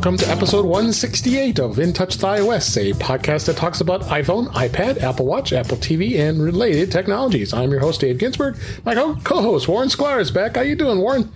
Welcome 0.00 0.16
to 0.16 0.30
episode 0.30 0.64
168 0.64 1.60
of 1.60 1.78
In 1.78 1.92
Touch 1.92 2.16
with 2.16 2.22
iOS, 2.22 2.74
a 2.78 2.94
podcast 2.94 3.44
that 3.44 3.58
talks 3.58 3.82
about 3.82 4.00
iPhone, 4.04 4.46
iPad, 4.46 5.02
Apple 5.02 5.26
Watch, 5.26 5.52
Apple 5.52 5.76
TV, 5.76 6.18
and 6.18 6.42
related 6.42 6.90
technologies. 6.90 7.52
I'm 7.52 7.70
your 7.70 7.80
host, 7.80 8.00
Dave 8.00 8.16
Ginsburg. 8.16 8.56
My 8.86 8.94
co-host, 8.94 9.68
Warren 9.68 9.90
Sklar, 9.90 10.18
is 10.18 10.30
back. 10.30 10.56
How 10.56 10.62
you 10.62 10.74
doing, 10.74 11.00
Warren? 11.00 11.30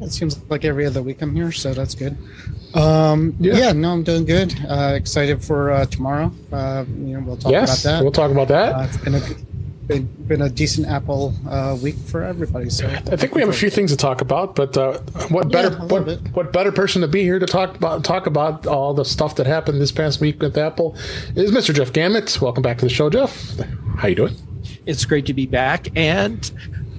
It 0.00 0.10
seems 0.10 0.40
like 0.48 0.64
every 0.64 0.86
other 0.86 1.02
week 1.02 1.20
I'm 1.20 1.36
here, 1.36 1.52
so 1.52 1.74
that's 1.74 1.94
good. 1.94 2.16
Um, 2.72 3.36
yeah. 3.38 3.54
yeah. 3.54 3.72
no, 3.72 3.92
I'm 3.92 4.04
doing 4.04 4.24
good. 4.24 4.54
Uh, 4.66 4.94
excited 4.94 5.44
for 5.44 5.70
uh, 5.70 5.84
tomorrow. 5.84 6.32
Uh, 6.50 6.86
you 6.88 7.12
know, 7.12 7.20
we'll 7.20 7.36
talk 7.36 7.52
yes, 7.52 7.84
about 7.84 7.92
that. 7.92 8.02
We'll 8.02 8.12
talk 8.12 8.30
about 8.30 8.48
that. 8.48 8.74
Uh, 8.74 8.84
it's 8.84 8.96
been 8.96 9.16
a 9.16 9.20
been, 9.90 10.06
been 10.26 10.42
a 10.42 10.48
decent 10.48 10.86
Apple 10.86 11.34
uh, 11.48 11.76
week 11.82 11.96
for 11.96 12.22
everybody. 12.22 12.70
So 12.70 12.86
I 12.86 13.16
think 13.16 13.34
we 13.34 13.40
have 13.40 13.50
a 13.50 13.52
few 13.52 13.70
things 13.70 13.90
to 13.90 13.96
talk 13.96 14.20
about, 14.20 14.54
but 14.54 14.76
uh, 14.76 14.98
what 15.28 15.50
better 15.50 15.70
yeah, 15.70 15.84
what, 15.86 16.20
what 16.32 16.52
better 16.52 16.70
person 16.70 17.02
to 17.02 17.08
be 17.08 17.22
here 17.22 17.40
to 17.40 17.46
talk 17.46 17.74
about 17.74 18.04
talk 18.04 18.26
about 18.26 18.66
all 18.66 18.94
the 18.94 19.04
stuff 19.04 19.34
that 19.36 19.46
happened 19.46 19.80
this 19.80 19.90
past 19.90 20.20
week 20.20 20.40
with 20.40 20.56
Apple 20.56 20.94
is 21.34 21.50
Mr. 21.50 21.74
Jeff 21.74 21.92
Gamet. 21.92 22.40
Welcome 22.40 22.62
back 22.62 22.78
to 22.78 22.84
the 22.84 22.90
show, 22.90 23.10
Jeff. 23.10 23.58
How 23.96 24.08
you 24.08 24.14
doing? 24.14 24.36
It's 24.86 25.04
great 25.04 25.26
to 25.26 25.34
be 25.34 25.46
back, 25.46 25.88
and 25.96 26.50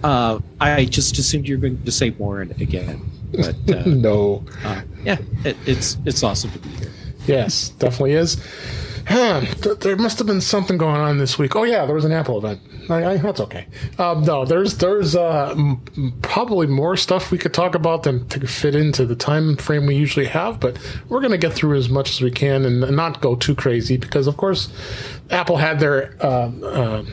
uh, 0.03 0.39
I 0.59 0.85
just 0.85 1.17
assumed 1.17 1.47
you 1.47 1.55
were 1.57 1.61
going 1.61 1.81
to 1.81 1.91
say 1.91 2.09
Warren 2.09 2.51
again, 2.59 3.01
but 3.31 3.55
uh, 3.73 3.83
no. 3.85 4.43
Uh, 4.65 4.81
yeah, 5.03 5.17
it, 5.45 5.55
it's 5.65 5.97
it's 6.05 6.23
awesome 6.23 6.51
to 6.51 6.59
be 6.59 6.69
here. 6.69 6.91
Yes, 7.25 7.69
definitely 7.69 8.13
is. 8.13 8.35
Huh, 9.07 9.41
there 9.79 9.95
must 9.95 10.17
have 10.19 10.27
been 10.27 10.41
something 10.41 10.77
going 10.77 10.97
on 10.97 11.17
this 11.17 11.37
week. 11.37 11.55
Oh 11.55 11.63
yeah, 11.63 11.85
there 11.85 11.95
was 11.95 12.05
an 12.05 12.11
Apple 12.11 12.37
event. 12.37 12.61
I, 12.89 13.13
I, 13.13 13.17
that's 13.17 13.39
okay. 13.41 13.67
Um, 13.97 14.23
no, 14.23 14.45
there's 14.45 14.77
there's 14.77 15.15
uh, 15.15 15.51
m- 15.51 15.81
probably 16.21 16.67
more 16.67 16.97
stuff 16.97 17.31
we 17.31 17.37
could 17.37 17.53
talk 17.53 17.75
about 17.75 18.03
than 18.03 18.27
to 18.29 18.45
fit 18.47 18.75
into 18.75 19.05
the 19.05 19.15
time 19.15 19.55
frame 19.57 19.85
we 19.85 19.95
usually 19.95 20.27
have. 20.27 20.59
But 20.59 20.77
we're 21.09 21.19
going 21.19 21.31
to 21.31 21.37
get 21.37 21.53
through 21.53 21.77
as 21.77 21.89
much 21.89 22.11
as 22.11 22.21
we 22.21 22.31
can 22.31 22.65
and, 22.65 22.83
and, 22.83 22.95
not 22.95 23.21
go 23.21 23.35
too 23.35 23.55
crazy 23.55 23.97
because, 23.97 24.27
of 24.27 24.37
course, 24.37 24.69
Apple 25.29 25.57
had 25.57 25.79
their 25.79 26.15
uh, 26.19 26.51
uh, 26.63 27.03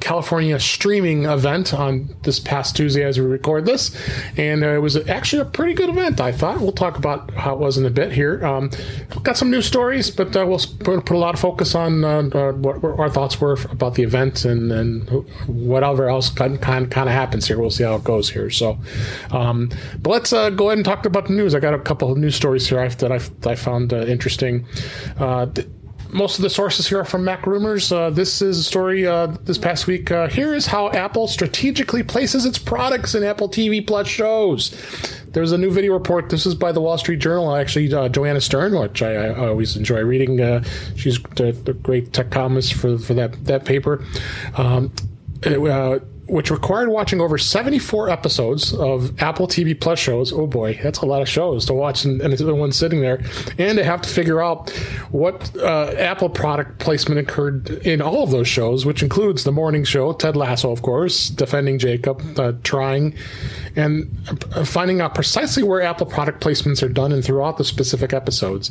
California 0.00 0.58
streaming 0.58 1.24
event 1.24 1.74
on 1.74 2.14
this 2.22 2.38
past 2.40 2.76
Tuesday 2.76 3.04
as 3.04 3.18
we 3.18 3.26
record 3.26 3.66
this, 3.66 3.96
and 4.36 4.64
uh, 4.64 4.68
it 4.68 4.78
was 4.78 4.96
actually 5.08 5.42
a 5.42 5.44
pretty 5.44 5.74
good 5.74 5.88
event. 5.88 6.20
I 6.20 6.32
thought 6.32 6.60
we'll 6.60 6.72
talk 6.72 6.96
about 6.96 7.30
how 7.34 7.54
it 7.54 7.58
was 7.58 7.78
in 7.78 7.86
a 7.86 7.90
bit 7.90 8.12
here. 8.12 8.44
Um, 8.44 8.70
got 9.22 9.36
some 9.36 9.50
news 9.50 9.66
stories, 9.66 10.10
but 10.10 10.34
uh, 10.36 10.46
we'll 10.46 10.58
put 10.58 11.10
a 11.10 11.18
lot 11.18 11.34
of 11.34 11.40
focus 11.40 11.74
on 11.74 12.04
uh, 12.04 12.22
uh 12.32 12.52
what 12.52 12.82
our 12.98 13.10
thoughts 13.10 13.40
were 13.40 13.56
about 13.70 13.94
the 13.94 14.02
event 14.02 14.44
and, 14.44 14.72
and 14.72 15.08
whatever 15.46 16.08
else 16.08 16.30
kind, 16.30 16.60
kind, 16.60 16.90
kind 16.90 17.08
of 17.08 17.14
happens 17.14 17.46
here. 17.46 17.58
We'll 17.58 17.70
see 17.70 17.84
how 17.84 17.96
it 17.96 18.04
goes 18.04 18.30
here. 18.30 18.50
So, 18.50 18.78
um, 19.30 19.70
but 20.00 20.10
let's 20.10 20.32
uh, 20.32 20.50
go 20.50 20.68
ahead 20.68 20.78
and 20.78 20.84
talk 20.84 21.04
about 21.06 21.26
the 21.26 21.34
news. 21.34 21.54
I 21.54 21.60
got 21.60 21.74
a 21.74 21.78
couple 21.78 22.10
of 22.10 22.18
news 22.18 22.34
stories 22.34 22.68
here 22.68 22.88
that 22.88 23.12
I, 23.12 23.20
I 23.48 23.54
found 23.54 23.92
uh, 23.92 23.98
interesting. 24.06 24.66
Th- 25.18 25.66
most 26.12 26.38
of 26.38 26.42
the 26.42 26.50
sources 26.50 26.88
here 26.88 27.00
are 27.00 27.04
from 27.04 27.24
MacRumors. 27.24 27.92
Uh, 27.92 28.10
this 28.10 28.42
is 28.42 28.58
a 28.58 28.62
story 28.62 29.06
uh, 29.06 29.26
this 29.44 29.58
past 29.58 29.86
week. 29.86 30.10
Uh, 30.10 30.28
here 30.28 30.54
is 30.54 30.66
how 30.66 30.90
Apple 30.90 31.28
strategically 31.28 32.02
places 32.02 32.44
its 32.44 32.58
products 32.58 33.14
in 33.14 33.22
Apple 33.22 33.48
TV 33.48 33.86
Plus 33.86 34.08
shows. 34.08 34.70
There's 35.28 35.52
a 35.52 35.58
new 35.58 35.70
video 35.70 35.92
report. 35.92 36.28
This 36.28 36.46
is 36.46 36.54
by 36.54 36.72
the 36.72 36.80
Wall 36.80 36.98
Street 36.98 37.20
Journal. 37.20 37.54
Actually, 37.54 37.92
uh, 37.92 38.08
Joanna 38.08 38.40
Stern, 38.40 38.78
which 38.78 39.02
I, 39.02 39.14
I 39.14 39.48
always 39.48 39.76
enjoy 39.76 40.00
reading. 40.02 40.40
Uh, 40.40 40.64
she's 40.96 41.18
a, 41.38 41.52
great 41.52 42.12
tech 42.12 42.30
columnist 42.30 42.74
for 42.74 42.98
for 42.98 43.14
that 43.14 43.44
that 43.44 43.64
paper. 43.64 44.04
Um, 44.56 44.92
it, 45.42 45.58
which 46.30 46.50
required 46.50 46.88
watching 46.88 47.20
over 47.20 47.36
74 47.36 48.08
episodes 48.08 48.72
of 48.74 49.20
Apple 49.20 49.48
TV 49.48 49.78
Plus 49.78 49.98
shows. 49.98 50.32
Oh 50.32 50.46
boy, 50.46 50.78
that's 50.82 50.98
a 50.98 51.06
lot 51.06 51.22
of 51.22 51.28
shows 51.28 51.66
to 51.66 51.74
watch 51.74 52.04
and, 52.04 52.20
and 52.20 52.32
the 52.32 52.54
one 52.54 52.72
sitting 52.72 53.00
there. 53.00 53.22
And 53.58 53.76
to 53.78 53.84
have 53.84 54.02
to 54.02 54.08
figure 54.08 54.40
out 54.40 54.70
what 55.10 55.54
uh, 55.56 55.92
Apple 55.98 56.28
product 56.28 56.78
placement 56.78 57.20
occurred 57.20 57.68
in 57.84 58.00
all 58.00 58.22
of 58.22 58.30
those 58.30 58.48
shows, 58.48 58.86
which 58.86 59.02
includes 59.02 59.44
the 59.44 59.52
morning 59.52 59.84
show, 59.84 60.12
Ted 60.12 60.36
Lasso, 60.36 60.70
of 60.70 60.82
course, 60.82 61.28
Defending 61.28 61.78
Jacob, 61.78 62.22
uh, 62.38 62.52
Trying, 62.62 63.14
and 63.76 64.08
uh, 64.54 64.64
finding 64.64 65.00
out 65.00 65.14
precisely 65.14 65.62
where 65.62 65.82
Apple 65.82 66.06
product 66.06 66.42
placements 66.42 66.82
are 66.82 66.88
done 66.88 67.12
and 67.12 67.24
throughout 67.24 67.58
the 67.58 67.64
specific 67.64 68.12
episodes. 68.12 68.70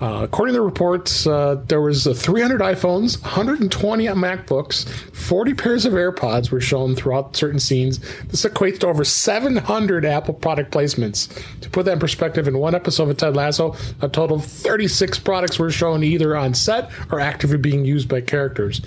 Uh, 0.00 0.20
according 0.22 0.54
to 0.54 0.60
the 0.60 0.64
reports, 0.64 1.26
uh, 1.26 1.62
there 1.68 1.80
was 1.80 2.06
uh, 2.06 2.14
300 2.14 2.60
iPhones, 2.60 3.20
120 3.22 4.06
MacBooks, 4.06 4.88
40 4.88 5.54
pairs 5.54 5.84
of 5.84 5.92
AirPods 5.92 6.50
were 6.50 6.60
shown 6.60 6.93
throughout 6.94 7.36
certain 7.36 7.60
scenes. 7.60 7.98
This 8.24 8.44
equates 8.44 8.80
to 8.80 8.88
over 8.88 9.04
700 9.04 10.04
Apple 10.04 10.34
product 10.34 10.72
placements. 10.72 11.28
To 11.60 11.70
put 11.70 11.84
that 11.86 11.92
in 11.92 11.98
perspective, 11.98 12.48
in 12.48 12.58
one 12.58 12.74
episode 12.74 13.08
of 13.08 13.16
Ted 13.16 13.36
Lasso, 13.36 13.76
a 14.00 14.08
total 14.08 14.36
of 14.36 14.44
36 14.44 15.18
products 15.20 15.58
were 15.58 15.70
shown 15.70 16.02
either 16.02 16.36
on 16.36 16.54
set 16.54 16.90
or 17.10 17.20
actively 17.20 17.58
being 17.58 17.84
used 17.84 18.08
by 18.08 18.20
characters. 18.20 18.80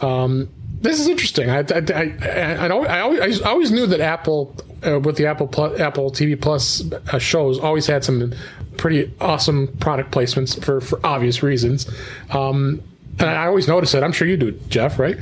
Um, 0.00 0.48
this 0.80 1.00
is 1.00 1.08
interesting. 1.08 1.50
I, 1.50 1.58
I, 1.58 2.16
I, 2.62 2.66
I, 2.66 3.00
always, 3.00 3.42
I 3.42 3.50
always 3.50 3.72
knew 3.72 3.86
that 3.86 4.00
Apple, 4.00 4.54
uh, 4.86 5.00
with 5.00 5.16
the 5.16 5.26
Apple 5.26 5.48
Plus, 5.48 5.80
Apple 5.80 6.10
TV 6.10 6.40
Plus 6.40 6.84
uh, 7.12 7.18
shows, 7.18 7.58
always 7.58 7.86
had 7.86 8.04
some 8.04 8.32
pretty 8.76 9.12
awesome 9.20 9.68
product 9.78 10.12
placements 10.12 10.62
for, 10.64 10.80
for 10.80 11.04
obvious 11.04 11.42
reasons. 11.42 11.90
Um, 12.30 12.80
and 13.18 13.28
I 13.28 13.46
always 13.46 13.66
notice 13.66 13.94
it. 13.94 14.02
I'm 14.02 14.12
sure 14.12 14.28
you 14.28 14.36
do, 14.36 14.52
Jeff, 14.68 14.98
right? 14.98 15.18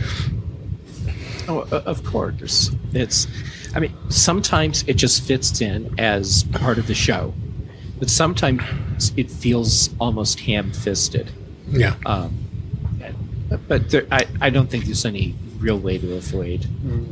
Oh, 1.49 1.61
of 1.71 2.05
course. 2.05 2.71
It's, 2.93 3.27
I 3.75 3.81
mean, 3.81 3.95
sometimes 4.09 4.85
it 4.87 4.95
just 4.95 5.23
fits 5.23 5.61
in 5.61 5.95
as 5.99 6.45
part 6.45 6.79
of 6.79 6.87
the 6.87 6.95
show, 6.95 7.35
but 7.99 8.11
sometimes 8.11 9.13
it 9.17 9.31
feels 9.31 9.91
almost 9.99 10.41
ham 10.41 10.73
fisted. 10.73 11.31
Yeah. 11.69 11.95
Um, 12.05 12.47
but 13.69 13.91
there, 13.91 14.07
I, 14.11 14.27
I 14.41 14.51
don't 14.51 14.69
think 14.69 14.87
there's 14.87 15.05
any 15.05 15.35
real 15.59 15.79
way 15.79 15.99
to 15.99 16.15
avoid 16.15 16.67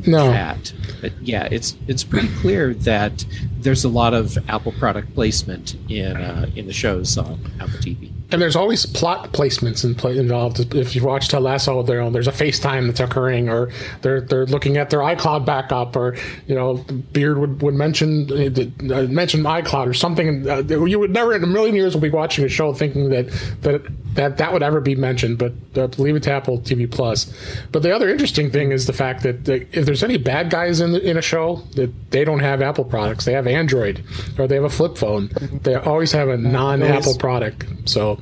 no. 0.07 0.31
that. 0.31 0.73
But 1.01 1.13
yeah, 1.21 1.47
it's 1.49 1.75
it's 1.87 2.03
pretty 2.03 2.29
clear 2.35 2.73
that 2.73 3.25
there's 3.59 3.83
a 3.83 3.89
lot 3.89 4.13
of 4.13 4.37
Apple 4.49 4.71
product 4.73 5.13
placement 5.13 5.75
in 5.89 6.15
uh, 6.17 6.49
in 6.55 6.67
the 6.67 6.73
shows 6.73 7.17
on 7.17 7.39
Apple 7.59 7.79
TV. 7.79 8.11
And 8.31 8.41
there's 8.41 8.55
always 8.55 8.85
plot 8.85 9.31
placements 9.33 9.83
in 9.83 9.95
play 9.95 10.17
involved. 10.17 10.73
If 10.73 10.95
you 10.95 11.03
watch 11.03 11.27
Ted 11.27 11.41
Lasso, 11.41 11.83
there 11.83 12.09
there's 12.09 12.27
a 12.27 12.31
FaceTime 12.31 12.87
that's 12.87 12.99
occurring, 12.99 13.49
or 13.49 13.71
they're 14.01 14.21
they're 14.21 14.45
looking 14.45 14.77
at 14.77 14.89
their 14.89 14.99
iCloud 14.99 15.45
backup, 15.45 15.95
or 15.95 16.15
you 16.47 16.55
know, 16.55 16.75
Beard 17.13 17.37
would, 17.37 17.61
would 17.61 17.75
mention 17.75 18.31
uh, 18.31 19.03
mention 19.03 19.43
iCloud 19.43 19.87
or 19.87 19.93
something. 19.93 20.49
Uh, 20.49 20.61
you 20.61 20.99
would 20.99 21.11
never 21.11 21.33
in 21.33 21.43
a 21.43 21.47
million 21.47 21.75
years 21.75 21.93
will 21.93 22.01
be 22.01 22.09
watching 22.09 22.43
a 22.45 22.49
show 22.49 22.73
thinking 22.73 23.09
that 23.09 23.29
that 23.61 23.81
that 24.15 24.37
that 24.37 24.53
would 24.53 24.63
ever 24.63 24.81
be 24.81 24.95
mentioned. 24.95 25.37
But 25.37 25.53
uh, 25.77 25.87
leave 25.97 26.15
it 26.15 26.23
to 26.23 26.31
Apple 26.31 26.59
TV 26.59 26.89
Plus. 26.89 27.31
But 27.71 27.83
the 27.83 27.93
other 27.93 28.09
interesting 28.09 28.49
thing 28.51 28.71
is 28.71 28.87
the 28.87 28.93
fact 28.93 29.23
that, 29.23 29.45
that 29.45 29.67
if 29.77 29.85
there's 29.85 30.03
any 30.03 30.17
bad 30.17 30.49
guys 30.49 30.79
in 30.79 30.93
the, 30.93 31.01
in 31.01 31.17
a 31.17 31.21
show, 31.21 31.57
that 31.75 31.91
they 32.11 32.23
don't 32.23 32.39
have 32.39 32.61
Apple 32.61 32.85
products. 32.85 33.25
They 33.25 33.33
have 33.33 33.47
Android 33.47 34.03
or 34.37 34.47
they 34.47 34.55
have 34.55 34.63
a 34.63 34.69
flip 34.69 34.97
phone. 34.97 35.29
They 35.63 35.75
always 35.75 36.11
have 36.11 36.29
a 36.29 36.37
non-Apple 36.37 37.15
product. 37.17 37.65
So, 37.85 38.19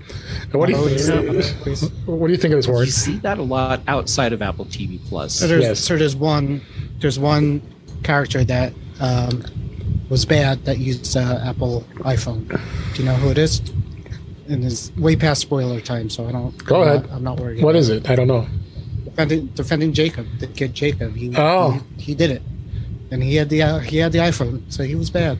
what 0.51 0.67
do 0.67 0.73
you 0.73 0.97
think? 0.97 1.91
What 2.05 2.27
do 2.27 2.33
you 2.33 2.37
think 2.37 2.53
of 2.53 2.59
this 2.59 2.67
word? 2.67 2.85
You 2.85 2.91
see 2.91 3.17
that 3.17 3.37
a 3.37 3.43
lot 3.43 3.81
outside 3.87 4.33
of 4.33 4.41
Apple 4.41 4.65
TV 4.65 4.99
Plus. 5.07 5.35
So 5.35 5.47
there's, 5.47 5.63
yes. 5.63 5.79
so 5.79 5.97
there's 5.97 6.15
one 6.15 6.61
there's 6.99 7.19
one 7.19 7.61
character 8.03 8.43
that 8.43 8.73
um, 8.99 9.43
was 10.09 10.25
bad 10.25 10.65
that 10.65 10.77
used 10.77 11.15
uh, 11.17 11.39
Apple 11.43 11.85
iPhone. 11.99 12.47
Do 12.93 13.01
you 13.01 13.07
know 13.07 13.15
who 13.15 13.29
it 13.29 13.37
is? 13.37 13.59
And 14.47 14.63
it's 14.63 14.91
way 14.97 15.15
past 15.15 15.41
spoiler 15.41 15.79
time, 15.79 16.09
so 16.09 16.27
I 16.27 16.31
don't. 16.31 16.65
Go 16.65 16.81
I'm 16.81 16.87
ahead. 16.87 17.01
Not, 17.03 17.15
I'm 17.15 17.23
not 17.23 17.39
worried. 17.39 17.63
What 17.63 17.75
is 17.75 17.89
it? 17.89 18.09
I 18.09 18.15
don't 18.15 18.27
know. 18.27 18.47
Defending, 19.05 19.47
defending 19.47 19.93
Jacob, 19.93 20.27
the 20.39 20.47
kid 20.47 20.73
Jacob. 20.73 21.15
He, 21.15 21.33
oh, 21.37 21.81
he, 21.97 22.03
he 22.03 22.15
did 22.15 22.31
it, 22.31 22.41
and 23.11 23.23
he 23.23 23.35
had 23.35 23.49
the 23.49 23.61
uh, 23.61 23.79
he 23.79 23.97
had 23.97 24.11
the 24.11 24.19
iPhone, 24.19 24.71
so 24.71 24.83
he 24.83 24.95
was 24.95 25.09
bad. 25.09 25.37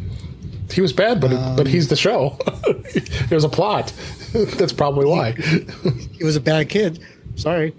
He 0.71 0.81
was 0.81 0.93
bad, 0.93 1.19
but 1.19 1.33
um, 1.33 1.55
but 1.55 1.67
he's 1.67 1.87
the 1.89 1.95
show. 1.95 2.37
it 2.95 3.31
was 3.31 3.43
a 3.43 3.49
plot. 3.49 3.93
That's 4.33 4.73
probably 4.73 5.05
why. 5.05 5.31
He, 5.31 6.23
was 6.23 6.35
a 6.35 6.41
bad 6.41 6.69
kid. 6.69 6.99
Sorry. 7.35 7.75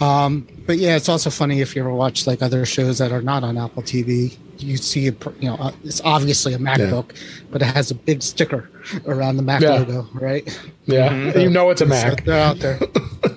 Um, 0.00 0.46
but 0.66 0.78
yeah, 0.78 0.96
it's 0.96 1.08
also 1.08 1.30
funny 1.30 1.60
if 1.60 1.74
you 1.74 1.82
ever 1.82 1.92
watch 1.92 2.26
like 2.26 2.42
other 2.42 2.66
shows 2.66 2.98
that 2.98 3.12
are 3.12 3.22
not 3.22 3.44
on 3.44 3.56
Apple 3.56 3.82
TV. 3.82 4.36
You 4.58 4.76
see, 4.76 5.00
you 5.00 5.16
know, 5.42 5.56
uh, 5.56 5.72
it's 5.84 6.00
obviously 6.02 6.54
a 6.54 6.58
MacBook, 6.58 7.12
yeah. 7.12 7.44
but 7.50 7.62
it 7.62 7.66
has 7.66 7.90
a 7.90 7.94
big 7.94 8.22
sticker 8.22 8.70
around 9.06 9.36
the 9.36 9.42
Mac 9.42 9.62
yeah. 9.62 9.70
logo, 9.70 10.08
right? 10.14 10.44
Yeah, 10.86 11.08
mm-hmm. 11.10 11.38
you 11.38 11.50
know 11.50 11.70
it's 11.70 11.80
a 11.80 11.86
Mac. 11.86 12.20
So 12.20 12.24
they're 12.24 12.42
out 12.42 12.58
there. 12.58 12.78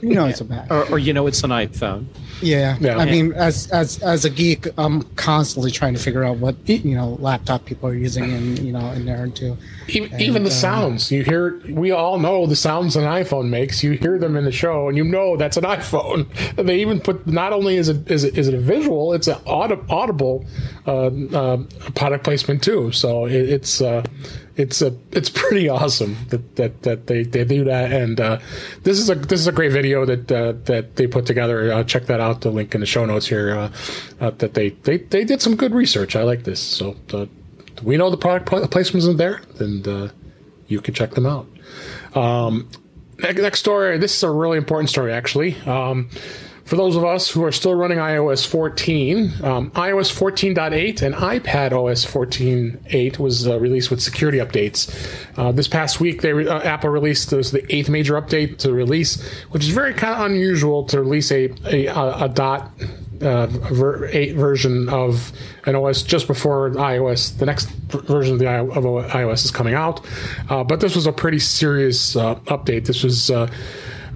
You 0.02 0.14
know 0.14 0.26
it's 0.26 0.42
a 0.42 0.46
Mac, 0.46 0.70
or, 0.70 0.84
or 0.92 1.00
you 1.00 1.14
know 1.14 1.28
it's 1.28 1.44
an 1.44 1.50
iPhone. 1.50 2.08
Yeah. 2.42 2.78
yeah. 2.80 2.98
I 2.98 3.06
mean, 3.06 3.34
as 3.34 3.68
as 3.72 4.02
as 4.04 4.26
a 4.26 4.30
geek, 4.30 4.68
I'm 4.78 5.04
constantly 5.16 5.72
trying 5.72 5.94
to 5.94 6.00
figure 6.00 6.24
out 6.24 6.38
what 6.38 6.56
you 6.68 6.96
know 6.96 7.18
laptop 7.20 7.66
people 7.66 7.90
are 7.90 7.96
using 7.96 8.32
and 8.32 8.60
you 8.60 8.72
know 8.72 8.92
in 8.92 9.06
there 9.06 9.28
too. 9.28 9.58
Even, 9.88 10.12
and, 10.12 10.22
even 10.22 10.44
the 10.44 10.50
uh, 10.50 10.54
sounds 10.54 11.12
you 11.12 11.24
hear, 11.24 11.60
we 11.70 11.92
all 11.92 12.20
know 12.20 12.46
the 12.46 12.56
sounds 12.56 12.96
an 12.96 13.04
iPhone 13.04 13.50
makes. 13.50 13.84
You 13.84 13.92
hear 13.92 14.20
them 14.20 14.36
in 14.36 14.46
the 14.46 14.52
show, 14.52 14.88
and 14.88 14.98
you 14.98 15.04
know 15.04 15.38
that's 15.38 15.58
an 15.58 15.64
iPhone. 15.64 16.28
And 16.58 16.70
they 16.70 16.80
even 16.80 17.00
put 17.00 17.26
not 17.26 17.54
only 17.54 17.78
is 17.78 17.90
it 17.90 18.10
is 18.10 18.24
it, 18.24 18.38
is 18.38 18.48
it 18.48 18.54
a 18.54 18.60
visual, 18.60 19.14
it's 19.14 19.28
an 19.28 19.40
audible 19.48 20.46
uh, 20.86 21.08
uh, 21.08 21.58
product 21.96 22.24
placement 22.24 22.64
too. 22.64 22.92
So 22.92 23.26
it, 23.26 23.50
it's. 23.50 23.82
It's 24.58 24.82
a 24.82 24.94
it's 25.12 25.30
pretty 25.30 25.70
awesome 25.70 26.18
that 26.30 26.56
that, 26.56 26.82
that 26.82 27.08
they, 27.08 27.24
they 27.24 27.46
do 27.46 27.64
that. 27.66 27.92
And 27.92 28.20
uh, 28.20 28.40
this 28.84 29.00
is 29.00 29.10
a 29.10 29.16
this 29.16 29.40
is 29.40 29.48
a 29.48 29.52
great 29.52 29.72
video 29.72 30.04
that 30.06 30.32
uh, 30.32 30.54
that 30.66 30.96
they 30.96 31.08
put 31.08 31.26
together. 31.26 31.72
Uh, 31.72 31.84
check 31.84 32.08
that 32.08 32.20
out. 32.20 32.42
The 32.42 32.50
link 32.50 32.74
in 32.74 32.82
the 32.82 32.88
show 32.88 33.06
notes 33.06 33.28
here. 33.28 33.56
Uh, 33.56 33.72
uh, 34.20 34.32
that 34.32 34.56
they, 34.56 34.70
they 34.70 34.98
they 34.98 35.24
did 35.24 35.42
some 35.42 35.56
good 35.56 35.74
research. 35.74 36.16
I 36.16 36.24
like 36.24 36.44
this. 36.44 36.60
So 36.60 36.96
uh, 37.14 37.28
we 37.84 37.98
know 37.98 38.10
the 38.10 38.18
product 38.18 38.48
placement 38.48 39.04
isn't 39.04 39.18
there, 39.18 39.42
and 39.60 40.12
you 40.68 40.82
can 40.82 40.94
check 40.94 41.12
them 41.12 41.26
out. 41.26 41.48
Um, 42.16 42.70
next 43.20 43.60
story. 43.60 43.98
This 43.98 44.16
is 44.16 44.24
a 44.24 44.32
really 44.32 44.58
important 44.58 44.90
story, 44.90 45.14
actually. 45.14 45.56
Um, 45.62 46.10
for 46.68 46.76
those 46.76 46.98
of 46.98 47.06
us 47.06 47.32
who 47.32 47.46
are 47.46 47.52
still 47.52 47.74
running 47.74 47.98
iOS 47.98 48.46
14, 48.46 49.34
um, 49.42 49.72
iOS 49.72 50.12
14.8 50.14 51.02
and 51.02 51.16
iPad 51.16 51.72
OS 51.72 52.06
14.8 52.06 53.18
was 53.18 53.48
uh, 53.48 53.58
released 53.58 53.90
with 53.90 54.02
security 54.02 54.40
updates. 54.40 54.94
Uh, 55.38 55.54
this 55.54 55.70
past 55.70 56.02
week, 56.02 56.22
they 56.22 56.34
uh, 56.34 56.60
Apple 56.60 56.90
released 56.90 57.30
this, 57.30 57.52
the 57.52 57.66
eighth 57.74 57.88
major 57.88 58.22
update 58.22 58.58
to 58.58 58.74
release, 58.74 59.24
which 59.52 59.64
is 59.64 59.70
very 59.70 59.94
kind 59.94 60.14
of 60.14 60.30
unusual 60.30 60.84
to 60.84 61.00
release 61.00 61.32
a 61.32 61.46
a, 61.66 61.86
a 62.26 62.28
dot 62.28 62.70
uh, 63.22 63.48
ver- 63.48 64.06
8 64.12 64.34
version 64.34 64.90
of 64.90 65.32
an 65.66 65.76
OS 65.76 66.04
just 66.04 66.28
before 66.28 66.72
iOS, 66.72 67.38
the 67.38 67.46
next 67.46 67.70
version 67.70 68.34
of 68.34 68.40
the 68.40 68.48
I- 68.48 68.60
of 68.60 68.84
iOS 68.84 69.46
is 69.46 69.52
coming 69.52 69.74
out. 69.74 70.06
Uh, 70.50 70.66
but 70.66 70.82
this 70.82 70.96
was 70.96 71.08
a 71.08 71.14
pretty 71.14 71.40
serious 71.40 72.18
uh, 72.18 72.36
update. 72.46 72.86
This 72.86 73.04
was 73.04 73.32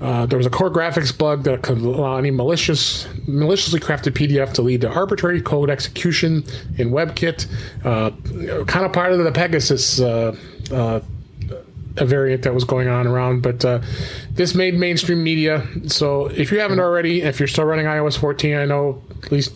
uh, 0.01 0.25
there 0.25 0.37
was 0.37 0.47
a 0.47 0.49
core 0.49 0.71
graphics 0.71 1.15
bug 1.15 1.43
that 1.43 1.61
could 1.61 1.77
allow 1.77 2.17
any 2.17 2.31
malicious, 2.31 3.07
maliciously 3.27 3.79
crafted 3.79 4.13
PDF 4.13 4.51
to 4.53 4.61
lead 4.61 4.81
to 4.81 4.89
arbitrary 4.89 5.41
code 5.41 5.69
execution 5.69 6.43
in 6.77 6.89
WebKit. 6.89 7.47
Uh, 7.85 8.11
kind 8.65 8.85
of 8.85 8.91
part 8.91 9.11
of 9.11 9.19
the 9.19 9.31
Pegasus 9.31 9.99
uh, 9.99 10.35
uh 10.71 10.99
a 11.97 12.05
variant 12.05 12.43
that 12.43 12.53
was 12.53 12.63
going 12.63 12.87
on 12.87 13.05
around, 13.05 13.41
but 13.41 13.65
uh, 13.65 13.81
this 14.31 14.55
made 14.55 14.75
mainstream 14.75 15.21
media. 15.23 15.67
So 15.87 16.27
if 16.27 16.49
you 16.49 16.59
haven't 16.59 16.79
already, 16.79 17.21
if 17.21 17.39
you're 17.39 17.47
still 17.47 17.65
running 17.65 17.85
iOS 17.85 18.17
14, 18.17 18.55
I 18.55 18.63
know 18.63 19.03
at 19.23 19.31
least 19.31 19.53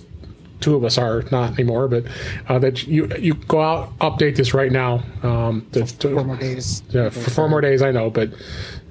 two 0.59 0.75
of 0.75 0.83
us 0.83 0.97
are 0.97 1.23
not 1.31 1.53
anymore, 1.53 1.87
but 1.87 2.05
uh, 2.47 2.59
that 2.59 2.87
you 2.87 3.09
you 3.17 3.33
go 3.33 3.61
out 3.61 3.97
update 3.99 4.35
this 4.35 4.53
right 4.53 4.71
now. 4.71 5.03
Um, 5.23 5.67
to, 5.73 5.85
four 5.85 6.23
more 6.23 6.37
days. 6.37 6.83
Yeah, 6.89 7.09
for 7.09 7.29
four 7.29 7.49
more 7.49 7.61
days. 7.61 7.81
I 7.81 7.91
know, 7.91 8.09
but 8.09 8.31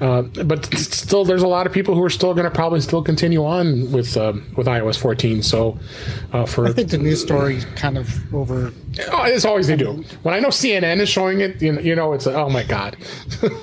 uh, 0.00 0.22
but 0.22 0.66
still, 0.74 1.24
there's 1.24 1.42
a 1.42 1.48
lot 1.48 1.66
of 1.66 1.72
people 1.72 1.94
who 1.94 2.02
are 2.02 2.10
still 2.10 2.34
going 2.34 2.44
to 2.44 2.50
probably 2.50 2.80
still 2.80 3.02
continue 3.02 3.44
on 3.44 3.90
with 3.92 4.16
uh, 4.16 4.32
with 4.56 4.66
iOS 4.66 4.98
14. 4.98 5.42
So, 5.42 5.78
uh, 6.32 6.46
for 6.46 6.66
I 6.66 6.72
think 6.72 6.90
the 6.90 6.98
news 6.98 7.22
story 7.22 7.60
kind 7.76 7.96
of 7.96 8.34
over. 8.34 8.72
Oh, 9.10 9.24
it's 9.24 9.44
always 9.44 9.66
they 9.66 9.76
do. 9.76 10.04
When 10.22 10.34
I 10.34 10.40
know 10.40 10.48
CNN 10.48 11.00
is 11.00 11.08
showing 11.08 11.40
it, 11.40 11.60
you 11.60 11.72
know, 11.72 11.80
you 11.80 11.94
know 11.94 12.12
it's 12.12 12.26
oh 12.26 12.48
my 12.48 12.62
god. 12.62 12.96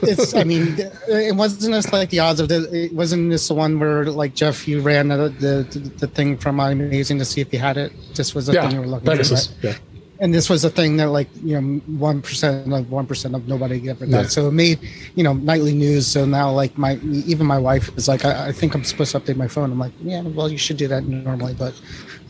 it's. 0.01 0.33
I 0.33 0.44
mean, 0.44 0.75
it 1.07 1.36
wasn't 1.36 1.74
this 1.74 1.92
like 1.94 2.10
the 2.10 2.19
odds 2.19 2.39
of 2.39 2.50
the. 2.50 2.69
It 2.74 2.94
wasn't 2.94 3.30
this 3.30 3.48
the 3.48 3.54
one 3.54 3.80
where 3.80 4.06
like 4.06 4.33
Jeff, 4.36 4.68
you 4.68 4.81
ran 4.81 5.10
the 5.10 5.30
the, 5.30 5.80
the 5.98 6.07
thing 6.07 6.38
from 6.38 6.57
iMazing 6.57 7.18
to 7.19 7.25
see 7.25 7.42
if 7.42 7.51
you 7.54 7.60
had 7.60 7.78
it. 7.78 7.94
This 8.16 8.36
was 8.36 8.48
the 8.48 8.54
yeah, 8.54 8.62
thing 8.62 8.72
you 8.75 8.81
were 8.81 8.88
looking 8.88 9.24
for. 9.24 9.33
Right? 9.33 9.50
Yeah 9.62 9.75
and 10.22 10.36
this 10.36 10.50
was 10.50 10.62
the 10.62 10.69
thing 10.69 10.98
that 10.98 11.10
like 11.10 11.28
you 11.44 11.60
know 11.60 11.80
one 11.98 12.22
percent 12.22 12.72
of 12.72 12.92
one 12.92 13.07
percent 13.07 13.34
of 13.34 13.48
nobody 13.48 13.89
ever 13.89 14.06
got. 14.06 14.22
Yeah. 14.22 14.27
So 14.27 14.48
it 14.48 14.51
made 14.51 14.80
you 15.16 15.24
know 15.24 15.34
nightly 15.34 15.74
news. 15.74 16.06
So 16.06 16.25
now 16.25 16.51
like 16.51 16.77
my 16.77 16.98
even 17.25 17.48
my 17.48 17.57
wife 17.57 17.89
is 17.98 18.07
like 18.07 18.24
I, 18.24 18.50
I, 18.50 18.51
think 18.51 18.75
I'm 18.75 18.84
supposed 18.84 19.12
to 19.13 19.19
update 19.19 19.36
my 19.36 19.48
phone. 19.48 19.72
I'm 19.72 19.80
like 19.80 19.94
yeah, 20.04 20.22
well 20.22 20.50
you 20.50 20.60
should 20.60 20.77
do 20.77 20.88
that 20.88 21.06
normally, 21.06 21.56
but 21.56 21.74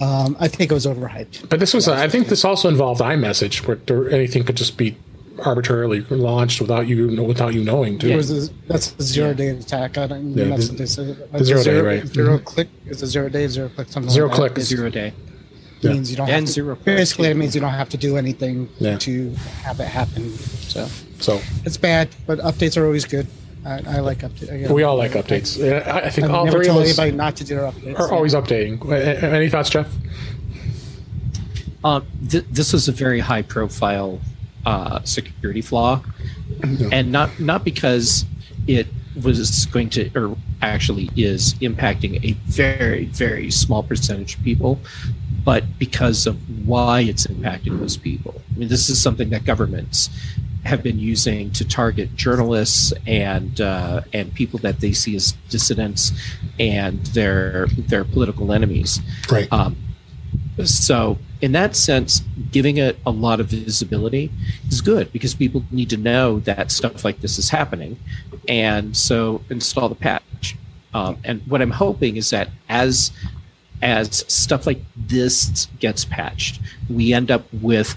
um, 0.01 0.35
I 0.39 0.47
think 0.47 0.71
it 0.71 0.73
was 0.73 0.85
overhyped. 0.85 1.49
But 1.49 1.59
this 1.59 1.73
was 1.73 1.87
I 1.87 2.07
think 2.07 2.27
this 2.27 2.43
also 2.43 2.69
involved 2.69 3.01
iMessage 3.01 3.65
where 3.67 4.09
anything 4.09 4.43
could 4.43 4.57
just 4.57 4.77
be 4.77 4.97
arbitrarily 5.45 6.01
launched 6.01 6.61
without 6.61 6.87
you 6.87 7.23
without 7.23 7.53
you 7.53 7.63
knowing. 7.63 7.99
Too. 7.99 8.09
Yeah. 8.09 8.15
A, 8.17 8.49
that's 8.67 8.95
a 8.97 9.03
zero 9.03 9.29
yeah. 9.29 9.33
day 9.33 9.47
attack. 9.49 9.97
I 9.97 10.07
don't. 10.07 10.33
Yeah, 10.33 10.45
that's 10.45 10.67
the, 10.67 10.71
what 10.73 10.77
they 10.77 10.85
said. 10.85 11.31
The 11.31 11.45
zero, 11.45 11.61
zero 11.61 11.81
day, 11.81 11.99
right? 11.99 12.07
0 12.07 12.35
mm-hmm. 12.35 12.43
click 12.45 12.67
is 12.85 13.01
a 13.01 13.07
zero 13.07 13.29
day, 13.29 13.47
zero 13.47 13.69
click, 13.69 13.89
something. 13.89 14.09
Zero 14.09 14.27
like 14.27 14.35
click, 14.35 14.55
that. 14.55 14.61
zero 14.61 14.89
day 14.89 15.13
yeah. 15.81 15.93
means 15.93 16.11
you 16.11 16.17
don't 16.17 16.29
and 16.29 16.35
have 16.41 16.45
to, 16.45 16.51
zero 16.51 16.75
basically 16.75 17.29
it 17.29 17.37
means 17.37 17.55
you 17.55 17.61
don't 17.61 17.73
have 17.73 17.89
to 17.89 17.97
do 17.97 18.17
anything 18.17 18.69
yeah. 18.79 18.97
to 18.97 19.31
have 19.63 19.79
it 19.79 19.87
happen 19.87 20.29
so 20.31 20.87
so 21.19 21.41
it's 21.65 21.77
bad 21.77 22.09
but 22.25 22.39
updates 22.39 22.77
are 22.77 22.85
always 22.85 23.05
good 23.05 23.27
I, 23.63 23.97
I 23.97 23.99
like 23.99 24.19
updates. 24.19 24.69
We 24.71 24.83
all 24.83 24.97
like 24.97 25.11
updates. 25.11 25.61
I, 25.61 26.05
I 26.05 26.09
think 26.09 26.29
I 26.29 26.33
all 26.33 26.45
never 26.45 26.57
three 26.57 26.65
tell 26.65 26.79
of 26.79 26.83
us 26.83 26.97
anybody 26.97 27.15
not 27.15 27.35
to 27.37 27.43
do 27.43 27.55
their 27.55 27.71
updates. 27.71 27.99
Are 27.99 28.07
yeah. 28.07 28.15
always 28.15 28.33
updating. 28.33 29.23
Any 29.23 29.49
thoughts, 29.49 29.69
Jeff? 29.69 29.93
Um, 31.83 32.05
th- 32.29 32.45
this 32.49 32.73
was 32.73 32.87
a 32.87 32.91
very 32.91 33.19
high 33.19 33.41
profile 33.41 34.19
uh, 34.65 35.01
security 35.03 35.61
flaw, 35.61 36.03
yeah. 36.63 36.89
and 36.91 37.11
not 37.11 37.39
not 37.39 37.63
because 37.63 38.25
it 38.67 38.87
was 39.21 39.65
going 39.67 39.89
to, 39.89 40.09
or 40.15 40.37
actually 40.61 41.09
is 41.15 41.55
impacting 41.55 42.23
a 42.23 42.33
very, 42.45 43.05
very 43.05 43.51
small 43.51 43.83
percentage 43.83 44.37
of 44.37 44.43
people, 44.43 44.79
but 45.43 45.63
because 45.79 46.27
of 46.27 46.37
why 46.67 47.01
it's 47.01 47.27
impacting 47.27 47.79
those 47.79 47.97
people. 47.97 48.41
I 48.55 48.59
mean, 48.59 48.69
this 48.69 48.89
is 48.89 49.01
something 49.01 49.29
that 49.31 49.43
governments 49.43 50.09
have 50.63 50.83
been 50.83 50.99
using 50.99 51.51
to 51.51 51.67
target 51.67 52.15
journalists 52.15 52.93
and 53.07 53.59
uh, 53.59 54.01
and 54.13 54.33
people 54.33 54.59
that 54.59 54.79
they 54.79 54.91
see 54.91 55.15
as 55.15 55.33
dissidents 55.49 56.11
and 56.59 57.03
their 57.07 57.67
their 57.77 58.03
political 58.03 58.51
enemies. 58.51 58.99
Right. 59.31 59.51
Um, 59.51 59.77
so, 60.63 61.17
in 61.41 61.53
that 61.53 61.75
sense, 61.75 62.21
giving 62.51 62.77
it 62.77 62.97
a 63.05 63.11
lot 63.11 63.39
of 63.39 63.47
visibility 63.47 64.31
is 64.67 64.81
good 64.81 65.11
because 65.11 65.33
people 65.33 65.63
need 65.71 65.89
to 65.89 65.97
know 65.97 66.39
that 66.41 66.71
stuff 66.71 67.03
like 67.03 67.21
this 67.21 67.39
is 67.39 67.49
happening, 67.49 67.97
and 68.47 68.95
so 68.95 69.41
install 69.49 69.89
the 69.89 69.95
patch. 69.95 70.55
Um, 70.93 71.17
and 71.23 71.41
what 71.47 71.61
I'm 71.61 71.71
hoping 71.71 72.17
is 72.17 72.29
that 72.29 72.49
as 72.69 73.11
as 73.81 74.23
stuff 74.27 74.67
like 74.67 74.81
this 74.95 75.67
gets 75.79 76.05
patched, 76.05 76.61
we 76.89 77.13
end 77.13 77.31
up 77.31 77.45
with 77.51 77.95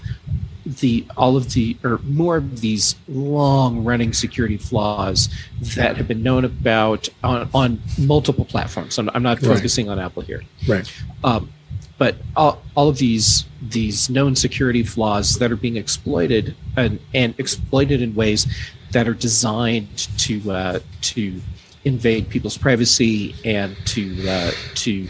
the 0.65 1.05
all 1.15 1.37
of 1.37 1.53
the 1.53 1.77
or 1.83 1.99
more 1.99 2.37
of 2.37 2.61
these 2.61 2.95
long 3.07 3.83
running 3.83 4.13
security 4.13 4.57
flaws 4.57 5.29
that 5.75 5.95
have 5.97 6.07
been 6.07 6.23
known 6.23 6.43
about 6.43 7.07
on, 7.23 7.49
on 7.53 7.81
multiple 7.99 8.45
platforms. 8.45 8.97
I'm, 8.97 9.09
I'm 9.13 9.23
not 9.23 9.41
right. 9.41 9.55
focusing 9.55 9.89
on 9.89 9.99
Apple 9.99 10.23
here. 10.23 10.43
Right. 10.67 10.91
Um, 11.23 11.51
but 11.97 12.15
all, 12.35 12.61
all 12.75 12.89
of 12.89 12.97
these 12.97 13.45
these 13.61 14.09
known 14.09 14.35
security 14.35 14.83
flaws 14.83 15.35
that 15.35 15.51
are 15.51 15.55
being 15.55 15.77
exploited 15.77 16.55
and, 16.75 16.99
and 17.13 17.35
exploited 17.37 18.01
in 18.01 18.15
ways 18.15 18.47
that 18.91 19.07
are 19.07 19.13
designed 19.13 20.07
to 20.17 20.51
uh, 20.51 20.79
to 21.01 21.41
invade 21.85 22.29
people's 22.29 22.57
privacy 22.57 23.35
and 23.45 23.77
to 23.85 24.27
uh, 24.27 24.51
to 24.73 25.07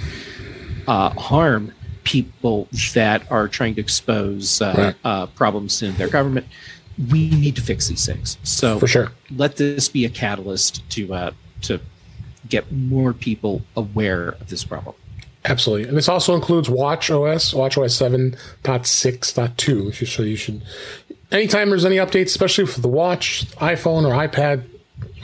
uh, 0.88 1.10
harm 1.12 1.74
people 2.06 2.70
that 2.94 3.30
are 3.30 3.50
trying 3.50 3.76
to 3.76 3.82
expose 3.82 4.62
uh, 4.62 4.74
right. 4.78 4.96
Uh, 5.04 5.26
problems 5.28 5.84
in 5.84 5.94
their 5.98 6.08
government. 6.08 6.48
We 7.12 7.30
need 7.32 7.58
to 7.58 7.62
fix 7.62 7.90
these 7.90 8.06
things. 8.06 8.38
So 8.44 8.80
for 8.80 8.88
sure, 8.88 9.12
let 9.36 9.58
this 9.58 9.90
be 9.90 10.06
a 10.06 10.10
catalyst 10.10 10.90
to 10.92 11.14
uh, 11.14 11.32
to 11.64 11.82
get 12.48 12.72
more 12.72 13.12
people 13.12 13.64
aware 13.76 14.30
of 14.30 14.48
this 14.48 14.64
problem. 14.64 14.96
Absolutely. 15.44 15.90
And 15.90 15.98
this 15.98 16.08
also 16.08 16.34
includes 16.34 16.70
Watch 16.70 17.12
OS, 17.12 17.54
Watch 17.54 17.78
OS 17.78 18.00
7.6.2. 18.00 20.08
So 20.08 20.24
you 20.24 20.36
should, 20.36 20.64
anytime 21.32 21.70
there's 21.70 21.86
any 21.86 21.98
updates, 21.98 22.26
especially 22.28 22.66
for 22.66 22.82
the 22.82 22.88
watch, 22.88 23.46
iPhone, 23.58 24.08
or 24.08 24.28
iPad, 24.28 24.64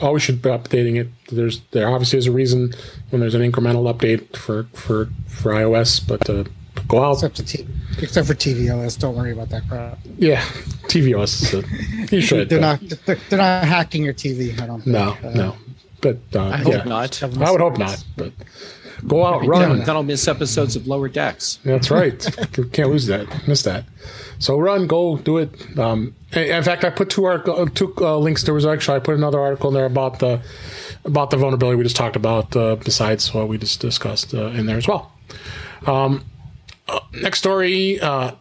always 0.00 0.22
should 0.22 0.42
be 0.42 0.50
updating 0.50 0.96
it. 0.96 1.08
There's 1.30 1.60
there 1.72 1.88
obviously 1.88 2.18
is 2.18 2.26
a 2.26 2.32
reason 2.32 2.72
when 3.10 3.20
there's 3.20 3.34
an 3.34 3.42
incremental 3.42 3.92
update 3.92 4.36
for 4.36 4.64
for 4.74 5.08
for 5.26 5.52
iOS, 5.52 6.06
but 6.06 6.28
uh, 6.28 6.44
go 6.88 7.04
out. 7.04 7.22
Except, 7.22 7.46
t- 7.46 7.66
except 7.98 8.26
for 8.26 8.34
tvOS, 8.34 8.98
don't 8.98 9.16
worry 9.16 9.32
about 9.32 9.50
that 9.50 9.68
crap. 9.68 9.98
Yeah, 10.18 10.40
tvOS. 10.88 11.54
Uh, 11.54 12.06
you 12.14 12.20
should. 12.28 12.48
they're 12.48 12.60
not. 12.60 12.80
They're, 13.06 13.16
they're, 13.28 13.38
not 13.38 13.64
hacking 13.64 14.04
your 14.04 14.14
TV. 14.14 14.60
I 14.60 14.66
don't. 14.66 14.82
Think. 14.82 14.86
No, 14.86 15.16
uh, 15.22 15.30
no. 15.34 15.56
But 16.00 16.18
uh, 16.34 16.48
I 16.48 16.56
hope 16.58 16.72
yeah. 16.72 16.84
not. 16.84 17.22
I 17.22 17.50
would 17.50 17.60
hope 17.60 17.78
not. 17.78 18.04
But 18.16 18.32
Go 19.06 19.26
out, 19.26 19.44
run. 19.46 19.80
Then 19.80 19.90
I'll 19.90 20.02
miss 20.02 20.28
episodes 20.28 20.76
of 20.76 20.86
Lower 20.86 21.08
Decks. 21.08 21.58
That's 21.64 21.90
right. 21.90 22.20
Can't 22.72 22.90
lose 22.90 23.06
that. 23.06 23.48
Miss 23.48 23.62
that. 23.62 23.84
So 24.38 24.58
run, 24.58 24.86
go, 24.86 25.16
do 25.16 25.38
it. 25.38 25.78
Um, 25.78 26.14
in 26.32 26.62
fact, 26.62 26.84
I 26.84 26.90
put 26.90 27.10
two 27.10 27.24
article, 27.24 27.66
two 27.68 27.94
uh, 28.00 28.18
links. 28.18 28.44
There 28.44 28.54
was 28.54 28.66
actually 28.66 28.96
I 28.96 29.00
put 29.00 29.16
another 29.16 29.40
article 29.40 29.68
in 29.68 29.74
there 29.74 29.86
about 29.86 30.20
the 30.20 30.40
about 31.04 31.30
the 31.30 31.36
vulnerability 31.36 31.76
we 31.76 31.82
just 31.82 31.96
talked 31.96 32.16
about. 32.16 32.54
Uh, 32.54 32.76
besides 32.76 33.32
what 33.34 33.48
we 33.48 33.58
just 33.58 33.80
discussed 33.80 34.34
uh, 34.34 34.46
in 34.46 34.66
there 34.66 34.76
as 34.76 34.86
well. 34.86 35.12
Um, 35.86 36.16
uh, 36.16 36.31
next 37.12 37.38
story. 37.38 38.00
Uh, 38.00 38.32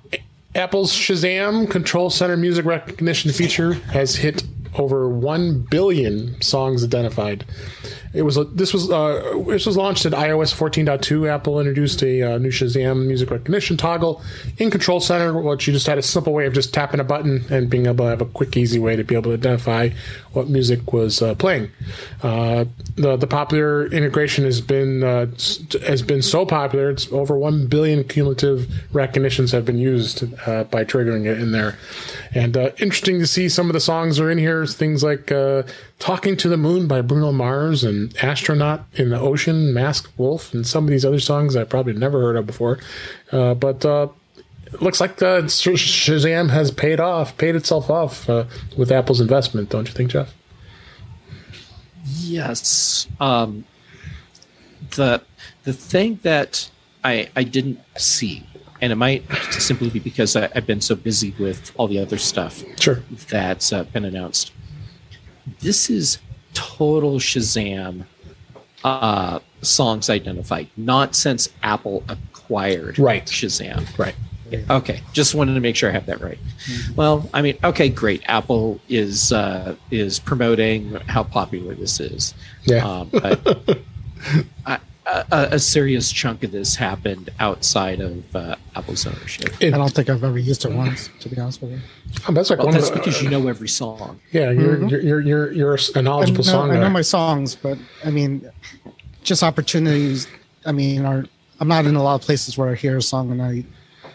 Apple's 0.53 0.93
Shazam 0.93 1.69
Control 1.69 2.09
Center 2.09 2.35
music 2.35 2.65
recognition 2.65 3.31
feature 3.31 3.73
has 3.73 4.15
hit 4.15 4.43
over 4.77 5.07
1 5.09 5.67
billion 5.69 6.41
songs 6.41 6.83
identified 6.83 7.45
it 8.13 8.23
was 8.23 8.37
this 8.53 8.73
was 8.73 8.91
uh, 8.91 9.41
this 9.47 9.65
was 9.65 9.77
launched 9.77 10.05
at 10.05 10.11
iOS 10.11 10.53
14.2. 10.53 11.29
Apple 11.29 11.59
introduced 11.59 12.03
a 12.03 12.21
uh, 12.21 12.37
new 12.37 12.49
Shazam 12.49 13.05
music 13.05 13.31
recognition 13.31 13.77
toggle 13.77 14.21
in 14.57 14.69
Control 14.69 14.99
Center, 14.99 15.39
which 15.39 15.65
you 15.67 15.73
just 15.73 15.87
had 15.87 15.97
a 15.97 16.01
simple 16.01 16.33
way 16.33 16.45
of 16.45 16.53
just 16.53 16.73
tapping 16.73 16.99
a 16.99 17.05
button 17.05 17.45
and 17.49 17.69
being 17.69 17.85
able 17.85 18.05
to 18.05 18.09
have 18.09 18.21
a 18.21 18.25
quick, 18.25 18.57
easy 18.57 18.79
way 18.79 18.97
to 18.97 19.03
be 19.03 19.15
able 19.15 19.31
to 19.31 19.33
identify 19.33 19.89
what 20.33 20.49
music 20.49 20.91
was 20.91 21.21
uh, 21.21 21.35
playing. 21.35 21.69
Uh, 22.21 22.65
the 22.95 23.15
the 23.15 23.27
popular 23.27 23.85
integration 23.87 24.43
has 24.43 24.59
been 24.59 25.03
uh, 25.03 25.27
has 25.85 26.01
been 26.01 26.21
so 26.21 26.45
popular; 26.45 26.89
it's 26.89 27.09
over 27.13 27.37
one 27.37 27.67
billion 27.67 28.03
cumulative 28.03 28.67
recognitions 28.93 29.51
have 29.51 29.63
been 29.63 29.77
used 29.77 30.23
uh, 30.47 30.65
by 30.65 30.83
triggering 30.83 31.25
it 31.25 31.39
in 31.39 31.53
there. 31.53 31.77
And 32.33 32.57
interesting 32.57 33.19
to 33.19 33.27
see 33.27 33.47
some 33.47 33.67
of 33.67 33.73
the 33.73 33.79
songs 33.79 34.19
are 34.19 34.29
in 34.29 34.37
here. 34.37 34.65
Things 34.65 35.01
like 35.01 35.31
"Talking 35.99 36.35
to 36.37 36.49
the 36.49 36.57
Moon" 36.57 36.87
by 36.87 37.01
Bruno 37.01 37.31
Mars 37.31 37.85
and 37.85 38.00
astronaut 38.21 38.85
in 38.93 39.09
the 39.09 39.19
ocean, 39.19 39.73
masked 39.73 40.17
wolf, 40.17 40.53
and 40.53 40.65
some 40.65 40.85
of 40.85 40.89
these 40.89 41.05
other 41.05 41.19
songs 41.19 41.55
I 41.55 41.63
probably 41.63 41.93
never 41.93 42.21
heard 42.21 42.37
of 42.37 42.45
before. 42.45 42.79
Uh, 43.31 43.53
but 43.53 43.85
uh, 43.85 44.07
it 44.65 44.81
looks 44.81 45.01
like 45.01 45.17
the 45.17 45.41
Shazam 45.43 46.49
has 46.49 46.71
paid 46.71 46.99
off, 46.99 47.37
paid 47.37 47.55
itself 47.55 47.89
off 47.89 48.29
uh, 48.29 48.45
with 48.77 48.91
Apple's 48.91 49.19
investment, 49.19 49.69
don't 49.69 49.87
you 49.87 49.93
think, 49.93 50.11
Jeff? 50.11 50.33
Yes. 52.05 53.07
Um, 53.19 53.65
the 54.91 55.21
the 55.63 55.73
thing 55.73 56.19
that 56.23 56.69
I 57.03 57.29
I 57.35 57.43
didn't 57.43 57.79
see, 57.97 58.45
and 58.81 58.91
it 58.91 58.95
might 58.95 59.23
simply 59.51 59.89
be 59.89 59.99
because 59.99 60.35
I, 60.35 60.47
have 60.53 60.65
been 60.65 60.81
so 60.81 60.95
busy 60.95 61.35
with 61.39 61.71
all 61.77 61.87
the 61.87 61.99
other 61.99 62.17
stuff 62.17 62.63
sure. 62.79 63.01
that's 63.29 63.73
uh, 63.73 63.83
been 63.83 64.05
announced. 64.05 64.51
This 65.59 65.89
is 65.89 66.19
total 66.53 67.19
Shazam 67.19 68.05
uh, 68.83 69.39
songs 69.61 70.09
identified, 70.09 70.67
not 70.77 71.15
since 71.15 71.49
Apple 71.63 72.03
acquired 72.09 72.99
right. 72.99 73.25
Shazam. 73.25 73.97
Right. 73.97 74.15
Okay, 74.69 75.01
just 75.13 75.33
wanted 75.33 75.53
to 75.53 75.61
make 75.61 75.77
sure 75.77 75.89
I 75.89 75.93
have 75.93 76.07
that 76.07 76.19
right. 76.19 76.37
Mm-hmm. 76.65 76.95
Well, 76.95 77.29
I 77.33 77.41
mean, 77.41 77.57
okay, 77.63 77.87
great. 77.87 78.21
Apple 78.25 78.81
is 78.89 79.31
uh, 79.31 79.75
is 79.91 80.19
promoting 80.19 80.95
how 81.07 81.23
popular 81.23 81.73
this 81.73 82.01
is. 82.01 82.33
Yeah. 82.65 82.85
Um, 82.85 83.09
but 83.13 83.79
I, 84.65 84.79
a, 85.05 85.25
a, 85.51 85.59
serious 85.59 86.11
chunk 86.11 86.43
of 86.43 86.51
this 86.51 86.75
happened 86.75 87.29
outside 87.39 88.01
of 88.01 88.35
uh, 88.35 88.55
Apple's 88.75 89.05
ownership. 89.05 89.49
It, 89.59 89.73
I 89.73 89.77
don't 89.77 89.91
think 89.91 90.09
I've 90.09 90.23
ever 90.23 90.37
used 90.37 90.63
it 90.65 90.71
once, 90.71 91.09
to 91.21 91.29
be 91.29 91.39
honest 91.39 91.61
with 91.61 91.71
you. 91.71 91.79
Oh, 92.27 92.33
that's 92.33 92.49
like 92.49 92.59
well, 92.59 92.71
that's 92.71 92.89
the, 92.89 92.97
because 92.97 93.21
you 93.21 93.29
know 93.29 93.47
every 93.47 93.67
song. 93.67 94.19
Yeah, 94.31 94.51
you're 94.51 94.77
mm-hmm. 94.77 94.87
you're, 94.89 95.01
you're, 95.01 95.21
you're 95.21 95.51
you're 95.51 95.77
a 95.95 96.01
knowledgeable 96.01 96.47
I 96.47 96.51
know, 96.51 96.59
songwriter. 96.59 96.77
I 96.77 96.79
know 96.81 96.89
my 96.89 97.01
songs, 97.01 97.55
but 97.55 97.77
I 98.05 98.11
mean, 98.11 98.49
just 99.23 99.43
opportunities. 99.43 100.27
I 100.65 100.71
mean, 100.71 101.05
are 101.05 101.25
I'm 101.59 101.67
not 101.67 101.85
in 101.85 101.95
a 101.95 102.03
lot 102.03 102.15
of 102.15 102.21
places 102.21 102.57
where 102.57 102.69
I 102.69 102.75
hear 102.75 102.97
a 102.97 103.01
song 103.01 103.31
and 103.31 103.41
I 103.41 103.65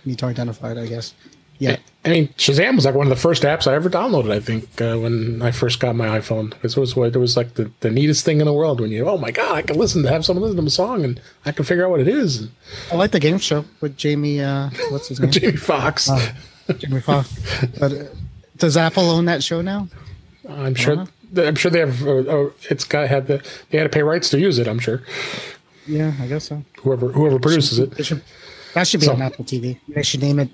need 0.05 0.19
to 0.21 0.27
identify 0.27 0.71
it. 0.71 0.79
I 0.79 0.87
guess. 0.87 1.15
Yeah. 1.59 1.79
I 2.07 2.11
mean, 2.11 2.29
Shazam 2.39 2.77
was 2.77 2.85
like 2.85 2.95
one 2.95 3.07
of 3.07 3.11
the 3.11 3.21
first 3.21 3.43
apps 3.43 3.67
I 3.67 3.75
ever 3.75 3.91
downloaded. 3.91 4.31
I 4.31 4.39
think 4.39 4.81
uh, 4.81 4.97
when 4.97 5.43
I 5.43 5.51
first 5.51 5.81
got 5.81 5.97
my 5.97 6.07
iPhone, 6.07 6.55
it 6.63 6.77
was 6.77 6.95
what 6.95 7.17
it 7.17 7.19
was 7.19 7.37
like 7.37 7.55
the, 7.55 7.69
the 7.81 7.91
neatest 7.91 8.25
thing 8.25 8.39
in 8.39 8.47
the 8.47 8.53
world. 8.53 8.81
When 8.81 8.93
you, 8.93 9.09
oh 9.09 9.19
my 9.19 9.33
god, 9.33 9.57
I 9.57 9.63
can 9.63 9.77
listen 9.77 10.05
to 10.05 10.09
have 10.09 10.25
someone 10.25 10.45
listen 10.45 10.57
to 10.57 10.65
a 10.65 10.71
song 10.71 11.05
and 11.05 11.21
I 11.45 11.51
can 11.51 11.65
figure 11.65 11.85
out 11.85 11.91
what 11.91 11.99
it 11.99 12.07
is. 12.07 12.49
I 12.93 12.95
like 12.95 13.11
the 13.11 13.19
game 13.19 13.39
show 13.39 13.65
with 13.81 13.97
Jamie. 13.97 14.41
Uh, 14.41 14.71
what's 14.91 15.09
his 15.09 15.19
name? 15.19 15.31
Jamie 15.33 15.57
Foxx. 15.57 16.09
Uh, 16.09 16.33
Jamie 16.79 17.01
Foxx. 17.01 17.35
But 17.77 17.93
uh, 17.93 18.05
does 18.57 18.77
Apple 18.77 19.11
own 19.11 19.25
that 19.25 19.43
show 19.43 19.61
now? 19.61 19.89
I'm 20.49 20.77
sure. 20.77 21.09
I'm 21.37 21.57
sure 21.57 21.73
they 21.73 21.81
have. 21.81 22.07
Uh, 22.07 22.19
uh, 22.19 22.51
it's 22.71 22.85
got 22.85 23.09
had 23.09 23.27
the 23.27 23.45
they 23.71 23.79
had 23.79 23.85
to 23.85 23.91
pay 23.91 24.05
rights 24.05 24.31
to 24.31 24.39
use 24.39 24.61
it. 24.61 24.69
I'm 24.69 24.79
sure. 24.79 25.03
Yeah, 25.89 26.13
I 26.21 26.29
guess 26.29 26.45
so. 26.45 26.63
Whoever 26.83 27.09
whoever 27.09 27.41
produces 27.41 27.81
it, 27.81 28.07
should, 28.07 28.23
that 28.75 28.87
should 28.87 29.01
be 29.01 29.07
so, 29.07 29.15
on 29.15 29.23
Apple 29.23 29.45
TV. 29.45 29.81
They 29.89 30.05
should 30.05 30.23
name 30.23 30.39
it 30.39 30.51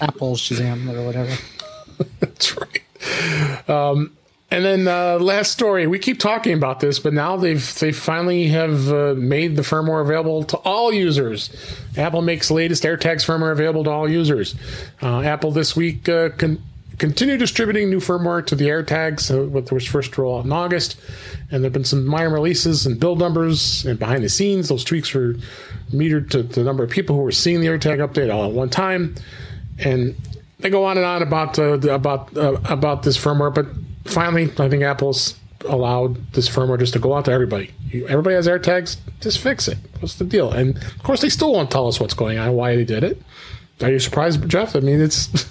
Apple 0.00 0.34
Shazam 0.34 0.92
or 0.94 1.04
whatever. 1.04 1.36
That's 2.20 2.56
right. 2.56 3.68
Um, 3.68 4.16
and 4.52 4.64
then 4.64 4.88
uh, 4.88 5.18
last 5.20 5.52
story, 5.52 5.86
we 5.86 6.00
keep 6.00 6.18
talking 6.18 6.54
about 6.54 6.80
this, 6.80 6.98
but 6.98 7.12
now 7.12 7.36
they've 7.36 7.78
they 7.78 7.92
finally 7.92 8.48
have 8.48 8.92
uh, 8.92 9.14
made 9.16 9.54
the 9.54 9.62
firmware 9.62 10.02
available 10.02 10.42
to 10.44 10.56
all 10.58 10.92
users. 10.92 11.50
Apple 11.96 12.20
makes 12.20 12.50
latest 12.50 12.82
AirTags 12.82 13.24
firmware 13.24 13.52
available 13.52 13.84
to 13.84 13.90
all 13.90 14.10
users. 14.10 14.56
Uh, 15.00 15.20
Apple 15.20 15.52
this 15.52 15.76
week 15.76 16.08
uh, 16.08 16.30
con- 16.30 16.60
continue 16.98 17.36
distributing 17.36 17.90
new 17.90 18.00
firmware 18.00 18.44
to 18.46 18.56
the 18.56 18.66
AirTags, 18.66 19.32
uh, 19.32 19.48
what 19.48 19.70
was 19.70 19.86
first 19.86 20.18
rolled 20.18 20.40
out 20.40 20.46
in 20.46 20.52
August, 20.52 21.00
and 21.52 21.62
there've 21.62 21.72
been 21.72 21.84
some 21.84 22.04
minor 22.04 22.30
releases 22.30 22.86
and 22.86 22.98
build 22.98 23.20
numbers 23.20 23.86
and 23.86 24.00
behind 24.00 24.24
the 24.24 24.28
scenes. 24.28 24.68
Those 24.68 24.82
tweaks 24.82 25.14
were 25.14 25.36
metered 25.92 26.28
to 26.30 26.42
the 26.42 26.64
number 26.64 26.82
of 26.82 26.90
people 26.90 27.14
who 27.14 27.22
were 27.22 27.30
seeing 27.30 27.60
the 27.60 27.68
AirTag 27.68 27.98
update 27.98 28.34
all 28.34 28.46
at 28.46 28.52
one 28.52 28.68
time 28.68 29.14
and 29.84 30.14
they 30.58 30.70
go 30.70 30.84
on 30.84 30.96
and 30.96 31.06
on 31.06 31.22
about 31.22 31.58
uh, 31.58 31.78
about 31.90 32.36
uh, 32.36 32.58
about 32.64 33.02
this 33.02 33.16
firmware, 33.16 33.54
but 33.54 33.66
finally, 34.04 34.44
I 34.58 34.68
think 34.68 34.82
Apple's 34.82 35.34
allowed 35.66 36.32
this 36.32 36.48
firmware 36.48 36.78
just 36.78 36.92
to 36.94 36.98
go 36.98 37.14
out 37.14 37.26
to 37.26 37.32
everybody. 37.32 37.70
Everybody 38.08 38.34
has 38.34 38.46
AirTags, 38.46 38.96
just 39.20 39.38
fix 39.38 39.68
it. 39.68 39.78
What's 40.00 40.14
the 40.14 40.24
deal? 40.24 40.52
And 40.52 40.76
of 40.76 41.02
course, 41.02 41.20
they 41.20 41.28
still 41.28 41.52
won't 41.52 41.70
tell 41.70 41.86
us 41.88 42.00
what's 42.00 42.14
going 42.14 42.38
on, 42.38 42.52
why 42.52 42.76
they 42.76 42.84
did 42.84 43.04
it. 43.04 43.20
Are 43.82 43.90
you 43.90 43.98
surprised, 43.98 44.46
Jeff? 44.48 44.76
I 44.76 44.80
mean, 44.80 45.00
it's, 45.00 45.48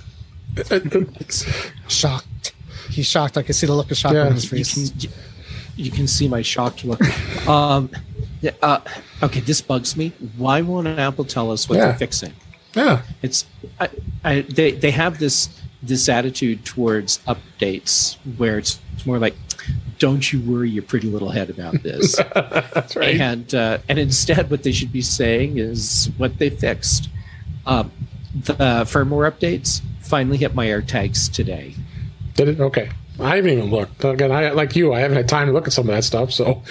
it's 0.56 1.72
shocked. 1.88 2.54
He's 2.90 3.08
shocked. 3.08 3.38
I 3.38 3.44
can 3.44 3.54
see 3.54 3.68
the 3.68 3.74
look 3.74 3.92
of 3.92 3.98
shock 3.98 4.14
yeah. 4.14 4.28
on 4.28 4.34
his 4.34 4.46
face. 4.46 4.78
You 4.78 5.10
can, 5.10 5.18
you 5.76 5.92
can 5.92 6.08
see 6.08 6.28
my 6.28 6.42
shocked 6.42 6.86
look. 6.86 7.02
um, 7.48 7.90
yeah, 8.42 8.52
uh, 8.62 8.80
okay, 9.24 9.40
this 9.42 9.62
bugs 9.62 9.96
me. 9.98 10.14
Why 10.38 10.62
won't 10.62 10.88
Apple 10.88 11.26
tell 11.26 11.52
us 11.52 11.68
what 11.68 11.78
yeah. 11.78 11.86
they're 11.88 11.98
fixing? 11.98 12.34
Yeah, 12.76 13.02
it's 13.22 13.46
I, 13.80 13.90
I, 14.24 14.42
they 14.42 14.72
they 14.72 14.92
have 14.92 15.20
this 15.20 15.50
this 15.82 16.10
attitude 16.10 16.66
towards 16.66 17.20
updates 17.20 18.18
where 18.38 18.58
it's, 18.58 18.80
it's 18.94 19.06
more 19.06 19.18
like, 19.18 19.36
"Don't 19.98 20.32
you 20.32 20.42
worry 20.42 20.70
your 20.70 20.84
pretty 20.84 21.08
little 21.08 21.30
head 21.30 21.50
about 21.50 21.82
this." 21.84 22.16
That's 22.16 22.96
right. 22.96 23.20
And 23.20 23.54
uh, 23.56 23.80
and 23.90 23.98
instead, 23.98 24.50
what 24.50 24.64
they 24.64 24.72
should 24.72 24.92
be 24.92 25.02
saying 25.02 25.58
is 25.58 26.12
what 26.18 26.38
they 26.38 26.50
fixed. 26.50 27.10
Um, 27.66 27.92
the 28.34 28.54
uh, 28.54 28.86
firmware 28.86 29.32
updates 29.32 29.82
finally 30.02 30.38
hit 30.38 30.54
my 30.54 30.68
AirTags 30.68 31.32
today. 31.32 31.76
Did 32.36 32.50
it? 32.50 32.60
Okay. 32.60 32.90
I 33.20 33.36
haven't 33.36 33.52
even 33.52 33.70
looked. 33.70 34.04
Again, 34.04 34.32
I 34.32 34.52
like 34.52 34.76
you. 34.76 34.94
I 34.94 35.00
haven't 35.00 35.18
had 35.18 35.28
time 35.28 35.48
to 35.48 35.54
look 35.54 35.68
at 35.68 35.74
some 35.74 35.90
of 35.90 35.96
that 35.96 36.04
stuff. 36.06 36.32
So, 36.32 36.64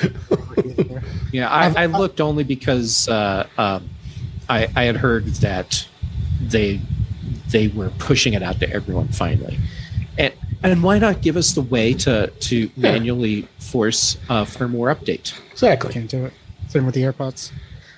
yeah, 1.33 1.51
I, 1.51 1.83
I, 1.83 1.87
looked 1.87 2.23
only 2.23 2.43
because 2.43 3.07
uh, 3.07 3.47
um, 3.59 3.91
I, 4.49 4.69
I 4.75 4.85
had 4.85 4.97
heard 4.97 5.27
that 5.27 5.87
they 6.41 6.81
they 7.49 7.69
were 7.69 7.91
pushing 7.99 8.35
it 8.35 8.43
out 8.43 8.61
to 8.61 8.71
everyone 8.71 9.09
finally. 9.09 9.59
And 10.17 10.33
and 10.63 10.83
why 10.83 10.99
not 10.99 11.23
give 11.23 11.37
us 11.37 11.53
the 11.53 11.63
way 11.63 11.95
to 11.95 12.29
to 12.29 12.57
yeah. 12.57 12.71
manually 12.77 13.49
force 13.59 14.17
a 14.29 14.43
firmware 14.43 14.95
update? 14.95 15.39
Exactly. 15.53 15.93
Can't 15.93 16.11
do 16.11 16.27
it. 16.27 16.33
Same 16.69 16.87
with 16.87 16.95
the 16.95 17.03
AirPods. 17.03 17.53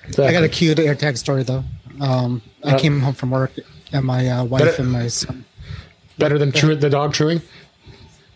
Exactly. 0.05 0.27
I 0.27 0.33
got 0.33 0.45
a 0.45 0.49
cute 0.49 0.79
AirTag 0.79 1.17
story 1.19 1.43
though. 1.43 1.65
Um, 2.01 2.43
I 2.65 2.73
uh, 2.73 2.79
came 2.79 3.01
home 3.01 3.15
from 3.15 3.31
work 3.31 3.53
and 3.93 4.05
my 4.05 4.29
uh, 4.29 4.45
wife 4.45 4.63
better, 4.63 4.83
and 4.83 4.93
my 4.93 5.09
son. 5.09 5.45
Better 6.19 6.39
than 6.39 6.53
chew, 6.53 6.75
the 6.75 6.91
dog 6.91 7.15
chewing. 7.15 7.43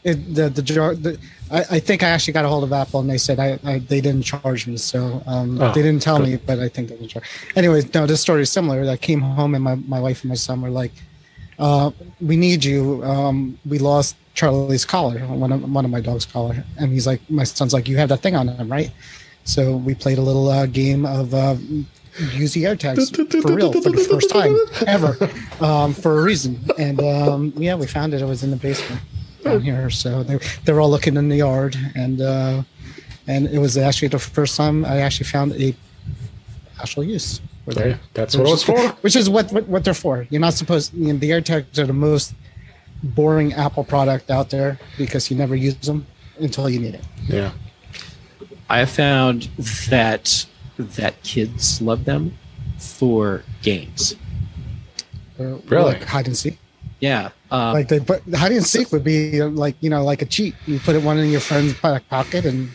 It, 0.03 0.35
the 0.35 0.49
the, 0.49 0.63
the 0.63 1.19
I, 1.51 1.59
I, 1.73 1.81
think 1.81 2.03
I 2.03 2.09
actually 2.09 2.33
got 2.33 2.45
a 2.45 2.49
hold 2.49 2.65
of 2.65 2.73
Apple 2.73 3.01
and 3.01 3.11
they 3.11 3.19
said 3.19 3.39
I, 3.39 3.59
I 3.65 3.79
they 3.79 4.01
didn't 4.01 4.23
charge 4.23 4.67
me, 4.67 4.77
so 4.77 5.23
um, 5.27 5.61
oh, 5.61 5.73
they 5.73 5.83
didn't 5.83 6.03
tell 6.03 6.19
good. 6.19 6.29
me, 6.29 6.37
but 6.37 6.59
I 6.59 6.69
think 6.69 6.89
they 6.89 6.97
didn't 6.97 7.09
charge. 7.09 7.25
Anyways, 7.55 7.93
no, 7.93 8.07
this 8.07 8.21
story 8.21 8.43
is 8.43 8.51
similar. 8.51 8.89
I 8.91 8.97
came 8.97 9.21
home 9.21 9.55
and 9.55 9.63
my, 9.63 9.75
my 9.75 10.01
wife 10.01 10.23
and 10.23 10.31
my 10.31 10.37
son 10.37 10.63
were 10.63 10.71
like, 10.71 10.93
uh, 11.59 11.91
"We 12.21 12.37
need 12.37 12.65
you. 12.65 13.05
Um, 13.05 13.59
we 13.67 13.79
lost 13.79 14.17
Charlie's 14.35 14.85
collar, 14.85 15.21
one 15.21 15.53
of 15.53 15.71
one 15.71 15.85
of 15.85 15.91
my 15.91 16.01
dog's 16.01 16.25
collar," 16.25 16.65
and 16.79 16.93
he's 16.93 17.07
like, 17.07 17.21
"My 17.31 17.45
son's 17.45 17.75
like, 17.75 17.89
you 17.89 17.97
have 17.99 18.09
that 18.09 18.21
thing 18.23 18.37
on 18.37 18.49
him, 18.49 18.71
right?" 18.71 18.91
So 19.45 19.77
we 19.77 19.95
played 19.95 20.19
a 20.19 20.23
little 20.23 20.49
uh, 20.49 20.67
game 20.67 21.05
of 21.05 21.35
uh, 21.35 21.57
use 22.33 22.55
the 22.55 22.65
AirTags 22.65 23.15
for 23.43 23.55
real 23.55 23.73
for 23.73 23.91
the 23.91 24.07
first 24.11 24.31
time 24.31 24.57
ever 24.87 25.31
um, 25.61 25.93
for 25.93 26.19
a 26.21 26.23
reason. 26.23 26.59
And 26.79 27.01
um, 27.01 27.53
yeah, 27.57 27.75
we 27.75 27.87
found 27.87 28.15
it. 28.15 28.23
It 28.23 28.27
was 28.27 28.43
in 28.43 28.51
the 28.51 28.57
basement 28.57 29.01
down 29.45 29.61
here. 29.61 29.91
So 29.91 30.23
they 30.23 30.39
they 30.65 30.73
were 30.73 30.81
all 30.81 30.91
looking 30.91 31.17
in 31.17 31.29
the 31.29 31.37
yard, 31.37 31.77
and 31.95 32.21
uh, 32.21 32.63
and 33.27 33.47
it 33.47 33.59
was 33.59 33.77
actually 33.77 34.09
the 34.09 34.19
first 34.19 34.57
time 34.57 34.85
I 34.85 35.01
actually 35.01 35.27
found 35.27 35.53
a 35.53 35.75
actual 36.81 37.05
use. 37.05 37.41
Okay, 37.69 37.97
that's 38.13 38.37
what 38.37 38.47
it 38.47 38.51
was 38.51 38.63
for. 38.63 38.79
Which 39.01 39.17
is 39.17 39.31
what, 39.31 39.51
what, 39.51 39.67
what 39.69 39.85
they're 39.85 39.95
for. 39.95 40.27
You're 40.29 40.41
not 40.41 40.55
supposed. 40.55 40.93
You 40.95 41.13
know, 41.13 41.19
the 41.19 41.31
AirTags 41.31 41.79
are 41.79 41.87
the 41.87 41.93
most 41.93 42.35
boring 43.03 43.53
Apple 43.55 43.85
product 43.85 44.31
out 44.31 44.51
there 44.51 44.79
because 44.99 45.31
you 45.31 45.37
never 45.37 45.55
use 45.57 45.77
them 45.77 46.07
until 46.39 46.69
you 46.69 46.79
need 46.81 46.95
it. 46.95 47.05
Yeah. 47.27 47.53
I 48.69 48.85
found 48.87 49.45
that 49.89 50.47
that 50.79 51.23
kids 51.23 51.81
love 51.81 52.05
them 52.05 52.37
for 52.79 53.43
games. 53.63 54.17
Uh, 55.39 55.57
really? 55.67 55.95
Like 55.95 56.05
hide 56.05 56.27
and 56.27 56.37
seek. 56.37 56.59
Yeah. 57.05 57.31
Um, 57.51 57.75
like 57.75 57.89
they 57.89 58.01
put 58.01 58.23
hide 58.35 58.53
and 58.53 58.65
seek 58.65 58.91
would 58.91 59.05
be 59.05 59.43
like 59.43 59.77
you 59.81 59.91
know 59.91 60.03
like 60.03 60.23
a 60.23 60.27
cheat. 60.27 60.55
You 60.67 60.79
put 60.79 60.97
it 60.97 61.03
one 61.03 61.19
in 61.19 61.29
your 61.29 61.41
friend's 61.41 61.75
pocket 61.75 62.47
and 62.47 62.71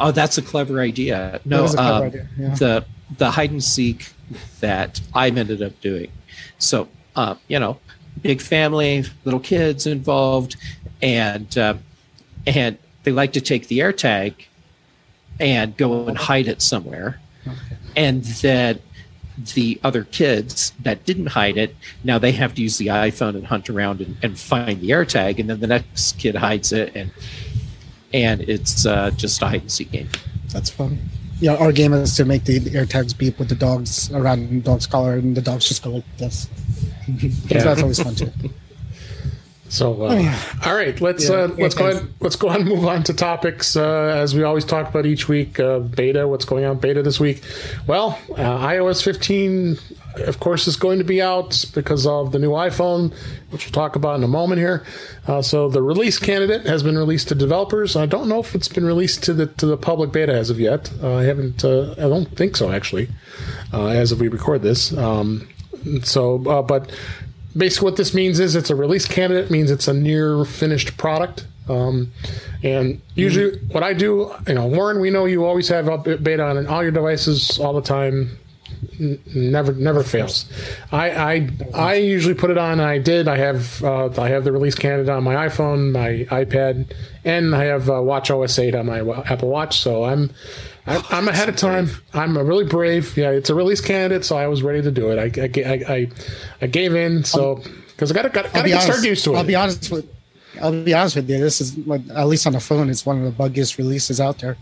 Oh, 0.00 0.10
that's 0.10 0.38
a 0.38 0.42
clever 0.42 0.80
idea. 0.80 1.40
No, 1.44 1.58
That 1.58 1.64
is 1.64 1.74
a 1.74 1.76
clever 1.76 1.96
um, 1.96 2.02
idea, 2.04 2.28
yeah. 2.38 2.54
the 2.54 2.84
the 3.18 3.30
hide 3.30 3.50
and 3.50 3.62
seek 3.62 4.12
that 4.60 5.00
I've 5.14 5.36
ended 5.36 5.62
up 5.62 5.78
doing. 5.80 6.10
So, 6.58 6.88
uh, 7.14 7.34
you 7.48 7.60
know, 7.60 7.78
big 8.22 8.40
family, 8.40 9.04
little 9.24 9.40
kids 9.40 9.86
involved, 9.86 10.56
and 11.02 11.56
uh, 11.56 11.74
and 12.46 12.78
they 13.04 13.12
like 13.12 13.32
to 13.34 13.40
take 13.40 13.68
the 13.68 13.82
air 13.82 13.92
tag 13.92 14.46
and 15.38 15.76
go 15.76 16.06
and 16.06 16.16
hide 16.16 16.48
it 16.48 16.62
somewhere, 16.62 17.20
and 17.94 18.24
then 18.24 18.80
the 19.54 19.80
other 19.82 20.04
kids 20.04 20.72
that 20.80 21.04
didn't 21.04 21.26
hide 21.26 21.56
it 21.56 21.74
now 22.04 22.18
they 22.18 22.32
have 22.32 22.54
to 22.54 22.62
use 22.62 22.78
the 22.78 22.88
iphone 22.88 23.34
and 23.34 23.46
hunt 23.46 23.70
around 23.70 24.00
and, 24.00 24.16
and 24.22 24.38
find 24.38 24.80
the 24.80 24.90
AirTag, 24.90 25.38
and 25.38 25.48
then 25.48 25.60
the 25.60 25.66
next 25.66 26.18
kid 26.18 26.34
hides 26.34 26.72
it 26.72 26.94
and 26.94 27.10
and 28.12 28.40
it's 28.42 28.86
uh, 28.86 29.10
just 29.12 29.40
a 29.42 29.46
hide 29.46 29.60
and 29.60 29.72
seek 29.72 29.92
game 29.92 30.08
That's 30.52 30.70
fun. 30.70 30.98
Yeah, 31.40 31.54
our 31.54 31.72
game 31.72 31.94
is 31.94 32.14
to 32.16 32.26
make 32.26 32.44
the 32.44 32.60
air 32.76 32.84
tags 32.84 33.14
beep 33.14 33.38
with 33.38 33.48
the 33.48 33.54
dogs 33.54 34.12
around 34.12 34.50
the 34.50 34.60
dog's 34.60 34.86
collar, 34.86 35.14
and 35.14 35.34
the 35.34 35.40
dogs 35.40 35.66
just 35.66 35.82
go 35.82 35.90
like 35.90 36.16
this. 36.18 36.48
Yeah. 37.08 37.64
That's 37.64 37.80
always 37.80 38.02
fun 38.02 38.14
too. 38.14 38.30
So, 39.70 40.02
uh, 40.02 40.16
Oh, 40.18 40.60
all 40.66 40.74
right, 40.74 41.00
let's 41.00 41.28
Yeah, 41.28 41.36
uh, 41.36 41.48
let's 41.56 41.76
go 41.76 41.88
ahead. 41.88 42.08
Let's 42.18 42.34
go 42.34 42.48
ahead 42.48 42.62
and 42.62 42.68
move 42.68 42.84
on 42.84 43.04
to 43.04 43.14
topics 43.14 43.76
uh, 43.76 44.12
as 44.16 44.34
we 44.34 44.42
always 44.42 44.64
talk 44.64 44.88
about 44.88 45.06
each 45.06 45.28
week. 45.28 45.60
Uh, 45.60 45.78
beta, 45.78 46.26
what's 46.26 46.44
going 46.44 46.64
on 46.64 46.78
beta 46.78 47.02
this 47.02 47.20
week? 47.20 47.40
Well, 47.86 48.18
uh, 48.32 48.66
iOS 48.66 49.00
15, 49.04 49.78
of 50.26 50.40
course, 50.40 50.66
is 50.66 50.74
going 50.74 50.98
to 50.98 51.04
be 51.04 51.22
out 51.22 51.64
because 51.72 52.04
of 52.04 52.32
the 52.32 52.40
new 52.40 52.50
iPhone, 52.50 53.14
which 53.50 53.64
we'll 53.64 53.72
talk 53.72 53.94
about 53.94 54.16
in 54.16 54.24
a 54.24 54.28
moment 54.28 54.58
here. 54.58 54.84
Uh, 55.28 55.40
so, 55.40 55.68
the 55.68 55.82
release 55.82 56.18
candidate 56.18 56.66
has 56.66 56.82
been 56.82 56.98
released 56.98 57.28
to 57.28 57.36
developers. 57.36 57.94
I 57.94 58.06
don't 58.06 58.28
know 58.28 58.40
if 58.40 58.56
it's 58.56 58.68
been 58.68 58.84
released 58.84 59.22
to 59.24 59.32
the 59.32 59.46
to 59.46 59.66
the 59.66 59.76
public 59.76 60.10
beta 60.10 60.34
as 60.34 60.50
of 60.50 60.58
yet. 60.58 60.92
Uh, 61.00 61.14
I 61.14 61.22
haven't. 61.22 61.64
Uh, 61.64 61.92
I 61.92 62.08
don't 62.08 62.26
think 62.36 62.56
so, 62.56 62.72
actually, 62.72 63.08
uh, 63.72 63.86
as 63.86 64.10
of 64.10 64.20
we 64.20 64.26
record 64.26 64.62
this. 64.62 64.92
Um, 64.96 65.48
so, 66.02 66.44
uh, 66.50 66.60
but 66.62 66.90
basically 67.56 67.86
what 67.86 67.96
this 67.96 68.14
means 68.14 68.40
is 68.40 68.54
it's 68.54 68.70
a 68.70 68.76
release 68.76 69.06
candidate 69.06 69.50
means 69.50 69.70
it's 69.70 69.88
a 69.88 69.94
near 69.94 70.44
finished 70.44 70.96
product. 70.96 71.46
Um, 71.68 72.12
and 72.64 73.00
usually 73.14 73.58
what 73.68 73.84
i 73.84 73.92
do 73.92 74.34
you 74.48 74.54
know 74.54 74.66
warren 74.66 75.00
we 75.00 75.08
know 75.08 75.24
you 75.24 75.44
always 75.44 75.68
have 75.68 75.86
beta 76.04 76.42
on 76.42 76.66
all 76.66 76.82
your 76.82 76.90
devices 76.92 77.58
all 77.60 77.72
the 77.72 77.82
time. 77.82 78.36
N- 78.98 79.20
never 79.34 79.72
never 79.72 80.02
fails. 80.02 80.50
I 80.90 81.10
i 81.10 81.48
i 81.74 81.94
usually 81.94 82.34
put 82.34 82.50
it 82.50 82.58
on. 82.58 82.80
I 82.80 82.98
did. 82.98 83.28
I 83.28 83.36
have 83.36 83.84
uh, 83.84 84.08
i 84.20 84.28
have 84.28 84.44
the 84.44 84.52
release 84.52 84.74
candidate 84.74 85.10
on 85.10 85.22
my 85.22 85.34
iphone 85.48 85.92
my 85.92 86.24
ipad 86.42 86.92
and 87.24 87.54
i 87.54 87.64
have 87.64 87.90
uh, 87.90 88.00
watch 88.00 88.30
os 88.30 88.58
8 88.58 88.74
on 88.74 88.86
my 88.86 89.00
apple 89.26 89.48
watch. 89.48 89.78
So 89.78 90.04
i'm 90.04 90.30
I- 90.86 91.04
I'm 91.10 91.28
ahead 91.28 91.48
of 91.48 91.56
time. 91.56 91.90
I'm 92.14 92.36
a 92.36 92.44
really 92.44 92.64
brave. 92.64 93.16
Yeah, 93.16 93.30
it's 93.30 93.50
a 93.50 93.54
release 93.54 93.80
candidate, 93.80 94.24
so 94.24 94.36
I 94.36 94.46
was 94.46 94.62
ready 94.62 94.82
to 94.82 94.90
do 94.90 95.10
it. 95.10 95.18
I, 95.18 95.40
I, 95.42 95.94
I, 95.94 96.08
I, 96.62 96.66
gave 96.66 96.94
in, 96.94 97.24
so 97.24 97.62
because 97.88 98.10
I 98.10 98.14
got 98.14 98.22
to 98.22 98.28
got 98.30 98.46
I'll 98.46 98.52
to 98.52 98.62
be 98.62 98.70
get 98.70 98.84
honest. 98.84 99.04
used 99.04 99.24
to 99.24 99.34
it. 99.34 99.36
I'll 99.36 99.44
be 99.44 99.54
honest 99.54 99.90
with. 99.90 100.08
I'll 100.60 100.84
be 100.84 100.94
honest 100.94 101.16
with 101.16 101.30
you. 101.30 101.38
This 101.38 101.60
is 101.60 101.78
at 102.10 102.26
least 102.26 102.46
on 102.46 102.54
the 102.54 102.60
phone, 102.60 102.90
it's 102.90 103.06
one 103.06 103.24
of 103.24 103.24
the 103.24 103.42
buggiest 103.42 103.78
releases 103.78 104.20
out 104.20 104.38
there. 104.38 104.56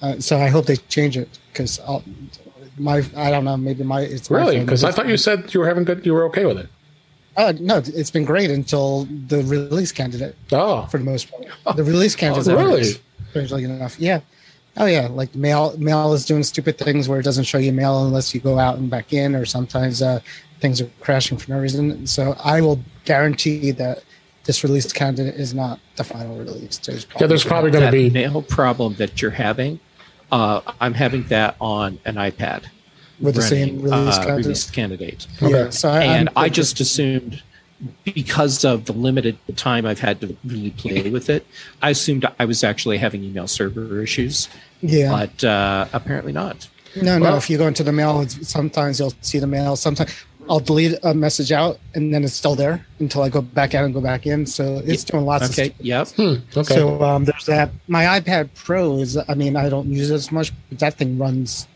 Uh, 0.00 0.18
so 0.18 0.36
I 0.36 0.48
hope 0.48 0.66
they 0.66 0.76
change 0.76 1.16
it 1.16 1.38
because 1.52 1.80
my 2.78 3.04
I 3.16 3.30
don't 3.30 3.44
know 3.44 3.56
maybe 3.56 3.84
my 3.84 4.00
it's 4.00 4.30
really? 4.30 4.58
Because 4.60 4.84
I 4.84 4.90
thought 4.90 5.06
you 5.06 5.16
said 5.16 5.52
you 5.54 5.60
were 5.60 5.68
having 5.68 5.84
good. 5.84 6.04
You 6.04 6.14
were 6.14 6.24
okay 6.24 6.44
with 6.44 6.58
it. 6.58 6.68
Uh, 7.36 7.52
no, 7.60 7.78
it's 7.78 8.10
been 8.10 8.24
great 8.24 8.50
until 8.50 9.04
the 9.28 9.42
release 9.44 9.90
candidate 9.90 10.36
Oh, 10.50 10.84
for 10.86 10.98
the 10.98 11.04
most 11.04 11.30
part. 11.30 11.76
The 11.76 11.84
release 11.84 12.14
candidate, 12.14 12.54
really? 12.54 12.84
strangely 13.30 13.64
enough, 13.64 13.98
yeah. 13.98 14.20
Oh 14.76 14.86
yeah, 14.86 15.08
like 15.08 15.34
mail. 15.34 15.76
Mail 15.78 16.12
is 16.14 16.24
doing 16.24 16.42
stupid 16.42 16.78
things 16.78 17.08
where 17.08 17.20
it 17.20 17.24
doesn't 17.24 17.44
show 17.44 17.58
you 17.58 17.72
mail 17.72 18.06
unless 18.06 18.34
you 18.34 18.40
go 18.40 18.58
out 18.58 18.78
and 18.78 18.88
back 18.88 19.12
in, 19.12 19.34
or 19.34 19.44
sometimes 19.44 20.00
uh, 20.00 20.20
things 20.60 20.80
are 20.80 20.88
crashing 21.00 21.36
for 21.38 21.50
no 21.52 21.60
reason. 21.60 22.06
So 22.06 22.36
I 22.42 22.60
will 22.60 22.80
guarantee 23.04 23.70
that 23.72 24.02
this 24.44 24.64
release 24.64 24.90
candidate 24.92 25.34
is 25.34 25.52
not 25.54 25.78
the 25.96 26.04
final 26.04 26.36
release. 26.38 26.78
There's 26.78 27.06
yeah. 27.20 27.26
There's 27.26 27.44
probably 27.44 27.70
going 27.70 27.82
to 27.84 27.86
that 27.86 27.92
be. 27.92 28.10
mail 28.10 28.42
problem 28.42 28.94
that 28.94 29.20
you're 29.20 29.30
having 29.30 29.78
uh, 30.32 30.60
i'm 30.80 30.94
having 30.94 31.22
that 31.24 31.54
on 31.60 31.98
an 32.04 32.16
ipad 32.16 32.64
with 33.20 33.36
the 33.36 33.42
same 33.42 33.80
running, 33.80 33.82
release 33.82 34.16
uh, 34.16 34.24
candidate. 34.24 34.44
release 34.44 34.70
candidate 34.70 35.26
Yeah, 35.40 35.70
so 35.70 35.90
I, 35.90 36.02
and 36.02 36.28
I'm 36.30 36.44
I 36.44 36.48
just 36.48 36.80
assumed 36.80 37.42
because 38.04 38.64
of 38.64 38.84
the 38.84 38.92
limited 38.92 39.36
time 39.56 39.86
I've 39.86 40.00
had 40.00 40.20
to 40.20 40.36
really 40.44 40.70
play 40.70 41.10
with 41.10 41.28
it, 41.30 41.46
I 41.80 41.90
assumed 41.90 42.26
I 42.38 42.44
was 42.44 42.62
actually 42.64 42.98
having 42.98 43.22
email 43.24 43.48
server 43.48 44.02
issues, 44.02 44.48
yeah. 44.80 45.10
but 45.10 45.44
uh, 45.44 45.86
apparently 45.92 46.32
not. 46.32 46.68
No, 47.00 47.18
no. 47.18 47.36
If 47.36 47.48
you 47.48 47.56
go 47.58 47.66
into 47.66 47.82
the 47.82 47.92
mail, 47.92 48.28
sometimes 48.28 49.00
you'll 49.00 49.14
see 49.22 49.38
the 49.38 49.46
mail. 49.46 49.76
Sometimes 49.76 50.12
I'll 50.48 50.60
delete 50.60 50.98
a 51.02 51.14
message 51.14 51.50
out, 51.50 51.78
and 51.94 52.12
then 52.12 52.22
it's 52.24 52.34
still 52.34 52.54
there 52.54 52.84
until 52.98 53.22
I 53.22 53.28
go 53.30 53.40
back 53.40 53.74
out 53.74 53.84
and 53.84 53.94
go 53.94 54.00
back 54.00 54.26
in. 54.26 54.44
So 54.44 54.82
it's 54.84 55.04
doing 55.04 55.24
lots 55.24 55.44
of 55.46 55.50
Okay, 55.52 55.70
stuff. 55.70 55.80
yep. 55.80 56.08
Hmm, 56.08 56.58
okay. 56.58 56.74
So 56.74 57.02
um, 57.02 57.24
there's 57.24 57.46
that. 57.46 57.70
My 57.88 58.20
iPad 58.20 58.50
Pro 58.54 58.98
is. 58.98 59.16
I 59.16 59.34
mean, 59.34 59.56
I 59.56 59.68
don't 59.70 59.86
use 59.88 60.10
it 60.10 60.14
as 60.14 60.30
much, 60.30 60.52
but 60.68 60.80
that 60.80 60.94
thing 60.94 61.18
runs. 61.18 61.66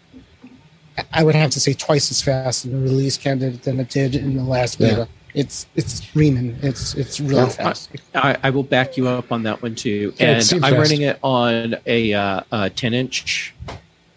I 1.13 1.23
would 1.25 1.35
have 1.35 1.51
to 1.51 1.61
say 1.61 1.73
twice 1.75 2.11
as 2.11 2.23
fast 2.23 2.65
in 2.65 2.73
the 2.73 2.79
release 2.79 3.17
candidate 3.19 3.63
than 3.63 3.81
it 3.81 3.91
did 3.91 4.15
in 4.15 4.37
the 4.37 4.43
last 4.45 4.81
Yeah. 4.81 5.05
Beta. 5.37 5.47
It's 5.47 5.67
it's 5.77 5.95
screaming. 6.05 6.57
It's 6.63 6.95
it's 6.95 7.21
really 7.21 7.35
Yeah. 7.43 7.49
fast. 7.49 7.91
I, 8.15 8.37
I 8.43 8.51
will 8.51 8.63
back 8.63 8.97
you 8.97 9.09
up 9.09 9.31
on 9.33 9.43
that 9.45 9.63
one 9.63 9.75
too. 9.75 10.15
And 10.19 10.43
seems 10.43 10.63
I'm 10.65 10.73
fast. 10.75 10.91
running 10.91 11.03
it 11.03 11.19
on 11.23 11.77
a, 11.87 12.13
uh, 12.15 12.41
a 12.53 12.71
10 12.71 12.95
inch 12.95 13.55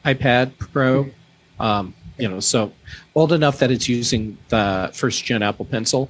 iPad 0.06 0.58
Pro. 0.58 1.10
Um, 1.60 1.94
you 2.18 2.28
know, 2.28 2.40
so 2.40 2.72
old 3.16 3.32
enough 3.34 3.60
that 3.60 3.72
it's 3.72 3.88
using 3.90 4.38
the 4.50 4.90
first 4.94 5.24
gen 5.26 5.42
Apple 5.44 5.66
Pencil. 5.66 6.10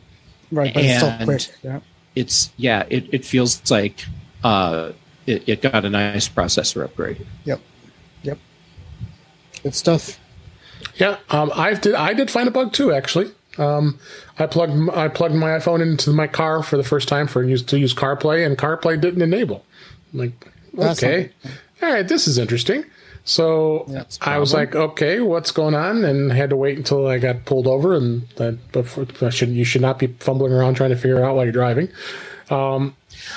Right, 0.52 0.74
but 0.74 0.84
it's 0.84 0.98
still 0.98 1.10
And- 1.10 1.26
quick. 1.26 1.48
Yeah. 1.64 1.80
It's 2.16 2.52
yeah, 2.58 2.86
it, 2.90 3.08
it 3.14 3.24
feels 3.26 3.70
like 3.70 4.04
uh, 4.44 4.92
it, 5.28 5.48
it 5.48 5.62
got 5.62 5.86
a 5.86 5.90
nice 5.90 6.28
processor 6.28 6.84
upgrade. 6.84 7.26
Yep. 7.46 7.62
Yep. 8.24 8.38
Good 9.64 9.76
stuff. 9.76 10.20
Yeah, 10.96 11.18
um, 11.30 11.52
I 11.54 11.76
did. 11.76 11.94
I 11.94 12.14
did 12.14 12.32
find 12.32 12.48
a 12.48 12.52
bug 12.52 12.74
too. 12.74 12.92
Actually, 12.92 13.32
um, 13.60 14.00
I 14.40 14.46
plugged 14.48 14.90
I 14.96 15.08
plugged 15.10 15.36
my 15.36 15.50
iPhone 15.50 15.82
into 15.82 16.12
my 16.12 16.28
car 16.28 16.64
for 16.64 16.78
the 16.78 16.84
first 16.84 17.08
time 17.08 17.28
for 17.28 17.44
use 17.44 17.62
to 17.64 17.78
use 17.80 17.94
CarPlay, 17.94 18.46
and 18.46 18.58
CarPlay 18.58 19.00
didn't 19.00 19.22
enable. 19.22 19.66
I'm 20.14 20.20
like, 20.20 20.48
That's 20.74 21.04
okay, 21.04 21.32
all 21.82 21.92
right, 21.94 22.08
this 22.08 22.28
is 22.28 22.38
interesting. 22.38 22.84
So 23.26 23.86
I 24.22 24.40
was 24.40 24.54
like, 24.56 24.76
okay, 24.76 25.20
what's 25.20 25.52
going 25.52 25.76
on? 25.76 26.04
And 26.04 26.32
I 26.32 26.36
had 26.36 26.50
to 26.50 26.56
wait 26.56 26.78
until 26.78 27.06
I 27.06 27.20
got 27.20 27.46
pulled 27.46 27.68
over, 27.68 27.96
and 27.96 28.28
that 28.38 28.72
before 28.72 29.06
I 29.22 29.30
should 29.30 29.50
you 29.50 29.66
should 29.66 29.82
not 29.82 30.00
be 30.00 30.08
fumbling 30.08 30.52
around 30.52 30.76
trying 30.76 30.90
to 30.90 30.96
figure 30.96 31.24
out 31.24 31.36
while 31.36 31.46
you're 31.46 31.52
driving. 31.52 31.90
Um, 32.50 32.96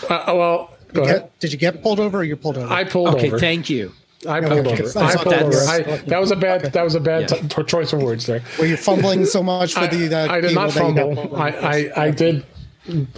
uh, 0.08 0.24
well, 0.28 0.70
go 0.94 1.02
ahead. 1.02 1.22
Get- 1.22 1.38
did 1.40 1.52
you 1.52 1.58
get 1.58 1.82
pulled 1.82 2.00
over 2.00 2.18
or 2.20 2.24
you 2.24 2.36
pulled 2.36 2.56
over? 2.56 2.72
I 2.72 2.84
pulled 2.84 3.08
Okay, 3.16 3.26
over. 3.26 3.36
Okay, 3.36 3.40
thank 3.46 3.68
you. 3.68 3.92
I 4.28 4.40
pulled 4.40 4.66
over. 4.68 4.98
I 4.98 5.16
pulled 5.16 5.34
over. 5.34 5.56
I, 5.68 5.80
that 6.06 6.20
was 6.20 6.30
a 6.30 6.36
bad. 6.36 6.72
That 6.72 6.82
was 6.82 6.94
a 6.94 7.00
bad 7.00 7.30
Yeah. 7.30 7.38
t- 7.48 7.64
choice 7.64 7.92
of 7.92 8.02
words 8.02 8.26
there. 8.26 8.42
Were 8.58 8.66
you 8.66 8.76
fumbling 8.76 9.24
so 9.24 9.42
much 9.42 9.74
for 9.74 9.86
the? 9.86 10.14
Uh, 10.14 10.32
I 10.32 10.40
did 10.40 10.54
not 10.54 10.70
that 10.70 10.76
you 10.76 10.94
fumble. 11.14 11.36
I. 11.36 11.48
I, 11.50 12.04
I 12.06 12.10
did 12.10 12.44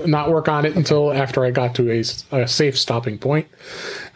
not 0.04 0.30
work 0.30 0.46
on 0.48 0.66
it 0.66 0.76
until 0.76 1.12
after 1.12 1.44
I 1.44 1.50
got 1.50 1.74
to 1.76 1.90
a 1.90 2.46
safe 2.46 2.78
stopping 2.78 3.18
point. 3.18 3.48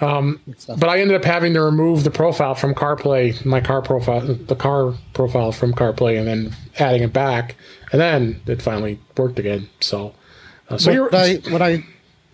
Um, 0.01 0.41
but 0.77 0.89
I 0.89 1.01
ended 1.01 1.17
up 1.17 1.25
having 1.25 1.55
to 1.55 1.63
remove 1.63 2.05
the 2.05 2.11
profile 2.11 2.55
from 2.55 2.75
CarPlay, 2.75 3.45
my 3.45 3.61
car 3.61 3.81
profile, 3.81 4.21
the 4.21 4.57
car 4.57 4.95
profile 5.15 5.53
from 5.53 5.73
CarPlay, 5.73 6.19
and 6.19 6.27
then 6.27 6.57
adding 6.79 7.03
it 7.03 7.13
back, 7.13 7.57
and 7.93 8.01
then 8.01 8.41
it 8.47 8.61
finally 8.61 8.99
worked 9.17 9.39
again. 9.39 9.69
So, 9.81 10.15
uh, 10.69 10.77
so 10.79 10.91
you're 10.91 11.05
what 11.05 11.15
I, 11.15 11.35
what 11.51 11.63
I, 11.63 11.85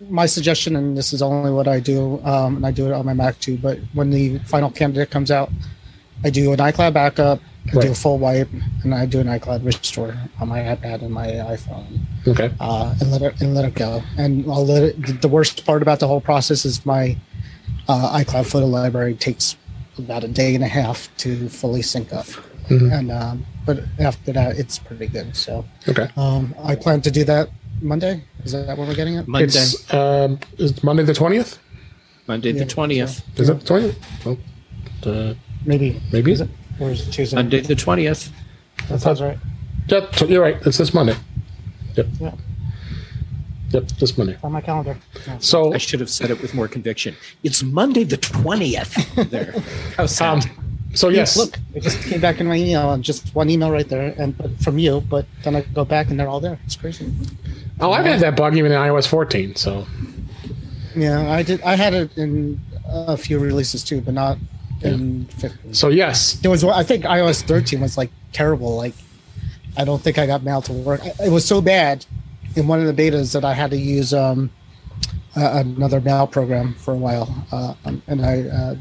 my 0.09 0.25
suggestion, 0.25 0.75
and 0.75 0.97
this 0.97 1.13
is 1.13 1.21
only 1.21 1.51
what 1.51 1.67
I 1.67 1.79
do, 1.79 2.21
um, 2.23 2.57
and 2.57 2.65
I 2.65 2.71
do 2.71 2.87
it 2.87 2.93
on 2.93 3.05
my 3.05 3.13
Mac 3.13 3.39
too. 3.39 3.57
But 3.57 3.79
when 3.93 4.09
the 4.09 4.39
final 4.39 4.69
candidate 4.69 5.09
comes 5.09 5.31
out, 5.31 5.49
I 6.23 6.29
do 6.29 6.51
an 6.51 6.59
iCloud 6.59 6.93
backup, 6.93 7.39
I 7.67 7.81
do 7.81 7.91
a 7.91 7.95
full 7.95 8.17
wipe, 8.17 8.49
and 8.83 8.93
I 8.93 9.05
do 9.05 9.19
an 9.19 9.27
iCloud 9.27 9.65
restore 9.65 10.15
on 10.39 10.47
my 10.49 10.59
iPad 10.59 11.01
and 11.01 11.11
my 11.11 11.27
iPhone, 11.27 11.99
okay. 12.27 12.51
uh, 12.59 12.95
and 12.99 13.11
let 13.11 13.21
it 13.21 13.41
and 13.41 13.55
let 13.55 13.65
it 13.65 13.75
go. 13.75 14.01
And 14.17 14.45
I'll 14.51 14.65
let 14.65 14.83
it. 14.83 15.21
The 15.21 15.27
worst 15.27 15.65
part 15.65 15.81
about 15.81 15.99
the 15.99 16.07
whole 16.07 16.21
process 16.21 16.65
is 16.65 16.85
my 16.85 17.17
uh, 17.87 18.19
iCloud 18.19 18.45
photo 18.45 18.67
library 18.67 19.15
takes 19.15 19.55
about 19.97 20.23
a 20.23 20.27
day 20.27 20.55
and 20.55 20.63
a 20.63 20.67
half 20.67 21.09
to 21.17 21.47
fully 21.49 21.81
sync 21.81 22.11
up, 22.13 22.27
Mm-hmm. 22.69 22.91
and 22.91 23.11
um, 23.11 23.45
but 23.65 23.83
after 23.99 24.33
that, 24.33 24.57
it's 24.57 24.79
pretty 24.79 25.07
good. 25.07 25.35
So. 25.35 25.65
Okay. 25.87 26.09
Um, 26.17 26.55
I 26.63 26.75
plan 26.75 27.01
to 27.01 27.11
do 27.11 27.23
that 27.25 27.49
Monday. 27.81 28.23
Is 28.43 28.51
that 28.53 28.77
when 28.77 28.87
we're 28.87 28.95
getting 28.95 29.15
it? 29.15 29.27
Monday, 29.27 29.45
It's 29.45 29.93
um, 29.93 30.39
is 30.57 30.83
Monday 30.83 31.03
the 31.03 31.13
twentieth. 31.13 31.59
Monday 32.27 32.51
the 32.51 32.59
Yeah, 32.59 32.65
twentieth. 32.65 33.39
Is 33.39 33.49
it 33.49 33.59
the 33.59 33.65
twentieth? 33.65 33.97
Oh, 34.25 34.37
uh, 35.09 35.33
Maybe. 35.65 36.01
maybe. 36.11 36.31
Is 36.31 36.41
it? 36.41 36.49
Or 36.79 36.89
is 36.91 37.07
it 37.07 37.11
Tuesday? 37.11 37.35
Monday 37.35 37.61
the 37.61 37.75
twentieth. 37.75 38.31
That 38.89 39.01
sounds 39.01 39.21
right. 39.21 39.37
Yeah, 39.87 40.09
so 40.11 40.25
you're 40.25 40.41
right. 40.41 40.57
It's 40.65 40.77
this 40.77 40.93
Monday. 40.93 41.15
Yep. 41.95 42.07
Yeah. 42.19 42.31
Yep, 43.71 43.87
this 43.99 44.17
Monday. 44.17 44.37
on 44.43 44.51
my 44.51 44.61
calendar. 44.61 44.97
Yeah. 45.27 45.37
So 45.39 45.73
I 45.73 45.77
should 45.77 45.99
have 45.99 46.09
said 46.09 46.29
it 46.31 46.41
with 46.41 46.53
more 46.53 46.67
conviction. 46.67 47.15
It's 47.43 47.61
Monday 47.63 48.03
the 48.03 48.17
twentieth. 48.17 48.93
There. 49.29 49.51
How 49.97 50.05
sad. 50.05 50.45
um, 50.45 50.75
so 50.93 51.09
yes, 51.09 51.35
Look, 51.35 51.59
it 51.73 51.81
just 51.83 52.01
came 52.03 52.21
back 52.21 52.39
in 52.39 52.47
my 52.47 52.55
email 52.55 52.91
and 52.93 53.03
just 53.03 53.35
one 53.35 53.49
email 53.49 53.69
right 53.69 53.87
there, 53.87 54.15
and 54.17 54.33
from 54.63 54.77
you. 54.79 55.01
But 55.01 55.25
then 55.43 55.55
I 55.55 55.61
go 55.61 55.83
back 55.83 56.09
and 56.09 56.17
they're 56.19 56.29
all 56.29 56.39
there. 56.39 56.57
It's 56.65 56.75
crazy. 56.77 57.11
Oh, 57.81 57.91
I've 57.91 58.05
had 58.05 58.19
that 58.21 58.35
bug 58.35 58.55
even 58.55 58.71
in 58.71 58.77
iOS 58.77 59.07
14. 59.07 59.55
So 59.55 59.85
Yeah, 60.95 61.31
I 61.31 61.43
did. 61.43 61.61
I 61.61 61.75
had 61.75 61.93
it 61.93 62.17
in 62.17 62.61
a 62.87 63.17
few 63.17 63.39
releases 63.39 63.83
too, 63.83 64.01
but 64.01 64.13
not 64.13 64.37
in 64.81 65.25
15. 65.37 65.73
so 65.73 65.89
yes, 65.89 66.33
There 66.33 66.51
was, 66.51 66.63
I 66.63 66.83
think 66.83 67.03
iOS 67.05 67.41
13 67.43 67.81
was 67.81 67.97
like 67.97 68.11
terrible. 68.33 68.75
Like, 68.75 68.93
I 69.77 69.83
don't 69.83 70.01
think 70.01 70.17
I 70.17 70.25
got 70.25 70.43
mail 70.43 70.61
to 70.63 70.73
work. 70.73 71.01
It 71.03 71.31
was 71.31 71.45
so 71.45 71.61
bad 71.61 72.05
in 72.55 72.67
one 72.67 72.79
of 72.85 72.93
the 72.95 73.09
betas 73.11 73.33
that 73.33 73.43
I 73.43 73.53
had 73.53 73.71
to 73.71 73.77
use 73.77 74.13
um, 74.13 74.49
uh, 75.35 75.63
another 75.65 75.99
mail 75.99 76.27
program 76.27 76.73
for 76.75 76.93
a 76.93 76.97
while, 76.97 77.45
uh, 77.51 77.73
and 78.07 78.25
I 78.25 78.41
uh, 78.43 78.75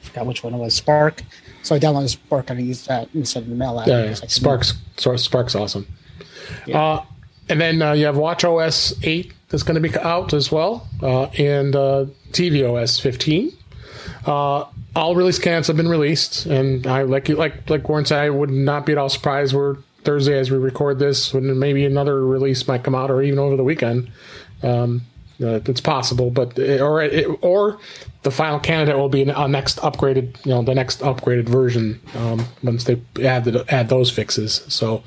forgot 0.00 0.24
which 0.26 0.42
one 0.42 0.54
it 0.54 0.58
was. 0.58 0.74
Spark. 0.74 1.22
So 1.62 1.74
I 1.74 1.78
downloaded 1.78 2.08
Spark 2.08 2.48
and 2.48 2.58
I 2.58 2.62
used 2.62 2.88
that 2.88 3.08
instead 3.14 3.42
of 3.42 3.50
the 3.50 3.54
mail 3.54 3.78
app. 3.78 3.88
yeah, 3.88 3.98
I 3.98 4.14
couldn't- 4.14 4.30
Sparks 4.30 4.74
Sparks 4.96 5.54
awesome. 5.54 5.86
Uh, 6.72 7.00
and 7.48 7.60
then 7.60 7.82
uh, 7.82 7.92
you 7.92 8.06
have 8.06 8.16
WatchOS 8.16 8.98
8 9.02 9.32
that's 9.48 9.62
going 9.62 9.80
to 9.80 9.88
be 9.88 9.96
out 9.98 10.32
as 10.32 10.52
well, 10.52 10.88
uh, 11.02 11.24
and 11.38 11.74
uh, 11.74 12.06
tvOS 12.32 13.00
15. 13.00 13.52
Uh, 14.26 14.64
all 14.94 15.14
release 15.14 15.38
candidates 15.38 15.68
have 15.68 15.76
been 15.76 15.88
released, 15.88 16.46
and 16.46 16.86
I 16.86 17.02
like 17.02 17.28
you 17.28 17.36
like 17.36 17.68
like 17.70 17.88
Warren 17.88 18.04
said, 18.04 18.22
I 18.22 18.30
would 18.30 18.50
not 18.50 18.84
be 18.84 18.92
at 18.92 18.98
all 18.98 19.08
surprised 19.08 19.54
where 19.54 19.76
Thursday 20.04 20.38
as 20.38 20.50
we 20.50 20.58
record 20.58 20.98
this, 20.98 21.32
when 21.32 21.58
maybe 21.58 21.84
another 21.84 22.24
release 22.24 22.66
might 22.66 22.84
come 22.84 22.94
out, 22.94 23.10
or 23.10 23.22
even 23.22 23.38
over 23.38 23.56
the 23.56 23.64
weekend. 23.64 24.10
Um, 24.62 25.02
uh, 25.40 25.60
it's 25.66 25.80
possible, 25.80 26.30
but 26.30 26.58
or 26.58 27.02
it, 27.02 27.26
or 27.42 27.78
the 28.28 28.34
final 28.36 28.60
candidate 28.60 28.96
will 28.98 29.08
be 29.08 29.22
a 29.22 29.48
next 29.48 29.78
upgraded, 29.78 30.36
you 30.44 30.50
know, 30.52 30.60
the 30.62 30.74
next 30.74 31.00
upgraded 31.00 31.48
version 31.48 31.98
um, 32.14 32.44
once 32.62 32.84
they 32.84 33.00
add 33.24 33.44
the, 33.44 33.64
add 33.70 33.88
those 33.88 34.10
fixes. 34.10 34.62
So 34.68 35.02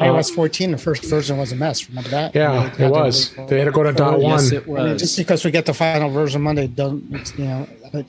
iOS 0.00 0.34
14, 0.34 0.72
the 0.72 0.78
first 0.78 1.04
version 1.04 1.38
was 1.38 1.52
a 1.52 1.56
mess. 1.56 1.88
Remember 1.88 2.10
that? 2.10 2.34
yeah, 2.34 2.72
it 2.76 2.90
was. 2.90 3.30
wait 3.30 3.36
for- 3.36 3.50
They 3.50 3.58
had 3.60 3.66
to 3.66 3.70
go 3.70 3.84
to 3.84 3.92
dot 3.92 4.14
Oh, 4.14 4.18
one. 4.18 4.30
yes, 4.32 4.50
it 4.50 4.64
I 4.68 4.82
mean, 4.82 4.98
just 4.98 5.16
because 5.16 5.44
we 5.44 5.52
get 5.52 5.64
the 5.66 5.74
final 5.74 6.10
version 6.10 6.42
Monday, 6.42 6.66
don't 6.66 7.04
you 7.38 7.44
know? 7.44 7.68
But 7.92 8.06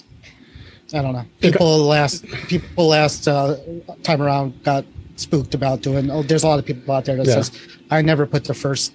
I 0.91 1.01
don't 1.03 1.13
know. 1.13 1.25
People 1.39 1.77
last 1.83 2.25
people 2.47 2.87
last 2.87 3.27
uh, 3.27 3.57
time 4.01 4.23
around 4.23 4.63
got 4.63 4.85
spooked 5.17 5.53
about 5.53 5.81
doing. 5.83 6.09
Oh, 6.09 6.23
there's 6.23 6.43
a 6.43 6.47
lot 6.47 6.57
of 6.57 6.65
people 6.65 6.91
out 6.95 7.05
there 7.05 7.17
that 7.17 7.27
Yeah. 7.27 7.41
says 7.41 7.51
I 7.91 8.01
never 8.01 8.25
put 8.25 8.45
the 8.45 8.55
first 8.55 8.91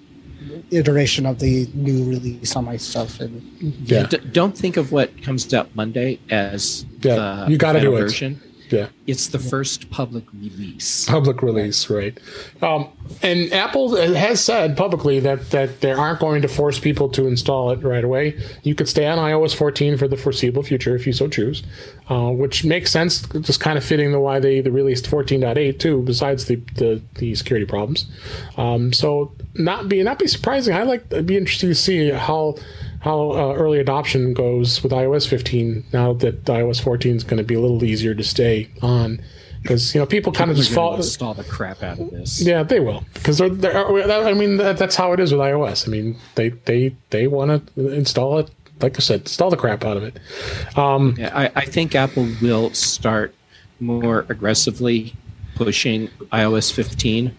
iteration 0.71 1.27
of 1.27 1.39
the 1.39 1.67
new 1.75 2.05
release 2.09 2.57
on 2.57 2.65
my 2.65 2.77
stuff, 2.77 3.21
and 3.21 3.43
yeah, 3.85 4.07
D- 4.07 4.19
don't 4.33 4.57
think 4.57 4.77
of 4.77 4.93
what 4.93 5.23
comes 5.23 5.53
out 5.55 5.75
Monday 5.75 6.19
as 6.31 6.85
Yeah, 7.01 7.45
the 7.45 7.51
you 7.53 7.59
gotta 7.59 7.79
final 7.81 7.99
do 7.99 8.05
it. 8.07 8.39
Yeah. 8.73 8.89
It's 9.07 9.29
the 9.29 9.39
first 9.39 9.91
public 9.91 10.25
release. 10.33 11.07
public 11.07 11.43
release, 11.43 11.91
right? 11.91 12.19
Um, 12.63 12.89
and 13.23 13.53
Apple 13.53 13.97
has 13.97 14.43
said 14.43 14.77
publicly 14.77 15.21
that 15.21 15.51
that 15.51 15.81
they 15.81 15.93
aren't 15.93 16.21
going 16.21 16.43
to 16.43 16.49
force 16.49 16.79
people 16.79 17.09
to 17.11 17.27
install 17.27 17.71
it 17.71 17.83
right 17.83 18.05
away. 18.05 18.41
You 18.63 18.75
could 18.75 18.89
stay 18.89 19.07
on 19.07 19.19
iOS 19.19 19.55
14 19.55 19.97
for 19.99 20.09
the 20.09 20.17
foreseeable 20.17 20.63
future 20.63 20.95
if 20.97 21.07
you 21.07 21.13
so 21.13 21.29
choose, 21.29 21.63
uh, 22.09 22.31
which 22.31 22.65
makes 22.65 22.91
sense. 22.91 23.21
Just 23.21 23.61
kind 23.61 23.77
of 23.77 23.85
fitting 23.85 24.13
the 24.13 24.21
why 24.21 24.41
they, 24.41 24.61
released 24.63 25.07
14.8 25.07 25.79
too. 25.79 26.03
Besides 26.03 26.47
the, 26.47 26.57
the 26.77 27.03
the 27.17 27.35
security 27.35 27.67
problems, 27.67 28.07
um, 28.57 28.93
so 28.93 29.33
not 29.55 29.89
be 29.89 30.03
not 30.03 30.19
be 30.19 30.27
surprising. 30.27 30.75
I 30.75 30.85
like 30.85 31.13
I'd 31.13 31.27
be 31.27 31.37
interested 31.37 31.67
to 31.67 31.75
see 31.75 32.11
how. 32.11 32.57
How 33.03 33.33
uh, 33.33 33.55
early 33.55 33.79
adoption 33.81 34.33
goes 34.33 34.83
with 34.83 34.93
iOS 34.93 35.27
15 35.29 35.85
now 35.93 36.13
that 36.15 36.45
iOS 36.45 36.81
14 36.83 37.17
is 37.17 37.25
going 37.25 37.39
to 37.39 37.45
be 37.45 37.55
a 37.55 37.61
little 37.61 37.83
easier 37.85 38.15
to 38.15 38.23
stay 38.23 38.71
on 38.81 39.21
because 39.63 39.95
you 39.95 40.01
know 40.01 40.07
people 40.07 40.33
kind 40.33 40.51
of 40.51 40.57
just 40.57 40.73
fall 40.73 40.97
install 40.97 41.35
the 41.35 41.45
crap 41.45 41.83
out 41.83 41.99
of 41.99 42.11
this. 42.11 42.41
yeah, 42.41 42.63
they 42.63 42.81
will 42.81 43.05
because 43.15 43.39
they're, 43.39 43.49
they're. 43.49 44.27
I 44.27 44.35
mean, 44.35 44.57
that, 44.57 44.77
that's 44.77 44.97
how 44.97 45.13
it 45.13 45.21
is 45.21 45.33
with 45.33 45.41
iOS. 45.41 45.87
I 45.87 45.91
mean, 45.91 46.17
they 46.35 46.51
they 46.51 46.95
they 47.11 47.27
want 47.27 47.75
to 47.75 47.89
install 47.93 48.39
it. 48.39 48.51
Like 48.81 48.97
I 48.97 49.01
said, 49.01 49.21
install 49.21 49.51
the 49.51 49.57
crap 49.57 49.85
out 49.85 49.97
of 49.97 50.03
it. 50.03 50.19
Um, 50.77 51.15
Yeah, 51.17 51.31
I, 51.37 51.53
I 51.55 51.65
think 51.65 51.95
Apple 51.95 52.29
will 52.43 52.73
start 52.75 53.35
more 53.79 54.27
aggressively 54.29 55.15
pushing 55.55 56.09
iOS 56.33 56.73
15 56.73 57.37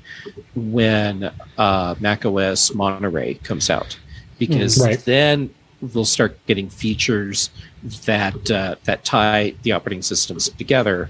when 0.55 1.31
uh, 1.57 1.95
macOS 1.99 2.73
Monterey 2.73 3.33
comes 3.35 3.69
out, 3.69 3.97
because 4.47 4.81
right. 4.81 4.99
then 4.99 5.53
we'll 5.93 6.05
start 6.05 6.37
getting 6.45 6.69
features 6.69 7.49
that 8.05 8.49
uh, 8.51 8.75
that 8.85 9.03
tie 9.03 9.53
the 9.63 9.71
operating 9.71 10.01
systems 10.01 10.49
together, 10.49 11.09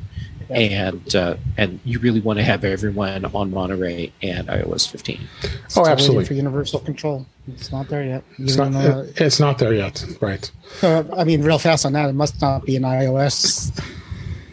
and 0.50 1.15
uh, 1.15 1.36
and 1.58 1.80
you 1.84 2.00
really 2.00 2.19
want 2.19 2.39
to 2.39 2.43
have 2.43 2.63
everyone 2.63 3.26
on 3.26 3.52
Monterey 3.52 4.12
and 4.22 4.48
iOS 4.48 4.89
15. 4.89 5.19
oh, 5.19 5.48
still 5.67 5.84
waiting 5.84 5.93
absolutely. 5.93 6.26
for 6.26 6.34
universal 6.34 6.80
control. 6.80 7.26
It's 7.48 7.72
not 7.72 7.88
there 7.89 8.04
yet. 8.04 8.24
It's 8.38 8.56
not. 8.56 8.72
It's 9.17 9.39
not 9.39 9.58
there 9.58 9.74
yet. 9.74 10.06
Right. 10.22 10.50
Uh, 10.82 11.04
I 11.15 11.24
mean, 11.24 11.41
real 11.43 11.60
fast 11.60 11.86
on 11.86 11.93
that, 11.93 12.10
it 12.10 12.13
must 12.13 12.41
not 12.41 12.65
be 12.65 12.76
an 12.76 12.84
iOS 12.84 13.72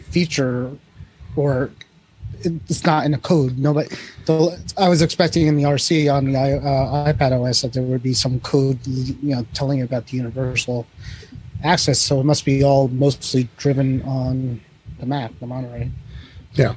feature, 0.09 0.71
or 1.35 1.71
it's 2.45 2.85
not 2.85 3.05
in 3.05 3.11
the 3.11 3.17
code. 3.17 3.57
No, 3.57 3.73
but 3.73 3.89
the, 4.25 4.59
I 4.77 4.89
was 4.89 5.01
expecting 5.01 5.47
in 5.47 5.55
the 5.55 5.63
RC 5.63 6.13
on 6.13 6.31
the 6.31 6.37
uh, 6.37 7.11
iPad 7.11 7.39
OS 7.39 7.61
that 7.61 7.73
there 7.73 7.83
would 7.83 8.03
be 8.03 8.13
some 8.13 8.39
code, 8.41 8.79
you 8.85 9.35
know, 9.35 9.45
telling 9.53 9.79
you 9.79 9.85
about 9.85 10.07
the 10.07 10.17
universal 10.17 10.85
access. 11.63 11.99
So 11.99 12.19
it 12.19 12.25
must 12.25 12.45
be 12.45 12.63
all 12.63 12.87
mostly 12.87 13.47
driven 13.57 14.01
on 14.03 14.61
the 14.99 15.05
Mac, 15.05 15.37
the 15.39 15.47
Monterey. 15.47 15.91
Yeah. 16.53 16.75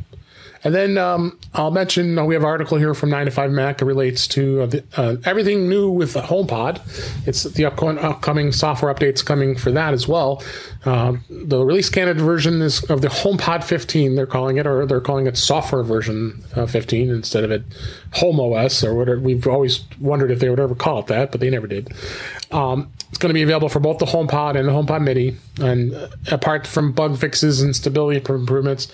And 0.64 0.74
then 0.74 0.96
um, 0.96 1.38
I'll 1.52 1.70
mention 1.70 2.18
uh, 2.18 2.24
we 2.24 2.34
have 2.34 2.42
an 2.42 2.48
article 2.48 2.78
here 2.78 2.94
from 2.94 3.10
9 3.10 3.26
to 3.26 3.30
5 3.30 3.50
Mac 3.50 3.78
that 3.78 3.84
relates 3.84 4.26
to 4.28 4.62
uh, 4.62 4.66
the, 4.66 4.84
uh, 4.96 5.16
everything 5.26 5.68
new 5.68 5.90
with 5.90 6.14
the 6.14 6.22
HomePod. 6.22 6.80
It's 7.28 7.42
the 7.42 7.66
upcoming 7.66 8.50
software 8.50 8.92
updates 8.92 9.22
coming 9.22 9.56
for 9.56 9.70
that 9.72 9.92
as 9.92 10.08
well. 10.08 10.42
Uh, 10.84 11.16
the 11.30 11.64
release 11.64 11.88
candidate 11.88 12.22
version 12.22 12.60
is 12.60 12.82
of 12.84 13.00
the 13.00 13.08
HomePod 13.08 13.64
15, 13.64 14.14
they're 14.14 14.26
calling 14.26 14.58
it, 14.58 14.66
or 14.66 14.84
they're 14.84 15.00
calling 15.00 15.26
it 15.26 15.36
software 15.36 15.82
version 15.82 16.44
uh, 16.54 16.66
15 16.66 17.10
instead 17.10 17.42
of 17.42 17.50
it 17.50 17.62
Home 18.14 18.38
OS 18.38 18.84
or 18.84 18.94
whatever. 18.94 19.18
We've 19.18 19.46
always 19.46 19.84
wondered 19.98 20.30
if 20.30 20.40
they 20.40 20.50
would 20.50 20.60
ever 20.60 20.74
call 20.74 21.00
it 21.00 21.06
that, 21.06 21.32
but 21.32 21.40
they 21.40 21.48
never 21.48 21.66
did. 21.66 21.92
Um, 22.50 22.92
it's 23.08 23.18
going 23.18 23.30
to 23.30 23.34
be 23.34 23.42
available 23.42 23.68
for 23.68 23.80
both 23.80 23.98
the 23.98 24.06
HomePod 24.06 24.58
and 24.58 24.68
the 24.68 24.72
HomePod 24.72 25.02
Mini. 25.02 25.36
And 25.60 25.94
uh, 25.94 26.08
apart 26.30 26.66
from 26.66 26.92
bug 26.92 27.16
fixes 27.16 27.62
and 27.62 27.74
stability 27.74 28.18
improvements, 28.18 28.88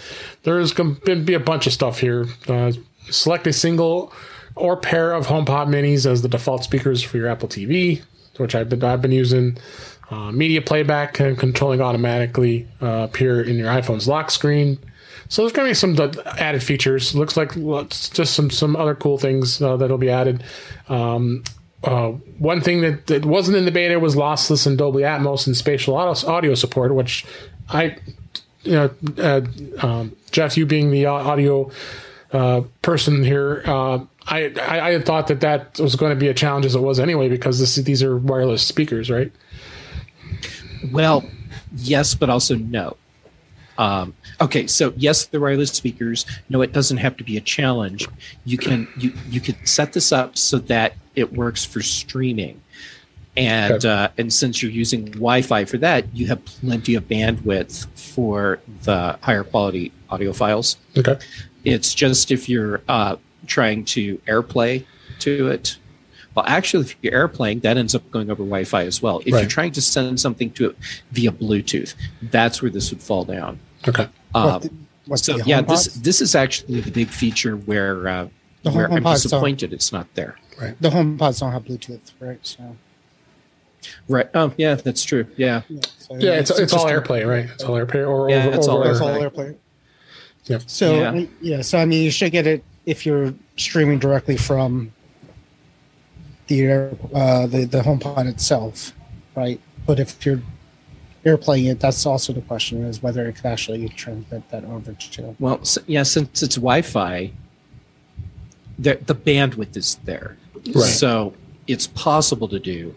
there's 0.45 0.73
going 0.73 0.97
to 1.07 1.17
be 1.17 1.35
a 1.35 1.41
bunch 1.41 1.67
of 1.67 1.73
stuff 1.73 2.01
here. 2.01 2.27
Uh, 2.47 2.73
select 3.11 3.47
a 3.47 3.53
single 3.53 4.13
or 4.55 4.77
pair 4.77 5.13
of 5.13 5.27
HomePod 5.27 5.69
Minis 5.69 6.07
as 6.07 6.23
the 6.23 6.29
default 6.29 6.65
speakers 6.65 7.03
for 7.03 7.17
your 7.17 7.29
Apple 7.29 7.49
TV, 7.49 8.03
which 8.37 8.55
I've 8.55 8.69
been 8.69 8.85
I've 8.85 9.03
been 9.03 9.13
using. 9.13 9.57
Uh, 10.11 10.33
media 10.33 10.61
playback 10.61 11.15
controlling 11.15 11.81
automatically 11.81 12.67
uh, 12.83 13.07
appear 13.09 13.41
in 13.41 13.57
your 13.57 13.69
iPhone's 13.69 14.09
lock 14.09 14.31
screen. 14.31 14.77
So 15.29 15.43
there's 15.43 15.53
going 15.53 15.69
to 15.69 15.71
be 15.71 15.75
some 15.75 15.95
d- 15.95 16.21
added 16.39 16.65
features. 16.65 17.15
Looks 17.15 17.37
like 17.37 17.53
just 18.11 18.35
some 18.35 18.51
some 18.51 18.75
other 18.75 18.97
cool 18.97 19.19
things 19.19 19.63
uh, 19.63 19.77
that'll 19.77 19.99
be 19.99 20.11
added. 20.11 20.43
Um, 20.89 21.45
uh, 21.85 22.09
one 22.39 22.61
thing 22.61 22.81
that, 22.81 23.07
that 23.07 23.25
wasn't 23.25 23.57
in 23.57 23.65
the 23.65 23.71
beta 23.71 23.99
was 24.01 24.17
lossless 24.17 24.67
and 24.67 24.77
Dolby 24.77 25.03
Atmos 25.03 25.47
and 25.47 25.57
spatial 25.57 25.97
audio, 25.97 26.29
audio 26.29 26.55
support, 26.55 26.95
which 26.95 27.25
I, 27.69 27.97
you 28.65 28.73
know, 28.73 28.91
uh, 29.19 29.41
um, 29.81 30.17
Jeff, 30.33 30.57
you 30.57 30.67
being 30.67 30.91
the 30.91 31.07
audio 31.07 31.71
uh, 32.33 32.63
person 32.83 33.23
here, 33.23 33.63
uh, 33.67 34.01
I, 34.27 34.53
I 34.61 34.89
I 34.89 34.91
had 34.93 35.07
thought 35.07 35.29
that 35.29 35.41
that 35.41 35.79
was 35.79 35.97
going 35.97 36.11
to 36.11 36.21
be 36.21 36.29
a 36.29 36.35
challenge 36.35 36.67
as 36.67 36.75
it 36.75 36.81
was 36.81 37.01
anyway 37.01 37.29
because 37.29 37.61
this 37.61 37.77
these 37.77 38.03
are 38.03 38.17
wireless 38.17 38.63
speakers, 38.63 39.11
right? 39.11 39.33
Well, 40.93 41.25
yes, 41.77 42.15
but 42.15 42.31
also 42.31 42.57
no. 42.57 42.97
Um, 43.79 44.15
okay, 44.41 44.67
so 44.67 44.93
yes, 44.97 45.27
the 45.27 45.41
wireless 45.41 45.71
speakers. 45.71 46.27
No, 46.49 46.61
it 46.61 46.73
doesn't 46.73 46.99
have 46.99 47.17
to 47.17 47.25
be 47.25 47.37
a 47.37 47.41
challenge. 47.41 48.07
You 48.45 48.59
can 48.59 48.87
you 48.99 49.13
you 49.31 49.41
could 49.41 49.57
set 49.67 49.93
this 49.95 50.13
up 50.13 50.37
so 50.37 50.59
that 50.59 50.95
it 51.17 51.33
works 51.33 51.65
for 51.65 51.81
streaming, 51.81 52.61
and 53.39 53.73
Okay. 53.75 53.89
uh, 53.89 54.09
and 54.19 54.31
since 54.33 54.63
you're 54.63 54.71
using 54.71 55.07
Wi-Fi 55.07 55.65
for 55.65 55.79
that, 55.79 56.05
you 56.15 56.27
have 56.27 56.45
plenty 56.45 56.95
of 56.95 57.09
bandwidth 57.09 57.87
for 57.99 58.59
the 58.83 59.19
higher 59.23 59.45
quality 59.45 59.93
audio 60.11 60.33
files. 60.35 60.77
Okay. 60.97 61.17
It's 61.65 61.95
just 61.95 62.31
if 62.31 62.49
you're 62.49 62.83
uh, 62.89 63.17
trying 63.47 63.85
to 63.87 64.19
AirPlay 64.27 64.85
to 65.21 65.49
it. 65.49 65.77
Well, 66.35 66.45
actually, 66.47 66.85
if 66.85 66.97
you're 67.03 67.29
AirPlaying, 67.29 67.63
that 67.63 67.77
ends 67.77 67.95
up 67.95 68.09
going 68.11 68.31
over 68.31 68.43
Wi-Fi 68.45 68.85
as 68.85 69.03
well. 69.03 69.21
If 69.27 69.33
Right. 69.35 69.41
you're 69.41 69.49
trying 69.51 69.73
to 69.73 69.83
send 69.83 70.21
something 70.21 70.51
to 70.53 70.71
it 70.71 70.77
via 71.11 71.33
Bluetooth, 71.33 71.95
that's 72.23 72.63
where 72.63 72.71
this 72.71 72.91
would 72.91 73.03
fall 73.03 73.25
down. 73.25 73.59
Okay. 73.89 74.07
Um, 74.35 74.45
What 74.45 74.63
the- 74.63 74.71
what's 75.07 75.23
so 75.25 75.37
yeah, 75.45 75.61
HomePod? 75.63 75.69
this 75.69 75.85
this 75.95 76.21
is 76.21 76.35
actually 76.37 76.81
the 76.83 76.91
big 76.93 77.09
feature 77.09 77.57
where 77.57 78.07
uh, 78.09 78.29
The 78.63 78.71
where 78.71 78.87
I'm 78.93 79.03
HomePods 79.03 79.23
disappointed 79.23 79.73
it's 79.73 79.93
not 79.93 80.07
there. 80.15 80.37
Right. 80.61 80.81
The 80.81 80.91
HomePods 80.91 81.41
don't 81.41 81.51
have 81.53 81.65
Bluetooth, 81.65 82.13
right? 82.21 82.39
So 82.43 82.77
Right. 84.09 84.29
Oh, 84.35 84.53
yeah, 84.59 84.75
that's 84.75 85.03
true. 85.03 85.27
Yeah. 85.39 85.63
So, 85.99 86.17
Yeah, 86.19 86.33
it's, 86.33 86.51
it's 86.51 86.73
all 86.75 86.87
just- 86.89 86.95
AirPlay, 87.05 87.27
right? 87.27 87.49
It's 87.55 87.65
all 87.65 87.77
AirPlay 87.77 88.07
or 88.07 88.29
Yeah, 88.29 88.47
over, 88.47 88.57
it's 88.57 88.69
all 88.69 88.79
over 88.79 88.91
It's 88.91 89.01
all 89.01 89.09
AirPlay. 89.09 89.31
AirPlay. 89.31 89.55
Yeah. 90.45 90.59
So 90.67 90.95
Yeah. 91.01 91.25
yeah. 91.41 91.63
so 91.63 91.79
I 91.79 91.87
mean, 91.87 92.03
you 92.03 92.11
should 92.11 92.31
get 92.33 92.47
it 92.47 92.63
if 92.87 93.07
you're 93.07 93.33
streaming 93.57 93.99
directly 93.99 94.37
from 94.37 94.93
the 96.51 96.61
air, 96.63 96.91
uh, 97.15 97.47
the 97.47 97.65
the 97.65 97.81
HomePod 97.81 98.27
itself, 98.27 98.93
right? 99.35 99.59
But 99.87 99.99
if 100.01 100.27
you're 100.27 100.43
airplaying 101.25 101.71
it, 101.71 101.81
that's 101.81 102.05
also 102.05 102.33
the 102.35 102.43
question: 102.43 102.85
is 102.85 103.03
whether 103.03 103.27
it 103.29 103.37
could 103.37 103.47
actually 103.47 103.89
transmit 103.91 104.43
that 104.51 104.65
over 104.65 104.93
to. 104.93 105.35
Well, 105.39 105.61
s 105.63 105.79
yeah, 105.87 106.03
since 106.03 106.43
it's 106.43 106.57
Wi-Fi, 106.57 107.31
the 108.79 108.99
the 109.07 109.15
bandwidth 109.15 109.77
is 109.77 109.99
there, 110.05 110.37
Right. 110.75 110.85
so 110.85 111.33
it's 111.67 111.87
possible 111.87 112.49
to 112.49 112.59
do. 112.59 112.95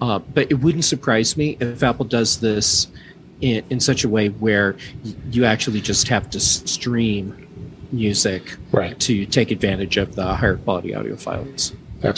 Uh, 0.00 0.18
but 0.34 0.50
it 0.50 0.54
wouldn't 0.54 0.84
surprise 0.84 1.36
me 1.36 1.56
if 1.60 1.82
Apple 1.82 2.04
does 2.04 2.38
this 2.40 2.86
in, 3.40 3.64
in 3.68 3.80
such 3.80 4.04
a 4.04 4.08
way 4.08 4.28
where 4.28 4.76
y- 5.04 5.12
you 5.32 5.44
actually 5.44 5.80
just 5.80 6.06
have 6.08 6.30
to 6.30 6.38
s- 6.38 6.62
stream 6.70 7.34
music 7.90 8.56
Right. 8.70 8.96
to 9.00 9.26
take 9.26 9.50
advantage 9.50 9.96
of 9.96 10.14
the 10.14 10.24
higher 10.40 10.56
quality 10.56 10.94
audio 10.94 11.16
files. 11.16 11.72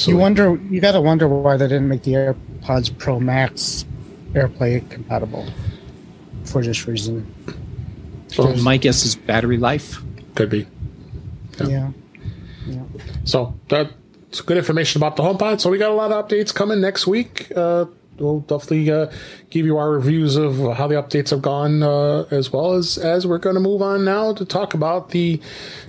You 0.06 0.16
wonder, 0.18 0.60
you 0.70 0.80
got 0.80 0.92
to 0.92 1.00
wonder 1.00 1.26
why 1.26 1.56
they 1.56 1.66
didn't 1.66 1.88
make 1.88 2.02
the 2.02 2.12
AirPods 2.12 2.96
Pro 2.98 3.18
Max 3.18 3.84
AirPlay 4.32 4.88
compatible 4.90 5.46
for 6.44 6.62
this 6.62 6.86
reason. 6.86 7.32
Well, 8.38 8.56
My 8.58 8.76
guess 8.76 9.04
is 9.04 9.16
battery 9.16 9.56
life. 9.56 10.02
could 10.34 10.50
be. 10.50 10.66
Yeah. 11.66 11.90
yeah. 12.66 12.82
So 13.24 13.54
that's 13.68 14.40
good 14.44 14.56
information 14.56 14.98
about 15.00 15.16
the 15.16 15.22
HomePod. 15.22 15.60
So 15.60 15.70
we 15.70 15.78
got 15.78 15.90
a 15.90 15.94
lot 15.94 16.12
of 16.12 16.28
updates 16.28 16.54
coming 16.54 16.80
next 16.80 17.06
week. 17.06 17.50
Uh, 17.56 17.86
we'll 18.20 18.40
definitely 18.40 18.90
uh, 18.90 19.11
give 19.48 19.66
you 19.66 19.78
our 19.78 19.90
reviews 19.90 20.37
of 20.37 20.56
how 20.76 20.87
the 20.87 20.94
updates 20.94 21.30
have 21.30 21.42
gone, 21.42 21.83
uh, 21.83 22.26
as 22.30 22.52
well 22.52 22.74
as 22.74 22.98
as 22.98 23.26
we're 23.26 23.38
going 23.38 23.54
to 23.54 23.61
move 23.61 23.83
on 23.83 24.04
now 24.04 24.33
to 24.35 24.44
talk 24.44 24.74
about 24.74 25.11
the 25.11 25.40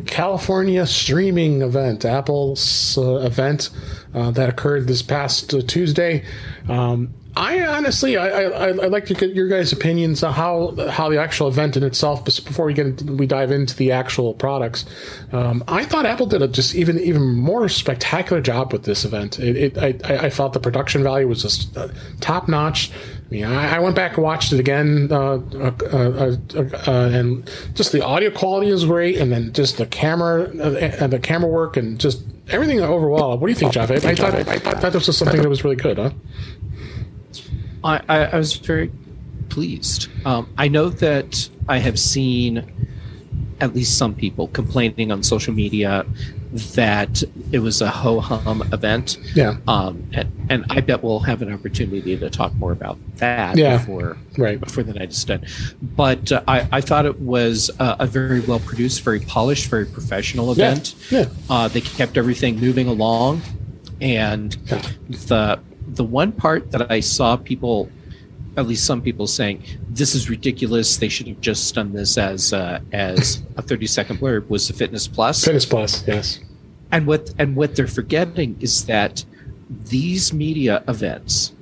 California 0.07 0.85
streaming 0.85 1.61
event, 1.61 2.05
Apple's 2.05 2.97
uh, 2.97 3.17
event 3.17 3.69
uh, 4.13 4.31
that 4.31 4.49
occurred 4.49 4.87
this 4.87 5.01
past 5.01 5.53
uh, 5.53 5.61
Tuesday. 5.61 6.23
Um, 6.67 7.13
I 7.35 7.65
honestly, 7.65 8.17
I, 8.17 8.27
I 8.27 8.67
I'd 8.69 8.91
like 8.91 9.05
to 9.05 9.13
get 9.13 9.33
your 9.33 9.47
guys' 9.47 9.71
opinions 9.71 10.21
on 10.21 10.33
how 10.33 10.75
how 10.89 11.09
the 11.09 11.19
actual 11.19 11.47
event 11.47 11.77
in 11.77 11.83
itself. 11.83 12.25
Before 12.25 12.65
we 12.65 12.73
get 12.73 12.87
into, 12.87 13.13
we 13.13 13.25
dive 13.25 13.51
into 13.51 13.75
the 13.75 13.91
actual 13.93 14.33
products, 14.33 14.85
um, 15.31 15.63
I 15.67 15.85
thought 15.85 16.05
Apple 16.05 16.25
did 16.25 16.41
a 16.41 16.47
just 16.49 16.75
even 16.75 16.99
even 16.99 17.35
more 17.35 17.69
spectacular 17.69 18.41
job 18.41 18.73
with 18.73 18.83
this 18.83 19.05
event. 19.05 19.39
It, 19.39 19.77
it 19.77 20.03
I, 20.03 20.25
I 20.25 20.29
felt 20.29 20.51
the 20.51 20.59
production 20.59 21.03
value 21.03 21.27
was 21.27 21.41
just 21.41 21.75
uh, 21.77 21.87
top 22.19 22.49
notch. 22.49 22.91
I 22.91 23.33
mean, 23.33 23.45
I, 23.45 23.77
I 23.77 23.79
went 23.79 23.95
back 23.95 24.15
and 24.15 24.23
watched 24.23 24.51
it 24.51 24.59
again, 24.59 25.07
uh, 25.09 25.15
uh, 25.15 25.71
uh, 25.81 26.35
uh, 26.53 26.61
uh, 26.85 27.09
and 27.13 27.49
just 27.75 27.93
the 27.93 28.03
audio 28.03 28.29
quality 28.29 28.69
is 28.69 28.83
great, 28.83 29.17
and 29.17 29.31
then 29.31 29.53
just 29.53 29.77
the 29.77 29.85
camera 29.85 30.49
and 30.49 31.13
the 31.13 31.19
camera 31.19 31.49
work 31.49 31.77
and 31.77 31.97
just 31.97 32.23
everything 32.49 32.81
overall. 32.81 33.37
What 33.37 33.47
do 33.47 33.51
you 33.51 33.57
think, 33.57 33.71
Jeff? 33.71 33.89
I, 33.89 33.95
I 33.95 34.15
thought 34.15 34.35
I, 34.35 34.57
thought 34.57 34.91
this 34.91 35.07
was 35.07 35.17
something 35.17 35.41
that 35.41 35.47
was 35.47 35.63
really 35.63 35.77
good, 35.77 35.97
huh? 35.97 36.11
I, 37.83 38.01
I, 38.07 38.17
I 38.25 38.35
was 38.37 38.55
very 38.55 38.91
pleased. 39.49 40.07
Um, 40.25 40.47
I 40.57 40.67
know 40.67 40.89
that 40.89 41.49
I 41.67 41.77
have 41.79 41.99
seen 41.99 42.63
at 43.59 43.75
least 43.75 43.97
some 43.97 44.15
people 44.15 44.47
complaining 44.49 45.11
on 45.11 45.21
social 45.23 45.53
media 45.53 46.05
that 46.75 47.23
it 47.51 47.59
was 47.59 47.79
a 47.81 47.89
ho 47.89 48.19
hum 48.19 48.61
event. 48.73 49.17
Yeah. 49.35 49.57
Um, 49.67 50.05
and, 50.13 50.31
and 50.49 50.65
I 50.69 50.81
bet 50.81 51.01
we'll 51.03 51.19
have 51.21 51.41
an 51.41 51.53
opportunity 51.53 52.17
to 52.17 52.29
talk 52.29 52.53
more 52.55 52.71
about 52.71 52.97
that 53.17 53.57
Yeah. 53.57 53.77
before 53.77 54.17
Right. 54.37 54.59
before 54.59 54.83
the 54.83 54.93
night 54.93 55.11
is 55.11 55.23
done. 55.23 55.45
But 55.81 56.31
uh, 56.31 56.41
I, 56.47 56.67
I 56.71 56.81
thought 56.81 57.05
it 57.05 57.19
was 57.21 57.69
a, 57.79 57.97
a 57.99 58.07
very 58.07 58.41
well 58.41 58.59
produced, 58.59 59.01
very 59.03 59.19
polished, 59.21 59.69
very 59.69 59.85
professional 59.85 60.47
Yeah. 60.55 60.71
event. 60.71 60.95
Yeah. 61.09 61.25
Uh, 61.49 61.67
they 61.69 61.81
kept 61.81 62.17
everything 62.17 62.59
moving 62.59 62.87
along, 62.87 63.41
and 64.01 64.57
Yeah. 64.65 64.81
the 65.09 65.59
the 65.87 66.03
one 66.03 66.31
part 66.31 66.71
that 66.71 66.91
I 66.91 66.99
saw 66.99 67.35
people, 67.35 67.89
at 68.57 68.67
least 68.67 68.85
some 68.85 69.01
people 69.01 69.27
saying, 69.27 69.63
"This 69.89 70.15
is 70.15 70.29
ridiculous. 70.29 70.97
They 70.97 71.09
should 71.09 71.27
have 71.27 71.41
just 71.41 71.73
done 71.75 71.93
this 71.93 72.17
as 72.17 72.53
uh, 72.53 72.79
as 72.91 73.43
a 73.57 73.61
thirty 73.61 73.87
second 73.87 74.19
blurb," 74.19 74.49
was 74.49 74.67
the 74.67 74.73
Fitness 74.73 75.07
Plus. 75.07 75.43
Fitness 75.43 75.65
Plus, 75.65 76.07
yes. 76.07 76.39
And 76.91 77.07
what 77.07 77.33
and 77.37 77.55
what 77.55 77.75
they're 77.75 77.87
forgetting 77.87 78.57
is 78.59 78.85
that 78.85 79.23
these 79.69 80.33
media 80.33 80.83
events 80.87 81.53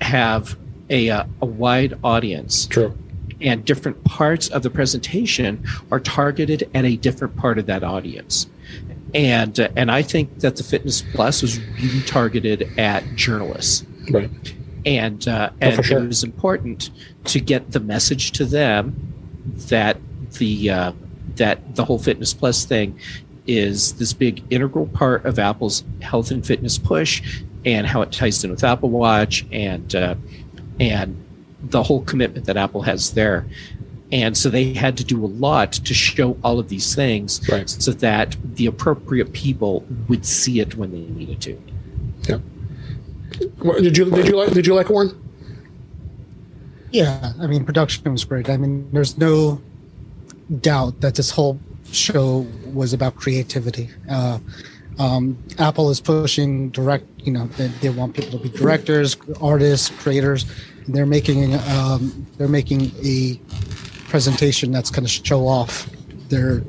have 0.00 0.56
a 0.90 1.10
uh, 1.10 1.24
a 1.40 1.46
wide 1.46 1.98
audience 2.02 2.66
True. 2.66 2.96
and 3.40 3.64
different 3.64 4.02
parts 4.04 4.48
of 4.48 4.62
the 4.62 4.70
presentation 4.70 5.64
are 5.90 6.00
targeted 6.00 6.68
at 6.74 6.84
a 6.84 6.96
different 6.96 7.36
part 7.36 7.58
of 7.58 7.66
that 7.66 7.84
audience. 7.84 8.48
And 9.14 9.58
uh, 9.58 9.68
and 9.76 9.90
I 9.90 10.02
think 10.02 10.40
that 10.40 10.56
the 10.56 10.62
Fitness 10.62 11.02
Plus 11.14 11.42
was 11.42 11.58
really 11.60 12.02
targeted 12.02 12.78
at 12.78 13.04
journalists, 13.16 13.86
Right. 14.10 14.30
and 14.84 15.26
uh, 15.26 15.50
Oh, 15.52 15.56
and 15.60 15.84
sure. 15.84 15.98
it 16.04 16.06
was 16.08 16.22
important 16.24 16.90
to 17.24 17.40
get 17.40 17.70
the 17.72 17.80
message 17.80 18.32
to 18.32 18.44
them 18.44 19.12
that 19.68 19.96
the 20.38 20.70
uh, 20.70 20.92
that 21.36 21.74
the 21.74 21.84
whole 21.84 21.98
Fitness 21.98 22.34
Plus 22.34 22.64
thing 22.66 22.98
is 23.46 23.94
this 23.94 24.12
big 24.12 24.42
integral 24.50 24.86
part 24.88 25.24
of 25.24 25.38
Apple's 25.38 25.84
health 26.02 26.30
and 26.30 26.46
fitness 26.46 26.76
push, 26.76 27.42
and 27.64 27.86
how 27.86 28.02
it 28.02 28.12
ties 28.12 28.44
in 28.44 28.50
with 28.50 28.62
Apple 28.62 28.90
Watch 28.90 29.46
and 29.50 29.94
uh, 29.94 30.14
and 30.78 31.24
the 31.62 31.82
whole 31.82 32.02
commitment 32.02 32.44
that 32.46 32.56
Apple 32.58 32.82
has 32.82 33.12
there. 33.14 33.46
And 34.10 34.36
so 34.36 34.48
they 34.48 34.72
had 34.72 34.96
to 34.98 35.04
do 35.04 35.22
a 35.24 35.26
lot 35.26 35.72
to 35.72 35.92
show 35.94 36.38
all 36.42 36.58
of 36.58 36.68
these 36.70 36.94
things 36.94 37.46
Right. 37.48 37.68
so 37.68 37.92
that 37.92 38.36
the 38.54 38.66
appropriate 38.66 39.32
people 39.32 39.84
would 40.08 40.24
see 40.24 40.60
it 40.60 40.76
when 40.76 40.92
they 40.92 41.00
needed 41.00 41.40
to. 41.42 41.60
Yeah. 42.28 42.38
Did 43.80 43.96
you 43.96 44.10
did 44.10 44.26
you 44.26 44.36
like 44.36 44.52
did 44.52 44.66
you 44.66 44.74
like 44.74 44.88
Warren? 44.88 45.10
Yeah, 46.90 47.32
I 47.38 47.46
mean, 47.46 47.64
production 47.64 48.10
was 48.10 48.24
great. 48.24 48.48
I 48.48 48.56
mean, 48.56 48.88
there's 48.92 49.18
no 49.18 49.60
doubt 50.60 51.02
that 51.02 51.14
this 51.16 51.30
whole 51.30 51.60
show 51.92 52.46
was 52.72 52.94
about 52.94 53.14
creativity. 53.16 53.90
Uh, 54.10 54.38
um, 54.98 55.38
Apple 55.58 55.90
is 55.90 56.00
pushing 56.00 56.70
direct, 56.70 57.04
you 57.18 57.32
know, 57.32 57.46
they, 57.58 57.68
they 57.68 57.90
want 57.90 58.14
people 58.14 58.38
to 58.38 58.38
be 58.38 58.48
directors, 58.48 59.16
artists, 59.40 59.90
creators. 60.02 60.46
They're 60.88 61.06
making 61.06 61.54
um, 61.68 62.26
they're 62.38 62.48
making 62.48 62.90
a 63.04 63.38
presentation 64.08 64.72
that's 64.72 64.90
going 64.90 65.04
to 65.04 65.10
show 65.10 65.46
off 65.46 65.88
their 66.28 66.62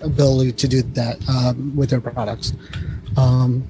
ability 0.00 0.52
to 0.52 0.68
do 0.68 0.82
that 0.82 1.18
um, 1.28 1.74
with 1.76 1.90
their 1.90 2.00
products. 2.00 2.52
Um, 3.16 3.66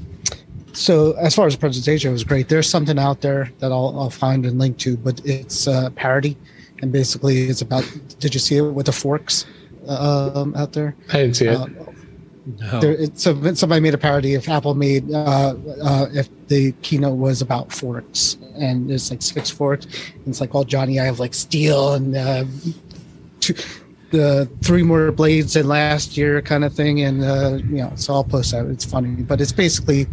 so 0.73 1.13
as 1.13 1.35
far 1.35 1.47
as 1.47 1.55
the 1.55 1.61
presentation 1.61 2.11
it 2.11 2.13
was 2.13 2.25
great. 2.25 2.49
There's 2.49 2.69
something 2.69 2.99
out 2.99 3.21
there 3.21 3.51
that 3.59 3.73
i'll, 3.73 3.99
I'll 3.99 4.11
find 4.11 4.47
and 4.47 4.59
link 4.59 4.79
to 4.79 4.97
but 4.97 5.21
it's 5.25 5.67
uh, 5.67 5.91
parody. 5.91 6.37
And 6.83 6.93
basically 6.93 7.43
it's 7.43 7.61
about 7.61 7.85
did 8.19 8.35
you 8.35 8.41
see 8.41 8.57
it 8.57 8.63
with 8.63 8.87
the 8.87 8.93
forks 8.93 9.47
um, 9.89 10.55
out 10.57 10.73
there? 10.73 10.95
I 11.13 11.19
didn't 11.19 11.37
see 11.37 11.47
it. 11.47 11.59
uh, 11.59 12.81
there 12.81 12.93
it's 12.93 13.23
so 13.23 13.55
somebody 13.55 13.81
made 13.81 13.95
a 13.95 13.99
parody. 13.99 14.35
If 14.35 14.49
apple 14.49 14.75
made 14.75 15.13
uh, 15.13 15.55
uh, 15.83 16.07
if 16.13 16.29
the 16.49 16.73
keynote 16.83 17.19
was 17.19 17.43
about 17.43 17.73
forks 17.73 18.39
and 18.57 18.89
there's 18.89 19.11
like 19.11 19.23
six 19.23 19.51
forks 19.51 19.87
and 19.87 20.29
it's 20.29 20.41
like 20.41 20.55
all 20.55 20.65
johnny 20.65 20.99
i 20.99 21.05
have 21.05 21.21
like 21.21 21.33
steel 21.33 21.95
and 21.95 22.17
uh, 22.17 22.45
two, 23.55 23.63
the 24.11 24.49
three 24.65 24.83
more 24.83 25.13
blades 25.13 25.55
than 25.55 25.69
last 25.69 26.17
year 26.17 26.43
kind 26.43 26.65
of 26.65 26.75
thing 26.75 27.01
and 27.03 27.23
uh, 27.23 27.59
you 27.69 27.77
know 27.77 27.93
so 27.95 28.13
i'll 28.13 28.25
post 28.25 28.51
that 28.51 28.67
it's 28.67 28.85
funny 28.85 29.23
but 29.23 29.41
it's 29.41 29.53
basically 29.53 30.07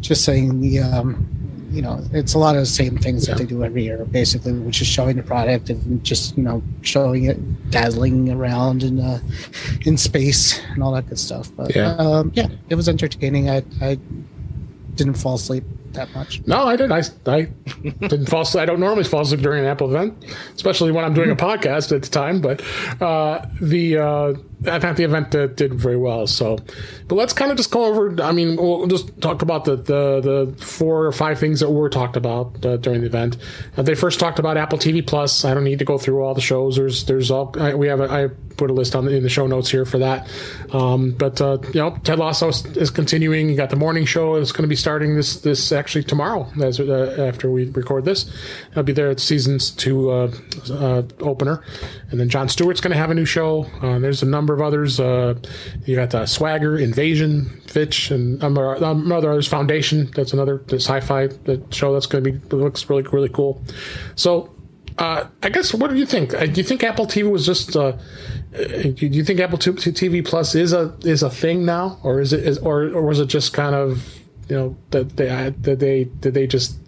just 0.00 0.24
saying 0.24 0.60
the 0.60 0.80
um, 0.80 1.24
you 1.70 1.80
know 1.80 2.02
it's 2.12 2.34
a 2.34 2.38
lot 2.38 2.56
of 2.56 2.62
the 2.62 2.66
same 2.66 2.96
things 2.98 3.28
Yeah. 3.28 3.34
that 3.34 3.40
they 3.40 3.46
do 3.46 3.62
every 3.62 3.84
year 3.84 4.04
basically 4.06 4.52
which 4.54 4.80
is 4.80 4.88
showing 4.88 5.16
the 5.18 5.22
product 5.22 5.70
and 5.70 6.02
just 6.02 6.36
you 6.36 6.42
know 6.42 6.62
showing 6.82 7.24
it 7.26 7.70
dazzling 7.70 8.32
around 8.32 8.82
in 8.82 8.98
uh, 8.98 9.20
in 9.82 9.96
space 9.96 10.60
and 10.70 10.82
all 10.82 10.90
that 10.92 11.08
good 11.08 11.18
stuff 11.20 11.48
but 11.56 11.76
Yeah. 11.76 11.94
um, 11.96 12.32
yeah 12.34 12.48
it 12.70 12.74
was 12.74 12.88
entertaining 12.88 13.50
i 13.50 13.62
i 13.80 13.98
didn't 14.96 15.14
fall 15.14 15.34
asleep 15.36 15.62
that 15.92 16.12
much 16.14 16.46
No, 16.46 16.64
I 16.64 16.76
didn't. 16.76 16.92
I, 16.92 17.02
I 17.30 17.48
didn't 18.00 18.26
fall 18.26 18.42
asleep. 18.42 18.62
I 18.62 18.66
don't 18.66 18.80
normally 18.80 19.04
fall 19.04 19.22
asleep 19.22 19.40
during 19.40 19.64
an 19.64 19.70
Apple 19.70 19.88
event, 19.88 20.24
especially 20.54 20.92
when 20.92 21.04
I'm 21.04 21.14
doing 21.14 21.30
a 21.30 21.36
podcast 21.36 21.94
at 21.94 22.02
the 22.02 22.08
time. 22.08 22.40
But 22.40 22.62
uh, 23.00 23.46
the 23.60 23.98
uh, 23.98 24.34
I 24.66 24.80
thought 24.80 24.96
the 24.96 25.04
event 25.04 25.34
uh, 25.34 25.46
did 25.46 25.74
very 25.74 25.96
well. 25.96 26.26
So, 26.26 26.58
but 27.06 27.14
let's 27.14 27.32
kind 27.32 27.50
of 27.50 27.56
just 27.56 27.70
go 27.70 27.84
over. 27.84 28.20
I 28.22 28.32
mean, 28.32 28.56
we'll 28.56 28.86
just 28.86 29.20
talk 29.20 29.42
about 29.42 29.64
the 29.64 29.76
the, 29.76 30.20
the 30.56 30.64
four 30.64 31.06
or 31.06 31.12
five 31.12 31.38
things 31.38 31.60
that 31.60 31.70
were 31.70 31.88
talked 31.88 32.16
about 32.16 32.64
uh, 32.64 32.76
during 32.76 33.00
the 33.00 33.06
event. 33.06 33.36
Uh, 33.76 33.82
they 33.82 33.94
first 33.94 34.18
talked 34.18 34.38
about 34.38 34.56
Apple 34.56 34.78
TV 34.78 35.06
Plus. 35.06 35.44
I 35.44 35.54
don't 35.54 35.64
need 35.64 35.78
to 35.78 35.84
go 35.84 35.96
through 35.96 36.22
all 36.22 36.34
the 36.34 36.40
shows. 36.40 36.76
There's 36.76 37.04
there's 37.04 37.30
all 37.30 37.54
I, 37.58 37.74
we 37.74 37.86
have. 37.86 38.00
A, 38.00 38.10
I 38.10 38.28
put 38.56 38.70
a 38.70 38.74
list 38.74 38.94
on 38.96 39.04
the, 39.06 39.14
in 39.14 39.22
the 39.22 39.28
show 39.28 39.46
notes 39.46 39.70
here 39.70 39.86
for 39.86 39.98
that. 39.98 40.28
Um, 40.72 41.12
but 41.12 41.40
uh, 41.40 41.58
you 41.72 41.80
know, 41.80 41.96
Ted 42.02 42.18
Lasso 42.18 42.48
is, 42.48 42.66
is, 42.76 42.90
continuing. 42.90 43.48
You 43.48 43.56
got 43.56 43.70
the 43.70 43.76
morning 43.76 44.04
show. 44.04 44.34
It's 44.34 44.52
going 44.52 44.64
to 44.64 44.68
be 44.68 44.76
starting 44.76 45.14
this 45.14 45.40
this 45.40 45.70
actually 45.78 46.04
tomorrow 46.04 46.50
as 46.62 46.80
uh, 46.80 47.16
after 47.18 47.50
we 47.50 47.70
record 47.70 48.04
this. 48.04 48.30
I'll 48.76 48.82
be 48.82 48.92
there 48.92 49.10
at 49.10 49.20
seasons 49.20 49.70
two 49.70 50.10
uh, 50.10 50.30
opener, 51.20 51.62
and 52.10 52.20
then 52.20 52.28
Jon 52.28 52.48
Stewart's 52.48 52.80
going 52.80 52.92
to 52.92 52.98
have 52.98 53.10
a 53.10 53.14
new 53.14 53.24
show. 53.24 53.66
there's 53.80 54.22
a 54.22 54.26
number 54.26 54.52
of 54.52 54.60
others. 54.60 54.98
you 54.98 55.96
got 55.96 56.10
the 56.10 56.26
Swagger 56.26 56.76
Invasion, 56.76 57.60
Finch, 57.66 58.10
and 58.10 58.42
um, 58.42 58.58
um, 58.58 59.12
other 59.12 59.30
others. 59.30 59.46
Foundation. 59.46 60.10
That's 60.14 60.32
another 60.32 60.62
sci-fi 60.68 61.28
show 61.70 61.92
that's 61.92 62.06
going 62.06 62.24
to 62.24 62.32
be 62.32 62.56
looks 62.56 62.88
really 62.90 63.02
really 63.02 63.28
cool. 63.28 63.62
So 64.16 64.54
uh, 64.98 65.28
I 65.42 65.48
guess 65.48 65.72
what 65.72 65.90
do 65.90 65.96
you 65.96 66.06
think? 66.06 66.34
Uh, 66.34 66.46
do 66.46 66.60
you 66.60 66.64
think 66.64 66.82
Apple 66.82 67.06
TV 67.06 67.30
was 67.30 67.46
just? 67.46 67.76
Uh, 67.76 67.80
uh 68.54 68.82
do 68.94 69.06
you 69.06 69.22
think 69.22 69.38
Apple 69.38 69.58
TV 69.58 70.24
Plus 70.24 70.54
is 70.54 70.72
a 70.72 70.94
is 71.02 71.22
a 71.22 71.30
thing 71.30 71.64
now, 71.64 72.00
or 72.02 72.20
is 72.20 72.32
it 72.32 72.44
is, 72.44 72.58
or 72.58 72.84
or 72.84 73.02
was 73.02 73.20
it 73.20 73.26
just 73.28 73.52
kind 73.52 73.74
of 73.74 74.17
you 74.48 74.56
know 74.56 74.76
that 74.90 75.16
they 75.16 75.26
that 75.26 75.78
they 75.78 76.04
did 76.04 76.34
they 76.34 76.46
just 76.46 76.78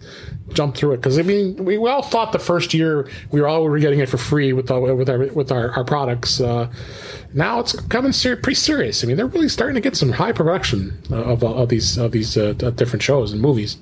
jump 0.53 0.75
through 0.75 0.93
it? 0.93 0.97
Because 0.97 1.19
I 1.19 1.21
mean, 1.21 1.63
we, 1.63 1.77
we 1.77 1.89
all 1.89 2.01
thought 2.01 2.31
the 2.31 2.39
first 2.39 2.73
year 2.73 3.09
we 3.31 3.41
were 3.41 3.47
all 3.47 3.63
we 3.63 3.69
were 3.69 3.79
getting 3.79 3.99
it 3.99 4.09
for 4.09 4.17
free 4.17 4.53
with 4.53 4.71
our, 4.71 4.95
with 4.95 5.09
our 5.09 5.19
with 5.27 5.51
our, 5.51 5.71
our 5.71 5.83
products. 5.83 6.41
Uh, 6.41 6.71
now 7.33 7.59
it's 7.59 7.79
coming 7.87 8.11
ser- 8.11 8.35
pretty 8.35 8.55
serious. 8.55 9.03
I 9.03 9.07
mean, 9.07 9.17
they're 9.17 9.27
really 9.27 9.49
starting 9.49 9.75
to 9.75 9.81
get 9.81 9.95
some 9.95 10.11
high 10.11 10.31
production 10.31 11.01
of, 11.09 11.43
of 11.43 11.69
these 11.69 11.97
of 11.97 12.11
these 12.11 12.37
uh, 12.37 12.53
different 12.53 13.03
shows 13.03 13.31
and 13.31 13.41
movies. 13.41 13.77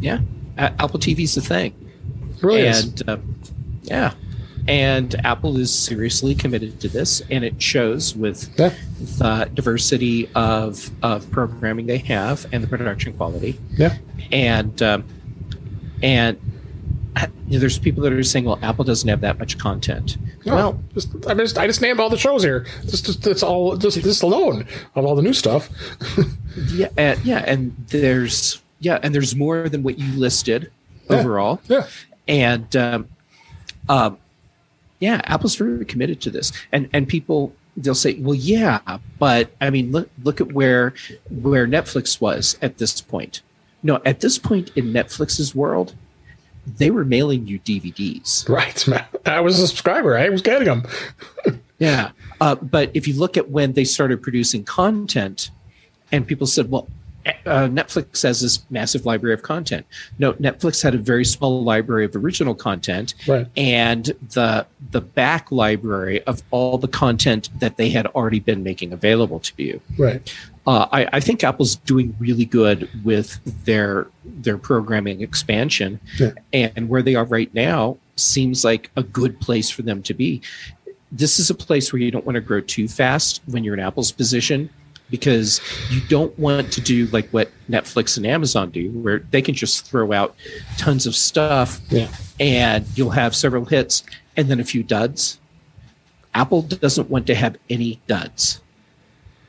Yeah, 0.00 0.20
Apple 0.58 1.00
TV's 1.00 1.34
the 1.34 1.40
thing. 1.40 1.74
It 2.36 2.42
really 2.42 2.66
and, 2.66 3.02
uh, 3.08 3.16
yeah. 3.82 4.14
And 4.68 5.14
Apple 5.24 5.56
is 5.58 5.72
seriously 5.72 6.34
committed 6.34 6.80
to 6.80 6.88
this, 6.88 7.22
and 7.30 7.44
it 7.44 7.62
shows 7.62 8.16
with 8.16 8.50
yeah. 8.58 8.74
the 8.98 9.48
diversity 9.54 10.28
of, 10.34 10.90
of 11.02 11.30
programming 11.30 11.86
they 11.86 11.98
have 11.98 12.46
and 12.52 12.64
the 12.64 12.66
production 12.66 13.12
quality. 13.12 13.60
Yeah. 13.76 13.96
And 14.32 14.82
um, 14.82 15.04
and 16.02 16.38
you 17.46 17.54
know, 17.54 17.58
there's 17.60 17.78
people 17.78 18.02
that 18.02 18.12
are 18.12 18.22
saying, 18.22 18.44
"Well, 18.44 18.58
Apple 18.62 18.84
doesn't 18.84 19.08
have 19.08 19.20
that 19.20 19.38
much 19.38 19.58
content." 19.58 20.16
No, 20.44 20.54
well, 20.54 20.80
just, 20.94 21.26
I 21.26 21.34
just 21.34 21.58
I 21.58 21.66
just 21.66 21.80
named 21.80 22.00
all 22.00 22.10
the 22.10 22.18
shows 22.18 22.42
here. 22.42 22.66
Just 22.82 23.06
just 23.06 23.26
it's 23.26 23.42
all 23.42 23.76
just 23.76 24.02
this 24.02 24.22
alone 24.22 24.66
of 24.94 25.04
all 25.04 25.14
the 25.14 25.22
new 25.22 25.32
stuff. 25.32 25.70
yeah, 26.72 26.88
and, 26.96 27.24
yeah, 27.24 27.44
and 27.46 27.74
there's 27.88 28.62
yeah, 28.80 28.98
and 29.02 29.14
there's 29.14 29.34
more 29.36 29.68
than 29.68 29.82
what 29.82 29.98
you 29.98 30.18
listed 30.18 30.70
yeah. 31.08 31.16
overall. 31.16 31.60
Yeah, 31.68 31.86
and 32.26 32.74
um, 32.76 33.08
um, 33.88 34.18
yeah, 35.00 35.20
Apple's 35.24 35.56
very 35.56 35.84
committed 35.84 36.20
to 36.22 36.30
this, 36.30 36.52
and 36.72 36.88
and 36.92 37.08
people 37.08 37.52
they'll 37.76 37.94
say, 37.94 38.14
well, 38.14 38.34
yeah, 38.34 38.80
but 39.18 39.50
I 39.60 39.70
mean, 39.70 39.92
look 39.92 40.08
look 40.22 40.40
at 40.40 40.52
where 40.52 40.94
where 41.30 41.66
Netflix 41.66 42.20
was 42.20 42.58
at 42.62 42.78
this 42.78 43.00
point. 43.00 43.42
No, 43.82 44.00
at 44.04 44.20
this 44.20 44.38
point 44.38 44.70
in 44.74 44.92
Netflix's 44.92 45.54
world, 45.54 45.94
they 46.66 46.90
were 46.90 47.04
mailing 47.04 47.46
you 47.46 47.60
DVDs. 47.60 48.48
Right, 48.48 48.86
I 49.26 49.40
was 49.40 49.58
a 49.60 49.66
subscriber. 49.66 50.16
I 50.16 50.28
was 50.28 50.42
getting 50.42 50.66
them. 50.66 50.84
yeah, 51.78 52.10
uh, 52.40 52.54
but 52.56 52.90
if 52.94 53.06
you 53.06 53.14
look 53.14 53.36
at 53.36 53.50
when 53.50 53.74
they 53.74 53.84
started 53.84 54.22
producing 54.22 54.64
content, 54.64 55.50
and 56.10 56.26
people 56.26 56.46
said, 56.46 56.70
well, 56.70 56.88
uh, 57.26 57.68
Netflix 57.68 58.22
has 58.22 58.40
this 58.40 58.64
massive 58.70 59.04
library 59.04 59.34
of 59.34 59.42
content. 59.42 59.86
No, 60.18 60.34
Netflix 60.34 60.82
had 60.82 60.94
a 60.94 60.98
very 60.98 61.24
small 61.24 61.62
library 61.62 62.04
of 62.04 62.14
original 62.14 62.54
content, 62.54 63.14
right. 63.26 63.46
and 63.56 64.04
the 64.32 64.66
the 64.90 65.00
back 65.00 65.50
library 65.50 66.22
of 66.22 66.42
all 66.50 66.78
the 66.78 66.88
content 66.88 67.48
that 67.58 67.76
they 67.76 67.90
had 67.90 68.06
already 68.08 68.40
been 68.40 68.62
making 68.62 68.92
available 68.92 69.40
to 69.40 69.52
you. 69.56 69.80
Right. 69.98 70.32
Uh, 70.66 70.88
I, 70.90 71.08
I, 71.12 71.20
think 71.20 71.44
Apple's 71.44 71.76
doing 71.76 72.16
really 72.18 72.44
good 72.44 72.88
with 73.04 73.38
their 73.64 74.08
their 74.24 74.58
programming 74.58 75.20
expansion, 75.20 76.00
yeah. 76.18 76.32
and 76.52 76.88
where 76.88 77.02
they 77.02 77.14
are 77.14 77.24
right 77.24 77.52
now 77.54 77.98
seems 78.16 78.64
like 78.64 78.90
a 78.96 79.02
good 79.02 79.38
place 79.40 79.70
for 79.70 79.82
them 79.82 80.02
to 80.02 80.14
be. 80.14 80.42
This 81.12 81.38
is 81.38 81.50
a 81.50 81.54
place 81.54 81.92
where 81.92 82.02
you 82.02 82.10
don't 82.10 82.26
want 82.26 82.34
to 82.34 82.40
grow 82.40 82.60
too 82.60 82.88
fast 82.88 83.40
when 83.46 83.62
you're 83.62 83.74
in 83.74 83.80
Apple's 83.80 84.10
position 84.10 84.70
because 85.10 85.60
you 85.90 86.00
don't 86.08 86.36
want 86.38 86.72
to 86.72 86.80
do 86.80 87.06
like 87.06 87.28
what 87.30 87.50
Netflix 87.70 88.16
and 88.16 88.26
Amazon 88.26 88.70
do, 88.70 88.90
where 88.90 89.20
they 89.30 89.42
can 89.42 89.54
just 89.54 89.86
throw 89.86 90.12
out 90.12 90.34
tons 90.78 91.06
of 91.06 91.14
stuff 91.14 91.80
yeah. 91.90 92.08
and 92.40 92.86
you'll 92.94 93.10
have 93.10 93.34
several 93.34 93.64
hits 93.64 94.02
and 94.36 94.48
then 94.48 94.60
a 94.60 94.64
few 94.64 94.82
duds. 94.82 95.38
Apple 96.34 96.62
doesn't 96.62 97.08
want 97.08 97.26
to 97.28 97.34
have 97.34 97.56
any 97.70 98.00
duds. 98.06 98.60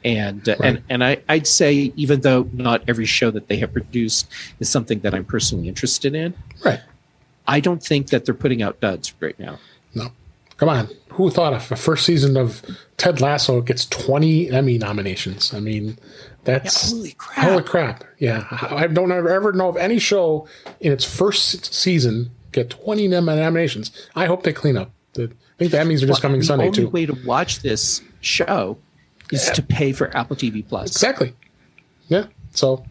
And, 0.03 0.47
uh, 0.47 0.55
right. 0.59 0.69
and 0.69 0.83
and 0.89 1.03
I, 1.03 1.21
I'd 1.27 1.47
say 1.47 1.91
even 1.95 2.21
though 2.21 2.47
not 2.53 2.83
every 2.87 3.05
show 3.05 3.29
that 3.31 3.47
they 3.47 3.57
have 3.57 3.73
produced 3.73 4.31
is 4.59 4.69
something 4.69 4.99
that 4.99 5.13
I'm 5.13 5.25
personally 5.25 5.67
interested 5.67 6.15
in, 6.15 6.33
right? 6.63 6.79
I 7.47 7.59
don't 7.59 7.83
think 7.83 8.07
that 8.09 8.23
they're 8.23 8.33
putting 8.33 8.61
out 8.61 8.79
duds 8.79 9.13
right 9.19 9.37
now. 9.39 9.59
No, 9.95 10.09
come 10.57 10.69
on. 10.69 10.89
Who 11.11 11.31
thought 11.31 11.53
of 11.53 11.67
the 11.69 11.75
first 11.75 12.05
season 12.05 12.37
of 12.37 12.63
Ted 12.97 13.21
Lasso 13.21 13.61
gets 13.61 13.85
20 13.87 14.51
Emmy 14.51 14.77
nominations? 14.77 15.53
I 15.53 15.59
mean, 15.59 15.97
that's 16.43 16.91
yeah, 16.91 16.97
holy 16.97 17.11
crap. 17.13 17.49
Holy 17.49 17.63
crap. 17.63 18.03
Yeah. 18.19 18.47
I 18.51 18.87
don't 18.87 19.11
ever, 19.11 19.51
know 19.53 19.69
of 19.69 19.77
any 19.77 19.97
show 19.99 20.47
in 20.79 20.91
its 20.91 21.03
first 21.03 21.73
season 21.73 22.31
get 22.51 22.69
20 22.69 23.07
nominations. 23.07 23.91
I 24.15 24.25
hope 24.25 24.43
they 24.43 24.53
clean 24.53 24.77
up. 24.77 24.91
I 25.17 25.27
think 25.57 25.71
the 25.71 25.77
Emmys 25.77 26.03
are 26.03 26.07
just 26.07 26.09
well, 26.09 26.21
coming 26.21 26.43
Sunday 26.43 26.69
too. 26.69 26.81
The 26.81 26.87
only 26.87 26.91
way 26.93 27.05
to 27.07 27.25
watch 27.25 27.61
this 27.61 28.01
show 28.21 28.77
is 29.31 29.47
yeah. 29.47 29.53
to 29.53 29.63
pay 29.63 29.91
for 29.91 30.15
Apple 30.15 30.35
TV 30.35 30.67
Plus. 30.67 30.91
Exactly. 30.91 31.33
Yeah. 32.09 32.27
So 32.51 32.85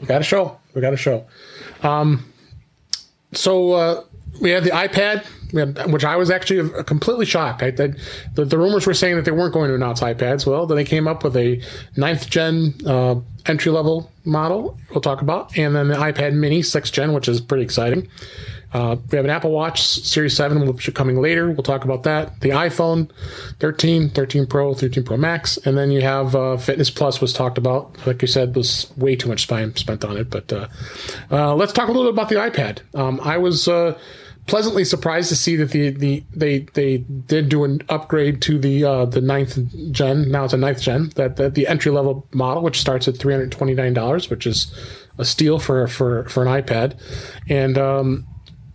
we 0.00 0.06
got 0.06 0.22
a 0.22 0.24
show. 0.24 0.58
We 0.74 0.80
got 0.80 0.94
a 0.94 0.96
show. 0.96 1.26
Um, 1.82 2.32
so 3.32 3.72
uh, 3.72 4.04
we 4.40 4.50
had 4.50 4.64
the 4.64 4.70
iPad 4.70 5.24
which 5.52 6.04
I 6.04 6.16
was 6.16 6.30
actually 6.30 6.84
completely 6.84 7.26
shocked. 7.26 7.62
I, 7.62 7.70
the, 7.70 7.94
the, 8.34 8.58
rumors 8.58 8.86
were 8.86 8.94
saying 8.94 9.16
that 9.16 9.24
they 9.24 9.30
weren't 9.30 9.54
going 9.54 9.68
to 9.68 9.74
announce 9.74 10.00
iPads. 10.00 10.46
Well, 10.46 10.66
then 10.66 10.76
they 10.76 10.84
came 10.84 11.06
up 11.06 11.24
with 11.24 11.36
a 11.36 11.62
ninth 11.96 12.28
gen 12.28 12.74
uh, 12.86 13.16
entry 13.46 13.72
level 13.72 14.10
model. 14.24 14.78
We'll 14.90 15.00
talk 15.00 15.22
about, 15.22 15.56
and 15.56 15.74
then 15.74 15.88
the 15.88 15.94
iPad 15.94 16.34
Mini 16.34 16.62
sixth 16.62 16.92
gen, 16.92 17.12
which 17.12 17.28
is 17.28 17.40
pretty 17.40 17.64
exciting. 17.64 18.08
Uh, 18.72 18.96
we 19.10 19.16
have 19.16 19.24
an 19.24 19.30
Apple 19.30 19.52
Watch 19.52 19.80
Series 19.82 20.36
7, 20.36 20.66
which 20.66 20.88
is 20.88 20.92
coming 20.92 21.22
later. 21.22 21.50
We'll 21.50 21.62
talk 21.62 21.84
about 21.84 22.02
that. 22.02 22.40
The 22.40 22.50
iPhone 22.50 23.10
13, 23.60 24.10
13 24.10 24.46
Pro, 24.46 24.74
13 24.74 25.02
Pro 25.02 25.16
Max. 25.16 25.56
And 25.58 25.78
then 25.78 25.90
you 25.90 26.02
have 26.02 26.34
uh, 26.34 26.58
Fitness 26.58 26.90
Plus 26.90 27.20
was 27.20 27.32
talked 27.32 27.56
about. 27.56 27.96
Like 28.06 28.20
you 28.20 28.28
said, 28.28 28.54
was 28.54 28.92
way 28.96 29.16
too 29.16 29.28
much 29.28 29.46
time 29.46 29.74
spent 29.76 30.04
on 30.04 30.18
it. 30.18 30.28
But 30.28 30.52
uh, 30.52 30.68
uh 31.30 31.54
let's 31.54 31.72
talk 31.72 31.88
a 31.88 31.92
little 31.92 32.12
bit 32.12 32.14
about 32.14 32.28
the 32.28 32.34
iPad. 32.34 32.80
Um, 32.94 33.18
I 33.22 33.38
was 33.38 33.66
uh, 33.66 33.96
pleasantly 34.46 34.84
surprised 34.84 35.28
to 35.28 35.36
see 35.36 35.56
that 35.56 35.70
the, 35.70 35.90
the 35.90 36.24
they 36.34 36.60
they 36.74 36.98
did 36.98 37.48
do 37.48 37.64
an 37.64 37.82
upgrade 37.88 38.40
to 38.42 38.58
the 38.58 38.84
uh, 38.84 39.04
the 39.04 39.20
ninth 39.20 39.58
gen. 39.90 40.30
Now 40.30 40.44
it's 40.44 40.52
a 40.52 40.56
ninth 40.56 40.80
gen. 40.80 41.10
That, 41.16 41.36
that 41.36 41.54
the 41.54 41.66
entry 41.66 41.92
level 41.92 42.26
model, 42.32 42.62
which 42.62 42.80
starts 42.80 43.08
at 43.08 43.16
three 43.16 43.32
hundred 43.32 43.52
twenty 43.52 43.74
nine 43.74 43.94
dollars, 43.94 44.30
which 44.30 44.46
is 44.46 44.72
a 45.18 45.24
steal 45.24 45.58
for 45.58 45.86
for 45.88 46.24
for 46.28 46.44
an 46.44 46.62
iPad, 46.62 46.98
and 47.48 47.76
um, 47.76 48.26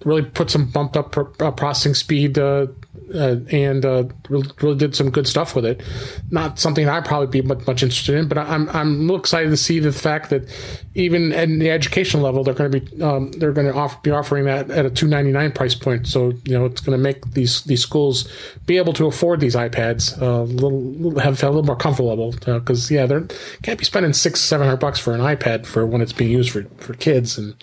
really 0.04 0.24
put 0.24 0.50
some 0.50 0.70
bumped 0.70 0.98
up 0.98 1.18
uh, 1.18 1.52
processing 1.52 1.94
speed 1.94 2.38
uh, 2.38 2.68
uh, 3.14 3.38
and 3.52 3.86
uh, 3.86 4.04
really 4.30 4.76
did 4.76 4.96
some 4.96 5.10
good 5.10 5.28
stuff 5.28 5.56
with 5.56 5.66
it. 5.66 5.82
Not 6.30 6.60
something 6.60 6.88
I'd 6.88 7.06
probably 7.06 7.28
be 7.28 7.48
much, 7.48 7.66
much 7.68 7.84
interested 7.84 8.16
in, 8.16 8.28
but 8.28 8.38
I'm 8.38 8.70
I'm 8.70 9.10
excited 9.12 9.50
to 9.50 9.58
see 9.58 9.80
the 9.80 9.92
fact 9.92 10.30
that 10.30 10.50
even 10.94 11.32
at 11.32 11.48
the 11.48 11.72
education 11.72 12.22
level, 12.22 12.44
they're 12.44 12.54
going 12.54 12.72
to 12.72 12.80
be 12.80 13.02
um, 13.02 13.32
they're 13.34 13.52
going 13.52 13.68
to 13.68 13.74
offer, 13.74 13.98
be 14.04 14.12
offering 14.12 14.46
that 14.46 14.70
at 14.70 14.86
a 14.86 14.90
two 14.90 15.08
ninety 15.08 15.32
nine 15.32 15.52
price 15.52 15.76
point. 15.76 16.08
So 16.08 16.34
you 16.46 16.58
know 16.58 16.66
it's 16.66 16.82
going 16.82 16.98
to 16.98 17.02
make 17.02 17.34
these 17.34 17.64
these 17.64 17.82
schools 17.82 18.30
be 18.66 18.78
able 18.78 18.94
to 18.94 19.08
afford 19.08 19.40
these 19.40 19.56
iPads 19.56 20.22
uh, 20.22 20.42
a 20.42 20.44
little 20.44 21.20
have 21.20 21.42
a 21.44 21.48
little 21.48 21.64
more 21.64 21.76
comfortable 21.76 22.32
because 22.32 22.92
uh, 22.92 22.96
yeah 22.96 23.06
they 23.06 23.22
can't 23.62 23.80
be 23.80 23.86
spending 23.86 24.14
six 24.14 24.40
seven 24.42 24.68
hundred 24.68 24.80
bucks 24.80 25.00
for 25.00 25.14
an 25.14 25.22
iPad 25.22 25.66
for 25.66 25.86
when 25.86 26.02
it's 26.02 26.14
being 26.14 26.32
used 26.32 26.52
for 26.52 26.64
for 26.78 26.94
kids 26.94 27.38
and 27.38 27.56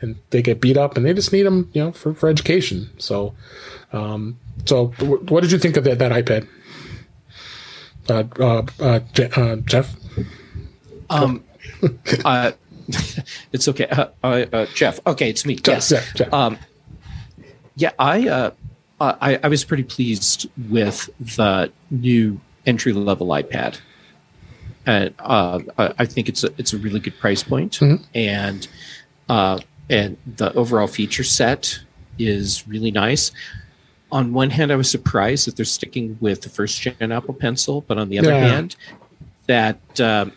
and 0.00 0.16
they 0.30 0.42
get 0.42 0.60
beat 0.60 0.76
up 0.76 0.96
and 0.96 1.06
they 1.06 1.14
just 1.14 1.32
need 1.32 1.44
them 1.44 1.70
you 1.72 1.82
know 1.82 1.92
for, 1.92 2.14
for 2.14 2.28
education. 2.28 2.90
So. 2.98 3.34
Um, 3.94 4.38
so, 4.64 4.86
what 5.28 5.42
did 5.42 5.52
you 5.52 5.58
think 5.58 5.76
of 5.76 5.84
that, 5.84 5.98
that 5.98 6.12
iPad, 6.12 6.48
uh, 8.08 8.24
uh, 8.38 8.62
uh, 8.80 9.00
uh 9.40 9.56
Jeff? 9.56 9.94
Um, 11.10 11.44
uh, 12.24 12.52
it's 13.52 13.68
okay, 13.68 13.86
uh, 13.86 14.06
uh, 14.22 14.66
Jeff. 14.74 15.00
Okay, 15.06 15.30
it's 15.30 15.46
me. 15.46 15.56
Jeff, 15.56 15.76
yes, 15.76 15.88
Jeff, 15.88 16.14
Jeff. 16.14 16.32
Um, 16.32 16.58
yeah, 17.76 17.92
I 17.98 18.28
uh, 18.28 18.50
I, 19.00 19.40
I 19.42 19.48
was 19.48 19.64
pretty 19.64 19.82
pleased 19.82 20.48
with 20.70 21.10
the 21.18 21.72
new 21.90 22.40
entry 22.66 22.92
level 22.92 23.28
iPad. 23.28 23.80
And 24.84 25.14
uh, 25.20 25.60
I 25.78 26.06
think 26.06 26.28
it's 26.28 26.42
a 26.42 26.52
it's 26.58 26.72
a 26.72 26.78
really 26.78 26.98
good 26.98 27.16
price 27.18 27.42
point, 27.44 27.74
Mhm. 27.74 28.04
and 28.14 28.66
uh, 29.28 29.60
and 29.88 30.16
the 30.26 30.52
overall 30.54 30.88
feature 30.88 31.22
set 31.22 31.78
is 32.18 32.66
really 32.66 32.90
nice. 32.90 33.30
On 34.12 34.32
one 34.34 34.50
hand, 34.50 34.70
I 34.70 34.76
was 34.76 34.90
surprised 34.90 35.46
that 35.46 35.56
they're 35.56 35.64
sticking 35.64 36.18
with 36.20 36.42
the 36.42 36.48
first 36.50 36.80
gen 36.80 37.10
Apple 37.12 37.34
Pencil, 37.34 37.80
but 37.88 37.96
on 37.98 38.08
the 38.10 38.18
other 38.18 38.28
Yeah. 38.30 38.46
hand, 38.46 38.76
that 39.46 39.78
um, 40.00 40.32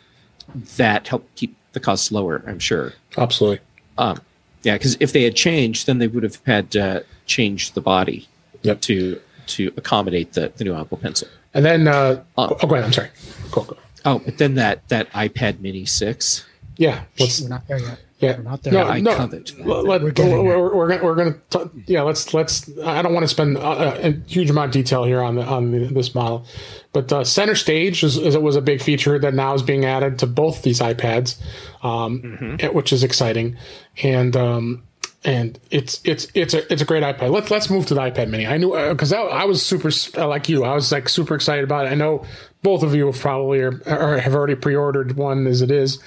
that 0.77 1.07
helped 1.07 1.35
keep 1.35 1.55
the 1.73 1.79
costs 1.81 2.11
lower. 2.11 2.41
I'm 2.47 2.59
sure. 2.59 2.93
Absolutely. 3.17 3.59
Um, 3.97 4.21
yeah, 4.63 4.75
because 4.75 4.95
if 4.99 5.11
they 5.11 5.23
had 5.23 5.35
changed, 5.35 5.85
then 5.87 5.97
they 5.99 6.07
would 6.07 6.23
have 6.23 6.39
had 6.45 6.71
to 6.71 7.05
change 7.25 7.73
the 7.73 7.81
body 7.81 8.27
Yep. 8.63 8.81
to 8.81 9.19
to 9.47 9.71
accommodate 9.77 10.33
the, 10.33 10.51
the 10.55 10.63
new 10.63 10.73
Apple 10.73 10.97
Pencil. 10.97 11.27
And 11.53 11.63
then, 11.63 11.87
uh, 11.87 12.23
Uh, 12.37 12.47
oh, 12.61 12.67
go 12.67 12.75
ahead. 12.75 12.85
I'm 12.85 12.93
sorry. 12.93 13.09
Go, 13.51 13.61
go. 13.63 13.77
Oh, 14.05 14.19
but 14.19 14.37
then 14.39 14.55
that 14.55 14.87
that 14.87 15.11
iPad 15.11 15.59
Mini 15.59 15.85
six. 15.85 16.45
Yeah. 16.77 17.03
Let's, 17.19 17.41
We're 17.41 17.49
not 17.49 17.67
there 17.67 17.79
yet. 17.79 17.99
Yeah. 18.19 18.37
We're 18.37 18.43
not 18.43 18.63
there. 18.63 18.73
No, 18.73 18.83
I 18.83 19.01
no. 19.01 19.15
covet. 19.15 19.59
Let, 19.59 19.83
let, 19.85 20.01
We're 20.01 20.13
we're, 20.13 20.43
we're, 20.43 20.75
we're 20.75 20.87
gonna 20.87 21.03
we're 21.03 21.15
gonna 21.15 21.35
t- 21.49 21.83
yeah 21.87 22.01
let's 22.01 22.33
let's 22.33 22.69
I 22.79 23.01
don't 23.01 23.13
want 23.13 23.25
to 23.25 23.27
spend 23.27 23.57
uh, 23.57 23.97
a 24.01 24.11
huge 24.25 24.49
amount 24.49 24.67
of 24.67 24.71
detail 24.71 25.03
here 25.03 25.21
on 25.21 25.35
the 25.35 25.43
on 25.43 25.71
the, 25.71 25.87
this 25.87 26.15
model, 26.15 26.45
but 26.93 27.11
uh, 27.11 27.25
center 27.25 27.55
stage 27.55 28.03
is, 28.03 28.17
is 28.17 28.37
was 28.37 28.55
a 28.55 28.61
big 28.61 28.81
feature 28.81 29.19
that 29.19 29.33
now 29.33 29.53
is 29.53 29.63
being 29.63 29.83
added 29.83 30.17
to 30.19 30.27
both 30.27 30.61
these 30.61 30.79
iPads, 30.79 31.41
um, 31.83 32.57
eh, 32.61 32.69
which 32.69 32.93
is 32.93 33.03
exciting, 33.03 33.57
and 34.01 34.37
um, 34.37 34.83
and 35.25 35.59
it's 35.71 35.99
it's 36.03 36.27
it's 36.35 36.53
a 36.53 36.71
it's 36.71 36.83
a 36.83 36.85
great 36.85 37.03
iPad. 37.03 37.31
Let's 37.31 37.49
let's 37.49 37.69
move 37.69 37.87
to 37.87 37.95
the 37.95 38.01
iPad 38.01 38.29
Mini. 38.29 38.45
I 38.45 38.57
knew 38.57 38.71
because 38.89 39.11
I, 39.11 39.21
I 39.21 39.45
was 39.45 39.65
super 39.65 39.89
uh, 40.17 40.27
like 40.27 40.47
you. 40.47 40.63
I 40.63 40.75
was 40.75 40.91
like 40.91 41.09
super 41.09 41.33
excited 41.33 41.63
about 41.63 41.87
it. 41.87 41.89
I 41.89 41.95
know 41.95 42.23
both 42.61 42.83
of 42.83 42.93
you 42.93 43.07
have 43.07 43.19
probably 43.19 43.59
or 43.59 44.19
have 44.19 44.35
already 44.35 44.55
pre-ordered 44.55 45.17
one 45.17 45.47
as 45.47 45.63
it 45.63 45.71
is, 45.71 45.99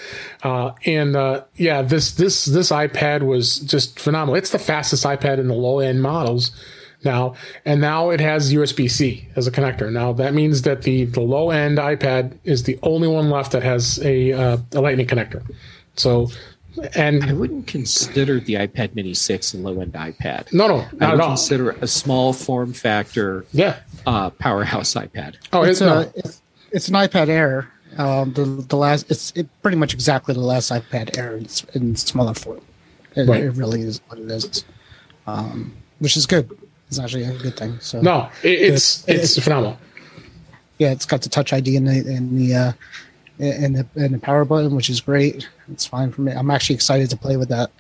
uh, 0.44 0.70
and 0.86 1.16
uh, 1.16 1.42
yeah, 1.56 1.82
this 1.82 2.12
this 2.12 2.44
this 2.44 2.70
iPad 2.70 3.22
was 3.22 3.56
just 3.58 3.98
phenomenal. 3.98 4.36
It's 4.36 4.50
the 4.50 4.58
fastest 4.58 5.04
iPad 5.04 5.38
in 5.38 5.48
the 5.48 5.54
low 5.54 5.80
end 5.80 6.00
models 6.00 6.52
now, 7.04 7.34
and 7.64 7.80
now 7.80 8.10
it 8.10 8.20
has 8.20 8.54
USB 8.54 8.88
C 8.88 9.28
as 9.34 9.48
a 9.48 9.50
connector. 9.50 9.90
Now 9.90 10.12
that 10.12 10.32
means 10.32 10.62
that 10.62 10.82
the 10.82 11.06
the 11.06 11.22
low 11.22 11.50
end 11.50 11.78
iPad 11.78 12.38
is 12.44 12.62
the 12.62 12.78
only 12.84 13.08
one 13.08 13.30
left 13.30 13.50
that 13.50 13.64
has 13.64 13.98
a 14.04 14.32
uh, 14.32 14.58
a 14.74 14.80
Lightning 14.80 15.08
connector. 15.08 15.42
So, 15.96 16.30
and 16.94 17.24
I 17.24 17.32
wouldn't 17.32 17.66
consider 17.66 18.40
the 18.40 18.54
iPad 18.54 18.94
Mini 18.94 19.14
six 19.14 19.54
a 19.54 19.58
low 19.58 19.80
end 19.80 19.92
iPad. 19.94 20.52
no, 20.52 20.66
no, 20.68 20.74
I 20.76 20.80
not 20.80 20.90
would 20.92 21.02
at 21.02 21.20
all. 21.20 21.26
consider 21.28 21.70
it 21.70 21.82
a 21.82 21.86
small 21.86 22.32
form 22.32 22.72
factor 22.72 23.44
Yeah. 23.52 23.76
uh, 24.06 24.30
powerhouse 24.30 24.94
iPad. 24.94 25.36
Oh, 25.52 25.62
It's, 25.62 25.80
it's, 25.80 25.80
no. 25.80 25.98
a, 26.00 26.12
it's, 26.16 26.42
it's 26.70 26.88
an 26.88 26.94
iPad 26.94 27.28
Air. 27.28 27.68
Um, 27.96 28.32
the 28.34 28.44
the 28.44 28.76
last 28.76 29.10
it's 29.10 29.32
it 29.34 29.48
pretty 29.62 29.76
much 29.76 29.92
exactly 29.94 30.34
the 30.34 30.40
last 30.40 30.70
iPad 30.70 31.16
Air 31.18 31.36
in, 31.36 31.46
in 31.74 31.96
smaller 31.96 32.34
form. 32.34 32.60
It, 33.16 33.26
Right. 33.28 33.42
it 33.44 33.50
really 33.52 33.80
is 33.80 34.00
what 34.08 34.18
it 34.20 34.30
is, 34.30 34.64
um, 35.26 35.74
which 35.98 36.16
is 36.16 36.26
good. 36.26 36.56
It's 36.88 36.98
actually 36.98 37.24
a 37.24 37.32
good 37.36 37.56
thing. 37.56 37.78
So 37.80 38.00
no, 38.00 38.28
it, 38.42 38.48
it's 38.50 39.08
It's- 39.08 39.36
it's 39.36 39.42
phenomenal. 39.44 39.78
yeah, 40.78 40.90
it's 40.92 41.06
got 41.06 41.22
the 41.22 41.28
Touch 41.28 41.52
ID 41.52 41.76
in 41.76 41.84
the 41.86 41.96
in 42.06 42.36
the 42.38 42.54
uh, 42.54 42.72
in 43.38 43.72
the 43.72 43.86
in 43.96 44.12
the 44.12 44.18
power 44.18 44.44
button, 44.44 44.74
which 44.74 44.90
is 44.90 45.00
great. 45.00 45.48
It's 45.72 45.86
fine 45.86 46.12
for 46.12 46.22
me. 46.22 46.32
I'm 46.32 46.50
actually 46.50 46.74
excited 46.76 47.10
to 47.10 47.16
play 47.16 47.36
with 47.36 47.48
that. 47.50 47.70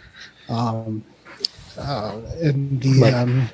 Um, 0.48 1.04
uh, 1.78 2.18
and 2.42 2.80
the 2.80 3.00
Right. 3.00 3.14
um, 3.14 3.48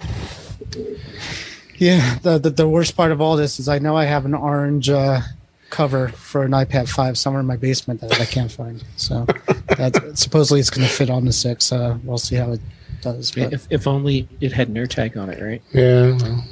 yeah, 1.79 2.19
the, 2.23 2.39
the 2.39 2.51
the 2.51 2.69
worst 2.69 2.97
part 2.97 3.11
of 3.13 3.21
all 3.21 3.37
this 3.37 3.59
is 3.59 3.69
I 3.69 3.79
know 3.79 3.97
I 3.97 4.05
have 4.05 4.25
an 4.25 4.35
orange 4.35 4.89
uh, 4.91 5.21
cover 5.71 6.09
for 6.09 6.45
an 6.45 6.53
iPad 6.53 6.89
5 6.89 7.19
somewhere 7.19 7.41
in 7.41 7.47
my 7.47 7.57
basement 7.57 8.01
that 8.01 8.21
I 8.21 8.25
can't 8.25 8.51
find. 8.51 8.83
So 8.97 9.27
that 9.77 10.13
supposedly 10.15 10.61
it's 10.61 10.71
going 10.71 10.87
to 10.87 10.93
fit 10.93 11.11
on 11.11 11.25
the 11.25 11.33
six. 11.33 11.73
Uh, 11.73 11.99
we'll 12.05 12.19
see 12.19 12.37
how 12.37 12.53
it 12.53 12.61
does. 13.01 13.33
But 13.33 13.53
If, 13.53 13.67
if 13.71 13.87
only 13.89 14.29
it 14.41 14.53
had 14.53 14.69
an 14.69 14.75
AirTag 14.77 15.17
on 15.17 15.31
it, 15.31 15.43
right? 15.43 15.63
Yeah. 15.73 16.17
well, 16.23 16.45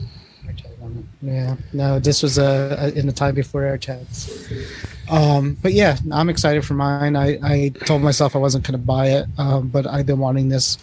Yeah, 1.23 1.57
no, 1.73 2.01
this 2.01 2.23
was 2.25 2.39
uh, 2.39 2.91
in 2.97 3.07
the 3.07 3.13
time 3.13 3.35
before 3.37 3.63
AirTags. 3.63 4.92
Um, 5.11 5.57
but 5.63 5.73
yeah, 5.73 5.97
I'm 6.11 6.29
excited 6.29 6.65
for 6.65 6.75
mine. 6.75 7.17
I, 7.17 7.39
I 7.43 7.69
told 7.85 8.03
myself 8.03 8.37
I 8.37 8.39
wasn't 8.39 8.67
going 8.67 8.79
to 8.79 8.87
buy 8.87 9.09
it, 9.09 9.27
um, 9.39 9.69
but 9.69 9.87
I've 9.87 10.07
been 10.07 10.19
wanting 10.19 10.49
this 10.49 10.79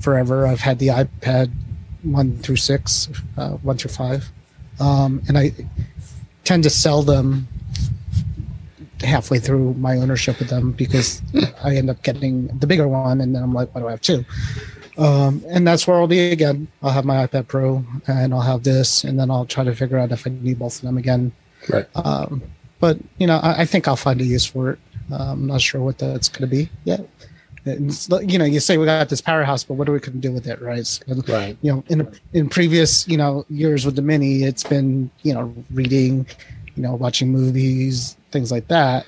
forever. 0.00 0.46
I've 0.46 0.60
had 0.60 0.78
the 0.78 0.88
iPad 0.88 1.50
one 2.02 2.36
through 2.38 2.56
six, 2.56 3.08
uh, 3.36 3.50
one 3.50 3.76
through 3.76 3.90
five, 3.90 4.30
um, 4.80 5.22
and 5.28 5.38
I 5.38 5.52
tend 6.44 6.62
to 6.64 6.70
sell 6.70 7.02
them 7.02 7.48
halfway 9.00 9.38
through 9.38 9.74
my 9.74 9.96
ownership 9.96 10.40
of 10.40 10.48
them 10.48 10.72
because 10.72 11.22
I 11.62 11.76
end 11.76 11.90
up 11.90 12.02
getting 12.02 12.48
the 12.58 12.66
bigger 12.66 12.86
one, 12.86 13.20
and 13.20 13.34
then 13.34 13.42
I'm 13.42 13.54
like, 13.54 13.74
why 13.74 13.80
do 13.80 13.88
I 13.88 13.92
have 13.92 14.00
two? 14.00 14.24
Um, 14.96 15.42
and 15.48 15.66
that's 15.66 15.86
where 15.86 15.96
I'll 15.96 16.06
be 16.06 16.30
again. 16.30 16.68
I'll 16.82 16.92
have 16.92 17.04
my 17.04 17.26
iPad 17.26 17.48
Pro, 17.48 17.84
and 18.06 18.32
I'll 18.32 18.40
have 18.40 18.62
this, 18.62 19.04
and 19.04 19.18
then 19.18 19.30
I'll 19.30 19.46
try 19.46 19.64
to 19.64 19.74
figure 19.74 19.98
out 19.98 20.12
if 20.12 20.26
I 20.26 20.30
need 20.30 20.58
both 20.58 20.76
of 20.76 20.82
them 20.82 20.98
again. 20.98 21.32
Right. 21.68 21.86
Um, 21.96 22.42
but 22.84 22.98
you 23.18 23.26
know, 23.26 23.38
I, 23.38 23.62
I 23.62 23.64
think 23.64 23.88
I'll 23.88 23.96
find 24.08 24.20
a 24.20 24.24
use 24.24 24.44
for 24.44 24.72
it. 24.72 24.78
Uh, 25.10 25.32
I'm 25.32 25.46
not 25.46 25.62
sure 25.62 25.80
what 25.80 25.96
that's 25.98 26.28
going 26.28 26.42
to 26.48 26.54
be 26.58 26.68
yet. 26.84 27.00
And 27.64 27.88
it's 27.88 28.10
you 28.32 28.36
know, 28.38 28.44
you 28.44 28.60
say 28.60 28.76
we 28.76 28.84
got 28.84 29.08
this 29.08 29.22
powerhouse, 29.22 29.64
but 29.64 29.74
what 29.78 29.88
are 29.88 29.92
we 29.92 30.00
going 30.00 30.20
to 30.20 30.28
do 30.28 30.32
with 30.32 30.46
it, 30.46 30.60
right? 30.60 30.86
So, 30.86 31.02
Right. 31.26 31.56
you 31.62 31.72
know, 31.72 31.82
in 31.88 31.98
in 32.34 32.50
previous 32.50 33.08
you 33.08 33.16
know 33.16 33.46
years 33.48 33.86
with 33.86 33.96
the 33.96 34.02
mini, 34.02 34.42
it's 34.50 34.64
been 34.64 35.10
you 35.22 35.32
know 35.32 35.44
reading, 35.72 36.26
you 36.76 36.82
know, 36.82 36.94
watching 36.94 37.28
movies, 37.32 38.18
things 38.32 38.52
like 38.52 38.68
that. 38.68 39.06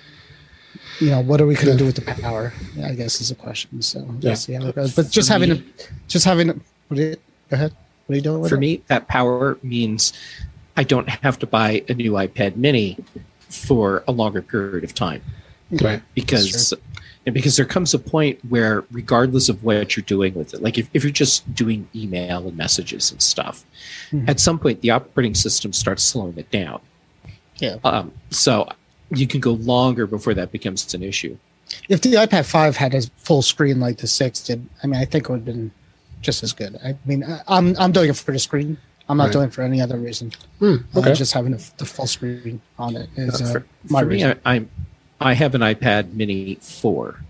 You 1.00 1.10
know, 1.10 1.20
what 1.20 1.38
are 1.42 1.46
we 1.46 1.54
going 1.54 1.66
to 1.66 1.72
Yeah. 1.72 1.78
do 1.84 1.86
with 1.90 1.96
the 1.96 2.22
power? 2.22 2.54
I 2.82 2.94
guess 2.94 3.20
is 3.20 3.30
a 3.30 3.34
question. 3.34 3.82
So 3.82 3.98
Yeah. 3.98 4.12
we'll 4.22 4.36
see 4.36 4.54
how 4.54 4.66
it 4.68 4.74
goes. 4.74 4.94
But 4.96 5.10
just 5.10 5.28
For 5.28 5.34
having, 5.34 5.50
me- 5.50 5.64
a, 5.78 6.08
just 6.08 6.24
having, 6.24 6.48
a, 6.48 6.54
what 6.88 6.96
you, 6.98 7.16
go 7.50 7.54
ahead. 7.58 7.72
What 8.06 8.12
are 8.14 8.16
you 8.16 8.22
doing 8.22 8.40
with 8.40 8.48
For 8.50 8.56
it? 8.56 8.60
me, 8.66 8.82
that 8.92 9.02
power 9.06 9.58
means 9.62 10.14
I 10.78 10.84
don't 10.84 11.08
have 11.26 11.38
to 11.40 11.46
buy 11.46 11.84
a 11.90 11.94
new 11.94 12.12
iPad 12.12 12.56
Mini 12.56 12.96
for 13.56 14.04
a 14.06 14.12
longer 14.12 14.42
period 14.42 14.84
of 14.84 14.94
time. 14.94 15.22
Right. 15.82 16.00
because 16.14 16.72
and 17.26 17.34
because 17.34 17.56
there 17.56 17.66
comes 17.66 17.92
a 17.92 17.98
point 17.98 18.38
where 18.48 18.84
regardless 18.92 19.48
of 19.48 19.64
what 19.64 19.96
you're 19.96 20.04
doing 20.04 20.32
with 20.34 20.54
it 20.54 20.62
like 20.62 20.78
if, 20.78 20.88
if 20.94 21.02
you're 21.02 21.10
just 21.10 21.52
doing 21.56 21.88
email 21.92 22.46
and 22.46 22.56
messages 22.56 23.10
and 23.10 23.20
stuff 23.20 23.64
Mhm. 24.12 24.28
at 24.28 24.38
some 24.38 24.60
point 24.60 24.80
the 24.82 24.90
operating 24.90 25.34
system 25.34 25.72
starts 25.72 26.04
slowing 26.04 26.38
it 26.38 26.48
down 26.52 26.78
Yeah. 27.58 27.78
um, 27.82 28.12
so 28.30 28.68
you 29.10 29.26
can 29.26 29.40
go 29.40 29.54
longer 29.54 30.06
before 30.06 30.34
that 30.34 30.52
becomes 30.52 30.94
an 30.94 31.02
issue 31.02 31.36
if 31.88 32.00
the 32.00 32.12
iPad 32.14 32.44
5 32.46 32.76
had 32.76 32.94
a 32.94 33.02
full 33.16 33.42
screen 33.42 33.80
like 33.80 33.98
the 33.98 34.06
6 34.06 34.38
did, 34.42 34.64
I 34.84 34.86
mean, 34.86 35.00
I 35.00 35.04
think 35.04 35.24
it 35.24 35.30
would 35.30 35.38
have 35.38 35.44
been 35.46 35.72
just 36.22 36.44
as 36.44 36.52
good. 36.52 36.76
I 36.84 36.94
mean, 37.04 37.24
I- 37.24 37.42
I'm 37.48 37.74
I'm 37.76 37.90
doing 37.90 38.10
it 38.10 38.16
for 38.16 38.30
the 38.30 38.38
screen. 38.38 38.76
I'm 39.08 39.16
not 39.16 39.24
Right. 39.24 39.32
doing 39.32 39.48
it 39.48 39.54
for 39.54 39.62
any 39.62 39.80
other 39.80 39.96
reason. 39.98 40.32
Hmm, 40.58 40.76
Uh, 40.94 41.12
just 41.14 41.32
having 41.32 41.52
the, 41.52 41.70
the 41.78 41.84
full 41.84 42.06
screen 42.06 42.60
on 42.78 42.96
it 42.96 43.08
is 43.16 43.40
uh, 43.40 43.52
for, 43.52 43.66
my 43.88 44.00
for 44.00 44.06
me 44.06 44.14
reason. 44.14 44.40
I, 44.44 44.54
I'm 44.56 44.70
I 45.20 45.32
have 45.34 45.54
an 45.54 45.60
iPad 45.62 46.12
Mini 46.12 46.56
4 46.60 47.20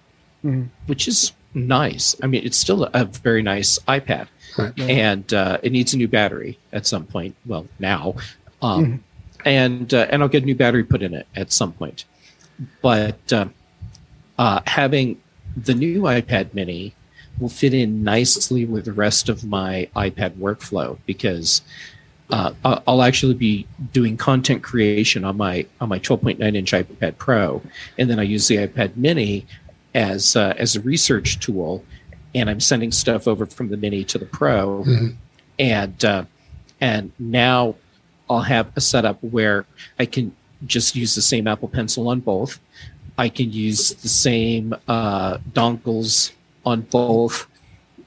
Mhm. 0.45 0.68
which 0.87 1.07
is 1.09 1.33
nice 1.55 2.14
I 2.22 2.27
mean 2.27 2.43
it's 2.45 2.57
still 2.59 2.85
a 2.93 3.05
very 3.05 3.43
nice 3.43 3.79
iPad 3.89 4.29
Right. 4.59 4.72
And 4.81 5.33
uh, 5.35 5.59
it 5.62 5.70
needs 5.70 5.93
a 5.93 5.99
new 5.99 6.09
battery 6.09 6.59
at 6.72 6.87
some 6.87 7.05
point. 7.05 7.35
Well, 7.45 7.66
now, 7.79 8.14
um, 8.62 8.87
Mhm. 8.87 8.99
and 9.45 9.93
uh, 9.93 10.07
and 10.11 10.22
I'll 10.22 10.31
get 10.31 10.45
a 10.45 10.47
new 10.47 10.55
battery 10.55 10.83
put 10.83 11.03
in 11.03 11.12
it 11.12 11.27
at 11.37 11.53
some 11.53 11.72
point. 11.74 12.07
But 12.81 13.31
uh, 13.35 13.49
uh, 14.39 14.61
having 14.66 15.20
the 15.57 15.74
new 15.74 16.03
iPad 16.03 16.55
Mini 16.55 16.95
will 17.39 17.49
fit 17.49 17.74
in 17.74 18.03
nicely 18.03 18.64
with 18.64 18.84
the 18.87 18.93
rest 18.93 19.28
of 19.28 19.45
my 19.45 19.89
iPad 19.95 20.32
workflow 20.37 20.99
because 21.07 21.62
uh, 22.30 22.53
I'll 22.64 23.03
actually 23.03 23.34
be 23.34 23.66
doing 23.93 24.16
content 24.16 24.62
creation 24.62 25.24
on 25.24 25.37
my 25.37 25.64
on 25.80 25.89
my 25.89 25.99
12.9 26.01 26.57
inch 26.57 26.72
iPad 26.72 27.18
Pro, 27.18 27.62
and 27.99 28.11
then 28.11 28.18
I 28.18 28.24
use 28.24 28.49
the 28.49 28.57
iPad 28.57 28.97
Mini 28.97 29.47
as 29.95 30.34
uh, 30.34 30.55
as 30.59 30.74
a 30.74 30.80
research 30.80 31.39
tool, 31.39 31.84
and 32.34 32.51
I'm 32.51 32.59
sending 32.61 32.91
stuff 32.91 33.28
over 33.28 33.47
from 33.47 33.68
the 33.68 33.76
Mini 33.76 34.03
to 34.05 34.18
the 34.18 34.26
Pro, 34.26 34.82
Mhm. 34.84 35.14
and 35.61 36.05
uh, 36.05 36.24
and 36.80 37.12
now 37.20 37.76
I'll 38.28 38.41
have 38.41 38.72
a 38.74 38.80
setup 38.80 39.22
where 39.22 39.64
I 40.01 40.07
can 40.07 40.34
just 40.66 40.97
use 40.97 41.14
the 41.14 41.22
same 41.22 41.47
Apple 41.47 41.68
Pencil 41.68 42.09
on 42.09 42.20
both. 42.20 42.59
I 43.16 43.28
can 43.28 43.53
use 43.53 43.95
the 43.95 44.09
same 44.09 44.74
uh, 44.89 45.39
dongles 45.53 46.32
on 46.66 46.82
both 46.82 47.46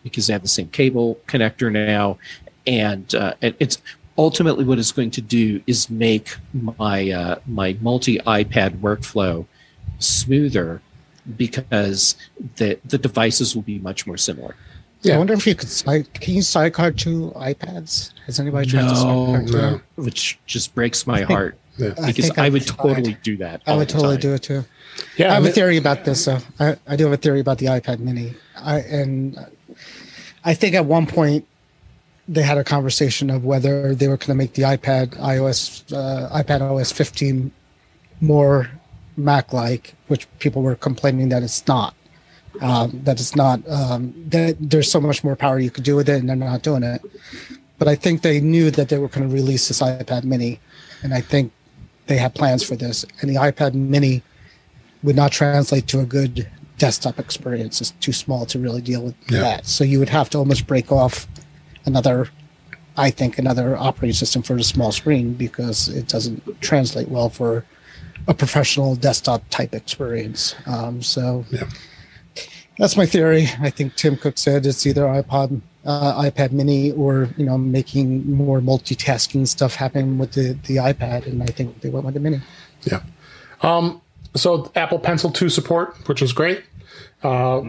because 0.04 0.28
they 0.28 0.34
have 0.34 0.42
the 0.44 0.48
same 0.48 0.70
cable 0.70 1.20
connector 1.28 1.72
now, 1.72 2.18
and 2.68 3.16
uh, 3.16 3.34
it's 3.42 3.82
ultimately 4.18 4.66
what 4.66 4.78
it's 4.78 4.92
going 4.92 5.12
to 5.12 5.22
do 5.22 5.62
is 5.66 5.90
make 5.90 6.36
my 6.54 7.10
uh, 7.10 7.40
my 7.48 7.78
multi 7.82 8.20
iPad 8.20 8.80
workflow 8.80 9.46
smoother 9.98 10.82
because 11.38 12.16
the 12.58 12.78
the 12.86 12.98
devices 12.98 13.56
will 13.56 13.64
be 13.64 13.80
much 13.80 14.06
more 14.06 14.18
similar. 14.18 14.56
Yeah. 15.02 15.16
I 15.16 15.18
wonder 15.18 15.34
if 15.34 15.48
you 15.48 15.56
could 15.56 15.70
side, 15.70 16.14
can 16.16 16.34
you 16.34 16.42
sidecar 16.42 16.92
two 16.92 17.32
iPads? 17.34 18.12
Has 18.26 18.38
anybody 18.38 18.70
tried 18.70 18.90
to 18.90 18.96
sidecar 18.98 19.46
to 19.46 19.52
no. 19.52 19.82
which 19.96 20.38
just 20.46 20.76
breaks 20.76 21.08
my 21.08 21.22
heart 21.22 21.58
Yeah. 21.80 21.94
I 22.02 22.08
because 22.08 22.26
think 22.26 22.38
I, 22.38 22.46
I've 22.46 22.54
would 22.54 22.66
tried. 22.66 22.78
totally 22.78 23.18
do 23.24 23.38
that. 23.38 23.62
I 23.66 23.76
would 23.76 23.90
totally 23.90 24.16
time. 24.16 24.22
do 24.22 24.34
it 24.34 24.44
too. 24.44 24.66
Yeah, 25.18 25.32
I 25.32 25.36
have 25.36 25.46
a 25.46 25.52
theory 25.52 25.78
about 25.78 26.06
this. 26.06 26.24
So 26.26 26.40
I, 26.60 26.78
I 26.88 26.96
do 26.96 27.06
have 27.06 27.14
a 27.14 27.18
theory 27.18 27.40
about 27.40 27.58
the 27.58 27.68
iPad 27.68 28.00
Mini. 28.00 28.36
I 28.56 28.80
and 28.80 29.38
I 30.44 30.54
think 30.54 30.76
at 30.76 30.86
one 30.86 31.08
point 31.08 31.46
they 32.28 32.44
had 32.44 32.58
a 32.58 32.64
conversation 32.64 33.30
of 33.30 33.44
whether 33.44 33.96
they 33.96 34.08
were 34.08 34.18
going 34.18 34.28
to 34.28 34.36
make 34.36 34.54
the 34.54 34.64
iPad 34.64 35.16
iOS 35.18 35.92
uh, 35.92 36.30
iPad 36.44 36.62
OS 36.62 36.92
15 36.92 37.52
more 38.22 38.70
Mac-like, 39.18 39.96
which 40.08 40.28
people 40.40 40.62
were 40.62 40.76
complaining 40.76 41.30
that 41.30 41.44
it's 41.44 41.68
not. 41.68 41.94
Um, 42.62 43.02
that 43.04 43.20
it's 43.20 43.36
not. 43.36 43.62
Um, 43.70 44.14
that 44.30 44.58
there's 44.60 44.92
so 44.92 45.00
much 45.00 45.24
more 45.24 45.36
power 45.36 45.60
you 45.60 45.70
could 45.70 45.84
do 45.84 45.96
with 45.96 46.10
it, 46.10 46.20
and 46.20 46.30
they're 46.30 46.36
not 46.36 46.62
doing 46.62 46.84
it. 46.84 47.02
But 47.78 47.88
I 47.88 47.96
think 47.96 48.22
they 48.22 48.40
knew 48.40 48.72
that 48.72 48.90
they 48.90 48.98
were 48.98 49.08
going 49.08 49.28
to 49.28 49.34
release 49.34 49.68
this 49.68 49.82
iPad 49.82 50.24
Mini, 50.24 50.60
and 51.04 51.14
I 51.14 51.22
think 51.22 51.52
they 52.10 52.18
had 52.18 52.34
plans 52.36 52.64
for 52.64 52.76
this. 52.76 53.06
And 53.22 53.30
the 53.30 53.36
iPad 53.36 53.74
Mini 53.76 54.24
would 55.04 55.16
not 55.16 55.32
translate 55.32 55.88
to 55.88 56.00
a 56.00 56.06
good 56.06 56.50
desktop 56.80 57.20
experience. 57.20 57.80
It's 57.80 57.92
too 58.02 58.12
small 58.12 58.46
to 58.48 58.58
really 58.60 58.82
deal 58.82 59.02
with 59.04 59.16
Yeah. 59.30 59.42
that. 59.42 59.66
So 59.68 59.84
you 59.84 60.00
would 60.00 60.10
have 60.10 60.30
to 60.32 60.40
almost 60.40 60.66
break 60.68 60.92
off 60.92 61.28
another, 61.86 62.28
I 62.98 63.12
think, 63.12 63.38
another 63.38 63.78
operating 63.78 64.16
system 64.16 64.42
for 64.42 64.56
the 64.56 64.64
small 64.64 64.92
screen 64.92 65.34
because 65.34 65.88
it 65.88 66.08
doesn't 66.08 66.42
translate 66.62 67.10
well 67.10 67.30
for 67.30 67.64
a 68.28 68.34
professional 68.34 68.96
desktop 68.96 69.44
type 69.50 69.74
experience. 69.74 70.56
Um, 70.66 71.02
so 71.04 71.46
Yeah. 71.52 71.70
that's 72.80 72.98
my 72.98 73.06
theory. 73.06 73.50
I 73.62 73.70
think 73.70 73.96
Tim 73.96 74.18
Cook 74.18 74.38
said 74.38 74.66
it's 74.66 74.86
either 74.88 75.04
iPod, 75.04 75.62
uh, 75.86 76.22
iPad 76.22 76.52
Mini, 76.52 76.92
or 76.92 77.30
you 77.38 77.46
know, 77.46 77.58
making 77.58 78.32
more 78.32 78.60
multitasking 78.60 79.48
stuff 79.48 79.76
happen 79.76 80.18
with 80.18 80.34
the 80.34 80.58
the 80.68 80.78
iPad, 80.78 81.26
and 81.26 81.42
I 81.44 81.48
think 81.48 81.82
they 81.82 81.90
went 81.90 82.06
with 82.06 82.14
the 82.14 82.20
Mini. 82.20 82.42
Yeah. 82.84 83.02
Um, 83.62 84.02
so 84.36 84.72
Apple 84.76 85.00
Pencil 85.00 85.32
2 85.32 85.50
support, 85.50 85.96
which 86.08 86.22
is 86.22 86.34
great. 86.34 86.64
Uh, 87.24 87.62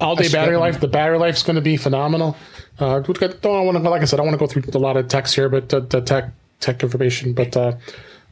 All 0.00 0.14
day 0.14 0.28
battery 0.28 0.56
life. 0.56 0.80
The 0.80 0.88
battery 0.88 1.18
life 1.18 1.36
is 1.36 1.42
going 1.42 1.56
to 1.56 1.62
be 1.62 1.76
phenomenal. 1.76 2.36
Uh, 2.78 3.00
don't 3.00 3.42
want 3.42 3.76
to, 3.76 3.90
like 3.90 4.02
I 4.02 4.04
said, 4.04 4.20
I 4.20 4.22
want 4.22 4.34
to 4.34 4.38
go 4.38 4.46
through 4.46 4.62
a 4.72 4.78
lot 4.78 4.96
of 4.96 5.08
text 5.08 5.34
here, 5.34 5.48
but 5.48 5.72
uh, 5.74 5.80
the 5.80 6.00
tech 6.00 6.30
tech 6.60 6.82
information. 6.82 7.32
But 7.32 7.56
uh, 7.56 7.76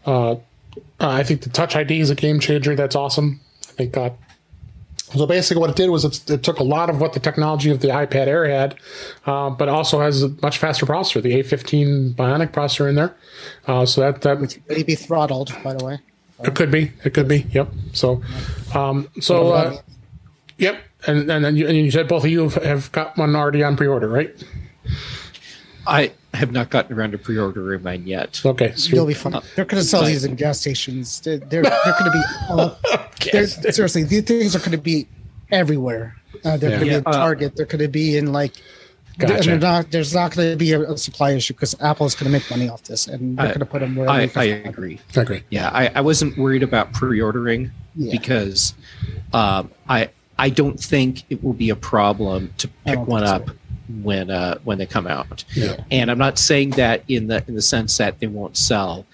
uh, 0.07 0.37
I 1.01 1.25
think 1.25 1.43
the 1.43 1.51
Touch 1.51 1.75
ID 1.75 2.01
is 2.01 2.11
a 2.11 2.15
game 2.15 2.39
changer. 2.39 2.77
That's 2.77 2.95
awesome. 2.95 3.41
I 3.69 3.87
think. 3.87 3.97
So 5.15 5.27
basically, 5.27 5.61
what 5.61 5.71
it 5.71 5.77
did 5.77 5.91
was 5.91 6.05
it's, 6.05 6.29
it 6.31 6.43
took 6.43 6.59
a 6.59 6.63
lot 6.63 6.89
of 6.89 7.01
what 7.01 7.13
the 7.15 7.21
technology 7.21 7.71
of 7.71 7.81
the 7.81 7.89
iPad 7.89 8.27
Air 8.27 8.49
had, 8.49 8.77
uh, 9.27 9.51
but 9.51 9.69
also 9.69 10.01
has 10.01 10.23
a 10.23 10.29
much 10.43 10.59
faster 10.59 10.87
processor, 10.87 11.21
the 11.23 11.33
A15 11.43 12.15
Bionic 12.15 12.53
processor 12.53 12.89
in 12.89 12.95
there. 12.95 13.17
Uh, 13.67 13.85
so 13.87 14.01
that 14.01 14.23
that 14.23 14.39
could 14.39 14.63
Maybe 14.69 14.95
throttled, 14.95 15.53
by 15.65 15.75
the 15.75 15.85
way. 15.85 15.99
it 16.45 16.55
could 16.55 16.71
be. 16.71 16.93
It 17.05 17.13
could 17.15 17.27
be. 17.27 17.47
Yep. 17.51 17.73
So, 17.93 18.23
um, 18.75 19.09
so, 19.21 19.53
uh, 19.53 19.81
yep. 20.59 20.81
And 21.07 21.31
and 21.31 21.45
then 21.45 21.57
you, 21.57 21.67
and 21.67 21.77
you 21.77 21.91
said 21.91 22.07
both 22.07 22.25
of 22.25 22.31
you 22.31 22.49
have, 22.49 22.63
have 22.63 22.93
got 22.93 23.17
one 23.17 23.35
already 23.35 23.65
on 23.65 23.77
pre-order, 23.77 24.09
right? 24.09 24.33
I 25.87 26.13
have 26.41 26.51
not 26.53 26.71
gotten 26.71 26.97
around 26.99 27.13
to 27.13 27.19
pre-ordering 27.19 27.83
mine 27.83 28.07
yet. 28.07 28.41
Okay. 28.45 28.73
So 28.75 28.95
You'll 28.97 29.07
be 29.07 29.15
fine. 29.15 29.33
They're 29.55 29.65
going 29.65 29.81
to 29.83 29.89
sell 29.89 30.03
Right. 30.03 30.09
these 30.09 30.25
in 30.25 30.35
gas 30.35 30.59
stations. 30.61 31.21
They're 31.21 31.39
they're, 31.39 31.63
they're 31.63 31.95
going 31.99 32.05
to 32.05 32.11
be 32.13 32.23
all, 32.51 32.79
they're, 33.33 33.47
seriously. 33.47 34.03
These 34.05 34.23
things 34.25 34.57
are 34.57 34.61
going 34.61 34.73
to 34.73 34.79
be 34.79 35.07
everywhere. 35.53 36.17
Uh, 36.45 36.57
they're 36.57 36.71
going 36.71 36.81
to 36.81 36.87
Yeah. 36.87 37.01
be 37.01 37.07
at 37.07 37.13
Target. 37.13 37.57
They're 37.57 37.67
going 37.67 37.83
to 37.83 37.89
be 37.89 38.17
in 38.17 38.33
like. 38.33 38.55
Gotcha. 39.19 39.51
they're 39.51 39.59
not, 39.59 39.91
there's 39.91 40.15
not 40.15 40.35
going 40.35 40.51
to 40.53 40.57
be 40.57 40.73
a, 40.73 40.81
a 40.81 40.97
supply 40.97 41.33
issue 41.33 41.53
because 41.53 41.77
Apple 41.81 42.07
is 42.07 42.15
going 42.15 42.25
to 42.25 42.31
make 42.31 42.49
money 42.51 42.71
off 42.71 42.85
this, 42.85 43.07
and 43.07 43.37
they're 43.37 43.45
I- 43.47 43.49
going 43.49 43.59
to 43.61 43.67
put 43.67 43.81
them 43.81 43.95
where 43.95 44.09
I, 44.09 44.31
I 44.35 44.45
agree. 44.45 44.99
I 45.15 45.21
agree. 45.21 45.43
Yeah, 45.51 45.69
I, 45.69 45.89
I 45.95 46.01
wasn't 46.01 46.39
worried 46.39 46.63
about 46.63 46.95
pre-ordering 46.95 47.71
Yeah. 47.97 48.13
because 48.13 48.73
um, 49.35 49.71
I 49.91 50.09
I 50.39 50.49
don't 50.49 50.81
think 50.81 51.25
it 51.29 51.45
will 51.45 51.53
be 51.53 51.69
a 51.69 51.77
problem 51.77 52.55
to 52.59 52.69
pick 52.87 52.99
one 53.01 53.25
think 53.25 53.49
up 53.51 53.57
when 54.03 54.31
uh, 54.31 54.59
when 54.65 54.79
they 54.79 54.87
come 54.87 55.07
out. 55.07 55.45
Yeah. 55.55 55.83
And 55.91 56.11
I'm 56.11 56.19
not 56.19 56.39
saying 56.39 56.71
that 56.71 57.03
in 57.09 57.27
the 57.29 57.45
in 57.49 57.55
the 57.55 57.63
sense 57.63 57.97
that 57.99 58.19
they 58.21 58.27
won't 58.27 58.57
sell. 58.57 59.07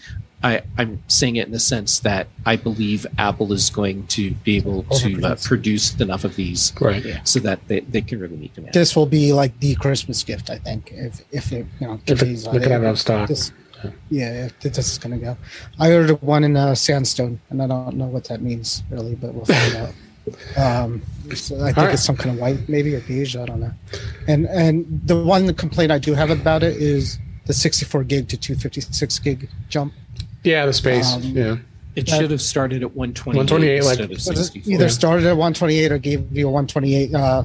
I, 0.44 0.60
I'm 0.78 1.02
saying 1.08 1.36
it 1.36 1.46
in 1.46 1.52
the 1.52 1.58
sense 1.58 2.00
that 2.00 2.28
I 2.44 2.56
believe 2.56 3.06
Apple 3.18 3.52
is 3.54 3.70
going 3.70 4.06
to 4.08 4.32
be 4.44 4.56
able 4.58 4.82
to 5.00 5.24
uh, 5.24 5.36
produce 5.42 5.98
enough 5.98 6.24
of 6.24 6.36
these 6.36 6.72
Right. 6.78 7.04
so 7.24 7.40
that 7.40 7.66
they, 7.68 7.80
they 7.80 8.02
can 8.02 8.20
really 8.20 8.36
meet 8.36 8.54
demand. 8.54 8.74
This 8.74 8.94
will 8.94 9.06
be 9.06 9.32
like 9.32 9.58
the 9.60 9.74
Christmas 9.76 10.22
gift, 10.22 10.50
I 10.50 10.58
think. 10.58 10.92
If 10.92 11.22
if 11.32 11.52
it, 11.52 11.66
you 11.80 11.86
know, 11.88 12.00
If 12.06 12.20
it- 12.22 12.26
these 12.26 12.44
they 12.44 12.60
can 12.60 12.70
have 12.70 12.82
enough 12.82 12.98
stock. 12.98 13.28
This, 13.28 13.50
yeah, 14.10 14.46
if 14.46 14.60
this 14.60 14.78
is 14.78 14.98
going 14.98 15.18
to 15.18 15.24
go. 15.24 15.36
I 15.80 15.92
ordered 15.94 16.20
one 16.22 16.44
in 16.44 16.56
uh, 16.56 16.74
sandstone, 16.74 17.40
and 17.50 17.62
I 17.62 17.66
don't 17.66 17.96
know 17.96 18.06
what 18.06 18.24
that 18.24 18.40
means 18.42 18.82
really, 18.90 19.14
but 19.14 19.32
we'll 19.34 19.46
find 19.46 19.76
out. 19.82 19.94
Um, 20.56 21.02
so 21.34 21.56
I 21.60 21.66
think 21.66 21.76
right. 21.76 21.94
it's 21.94 22.04
some 22.04 22.16
kind 22.16 22.34
of 22.34 22.40
white, 22.40 22.68
maybe 22.68 22.94
or 22.94 23.00
beige. 23.00 23.36
I 23.36 23.46
don't 23.46 23.60
know. 23.60 23.72
And 24.26 24.46
and 24.46 25.00
the 25.04 25.22
one 25.22 25.52
complaint 25.54 25.92
I 25.92 25.98
do 25.98 26.14
have 26.14 26.30
about 26.30 26.62
it 26.62 26.76
is 26.76 27.18
the 27.46 27.52
64 27.52 28.04
gig 28.04 28.28
to 28.28 28.36
256 28.36 29.18
gig 29.20 29.48
jump. 29.68 29.92
Yeah, 30.42 30.66
the 30.66 30.72
space. 30.72 31.14
Um, 31.14 31.22
yeah. 31.22 31.56
It 31.94 32.08
should 32.08 32.30
have 32.30 32.42
started 32.42 32.82
at 32.82 32.94
128, 32.94 33.38
128, 33.38 33.84
like- 33.84 34.10
of 34.10 34.20
64. 34.20 34.72
either 34.72 34.88
started 34.90 35.24
at 35.26 35.36
128 35.36 35.92
or 35.92 35.98
gave 35.98 36.30
you 36.36 36.46
a 36.46 36.50
128. 36.50 37.14
Uh, 37.14 37.44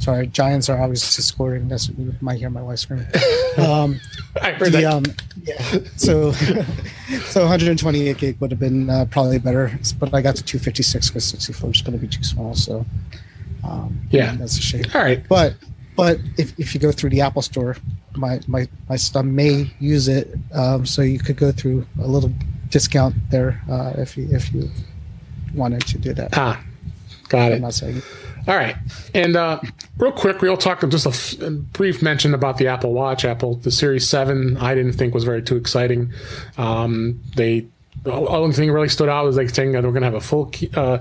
sorry, 0.00 0.26
Giants 0.26 0.68
are 0.68 0.80
obviously 0.80 1.22
scoring. 1.22 1.68
That's 1.68 1.88
you 1.90 2.14
might 2.20 2.38
hear 2.38 2.50
my 2.50 2.62
wife 2.62 2.80
scream. 2.80 3.06
Um, 3.58 4.00
I 4.40 4.52
heard 4.52 4.70
the, 4.72 4.82
that. 4.82 4.92
um, 4.92 5.02
yeah. 5.42 5.60
So, 5.96 6.30
so 7.26 7.40
128 7.40 8.16
gig 8.16 8.40
would 8.40 8.52
have 8.52 8.60
been 8.60 8.88
uh, 8.88 9.06
probably 9.10 9.38
better, 9.40 9.76
but 9.98 10.14
I 10.14 10.22
got 10.22 10.36
to 10.36 10.44
256 10.44 11.08
because 11.08 11.24
64 11.24 11.70
is 11.70 11.82
going 11.82 11.98
to 11.98 11.98
be 11.98 12.06
too 12.06 12.22
small. 12.22 12.54
So, 12.54 12.86
um, 13.64 14.00
Yeah. 14.10 14.36
that's 14.36 14.56
a 14.56 14.62
shame. 14.62 14.84
All 14.94 15.00
right. 15.02 15.26
But, 15.28 15.56
but 15.96 16.18
if, 16.38 16.56
if 16.60 16.74
you 16.74 16.80
go 16.80 16.92
through 16.92 17.10
the 17.10 17.20
Apple 17.22 17.42
Store, 17.42 17.76
my 18.14 18.40
my 18.46 18.68
my 18.88 18.96
son 18.96 19.34
may 19.34 19.70
use 19.80 20.06
it, 20.06 20.32
um, 20.54 20.86
so 20.86 21.02
you 21.02 21.18
could 21.18 21.36
go 21.36 21.50
through 21.50 21.84
a 22.00 22.06
little 22.06 22.32
discount 22.70 23.14
there 23.30 23.60
uh, 23.68 23.92
if 23.98 24.16
you 24.16 24.28
if 24.30 24.52
you 24.54 24.70
wanted 25.54 25.80
to 25.88 25.98
do 25.98 26.14
that. 26.14 26.30
Ah, 26.38 26.62
got 27.28 27.46
I'm 27.46 27.52
it. 27.54 27.60
not 27.62 27.74
saying. 27.74 28.00
All 28.50 28.56
right. 28.56 28.74
And 29.14 29.36
uh, 29.36 29.60
real 29.96 30.10
quick, 30.10 30.42
we'll 30.42 30.56
talk 30.56 30.80
just 30.88 31.40
a, 31.40 31.50
brief 31.50 32.02
mention 32.02 32.34
about 32.34 32.58
the 32.58 32.66
Apple 32.66 32.92
Watch. 32.92 33.24
Apple, 33.24 33.54
the 33.54 33.70
Series 33.70 34.08
7, 34.08 34.56
I 34.56 34.74
didn't 34.74 34.94
think 34.94 35.14
was 35.14 35.22
very 35.22 35.40
too 35.40 35.54
exciting. 35.54 36.12
Um, 36.58 37.20
they, 37.36 37.68
the 38.02 38.12
only 38.12 38.52
thing 38.52 38.72
really 38.72 38.88
stood 38.88 39.08
out 39.08 39.24
was 39.24 39.36
like 39.36 39.50
saying 39.50 39.70
that 39.72 39.84
we're 39.84 39.90
going 39.90 40.02
to 40.02 40.06
have 40.06 40.14
a 40.14 40.20
full 40.20 40.46
key, 40.46 40.68
uh, 40.74 40.98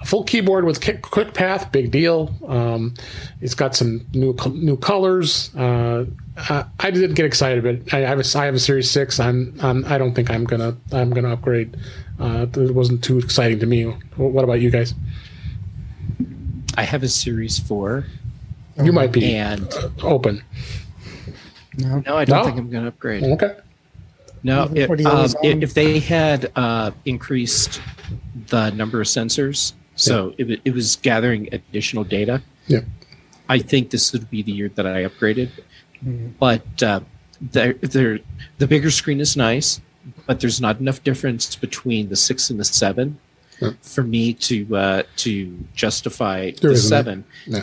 a 0.00 0.04
full 0.04 0.24
keyboard 0.24 0.64
with 0.64 0.80
kick, 0.80 1.02
QuickPath, 1.02 1.70
big 1.70 1.92
deal. 1.92 2.34
Um, 2.48 2.94
it's 3.40 3.54
got 3.54 3.76
some 3.76 4.04
new 4.12 4.34
new 4.54 4.76
colors. 4.76 5.54
Uh, 5.54 6.06
I, 6.36 6.64
I 6.80 6.90
didn't 6.90 7.14
get 7.14 7.26
excited, 7.26 7.62
but 7.62 7.94
I, 7.94 7.98
I 7.98 8.08
have 8.08 8.18
a, 8.18 8.38
I 8.38 8.46
have 8.46 8.56
a 8.56 8.58
Series 8.58 8.90
Six. 8.90 9.20
I'm, 9.20 9.54
I'm 9.62 9.84
I 9.84 9.98
don't 9.98 10.14
think 10.14 10.30
I'm 10.30 10.42
gonna 10.42 10.76
I'm 10.90 11.10
gonna 11.10 11.32
upgrade. 11.32 11.76
Uh, 12.18 12.46
it 12.52 12.74
wasn't 12.74 13.04
too 13.04 13.18
exciting 13.18 13.60
to 13.60 13.66
me. 13.66 13.84
What 14.16 14.42
about 14.42 14.60
you 14.60 14.70
guys? 14.70 14.94
I 16.78 16.82
have 16.84 17.02
a 17.02 17.08
Series 17.08 17.58
4, 17.58 18.04
You 18.84 18.92
might 18.92 19.10
be 19.10 19.34
and 19.34 19.66
open. 20.00 20.44
No, 21.76 22.00
no, 22.06 22.16
I 22.16 22.24
don't 22.24 22.38
No? 22.38 22.44
think 22.44 22.56
I'm 22.56 22.70
going 22.70 22.84
to 22.84 22.88
upgrade. 22.88 23.24
Okay. 23.24 23.56
No, 24.44 24.70
it, 24.72 24.88
um, 24.88 25.06
always 25.16 25.34
i- 25.42 25.48
on? 25.48 25.62
if 25.64 25.74
they 25.74 25.98
had 25.98 26.52
uh, 26.54 26.92
increased 27.04 27.80
the 28.46 28.70
number 28.70 29.00
of 29.00 29.08
sensors, 29.08 29.72
so 29.96 30.34
it, 30.38 30.60
it 30.64 30.72
was 30.72 30.94
gathering 31.02 31.48
additional 31.50 32.04
data, 32.04 32.42
Yeah. 32.68 32.82
I 33.48 33.58
think 33.58 33.90
this 33.90 34.12
would 34.12 34.30
be 34.30 34.42
the 34.42 34.52
year 34.52 34.68
that 34.76 34.86
I 34.86 35.02
upgraded. 35.04 35.50
Mhm. 36.06 36.34
But 36.38 36.80
uh, 36.80 37.00
there, 37.40 37.72
there, 37.72 38.20
the 38.58 38.68
bigger 38.68 38.92
screen 38.92 39.18
is 39.20 39.36
nice, 39.36 39.80
but 40.26 40.38
there's 40.38 40.60
not 40.60 40.78
enough 40.78 41.02
difference 41.02 41.56
between 41.56 42.08
the 42.08 42.14
six 42.16 42.50
and 42.50 42.60
the 42.60 42.64
seven 42.64 43.18
Yeah. 43.60 43.70
for 43.82 44.02
me 44.04 44.34
to 44.34 44.76
uh, 44.76 45.02
to 45.16 45.58
justify 45.74 46.52
There 46.52 46.70
the 46.70 46.76
seven. 46.76 47.24
Yeah. 47.46 47.62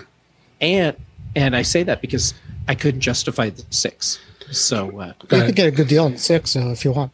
And 0.62 0.96
and 1.36 1.56
I 1.56 1.62
say 1.62 1.84
that 1.84 2.02
because 2.02 2.34
I 2.68 2.76
couldn't 2.76 3.02
justify 3.02 3.50
the 3.50 3.64
six. 3.70 4.20
So 4.52 4.88
uh, 5.00 5.14
you 5.32 5.38
ahead. 5.38 5.46
could 5.48 5.56
get 5.56 5.68
a 5.68 5.72
good 5.72 5.88
deal 5.88 6.06
on 6.06 6.14
the 6.14 6.18
six 6.20 6.52
so 6.52 6.70
if 6.72 6.84
you 6.86 6.92
want. 6.92 7.12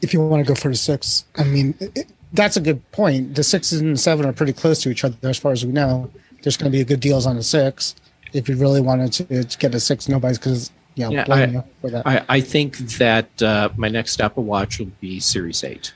If 0.00 0.12
you 0.12 0.20
want 0.20 0.44
to 0.44 0.48
go 0.52 0.54
for 0.58 0.68
the 0.68 0.74
six, 0.76 1.24
I 1.36 1.44
mean, 1.44 1.74
it, 1.80 1.96
it- 1.96 2.06
that's 2.34 2.56
a 2.56 2.60
good 2.62 2.80
point. 2.92 3.34
The 3.34 3.42
six 3.44 3.72
and 3.72 3.92
the 3.94 3.98
seven 3.98 4.24
are 4.24 4.32
pretty 4.32 4.54
close 4.54 4.80
to 4.82 4.90
each 4.90 5.04
other 5.04 5.16
as 5.28 5.36
far 5.36 5.52
as 5.52 5.66
we 5.66 5.72
know. 5.72 6.10
There's 6.42 6.56
going 6.56 6.72
to 6.72 6.74
be 6.76 6.80
a 6.80 6.84
good 6.84 7.00
deals 7.00 7.26
on 7.26 7.36
the 7.36 7.42
six. 7.42 7.94
If 8.32 8.48
you 8.48 8.56
really 8.56 8.80
wanted 8.80 9.12
to, 9.12 9.44
to 9.44 9.58
get 9.58 9.74
a 9.74 9.80
six, 9.80 10.08
nobody's 10.08 10.38
because 10.38 10.72
you 10.94 11.04
know 11.04 11.10
Yeah, 11.12 11.26
I- 11.28 11.44
you 11.44 11.64
for 11.82 11.90
that. 11.90 12.06
I, 12.06 12.24
I 12.30 12.40
think 12.40 12.78
that 12.98 13.42
uh, 13.42 13.68
my 13.76 13.88
next 13.88 14.18
Apple 14.20 14.44
Watch 14.44 14.78
will 14.78 14.90
be 15.00 15.20
Series 15.20 15.62
8. 15.62 15.92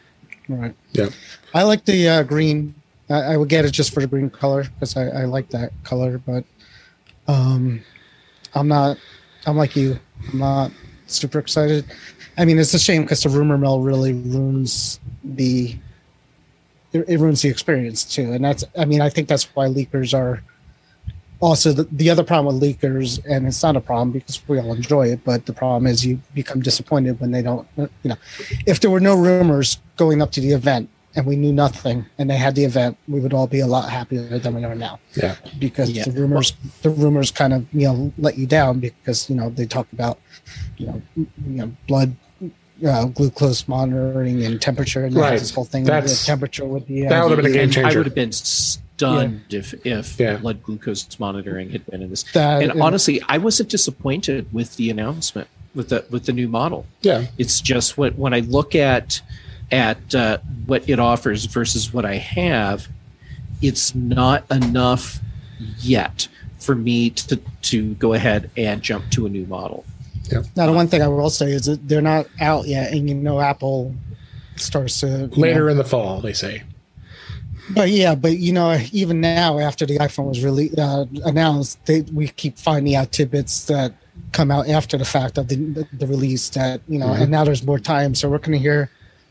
Right. 0.49 0.75
Yeah. 0.93 1.09
I 1.55 1.63
like 1.63 1.85
the 1.85 2.09
uh, 2.09 2.23
green. 2.23 2.75
I, 3.09 3.15
I 3.15 3.37
would 3.37 3.49
get 3.49 3.65
it 3.65 3.71
just 3.71 3.93
for 3.95 4.01
the 4.01 4.07
green 4.07 4.31
color 4.31 4.65
because 4.65 4.97
I, 4.97 5.07
I 5.09 5.25
like 5.25 5.49
that 5.51 5.73
color. 5.85 6.19
But 6.19 6.45
Um, 7.29 7.83
I'm 8.55 8.69
not. 8.69 8.99
I'm 9.47 9.57
like 9.57 9.77
you. 9.77 9.99
I'm 10.33 10.39
not 10.39 10.71
super 11.07 11.39
excited. 11.39 11.85
I 12.39 12.45
mean, 12.45 12.59
it's 12.59 12.75
a 12.75 12.79
shame 12.79 13.03
because 13.03 13.23
the 13.23 13.29
rumor 13.29 13.59
mill 13.59 13.81
really 13.81 14.13
ruins 14.13 15.01
the. 15.25 15.77
It, 16.93 17.05
it 17.09 17.19
ruins 17.19 17.43
the 17.43 17.49
experience 17.49 18.05
too, 18.05 18.33
and 18.33 18.45
that's. 18.45 18.65
I 18.79 18.85
mean, 18.85 19.01
I 19.01 19.11
think 19.11 19.29
that's 19.29 19.45
why 19.55 19.67
leakers 19.67 20.15
are. 20.15 20.43
Also, 21.39 21.71
the, 21.71 21.85
the 21.93 22.09
other 22.09 22.25
problem 22.25 22.55
with 22.55 22.63
leakers, 22.63 23.21
and 23.29 23.47
it's 23.47 23.63
not 23.63 23.77
a 23.77 23.81
problem 23.81 24.11
because 24.11 24.41
we 24.49 24.59
all 24.59 24.73
enjoy 24.73 25.09
it, 25.09 25.23
but 25.23 25.45
the 25.45 25.53
problem 25.53 25.87
is 25.87 26.05
you 26.07 26.19
become 26.35 26.61
disappointed 26.63 27.21
when 27.21 27.31
they 27.31 27.43
don't. 27.43 27.69
You 27.77 27.89
know, 28.05 28.17
if 28.67 28.81
there 28.81 28.91
were 28.91 29.01
no 29.01 29.15
rumors 29.15 29.79
going 29.97 30.23
up 30.23 30.33
to 30.33 30.41
the 30.41 30.53
event, 30.53 30.89
and 31.15 31.25
we 31.27 31.35
knew 31.37 31.53
nothing 31.53 32.05
and 32.19 32.29
they 32.29 32.37
had 32.37 32.55
the 32.55 32.65
event, 32.65 32.99
we 33.09 33.21
would 33.21 33.33
all 33.33 33.47
be 33.47 33.61
a 33.61 33.67
lot 33.67 33.89
happier 33.89 34.39
than 34.39 34.55
we 34.55 34.65
are 34.65 34.75
now. 34.75 34.99
Yeah. 35.15 35.37
Because 35.59 35.91
Yeah. 35.91 36.05
the 36.05 36.11
rumors 36.13 36.53
the 36.83 36.91
rumors 36.91 37.31
kind 37.31 37.55
of, 37.55 37.65
you 37.73 37.87
know, 37.89 38.13
let 38.19 38.37
you 38.37 38.47
down 38.47 38.81
because, 38.81 39.31
you 39.31 39.37
know, 39.37 39.49
they 39.49 39.65
talk 39.65 39.87
about, 39.95 40.19
you 40.77 40.87
know, 40.87 41.03
you 41.17 41.27
know, 41.47 41.71
blood 41.89 42.15
uh, 42.87 43.07
glucose 43.07 43.67
monitoring 43.67 44.45
and 44.45 44.61
temperature 44.61 45.07
and 45.07 45.17
Right. 45.17 45.39
this 45.39 45.51
whole 45.55 45.65
thing 45.65 45.85
That's- 45.85 46.21
the 46.21 46.27
temperature 46.27 46.67
would 46.67 46.87
be 46.87 47.01
that 47.09 47.25
would've 47.25 47.39
been 47.43 47.47
a 47.47 47.55
game 47.55 47.71
changer. 47.71 47.89
I 47.91 47.97
would 47.97 48.05
have 48.05 48.15
been 48.15 48.33
stunned 48.33 49.41
if 49.49 49.73
if 49.87 50.21
Yeah. 50.21 50.37
blood 50.37 50.63
glucose 50.63 51.07
monitoring 51.19 51.71
had 51.71 51.87
been 51.87 52.03
in 52.03 52.11
this. 52.11 52.25
That- 52.35 52.61
and 52.63 52.73
and- 52.73 52.83
honestly, 52.83 53.23
I 53.27 53.39
wasn't 53.39 53.71
disappointed 53.71 54.53
with 54.53 54.77
the 54.77 54.91
announcement 54.91 55.49
with 55.75 55.89
the 55.89 56.05
with 56.11 56.27
the 56.27 56.35
new 56.35 56.49
model. 56.49 56.85
Yeah. 57.01 57.25
It's 57.39 57.63
just 57.63 57.97
what 57.97 58.19
when 58.19 58.35
I 58.35 58.41
look 58.41 58.75
at 58.75 59.23
at 59.71 60.15
uh, 60.15 60.39
what 60.67 60.89
it 60.89 60.99
offers 60.99 61.45
versus 61.47 61.93
what 61.93 62.05
I 62.05 62.17
have, 62.17 62.89
it's 63.63 63.95
not 63.95 64.45
enough 64.51 65.19
yet 65.81 66.29
for 66.59 66.75
me 66.75 67.11
to 67.11 67.41
to 67.63 67.95
go 67.95 68.13
ahead 68.13 68.51
and 68.57 68.83
jump 68.83 69.11
to 69.11 69.27
a 69.27 69.29
new 69.29 69.47
model. 69.47 69.85
Yeah. 70.31 70.43
Now, 70.57 70.67
the 70.67 70.73
one 70.73 70.89
thing 70.89 71.03
I 71.03 71.09
will 71.09 71.31
say 71.31 71.53
is 71.53 71.67
that 71.67 71.87
they're 71.89 72.03
not 72.03 72.27
out 72.41 72.67
yet, 72.67 72.93
and 72.93 73.09
you 73.09 73.15
know, 73.15 73.41
Apple 73.41 73.95
starts 74.57 75.01
to 75.01 75.27
Later 75.37 75.65
know- 75.67 75.73
in 75.73 75.77
the 75.79 75.85
fall, 75.85 76.21
they 76.21 76.33
say. 76.33 76.63
But 77.71 77.91
yeah, 77.91 78.15
but 78.15 78.39
you 78.39 78.53
know, 78.53 78.79
even 78.93 79.21
now 79.21 79.59
after 79.59 79.87
the 79.87 79.99
iPhone 79.99 80.29
was 80.29 80.45
really 80.45 80.71
uh, 80.79 81.05
announced, 81.25 81.85
they 81.87 82.03
we 82.03 82.29
keep 82.29 82.59
finding 82.59 82.95
out 82.95 83.11
tidbits 83.11 83.65
that 83.65 83.93
come 84.33 84.51
out 84.53 84.69
after 84.69 84.97
the 84.97 85.05
fact 85.05 85.37
of 85.37 85.49
the 85.49 85.57
the, 85.57 85.89
the 85.93 86.07
release 86.07 86.49
that 86.51 86.81
you 86.89 86.99
know, 86.99 87.07
Mhm. 87.09 87.23
and 87.23 87.31
now 87.31 87.43
there's 87.43 87.65
more 87.65 87.81
time, 87.81 88.15
so 88.15 88.29
we're 88.29 88.39
going 88.39 88.53
to 88.53 88.59
hear 88.59 88.89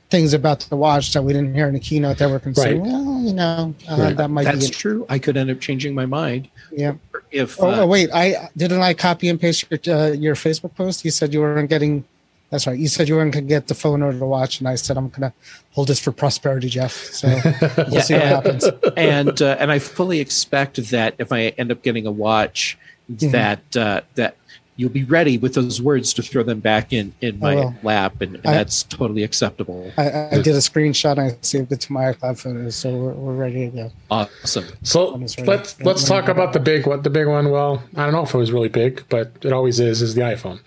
things 0.10 0.34
about 0.34 0.60
the 0.62 0.76
watch 0.76 1.14
that 1.14 1.22
we 1.24 1.34
didn't 1.34 1.54
hear 1.56 1.68
in 1.68 1.74
the 1.74 1.80
keynote 1.80 2.18
that 2.20 2.30
we're 2.30 2.40
going 2.40 2.54
Right. 2.56 2.80
well, 2.80 3.22
you 3.22 3.34
know, 3.34 3.74
uh, 3.90 3.96
Right. 3.98 4.18
that 4.18 4.30
might 4.30 4.44
That's 4.44 4.68
be 4.68 4.74
true. 4.74 5.06
I 5.10 5.18
could 5.20 5.36
end 5.36 5.50
up 5.50 5.60
changing 5.60 5.96
my 5.96 6.06
mind 6.06 6.48
yeah. 6.72 6.94
if 7.32 7.60
Oh, 7.60 7.68
uh, 7.70 7.76
oh, 7.82 7.88
wait, 7.88 8.10
I 8.14 8.50
didn't 8.56 8.82
I 8.82 8.94
copy 8.94 9.30
and 9.30 9.40
paste 9.42 9.66
your 9.70 9.80
uh, 9.96 10.12
your 10.12 10.36
Facebook 10.36 10.76
post. 10.76 11.04
You 11.06 11.12
said 11.12 11.34
you 11.34 11.42
weren't 11.42 11.70
getting. 11.70 12.04
That's 12.52 12.68
right. 12.68 12.78
You 12.78 12.88
said 12.88 13.10
you 13.10 13.16
weren't 13.16 13.34
going 13.34 13.46
to 13.46 13.50
get 13.50 13.68
the 13.68 13.74
phone 13.74 14.04
or 14.04 14.14
the 14.14 14.26
watch, 14.26 14.60
and 14.60 14.68
I 14.68 14.76
said 14.76 14.96
I'm 14.98 15.10
going 15.10 15.24
to 15.32 15.34
hold 15.72 15.88
this 15.88 16.00
for 16.00 16.12
prosperity, 16.12 16.70
Jeff. 16.70 16.94
So 16.94 17.28
we'll 17.78 17.88
Yeah, 17.90 18.02
see 18.02 18.14
what 18.14 18.24
and- 18.24 18.32
happens. 18.36 18.64
and 18.96 19.42
uh, 19.42 19.58
and 19.60 19.72
I 19.72 19.80
fully 19.80 20.20
expect 20.20 20.76
that 20.92 21.16
if 21.18 21.32
I 21.32 21.48
end 21.58 21.72
up 21.72 21.82
getting 21.82 22.06
a 22.06 22.12
watch, 22.12 22.78
Mm-hmm. 23.12 23.32
that 23.32 23.78
uh, 23.78 24.02
that 24.16 24.36
you'll 24.78 24.90
be 24.90 25.04
ready 25.06 25.38
with 25.38 25.54
those 25.56 25.82
words 25.82 26.14
to 26.14 26.22
throw 26.22 26.44
them 26.44 26.60
back 26.60 26.92
in 26.92 27.14
in 27.22 27.40
my 27.40 27.56
will. 27.56 27.76
lap, 27.84 28.20
and, 28.22 28.36
and 28.36 28.46
I- 28.48 28.54
that's 28.54 28.84
totally 28.84 29.24
acceptable. 29.24 29.92
I, 29.98 30.28
I 30.32 30.42
did 30.42 30.48
a 30.56 30.60
screenshot. 30.60 31.12
and 31.14 31.22
I 31.22 31.38
saved 31.42 31.72
it 31.72 31.82
to 31.82 31.94
my 31.94 32.12
iCloud 32.14 32.40
photos, 32.40 32.76
so 32.76 32.96
we're, 32.96 33.14
we're 33.14 33.34
ready 33.36 33.70
to 33.70 33.76
go. 33.76 33.92
Awesome. 34.12 34.66
So 34.84 35.16
let's 35.46 35.80
let's 35.82 36.04
talk 36.06 36.28
about 36.28 36.54
the 36.54 36.60
big 36.60 36.86
one. 36.88 37.02
The 37.02 37.10
big 37.10 37.28
one. 37.28 37.52
Well, 37.52 37.84
I 37.96 38.04
don't 38.04 38.14
know 38.14 38.24
if 38.24 38.34
it 38.34 38.38
was 38.38 38.52
really 38.52 38.70
big, 38.70 39.04
but 39.10 39.32
it 39.42 39.54
always 39.54 39.80
is. 39.80 40.02
Is 40.02 40.16
the 40.16 40.22
iPhone? 40.22 40.60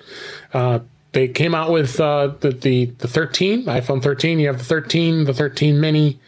Uh, 0.52 0.80
they 1.12 1.26
came 1.28 1.54
out 1.54 1.70
with 1.70 2.00
uh, 2.00 2.28
the, 2.40 2.50
the 2.50 2.86
the 2.98 3.08
13 3.08 3.64
iPhone 3.64 4.02
13. 4.02 4.38
You 4.38 4.46
have 4.48 4.58
the 4.58 4.64
13, 4.64 5.24
the 5.24 5.34
13 5.34 5.80
Mini, 5.80 6.18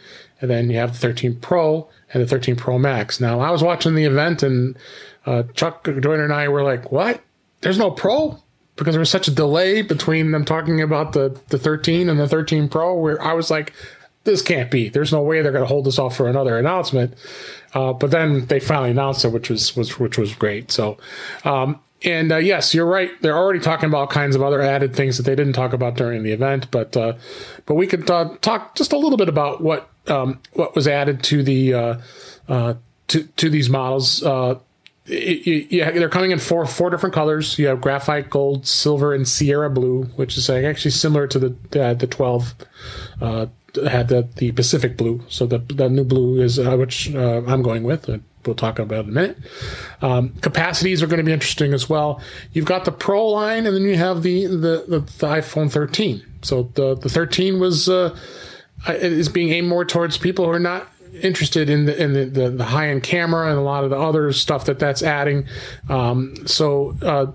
and 0.41 0.49
then 0.49 0.69
you 0.69 0.77
have 0.77 0.93
the 0.93 0.99
13 0.99 1.35
Pro 1.39 1.87
and 2.13 2.21
the 2.23 2.27
13 2.27 2.55
Pro 2.55 2.77
Max. 2.79 3.19
Now 3.19 3.39
I 3.39 3.51
was 3.51 3.63
watching 3.63 3.95
the 3.95 4.05
event, 4.05 4.43
and 4.43 4.75
uh, 5.25 5.43
Chuck 5.53 5.85
Joiner 5.85 6.23
and 6.23 6.33
I 6.33 6.47
were 6.47 6.63
like, 6.63 6.91
"What? 6.91 7.21
There's 7.61 7.79
no 7.79 7.91
Pro." 7.91 8.37
Because 8.77 8.93
there 8.93 8.99
was 8.99 9.11
such 9.11 9.27
a 9.27 9.31
delay 9.31 9.81
between 9.81 10.31
them 10.31 10.45
talking 10.45 10.81
about 10.81 11.13
the, 11.13 11.37
the 11.49 11.57
13 11.59 12.09
and 12.09 12.17
the 12.19 12.27
13 12.27 12.69
Pro, 12.69 12.95
where 12.95 13.21
I 13.21 13.33
was 13.33 13.51
like, 13.51 13.73
this 14.23 14.41
can't 14.41 14.69
be. 14.69 14.89
There's 14.89 15.11
no 15.11 15.21
way 15.21 15.41
they're 15.41 15.51
going 15.51 15.63
to 15.63 15.67
hold 15.67 15.85
this 15.85 15.97
off 15.97 16.15
for 16.15 16.27
another 16.27 16.57
announcement. 16.57 17.15
Uh, 17.73 17.93
but 17.93 18.11
then 18.11 18.45
they 18.45 18.59
finally 18.59 18.91
announced 18.91 19.25
it, 19.25 19.29
which 19.29 19.49
was, 19.49 19.75
was 19.75 19.99
which 19.99 20.17
was 20.17 20.33
great. 20.35 20.71
So, 20.71 20.97
um, 21.43 21.79
and 22.03 22.31
uh, 22.31 22.37
yes, 22.37 22.73
you're 22.73 22.85
right. 22.85 23.09
They're 23.21 23.37
already 23.37 23.59
talking 23.59 23.85
about 23.85 23.97
all 23.97 24.07
kinds 24.07 24.35
of 24.35 24.41
other 24.41 24.61
added 24.61 24.95
things 24.95 25.17
that 25.17 25.23
they 25.23 25.35
didn't 25.35 25.53
talk 25.53 25.73
about 25.73 25.95
during 25.95 26.23
the 26.23 26.31
event. 26.31 26.69
But 26.71 26.95
uh, 26.97 27.13
but 27.65 27.75
we 27.75 27.87
could 27.87 28.09
uh, 28.09 28.35
talk 28.41 28.75
just 28.75 28.93
a 28.93 28.97
little 28.97 29.17
bit 29.17 29.29
about 29.29 29.61
what 29.61 29.89
um, 30.07 30.39
what 30.53 30.75
was 30.75 30.87
added 30.87 31.23
to 31.25 31.43
the 31.43 31.73
uh, 31.73 32.01
uh, 32.47 32.73
to 33.07 33.23
to 33.23 33.49
these 33.49 33.69
models. 33.69 34.23
It, 35.11 35.71
yeah, 35.71 35.91
they're 35.91 36.09
coming 36.09 36.31
in 36.31 36.39
four 36.39 36.65
four 36.65 36.89
different 36.89 37.13
colors. 37.13 37.59
You 37.59 37.67
have 37.67 37.81
graphite 37.81 38.29
gold, 38.29 38.65
silver, 38.65 39.13
and 39.13 39.27
Sierra 39.27 39.69
blue, 39.69 40.03
which 40.15 40.37
is 40.37 40.49
uh, 40.49 40.55
actually 40.55 40.91
similar 40.91 41.27
to 41.27 41.39
the 41.39 41.83
uh, 41.83 41.93
the 41.93 42.07
twelve. 42.07 42.55
Uh, 43.19 43.47
had 43.87 44.09
the 44.09 44.27
the 44.35 44.51
Pacific 44.51 44.97
blue, 44.97 45.23
so 45.27 45.45
the 45.45 45.59
the 45.59 45.89
new 45.89 46.03
blue 46.03 46.41
is 46.41 46.59
uh, 46.59 46.75
which 46.75 47.13
uh, 47.13 47.41
I'm 47.47 47.61
going 47.61 47.83
with. 47.83 48.09
We'll 48.45 48.55
talk 48.55 48.79
about 48.79 49.05
in 49.05 49.11
a 49.11 49.13
minute. 49.13 49.37
Um, 50.01 50.29
capacities 50.41 51.03
are 51.03 51.07
going 51.07 51.19
to 51.19 51.23
be 51.23 51.31
interesting 51.31 51.73
as 51.73 51.87
well. 51.87 52.21
You've 52.53 52.65
got 52.65 52.85
the 52.85 52.91
Pro 52.91 53.27
line, 53.27 53.65
and 53.67 53.75
then 53.75 53.83
you 53.83 53.95
have 53.97 54.23
the 54.23 54.47
the, 54.47 54.85
the, 54.87 54.99
the 54.99 55.27
iPhone 55.27 55.71
13. 55.71 56.23
So 56.41 56.63
the 56.73 56.95
the 56.95 57.09
13 57.09 57.59
was 57.59 57.87
uh, 57.87 58.17
is 58.87 59.29
being 59.29 59.49
aimed 59.49 59.67
more 59.67 59.85
towards 59.85 60.17
people 60.17 60.45
who 60.45 60.51
are 60.51 60.59
not 60.59 60.90
interested 61.23 61.69
in 61.69 61.85
the 61.85 62.01
in 62.01 62.13
the, 62.13 62.25
the, 62.25 62.49
the 62.49 62.65
high 62.65 62.89
end 62.89 63.03
camera 63.03 63.49
and 63.49 63.57
a 63.57 63.61
lot 63.61 63.83
of 63.83 63.89
the 63.89 63.99
other 63.99 64.31
stuff 64.33 64.65
that 64.65 64.79
that's 64.79 65.03
adding. 65.03 65.47
Um, 65.89 66.35
so. 66.45 66.95
Uh, 67.01 67.31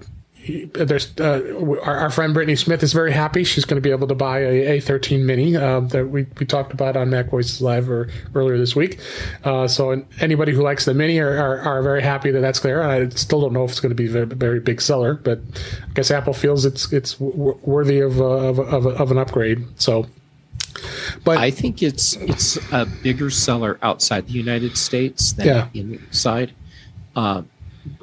there's 0.74 1.12
uh, 1.18 1.80
our, 1.82 1.96
our 1.96 2.10
friend 2.10 2.32
Brittany 2.34 2.56
Smith 2.56 2.82
is 2.82 2.92
very 2.92 3.12
happy. 3.12 3.44
She's 3.44 3.64
going 3.64 3.76
to 3.76 3.80
be 3.80 3.90
able 3.90 4.08
to 4.08 4.14
buy 4.14 4.40
a 4.40 4.78
A13 4.78 5.24
Mini 5.24 5.56
uh, 5.56 5.80
that 5.80 6.06
we, 6.06 6.26
we 6.38 6.46
talked 6.46 6.72
about 6.72 6.96
on 6.96 7.08
MacVoices 7.08 7.60
Live 7.60 7.90
or, 7.90 8.08
earlier 8.34 8.58
this 8.58 8.76
week. 8.76 9.00
Uh, 9.44 9.66
so 9.66 10.04
anybody 10.20 10.52
who 10.52 10.62
likes 10.62 10.84
the 10.84 10.94
Mini 10.94 11.18
are, 11.18 11.36
are, 11.36 11.58
are 11.60 11.82
very 11.82 12.02
happy 12.02 12.30
that 12.30 12.40
that's 12.40 12.60
there. 12.60 12.82
I 12.82 13.08
still 13.08 13.40
don't 13.40 13.52
know 13.52 13.64
if 13.64 13.72
it's 13.72 13.80
going 13.80 13.90
to 13.90 13.96
be 13.96 14.06
a 14.06 14.10
very, 14.10 14.26
very 14.26 14.60
big 14.60 14.80
seller, 14.80 15.14
but 15.14 15.40
I 15.88 15.92
guess 15.94 16.10
Apple 16.10 16.32
feels 16.32 16.64
it's 16.64 16.92
it's 16.92 17.18
worthy 17.18 18.00
of, 18.00 18.20
uh, 18.20 18.24
of, 18.24 18.58
of, 18.58 18.86
of 18.86 19.10
an 19.10 19.18
upgrade. 19.18 19.64
So, 19.80 20.06
but 21.24 21.38
I 21.38 21.50
think 21.50 21.82
it's 21.82 22.16
it's 22.16 22.56
a 22.72 22.86
bigger 23.02 23.30
seller 23.30 23.78
outside 23.82 24.26
the 24.26 24.32
United 24.32 24.76
States 24.76 25.32
than 25.32 25.46
Yeah. 25.46 25.68
inside. 25.74 26.52
Um, 27.14 27.48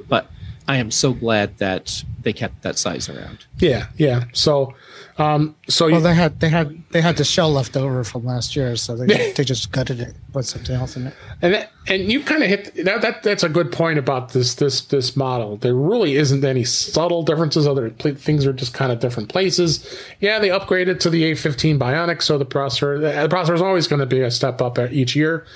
but 0.08 0.30
I 0.66 0.76
am 0.76 0.90
so 0.90 1.12
glad 1.12 1.58
that 1.58 2.04
they 2.22 2.32
kept 2.32 2.62
that 2.62 2.78
size 2.78 3.08
around. 3.08 3.44
yeah, 3.58 3.86
yeah. 3.96 4.24
So, 4.32 4.74
um, 5.16 5.54
so 5.68 5.86
Well, 5.86 5.96
you, 5.96 6.02
they 6.02 6.14
had 6.14 6.40
they 6.40 6.48
had 6.48 6.82
they 6.90 7.00
had 7.00 7.16
the 7.16 7.24
shell 7.24 7.52
left 7.52 7.76
over 7.76 8.02
from 8.02 8.24
last 8.24 8.56
year, 8.56 8.74
so 8.74 8.96
they 8.96 9.32
they 9.36 9.44
just 9.44 9.70
gutted 9.70 10.00
it, 10.00 10.16
put 10.32 10.44
something 10.44 10.74
else 10.74 10.96
in 10.96 11.06
it. 11.06 11.14
And 11.40 11.54
that, 11.54 11.72
and 11.86 12.10
you 12.10 12.20
kind 12.22 12.42
of 12.42 12.48
hit 12.48 12.74
that, 12.84 13.00
that. 13.02 13.22
That's 13.22 13.44
a 13.44 13.48
good 13.48 13.70
point 13.70 13.98
about 13.98 14.32
this 14.32 14.56
this 14.56 14.80
this 14.80 15.16
model. 15.16 15.56
There 15.56 15.74
really 15.74 16.16
isn't 16.16 16.44
any 16.44 16.64
subtle 16.64 17.22
differences. 17.22 17.66
Other 17.66 17.90
things 17.90 18.44
are 18.44 18.52
just 18.52 18.74
kind 18.74 18.90
of 18.90 18.98
different 18.98 19.28
places. 19.28 19.88
Yeah, 20.18 20.40
they 20.40 20.48
upgraded 20.48 20.98
to 21.00 21.10
the 21.10 21.30
A15 21.30 21.78
Bionic, 21.78 22.20
so 22.20 22.36
the 22.36 22.46
processor 22.46 23.00
the 23.00 23.34
processor 23.34 23.54
is 23.54 23.62
always 23.62 23.86
going 23.86 24.00
to 24.00 24.06
be 24.06 24.20
a 24.20 24.32
step 24.32 24.60
up 24.60 24.78
each 24.90 25.14
year. 25.14 25.46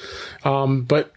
Um, 0.44 0.82
but 0.82 1.12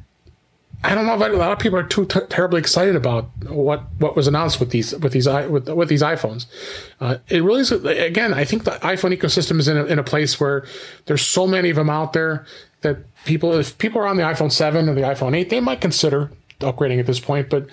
I 0.84 0.96
don't 0.96 1.06
know 1.06 1.14
if 1.14 1.22
a 1.22 1.38
lot 1.38 1.52
of 1.52 1.60
people 1.60 1.78
are 1.78 1.84
too 1.84 2.06
terribly 2.06 2.60
excited 2.60 2.96
about 2.96 3.30
what, 3.48 3.84
what 4.00 4.16
was 4.16 4.28
announced 4.28 4.60
with 4.60 4.72
these 4.72 4.96
with 4.98 5.12
these 5.12 5.28
with, 5.28 5.70
with 5.70 5.90
these 5.90 6.02
iPhones. 6.02 6.48
Uh, 7.00 7.18
it 7.30 7.44
really 7.44 7.62
is 7.62 7.72
again. 7.72 8.34
I 8.34 8.46
think 8.46 8.64
the 8.64 8.72
iPhone 8.72 9.16
ecosystem 9.16 9.60
is 9.60 9.68
in 9.68 9.78
a, 9.78 9.86
in 9.86 10.00
a 10.00 10.04
place 10.04 10.40
where 10.40 10.66
there's 11.06 11.22
so 11.22 11.46
many 11.46 11.70
of 11.70 11.76
them 11.76 11.90
out 11.90 12.14
there 12.14 12.46
that 12.82 12.98
people, 13.26 13.54
if 13.54 13.78
people 13.78 14.02
are 14.02 14.08
on 14.08 14.18
the 14.18 14.24
iPhone 14.24 14.52
seven 14.52 14.90
or 14.90 14.96
the 14.96 15.02
iPhone 15.02 15.36
eight, 15.36 15.50
they 15.50 15.60
might 15.60 15.82
consider 15.82 16.32
upgrading 16.60 17.00
at 17.00 17.06
this 17.06 17.20
point. 17.20 17.50
But 17.50 17.68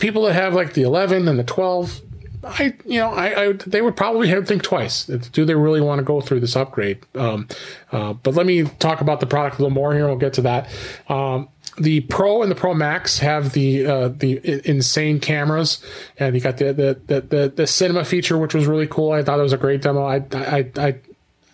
people 0.00 0.22
that 0.22 0.32
have 0.32 0.54
like 0.54 0.72
the 0.72 0.82
11 0.82 1.28
and 1.28 1.38
the 1.38 1.44
12, 1.44 2.00
I 2.44 2.74
you 2.84 2.98
know 2.98 3.10
I, 3.10 3.44
I 3.44 3.52
they 3.52 3.82
would 3.82 3.96
probably 3.96 4.28
have 4.28 4.40
to 4.40 4.46
think 4.46 4.62
twice. 4.62 5.04
Do 5.04 5.44
they 5.44 5.54
really 5.54 5.80
want 5.80 6.00
to 6.00 6.02
go 6.02 6.20
through 6.20 6.40
this 6.40 6.56
upgrade? 6.56 6.98
Um, 7.14 7.46
uh, 7.92 8.14
but 8.14 8.34
let 8.34 8.46
me 8.46 8.64
talk 8.64 9.00
about 9.00 9.20
the 9.20 9.26
product 9.26 9.58
a 9.58 9.62
little 9.62 9.74
more 9.74 9.94
here. 9.94 10.06
We'll 10.06 10.16
get 10.16 10.32
to 10.34 10.42
that. 10.42 10.68
Um, 11.08 11.48
the 11.78 12.00
Pro 12.00 12.42
and 12.42 12.50
the 12.50 12.54
Pro 12.54 12.74
Max 12.74 13.18
have 13.18 13.52
the 13.52 13.86
uh, 13.86 14.08
the 14.08 14.68
insane 14.68 15.20
cameras, 15.20 15.82
and 16.18 16.34
you 16.34 16.40
got 16.40 16.58
the 16.58 16.72
the, 16.72 17.00
the 17.06 17.20
the 17.20 17.52
the 17.56 17.66
cinema 17.66 18.04
feature, 18.04 18.36
which 18.38 18.54
was 18.54 18.66
really 18.66 18.86
cool. 18.86 19.12
I 19.12 19.22
thought 19.22 19.38
it 19.38 19.42
was 19.42 19.52
a 19.52 19.58
great 19.58 19.82
demo. 19.82 20.04
I 20.04 20.24
I 20.32 20.70
I 20.76 21.00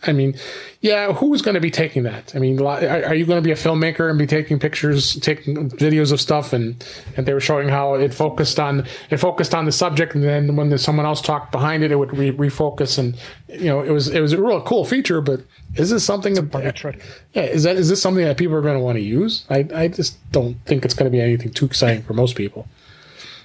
I 0.07 0.13
mean, 0.13 0.37
yeah, 0.81 1.13
who's 1.13 1.43
going 1.43 1.57
to 1.57 1.61
be 1.61 1.73
taking 1.73 2.05
that? 2.05 2.35
I 2.37 2.39
mean, 2.39 2.61
are, 2.61 3.05
are 3.05 3.15
you 3.15 3.27
going 3.27 3.43
to 3.43 3.45
be 3.45 3.51
a 3.51 3.57
filmmaker 3.57 4.09
and 4.09 4.17
be 4.17 4.29
taking 4.29 4.61
pictures, 4.61 5.17
taking 5.17 5.71
videos 5.71 6.13
of 6.13 6.21
stuff, 6.21 6.53
and 6.53 6.85
and 7.17 7.27
they 7.27 7.35
were 7.35 7.41
showing 7.41 7.69
how 7.69 7.95
it 7.95 8.15
focused 8.15 8.61
on 8.61 8.87
it 9.11 9.17
focused 9.17 9.55
on 9.55 9.65
the 9.65 9.73
subject, 9.73 10.15
and 10.15 10.23
then 10.23 10.55
when 10.55 10.69
there's 10.69 10.85
someone 10.85 11.05
else 11.05 11.21
talked 11.21 11.51
behind 11.51 11.83
it, 11.83 11.91
it 11.91 11.97
would 11.97 12.17
re- 12.17 12.31
refocus, 12.31 12.97
and 12.97 13.17
you 13.49 13.67
know, 13.67 13.83
it 13.83 13.91
was 13.91 14.09
it 14.09 14.21
was 14.21 14.33
a 14.33 14.41
real 14.41 14.61
cool 14.63 14.85
feature. 14.85 15.21
But 15.21 15.41
is 15.75 15.91
this 15.91 16.05
something? 16.05 16.35
That, 16.35 16.97
yeah, 17.33 17.43
is 17.43 17.65
that 17.65 17.77
is 17.77 17.89
this 17.89 18.01
something 18.01 18.25
that 18.25 18.37
people 18.37 18.55
are 18.55 18.63
going 18.63 18.79
to 18.79 18.85
want 18.85 18.97
to 18.97 19.03
use? 19.03 19.45
I 19.51 19.69
I 19.75 19.89
just 19.89 20.17
don't 20.31 20.55
think 20.65 20.85
it's 20.85 20.95
going 20.95 21.11
to 21.11 21.17
be 21.17 21.21
anything 21.21 21.51
too 21.51 21.67
exciting 21.67 22.05
for 22.05 22.15
most 22.15 22.37
people. 22.37 22.69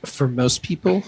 For 0.05 0.27
most 0.27 0.61
people, 0.61 1.03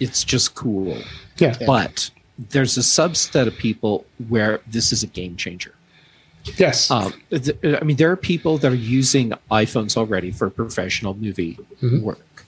it's 0.00 0.22
just 0.22 0.54
cool. 0.54 0.98
Yeah, 1.38 1.56
but 1.64 2.10
there's 2.50 2.76
a 2.76 2.80
subset 2.80 3.46
of 3.46 3.56
people 3.56 4.04
where 4.28 4.60
this 4.66 4.92
is 4.92 5.02
a 5.02 5.06
game 5.06 5.36
changer. 5.36 5.74
Yes. 6.56 6.90
Um, 6.90 7.14
th- 7.30 7.56
I 7.62 7.84
mean, 7.84 7.96
there 7.96 8.10
are 8.10 8.16
people 8.16 8.58
that 8.58 8.72
are 8.72 8.74
using 8.74 9.32
iPhones 9.50 9.96
already 9.96 10.30
for 10.30 10.50
professional 10.50 11.14
movie 11.14 11.58
mm-hmm. 11.80 12.02
work. 12.02 12.46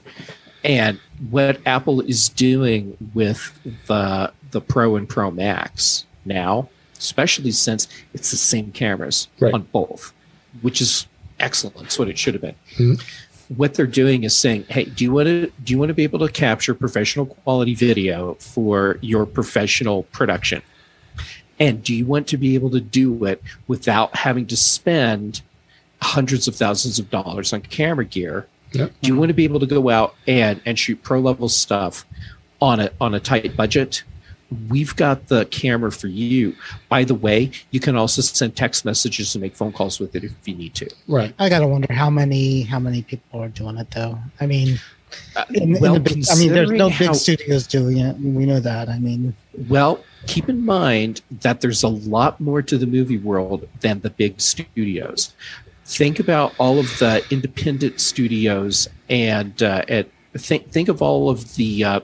And 0.65 0.99
what 1.31 1.61
Apple 1.67 2.01
is 2.01 2.29
doing 2.29 2.97
with 3.15 3.57
the 3.87 4.33
the 4.51 4.61
Pro 4.61 4.97
and 4.97 5.09
Pro 5.09 5.31
Max 5.31 6.07
now, 6.25 6.69
especially 6.99 7.51
since 7.51 7.87
it's 8.15 8.31
the 8.31 8.37
same 8.37 8.73
cameras 8.73 9.29
right. 9.41 9.53
on 9.53 9.63
both, 9.73 10.13
which 10.63 10.81
is 10.81 11.07
excellent. 11.39 11.83
It's 11.83 11.99
what 11.99 12.09
it 12.09 12.19
should 12.19 12.35
have 12.35 12.41
been. 12.41 12.57
Mm-hmm 12.77 12.95
what 13.49 13.75
they're 13.75 13.87
doing 13.87 14.25
is 14.25 14.37
saying, 14.37 14.65
"Hey, 14.69 14.85
do 14.85 15.05
you 15.05 15.13
want 15.13 15.27
to 15.27 15.53
do 15.63 15.73
you 15.73 15.79
want 15.79 15.91
to 15.91 15.95
be 15.95 16.05
able 16.05 16.19
to 16.21 16.29
capture 16.29 16.75
professional 16.75 17.27
quality 17.27 17.75
video 17.75 18.35
for 18.35 18.99
your 19.01 19.27
professional 19.27 20.05
production? 20.05 20.63
And 21.59 21.83
do 21.83 21.95
you 21.95 22.05
want 22.07 22.27
to 22.29 22.37
be 22.37 22.55
able 22.55 22.71
to 22.71 22.81
do 22.81 23.25
it 23.25 23.43
without 23.69 24.17
having 24.17 24.47
to 24.47 24.57
spend 24.57 25.43
hundreds 26.03 26.49
of 26.49 26.57
thousands 26.57 26.99
of 26.99 27.11
dollars 27.11 27.53
on 27.53 27.61
camera 27.63 28.05
gear? 28.05 28.47
Yep. 28.73 28.93
Do 29.03 29.09
you 29.09 29.17
want 29.17 29.29
to 29.29 29.35
be 29.35 29.45
able 29.45 29.61
to 29.61 29.67
go 29.67 29.89
out 29.91 30.15
and 30.27 30.61
and 30.67 30.79
shoot 30.79 31.03
pro 31.03 31.21
level 31.21 31.49
stuff 31.49 32.05
on 32.61 32.81
a 32.81 32.91
on 33.01 33.15
a 33.15 33.21
tight 33.21 33.57
budget?" 33.57 34.03
We've 34.69 34.95
got 34.97 35.29
the 35.29 35.47
camera 35.47 35.93
for 35.93 36.09
you. 36.09 36.55
By 36.89 37.05
the 37.05 37.15
way, 37.15 37.51
you 37.71 37.81
can 37.81 37.97
also 37.97 38.23
send 38.23 38.57
text 38.57 38.85
messages 38.85 39.35
and 39.35 39.43
make 39.43 39.55
phone 39.55 39.73
calls 39.73 40.01
with 40.01 40.15
it 40.17 40.25
if 40.25 40.33
you 40.45 40.55
need 40.55 40.75
to. 40.75 40.91
Right. 41.09 41.35
I 41.39 41.49
gotta 41.49 41.67
wonder 41.67 41.93
how 41.93 42.11
many 42.11 42.63
how 42.63 42.79
many 42.79 43.03
people 43.03 43.41
are 43.41 43.49
doing 43.49 43.77
it 43.79 43.91
though. 43.91 44.19
I 44.41 44.47
mean, 44.47 44.79
uh, 45.37 45.45
in, 45.53 45.79
well, 45.81 45.97
in 45.97 46.03
the 46.03 46.15
big, 46.15 46.25
I 46.31 46.37
mean, 46.37 46.53
there's 46.53 46.71
no 46.71 46.89
big 46.89 47.09
how, 47.09 47.13
studios 47.13 47.67
doing 47.67 47.99
it. 47.99 48.17
We 48.19 48.47
know 48.47 48.61
that. 48.61 48.89
I 48.89 48.99
mean, 48.99 49.35
well, 49.69 50.03
keep 50.27 50.49
in 50.49 50.65
mind 50.65 51.23
that 51.31 51.61
there's 51.61 51.83
a 51.83 51.89
lot 51.89 52.41
more 52.41 52.63
to 52.63 52.79
the 52.79 52.87
movie 52.87 53.19
world 53.19 53.69
than 53.81 54.01
the 54.01 54.11
big 54.11 54.41
studios. 54.41 55.35
Think 55.85 56.19
about 56.19 56.55
all 56.59 56.79
of 56.79 56.87
the 56.99 57.25
independent 57.31 58.01
studios 58.01 58.89
and 59.09 59.63
uh, 59.63 59.85
at, 59.89 60.09
think 60.33 60.71
think 60.71 60.89
of 60.89 61.03
all 61.03 61.31
of 61.31 61.55
the 61.57 61.85
uh, 61.85 62.01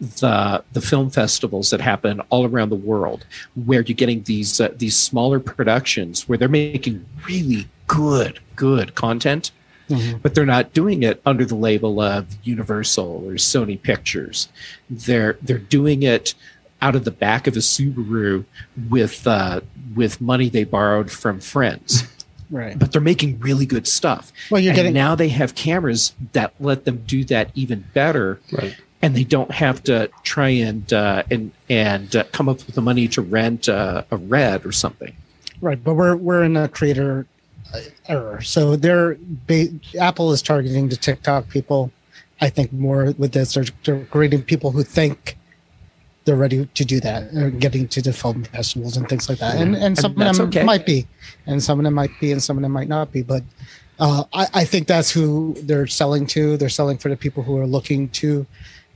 the 0.00 0.64
the 0.72 0.80
film 0.80 1.10
festivals 1.10 1.70
that 1.70 1.80
happen 1.80 2.20
all 2.30 2.46
around 2.46 2.70
the 2.70 2.76
world, 2.76 3.26
where 3.54 3.82
you're 3.82 3.94
getting 3.94 4.22
these 4.22 4.60
uh, 4.60 4.72
these 4.74 4.96
smaller 4.96 5.38
productions 5.38 6.28
where 6.28 6.38
they're 6.38 6.48
making 6.48 7.04
really 7.26 7.68
good 7.86 8.40
good 8.56 8.94
content, 8.94 9.50
mm-hmm. 9.88 10.18
but 10.18 10.34
they're 10.34 10.46
not 10.46 10.72
doing 10.72 11.02
it 11.02 11.20
under 11.26 11.44
the 11.44 11.54
label 11.54 12.00
of 12.00 12.26
Universal 12.44 13.24
or 13.26 13.32
Sony 13.32 13.80
Pictures. 13.80 14.48
They're 14.88 15.36
they're 15.42 15.58
doing 15.58 16.02
it 16.02 16.34
out 16.80 16.96
of 16.96 17.04
the 17.04 17.10
back 17.10 17.46
of 17.46 17.54
a 17.54 17.60
Subaru 17.60 18.46
with 18.88 19.26
uh, 19.26 19.60
with 19.94 20.20
money 20.20 20.48
they 20.48 20.64
borrowed 20.64 21.10
from 21.10 21.40
friends. 21.40 22.04
Right. 22.52 22.76
But 22.76 22.90
they're 22.90 23.00
making 23.00 23.38
really 23.38 23.64
good 23.64 23.86
stuff. 23.86 24.32
Well, 24.50 24.60
you're 24.60 24.72
and 24.72 24.76
getting 24.76 24.92
now 24.92 25.14
they 25.14 25.28
have 25.28 25.54
cameras 25.54 26.14
that 26.32 26.52
let 26.58 26.84
them 26.84 27.04
do 27.06 27.22
that 27.26 27.52
even 27.54 27.84
better. 27.94 28.40
Right 28.50 28.76
and 29.02 29.16
they 29.16 29.24
don't 29.24 29.50
have 29.50 29.82
to 29.84 30.10
try 30.22 30.48
and 30.48 30.92
uh, 30.92 31.22
and 31.30 31.52
and 31.68 32.14
uh, 32.14 32.24
come 32.32 32.48
up 32.48 32.58
with 32.66 32.74
the 32.74 32.82
money 32.82 33.08
to 33.08 33.22
rent 33.22 33.68
uh, 33.68 34.02
a 34.10 34.16
red 34.16 34.66
or 34.66 34.72
something. 34.72 35.14
Right, 35.60 35.82
but 35.82 35.94
we're 35.94 36.16
we're 36.16 36.44
in 36.44 36.56
a 36.56 36.68
creator 36.68 37.26
uh, 37.74 37.80
error. 38.08 38.40
So 38.42 38.76
they're 38.76 39.16
ba- 39.20 39.68
Apple 39.98 40.32
is 40.32 40.42
targeting 40.42 40.88
the 40.88 40.96
TikTok 40.96 41.48
people. 41.48 41.90
I 42.42 42.48
think 42.48 42.72
more 42.72 43.12
with 43.18 43.32
this, 43.32 43.52
they're, 43.52 43.64
they're 43.84 44.04
creating 44.06 44.42
people 44.42 44.70
who 44.70 44.82
think 44.82 45.36
they're 46.24 46.36
ready 46.36 46.64
to 46.66 46.84
do 46.84 47.00
that, 47.00 47.34
or 47.34 47.50
getting 47.50 47.88
to 47.88 48.00
the 48.00 48.12
film 48.12 48.44
festivals 48.44 48.96
and 48.96 49.08
things 49.08 49.28
like 49.28 49.38
that. 49.38 49.56
And 49.56 49.74
and 49.76 49.96
some 49.98 50.12
and 50.20 50.30
of 50.30 50.36
them 50.36 50.48
okay. 50.48 50.64
might 50.64 50.84
be, 50.84 51.06
and 51.46 51.62
some 51.62 51.78
of 51.78 51.84
them 51.84 51.94
might 51.94 52.12
be, 52.20 52.32
and 52.32 52.42
some 52.42 52.56
of 52.58 52.62
them 52.62 52.72
might 52.72 52.88
not 52.88 53.12
be. 53.12 53.22
But 53.22 53.42
uh, 53.98 54.24
I, 54.32 54.46
I 54.54 54.64
think 54.64 54.86
that's 54.86 55.10
who 55.10 55.54
they're 55.62 55.86
selling 55.86 56.26
to. 56.28 56.56
They're 56.56 56.68
selling 56.68 56.98
for 56.98 57.08
the 57.08 57.16
people 57.16 57.42
who 57.42 57.58
are 57.58 57.66
looking 57.66 58.08
to 58.10 58.46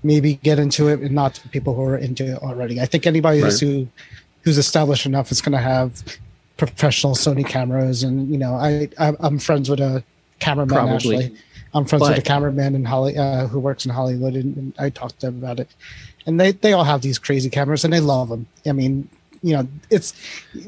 maybe 0.05 0.35
get 0.37 0.59
into 0.59 0.89
it 0.89 1.01
and 1.01 1.13
not 1.13 1.41
people 1.51 1.75
who 1.75 1.83
are 1.83 1.97
into 1.97 2.25
it 2.25 2.39
already. 2.39 2.81
I 2.81 2.87
think 2.87 3.07
anybody 3.07 3.43
right. 3.43 3.59
who 3.59 3.89
who's 4.43 4.59
established 4.59 5.07
enough 5.07 5.33
is 5.33 5.41
going 5.41 5.53
to 5.53 5.59
have 5.59 6.05
professional 6.59 7.15
Sony 7.15 7.45
cameras, 7.45 8.03
and 8.03 8.31
you 8.31 8.39
know, 8.39 8.55
I, 8.55 8.89
I 8.99 9.15
am 9.21 9.39
friends 9.39 9.69
with 9.69 9.81
a 9.81 10.05
cameraman 10.39 10.75
Probably. 10.75 10.95
actually. 10.95 11.39
I'm 11.73 11.85
friends 11.87 12.03
but, 12.03 12.11
with 12.11 12.19
a 12.19 12.23
cameraman 12.23 12.77
in 12.77 12.85
Holly 12.85 13.19
uh, 13.19 13.49
who 13.49 13.59
works 13.59 13.85
in 13.85 13.91
Hollywood, 13.91 14.35
and, 14.35 14.57
and, 14.57 14.75
I 14.79 14.91
talked 14.91 15.19
to 15.21 15.27
them 15.27 15.39
about 15.39 15.59
it. 15.59 15.69
And 16.27 16.39
they 16.39 16.53
they 16.53 16.73
all 16.73 16.85
have 16.85 17.03
these 17.03 17.19
crazy 17.19 17.51
cameras, 17.51 17.85
and 17.85 17.93
they 17.93 18.01
love 18.01 18.29
them. 18.29 18.47
I 18.65 18.73
mean, 18.73 19.09
you 19.43 19.57
know, 19.57 19.67
it's 19.91 20.15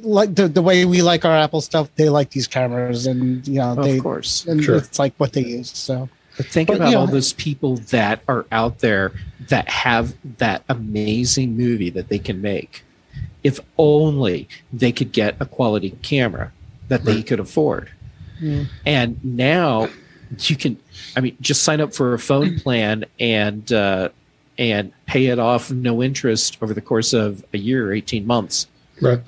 like 0.03 0.35
the 0.35 0.49
the 0.49 0.63
way 0.63 0.85
we 0.85 1.03
like 1.03 1.25
our 1.25 1.37
Apple 1.37 1.61
stuff. 1.61 1.89
They 1.95 2.09
like 2.09 2.31
these 2.31 2.49
cameras, 2.49 3.07
and 3.07 3.47
you 3.47 3.61
know, 3.61 3.75
they 3.77 3.99
of 3.99 4.03
course, 4.03 4.47
and 4.47 4.63
sure. 4.63 4.77
it's 4.77 4.99
like 4.99 5.15
what 5.19 5.33
they 5.33 5.45
use. 5.45 5.71
So 5.71 6.09
but 6.37 6.47
think 6.47 6.69
but, 6.69 6.77
about 6.77 6.95
all 6.95 7.07
those 7.07 7.33
people 7.33 7.77
that 7.77 8.21
are 8.29 8.47
out 8.53 8.81
there 8.81 9.13
that 9.49 9.69
have 9.69 10.15
that 10.39 10.63
amazing 10.69 11.57
movie 11.57 11.91
that 11.91 12.09
they 12.09 12.19
can 12.19 12.43
make. 12.43 12.85
If 13.43 13.61
only 13.79 14.49
they 14.73 14.93
could 14.93 15.13
get 15.13 15.37
a 15.41 15.47
quality 15.47 15.91
camera 16.03 16.53
that 16.89 17.05
they 17.05 17.23
could 17.23 17.41
afford. 17.41 17.91
Yeah. 18.41 18.65
And 18.85 19.25
now 19.25 19.89
you 20.41 20.57
can, 20.57 20.79
I 21.17 21.21
mean, 21.21 21.37
just 21.41 21.63
sign 21.63 21.81
up 21.81 21.95
for 21.95 22.15
a 22.15 22.19
phone 22.19 22.59
plan 22.59 23.05
and 23.19 23.71
uh, 23.73 24.11
and 24.59 24.93
pay 25.07 25.27
it 25.27 25.39
off 25.39 25.71
no 25.71 26.03
interest 26.03 26.59
over 26.61 26.75
the 26.75 26.81
course 26.81 27.13
of 27.13 27.45
a 27.53 27.59
year 27.59 27.89
or 27.89 27.93
eighteen 27.93 28.27
months. 28.27 28.67
Right. 29.01 29.21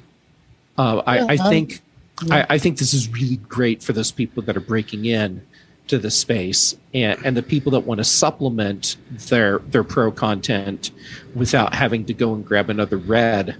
Uh, 0.76 1.02
I, 1.06 1.32
I, 1.32 1.36
think 1.36 1.82
I, 2.30 2.46
I, 2.50 2.58
think 2.58 2.78
this 2.78 2.94
is 2.94 3.08
really 3.12 3.36
great 3.36 3.82
for 3.82 3.92
those 3.92 4.12
people 4.12 4.44
that 4.44 4.56
are 4.56 4.60
breaking 4.60 5.06
in 5.06 5.44
to 5.88 5.98
the 5.98 6.10
space 6.10 6.76
and, 6.94 7.18
and 7.24 7.36
the 7.36 7.42
people 7.42 7.72
that 7.72 7.80
want 7.80 7.98
to 7.98 8.04
supplement 8.04 8.96
their 9.10 9.58
their 9.58 9.84
pro 9.84 10.12
content 10.12 10.90
without 11.34 11.74
having 11.74 12.04
to 12.04 12.14
go 12.14 12.34
and 12.34 12.44
grab 12.46 12.70
another 12.70 12.96
red 12.96 13.56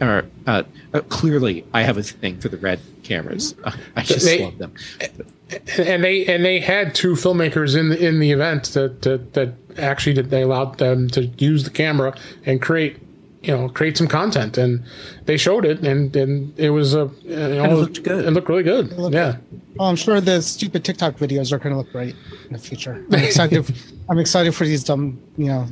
or 0.00 0.24
uh, 0.46 0.62
uh, 0.94 1.00
clearly 1.08 1.64
I 1.74 1.82
have 1.82 1.98
a 1.98 2.02
thing 2.02 2.40
for 2.40 2.48
the 2.48 2.56
red 2.56 2.80
cameras. 3.02 3.54
I 3.96 4.02
just 4.02 4.24
they, 4.24 4.44
love 4.44 4.58
them. 4.58 4.74
And 5.76 6.02
they 6.02 6.24
and 6.26 6.44
they 6.44 6.60
had 6.60 6.94
two 6.94 7.12
filmmakers 7.12 7.76
in 7.76 7.90
the, 7.90 8.06
in 8.06 8.20
the 8.20 8.30
event 8.30 8.64
that 8.74 9.02
that, 9.02 9.34
that 9.34 9.54
actually 9.76 10.14
did, 10.14 10.30
they 10.30 10.42
allowed 10.42 10.78
them 10.78 11.08
to 11.10 11.26
use 11.38 11.64
the 11.64 11.70
camera 11.70 12.16
and 12.46 12.62
create 12.62 12.98
you 13.42 13.56
know 13.56 13.68
create 13.68 13.96
some 13.96 14.06
content. 14.08 14.58
And 14.58 14.82
they 15.26 15.36
showed 15.36 15.64
it 15.64 15.80
and 15.80 16.14
and 16.14 16.58
it 16.58 16.70
was 16.70 16.94
a 16.94 17.10
you 17.22 17.36
know, 17.36 17.64
it 17.64 17.74
looked 17.74 18.02
good. 18.02 18.24
it 18.24 18.30
looked 18.30 18.48
really 18.48 18.62
good. 18.62 18.90
Yeah. 19.12 19.36
well, 19.76 19.88
i'm 19.88 19.96
sure 19.96 20.20
the 20.20 20.42
stupid 20.42 20.84
tiktok 20.84 21.16
videos 21.16 21.52
are 21.52 21.58
going 21.58 21.72
to 21.72 21.78
look 21.78 21.90
great 21.92 22.14
in 22.46 22.52
the 22.52 22.58
future. 22.58 23.04
I'm 23.12 23.14
excited 23.14 23.74
i'm 24.08 24.18
excited 24.18 24.54
for 24.54 24.64
these 24.64 24.84
dumb 24.84 25.20
you 25.36 25.46
know 25.46 25.66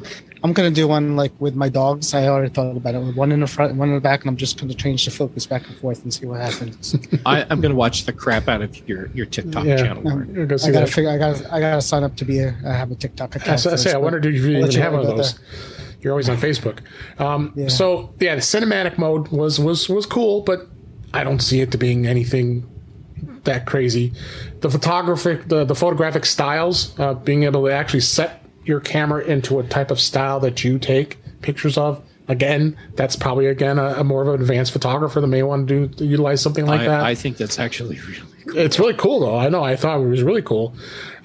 i'm 0.44 0.52
going 0.52 0.72
to 0.72 0.74
do 0.74 0.86
one 0.86 1.16
like 1.16 1.32
with 1.40 1.56
my 1.56 1.68
dogs. 1.68 2.14
I 2.14 2.28
already 2.28 2.52
thought 2.52 2.76
about 2.76 2.94
it. 2.94 3.16
One 3.16 3.32
in 3.32 3.40
the 3.40 3.46
front 3.46 3.74
one 3.74 3.88
in 3.88 3.94
the 3.96 4.00
back 4.00 4.20
and 4.20 4.30
i'm 4.30 4.36
just 4.36 4.58
going 4.58 4.70
to 4.70 4.76
change 4.76 5.04
the 5.04 5.10
focus 5.10 5.46
back 5.46 5.66
and 5.66 5.76
forth 5.76 6.02
and 6.04 6.14
see 6.14 6.26
what 6.26 6.40
happens. 6.40 6.96
I, 7.26 7.42
am 7.42 7.60
going 7.60 7.72
to 7.72 7.76
watch 7.76 8.04
the 8.04 8.12
crap 8.12 8.48
out 8.48 8.62
of 8.62 8.88
your 8.88 9.08
your 9.08 9.26
tiktok 9.26 9.64
yeah, 9.64 9.76
channel 9.76 10.08
um, 10.08 10.48
i 10.64 10.70
gotta 10.70 10.86
figure 10.86 11.10
i 11.10 11.18
gotta 11.18 11.54
i 11.54 11.60
gotta 11.60 11.82
sign 11.82 12.02
up 12.02 12.16
to 12.16 12.24
be 12.24 12.38
a 12.38 12.56
I 12.64 12.72
have 12.72 12.90
a 12.90 12.94
tiktok 12.94 13.36
account 13.36 13.66
i, 13.66 13.76
say, 13.76 13.92
I 13.92 13.98
wonder 13.98 14.18
if 14.18 14.24
you 14.24 14.58
even 14.58 14.70
have 14.70 14.92
one 14.92 15.02
of 15.02 15.16
those. 15.16 15.34
there 15.34 15.77
you're 16.00 16.12
always 16.12 16.28
on 16.28 16.36
Facebook. 16.36 16.80
Um, 17.18 17.52
yeah. 17.56 17.68
So 17.68 18.14
yeah, 18.20 18.34
the 18.34 18.40
cinematic 18.40 18.98
mode 18.98 19.28
was 19.28 19.58
was 19.58 19.88
was 19.88 20.06
cool, 20.06 20.42
but 20.42 20.66
I 21.12 21.24
don't 21.24 21.40
see 21.40 21.60
it 21.60 21.72
to 21.72 21.78
being 21.78 22.06
anything 22.06 22.68
that 23.44 23.66
crazy. 23.66 24.12
The 24.60 24.70
photographic, 24.70 25.48
the 25.48 25.64
the 25.64 25.74
photographic 25.74 26.24
styles, 26.26 26.98
uh, 26.98 27.14
being 27.14 27.44
able 27.44 27.64
to 27.64 27.72
actually 27.72 28.00
set 28.00 28.44
your 28.64 28.80
camera 28.80 29.24
into 29.24 29.58
a 29.58 29.64
type 29.64 29.90
of 29.90 29.98
style 29.98 30.40
that 30.40 30.62
you 30.62 30.78
take 30.78 31.18
pictures 31.40 31.78
of, 31.78 32.04
again, 32.28 32.76
that's 32.94 33.16
probably 33.16 33.46
again 33.46 33.78
a, 33.78 33.94
a 34.00 34.04
more 34.04 34.22
of 34.22 34.28
an 34.28 34.40
advanced 34.40 34.72
photographer 34.72 35.20
that 35.20 35.26
may 35.26 35.42
want 35.42 35.68
to 35.68 35.88
do 35.88 36.04
utilize 36.04 36.40
something 36.40 36.66
like 36.66 36.82
I, 36.82 36.84
that. 36.84 37.00
I 37.00 37.14
think 37.14 37.36
that's 37.36 37.58
actually 37.58 37.98
really 38.00 38.18
cool. 38.18 38.28
It's 38.56 38.78
really 38.78 38.94
cool 38.94 39.20
though. 39.20 39.36
I 39.36 39.48
know. 39.48 39.62
I 39.62 39.76
thought 39.76 40.00
it 40.00 40.06
was 40.06 40.22
really 40.22 40.42
cool. 40.42 40.74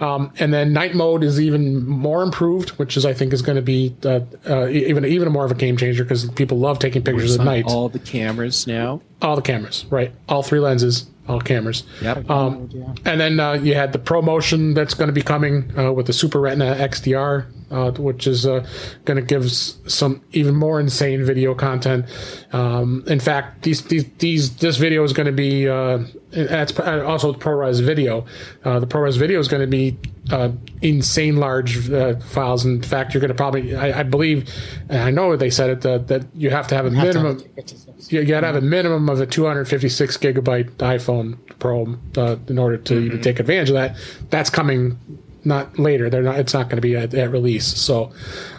Um, 0.01 0.33
and 0.39 0.53
then 0.53 0.73
night 0.73 0.93
mode 0.93 1.23
is 1.23 1.39
even 1.39 1.87
more 1.87 2.21
improved, 2.21 2.71
which 2.71 2.97
is 2.97 3.05
I 3.05 3.13
think 3.13 3.31
is 3.31 3.41
going 3.41 3.55
to 3.55 3.61
be 3.61 3.95
uh, 4.03 4.21
uh, 4.47 4.67
even 4.67 5.05
even 5.05 5.31
more 5.31 5.45
of 5.45 5.51
a 5.51 5.55
game 5.55 5.77
changer 5.77 6.03
because 6.03 6.29
people 6.31 6.59
love 6.59 6.79
taking 6.79 7.03
pictures 7.03 7.37
at 7.37 7.45
night. 7.45 7.65
All, 7.67 7.89
the 7.89 7.99
cameras 7.99 8.67
now. 8.67 9.01
All 9.21 9.35
the 9.35 9.41
cameras, 9.41 9.85
right? 9.89 10.11
All 10.27 10.43
three 10.43 10.59
lenses, 10.59 11.05
all 11.27 11.39
cameras. 11.39 11.83
Yep. 12.01 12.29
Um, 12.29 12.69
and 13.05 13.21
then 13.21 13.39
uh, 13.39 13.53
you 13.53 13.75
had 13.75 13.93
the 13.93 13.99
ProMotion 13.99 14.75
that's 14.75 14.93
going 14.93 15.07
to 15.07 15.13
be 15.13 15.21
coming 15.21 15.77
uh, 15.77 15.93
with 15.93 16.07
the 16.07 16.13
Super 16.13 16.41
Retina 16.41 16.75
XDR, 16.75 17.45
uh, 17.73 17.91
which 17.91 18.27
is 18.27 18.45
uh, 18.45 18.65
going 19.05 19.17
to 19.17 19.23
give 19.23 19.51
some 19.51 20.21
even 20.31 20.55
more 20.55 20.79
insane 20.79 21.23
video 21.25 21.53
content. 21.55 22.05
Um, 22.53 23.03
in 23.07 23.19
fact, 23.19 23.63
these, 23.63 23.81
these 23.83 24.05
these 24.19 24.55
this 24.57 24.77
video 24.77 25.03
is 25.03 25.11
going 25.11 25.25
to 25.25 25.31
be 25.31 25.67
uh, 25.67 25.99
that's 26.33 26.77
uh, 26.79 27.03
also 27.05 27.33
ProRes 27.33 27.83
video. 27.83 28.25
Uh, 28.63 28.79
the 28.79 28.87
ProRes 28.87 29.17
video 29.17 29.39
is 29.39 29.47
going 29.47 29.61
to 29.61 29.67
be 29.67 29.97
uh, 30.31 30.49
insane 30.81 31.37
large 31.37 31.89
uh, 31.91 32.15
files. 32.19 32.65
In 32.65 32.81
fact, 32.81 33.13
you're 33.13 33.21
going 33.21 33.29
to 33.29 33.35
probably, 33.35 33.75
I, 33.75 33.99
I 33.99 34.03
believe, 34.03 34.49
and 34.89 35.01
I 35.01 35.11
know 35.11 35.35
they 35.35 35.49
said 35.49 35.69
it 35.69 35.85
uh, 35.85 35.97
that 35.99 36.25
you 36.33 36.49
have 36.49 36.67
to 36.69 36.75
have 36.75 36.85
a 36.85 36.91
Have 36.91 37.11
to 37.11 37.19
have 37.19 37.37
minimum. 37.37 37.65
to. 37.65 38.15
You 38.15 38.25
got 38.25 38.41
to 38.41 38.47
have 38.47 38.55
a 38.55 38.61
minimum 38.61 39.09
of 39.09 39.21
a 39.21 39.25
256 39.25 40.17
gigabyte 40.17 40.71
iPhone 40.77 41.37
Pro 41.59 41.97
uh, 42.17 42.37
in 42.47 42.57
order 42.57 42.77
to 42.77 42.99
even 42.99 43.21
take 43.21 43.39
advantage 43.39 43.69
of 43.69 43.75
that. 43.75 43.95
That's 44.29 44.49
coming 44.49 44.97
not 45.45 45.77
later. 45.79 46.09
They're 46.09 46.23
not. 46.23 46.39
It's 46.39 46.53
not 46.53 46.69
going 46.69 46.77
to 46.77 46.81
be 46.81 46.95
at, 46.95 47.13
at 47.13 47.31
release. 47.31 47.65
So, 47.65 48.11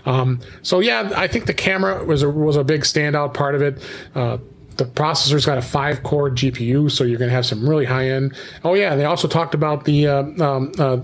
um, 0.07 0.41
so 0.63 0.81
yeah, 0.81 1.13
I 1.17 1.27
think 1.27 1.47
the 1.47 1.55
camera 1.55 2.05
was 2.05 2.23
a, 2.23 2.31
was 2.31 2.57
a 2.57 2.65
big 2.65 2.83
standout 2.83 3.35
part 3.35 3.55
of 3.55 3.63
it. 3.63 3.83
Uh, 4.15 4.39
the 4.77 4.85
processor's 4.85 5.47
got 5.47 5.59
a 5.59 5.63
five 5.63 6.03
core 6.03 6.31
GPU, 6.31 6.91
so 6.91 7.05
you're 7.05 7.19
going 7.19 7.31
to 7.31 7.35
have 7.35 7.47
some 7.47 7.69
really 7.69 7.85
high 7.85 8.09
end. 8.09 8.35
Oh 8.65 8.75
yeah, 8.75 8.97
they 8.97 9.05
also 9.05 9.29
talked 9.29 9.55
about 9.55 9.85
the 9.85 10.09
uh, 10.09 10.23
um, 10.45 10.73
uh, 10.79 10.99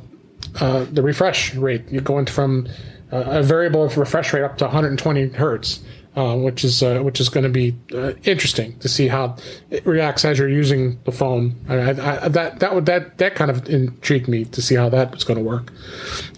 uh, 0.60 0.86
the 0.90 1.02
refresh 1.02 1.54
rate. 1.54 1.84
You're 1.90 2.02
going 2.02 2.26
from 2.26 2.66
uh, 3.12 3.24
a 3.26 3.42
variable 3.42 3.88
refresh 3.88 4.32
rate 4.32 4.42
up 4.42 4.58
to 4.58 4.64
120 4.64 5.28
hertz, 5.30 5.80
uh, 6.16 6.36
which 6.36 6.64
is 6.64 6.82
uh, 6.82 6.98
which 7.00 7.20
is 7.20 7.28
going 7.28 7.44
to 7.44 7.50
be 7.50 7.74
uh, 7.94 8.12
interesting 8.24 8.76
to 8.80 8.88
see 8.88 9.08
how 9.08 9.36
it 9.70 9.86
reacts 9.86 10.24
as 10.24 10.38
you're 10.38 10.48
using 10.48 10.98
the 11.04 11.12
phone. 11.12 11.54
I, 11.68 11.74
I, 11.76 12.24
I, 12.24 12.28
that 12.28 12.58
that 12.60 12.74
would 12.74 12.86
that 12.86 13.18
that 13.18 13.34
kind 13.36 13.50
of 13.50 13.68
intrigued 13.68 14.28
me 14.28 14.44
to 14.46 14.60
see 14.62 14.74
how 14.74 14.88
that 14.88 15.12
was 15.12 15.24
going 15.24 15.38
to 15.38 15.44
work. 15.44 15.70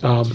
Um, 0.02 0.32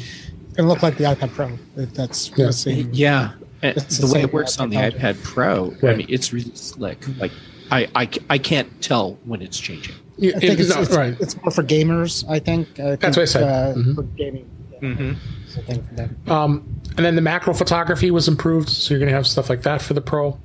It 0.58 0.64
looked 0.64 0.82
like 0.82 0.98
the 0.98 1.04
iPad 1.04 1.32
Pro. 1.34 1.52
If 1.76 1.94
that's 1.94 2.32
Yeah. 2.36 2.48
the 2.48 2.54
same. 2.54 2.90
Yeah, 2.92 3.34
and 3.62 3.78
It's 3.78 4.00
the 4.00 4.08
the 4.08 4.14
way 4.14 4.22
it 4.24 4.34
works 4.34 4.60
on 4.60 4.70
the 4.72 4.78
technology. 4.78 5.20
iPad 5.20 5.24
Pro, 5.24 5.76
I 5.84 5.96
mean, 5.96 6.08
it's 6.10 6.34
really 6.34 6.56
slick. 6.56 7.06
Like, 7.20 7.32
I, 7.70 7.88
I, 7.96 8.10
I 8.30 8.38
can't 8.40 8.70
tell 8.82 9.20
when 9.26 9.42
it's 9.44 9.60
changing. 9.60 9.94
you- 10.18 10.34
I 10.36 10.40
think 10.40 10.60
it's, 10.60 10.76
it's, 10.76 10.96
right. 10.96 11.16
it's 11.20 11.36
more 11.44 11.52
for 11.52 11.62
gamers. 11.64 12.26
I 12.28 12.40
think. 12.40 12.80
I 12.80 12.98
think, 12.98 13.02
That's 13.02 13.18
what 13.18 13.24
I 13.24 13.26
said. 13.26 13.44
Uh, 13.44 13.74
Mhm. 13.76 13.96
For 13.96 14.04
gaming. 14.18 14.50
Yeah, 14.82 15.14
it's 15.46 15.58
a 15.58 15.62
thing 15.62 15.84
for 15.84 15.94
them. 15.96 16.18
Um, 16.28 16.82
and 16.98 17.06
then 17.06 17.16
the 17.16 17.22
macro 17.22 17.54
photography 17.54 18.10
was 18.10 18.28
improved, 18.28 18.70
so 18.70 18.93
you're 18.93 19.00
going 19.00 19.10
to 19.10 19.16
have 19.16 19.28
stuff 19.28 19.50
like 19.50 19.62
that 19.62 19.82
for 19.82 19.93
the 19.93 20.02
Pro. 20.02 20.39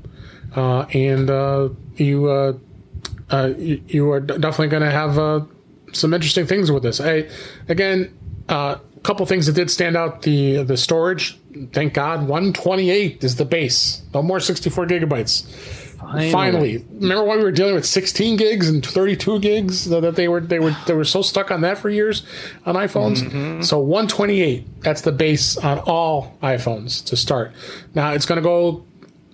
Uh, 0.55 0.83
and 0.93 1.31
uh, 1.31 1.71
you, 1.97 2.29
uh, 2.29 2.53
uh, 3.31 3.55
you 3.57 3.83
you 3.89 4.11
are 4.11 4.21
definitely 4.21 4.69
going 4.69 4.83
to 4.83 4.91
have 4.91 5.19
uh, 5.19 5.41
some 5.93 6.13
interesting 6.13 6.47
things 6.47 6.71
with 6.71 6.83
this. 6.83 7.01
I 7.01 7.29
again, 7.69 8.15
a 8.51 8.53
uh, 8.53 8.79
couple 9.03 9.25
things 9.25 9.47
that 9.47 9.55
did 9.55 9.71
stand 9.71 9.97
out: 9.97 10.23
the 10.23 10.63
the 10.63 10.77
storage. 10.77 11.39
Thank 11.73 11.95
God, 11.95 12.29
128 12.29 13.25
is 13.25 13.37
the 13.37 13.45
base. 13.45 14.03
No 14.15 14.23
more 14.23 14.41
64 14.41 14.87
gigabytes. 14.87 15.82
Finally. 16.31 16.85
remember 16.91 17.25
why 17.25 17.37
we 17.37 17.43
were 17.43 17.53
dealing 17.53 17.75
with 17.75 17.87
16 17.87 18.37
gigs 18.37 18.69
and 18.69 18.85
32 18.85 19.39
gigs 19.41 19.89
that 19.89 20.15
they 20.15 20.29
were 20.29 20.41
they 20.41 20.59
were 20.59 20.77
they 20.87 20.95
were 20.95 21.05
so 21.05 21.23
stuck 21.23 21.51
on 21.51 21.61
that 21.63 21.79
for 21.79 21.89
years 21.91 22.25
on 22.67 22.75
iPhones. 22.75 23.23
Mm-hmm. 23.23 23.63
So 23.63 23.79
128, 23.79 24.83
that's 24.83 25.03
the 25.03 25.13
base 25.13 25.57
on 25.57 25.79
all 25.81 26.37
iPhones 26.43 27.05
to 27.07 27.17
start. 27.17 27.53
Now 27.95 28.13
it's 28.13 28.27
going 28.27 28.37
to 28.37 28.43
go 28.43 28.85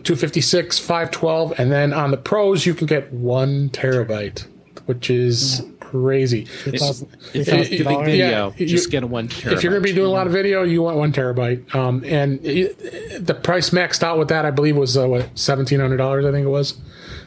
256, 0.05 0.79
512, 0.79 1.59
and 1.59 1.73
then 1.73 1.93
on 1.93 2.11
the 2.11 2.17
pros 2.17 2.65
you 2.65 2.75
can 2.75 2.87
get 2.87 3.13
one 3.13 3.69
terabyte, 3.71 4.47
which 4.87 5.11
is 5.11 5.63
crazy. 5.91 6.45
$3,000 6.45 7.09
If 7.35 7.87
Uh, 7.87 8.03
yeah, 8.11 8.51
just 8.67 8.91
get 8.91 9.03
a 9.03 9.07
one 9.07 9.29
terabyte. 9.29 9.53
If 9.53 9.63
you're 9.63 9.73
going 9.73 9.83
to 9.83 9.89
be 9.89 9.95
doing 9.95 10.09
a 10.09 10.13
lot 10.13 10.27
of 10.27 10.33
video, 10.33 10.63
you 10.63 10.83
want 10.83 10.97
one 10.97 11.13
terabyte. 11.13 11.75
Um, 11.75 12.03
and 12.05 12.45
it, 12.45 13.27
the 13.27 13.35
price 13.35 13.71
maxed 13.71 14.03
out 14.03 14.19
with 14.19 14.29
that, 14.29 14.45
I 14.45 14.51
believe, 14.51 14.77
was 14.77 14.97
uh, 14.97 15.09
what 15.09 15.39
seventeen 15.39 15.81
hundred 15.81 15.97
dollars. 15.97 16.25
I 16.25 16.33
think 16.33 16.45
it 16.45 16.51
was 16.51 16.79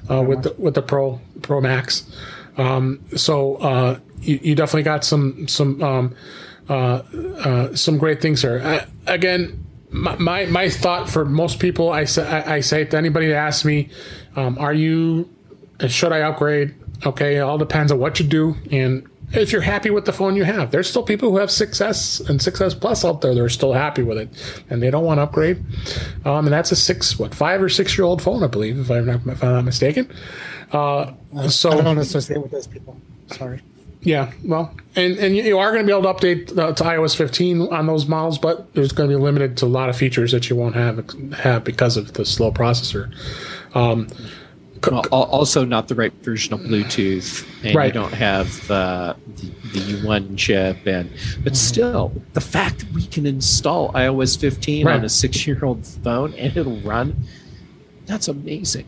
uh, 0.10 0.22
with 0.22 0.44
the, 0.44 0.56
with 0.58 0.76
the 0.76 0.82
Pro 0.82 1.20
Pro 1.42 1.62
Max. 1.62 2.06
Um, 2.58 3.04
so 3.16 3.56
uh, 3.58 4.00
you, 4.22 4.40
you 4.42 4.56
definitely 4.56 4.84
got 4.84 5.04
some 5.04 5.48
some 5.48 5.82
um, 5.82 6.16
uh, 6.70 7.02
uh, 7.44 7.76
some 7.76 7.98
great 7.98 8.22
things 8.22 8.42
here. 8.42 8.62
Uh, 8.64 8.86
again, 9.08 9.66
my, 9.90 10.16
my 10.18 10.46
my 10.46 10.70
thought 10.70 11.10
for 11.10 11.26
most 11.26 11.60
people, 11.60 11.92
I 11.92 12.06
say 12.06 12.28
I, 12.28 12.56
I 12.56 12.60
say 12.60 12.86
to 12.86 12.98
anybody 12.98 13.28
that 13.28 13.38
asks 13.38 13.66
me, 13.66 13.90
um, 14.36 14.58
are 14.60 14.74
you 14.74 15.30
should 15.88 16.12
I 16.12 16.20
upgrade? 16.20 16.76
Okay, 17.06 17.38
it 17.38 17.40
all 17.40 17.58
depends 17.58 17.92
on 17.92 18.00
what 18.00 18.20
you 18.20 18.28
do 18.28 18.56
and 18.72 19.08
if 19.34 19.52
you're 19.52 19.62
happy 19.62 19.90
with 19.90 20.06
the 20.06 20.14
phone 20.14 20.36
you 20.36 20.44
have. 20.44 20.72
There's 20.72 20.90
still 20.90 21.04
people 21.04 21.32
who 21.32 21.38
have 21.38 21.50
6S 21.50 22.30
and 22.30 22.40
6S 22.40 22.80
Plus 22.80 23.06
out 23.06 23.22
there 23.22 23.34
that 23.34 23.42
are 23.42 23.50
still 23.50 23.74
happy 23.74 24.04
with 24.04 24.18
it 24.18 24.30
and 24.70 24.84
they 24.84 24.92
don't 24.92 25.06
want 25.06 25.20
to 25.20 25.24
upgrade. 25.24 25.64
Um, 26.26 26.46
and 26.46 26.54
that's 26.54 26.72
a 26.72 26.76
six, 26.76 27.18
what, 27.18 27.34
five 27.34 27.62
or 27.62 27.70
six 27.70 27.98
year 27.98 28.06
old 28.06 28.22
phone, 28.22 28.44
I 28.44 28.48
believe, 28.48 28.78
if 28.80 28.92
I'm 28.92 29.06
not, 29.06 29.26
if 29.28 29.44
I'm 29.44 29.54
not 29.54 29.66
mistaken. 29.66 30.12
Uh, 30.72 31.14
so 31.48 31.72
I 31.72 31.82
don't 31.82 31.98
associate 31.98 32.42
with 32.42 32.52
those 32.52 32.68
people. 32.68 33.00
Sorry. 33.28 33.62
yeah, 34.02 34.32
well, 34.44 34.76
and 34.96 35.18
and 35.18 35.36
you 35.36 35.58
are 35.60 35.72
going 35.72 35.86
to 35.86 35.88
be 35.88 35.98
able 35.98 36.14
to 36.14 36.20
update 36.20 36.58
uh, 36.58 36.74
to 36.74 36.84
iOS 36.84 37.16
15 37.16 37.62
on 37.74 37.88
those 37.88 38.08
models, 38.08 38.38
but 38.38 38.74
there's 38.74 38.92
going 38.92 39.10
to 39.10 39.16
be 39.16 39.22
limited 39.22 39.58
to 39.58 39.66
a 39.66 39.68
lot 39.68 39.90
of 39.90 39.96
features 39.96 40.32
that 40.32 40.50
you 40.50 40.56
won't 40.56 40.76
have 40.76 41.10
have 41.34 41.64
because 41.64 41.98
of 41.98 42.14
the 42.14 42.26
slow 42.26 42.52
processor. 42.52 43.14
Um, 43.76 44.08
also 45.12 45.66
not 45.66 45.88
the 45.88 45.96
right 45.96 46.14
version 46.24 46.54
of 46.54 46.62
Bluetooth, 46.62 47.46
and 47.64 47.76
Right. 47.76 47.88
you 47.88 47.94
don't 47.94 48.14
have 48.14 48.70
uh, 48.72 49.14
the, 49.36 49.46
the 49.74 49.80
U1 50.02 50.38
chip, 50.38 50.86
and 50.88 51.10
but 51.44 51.56
still, 51.56 52.12
the 52.34 52.42
fact 52.42 52.80
that 52.80 52.92
we 52.92 53.06
can 53.06 53.26
install 53.26 53.92
iOS 53.94 54.38
15 54.40 54.86
Right. 54.88 54.96
on 54.96 55.06
a 55.06 55.10
six-year-old 55.10 55.86
phone 55.86 56.34
and 56.34 56.56
it'll 56.58 56.80
run, 56.82 57.16
that's 58.06 58.28
amazing. 58.28 58.86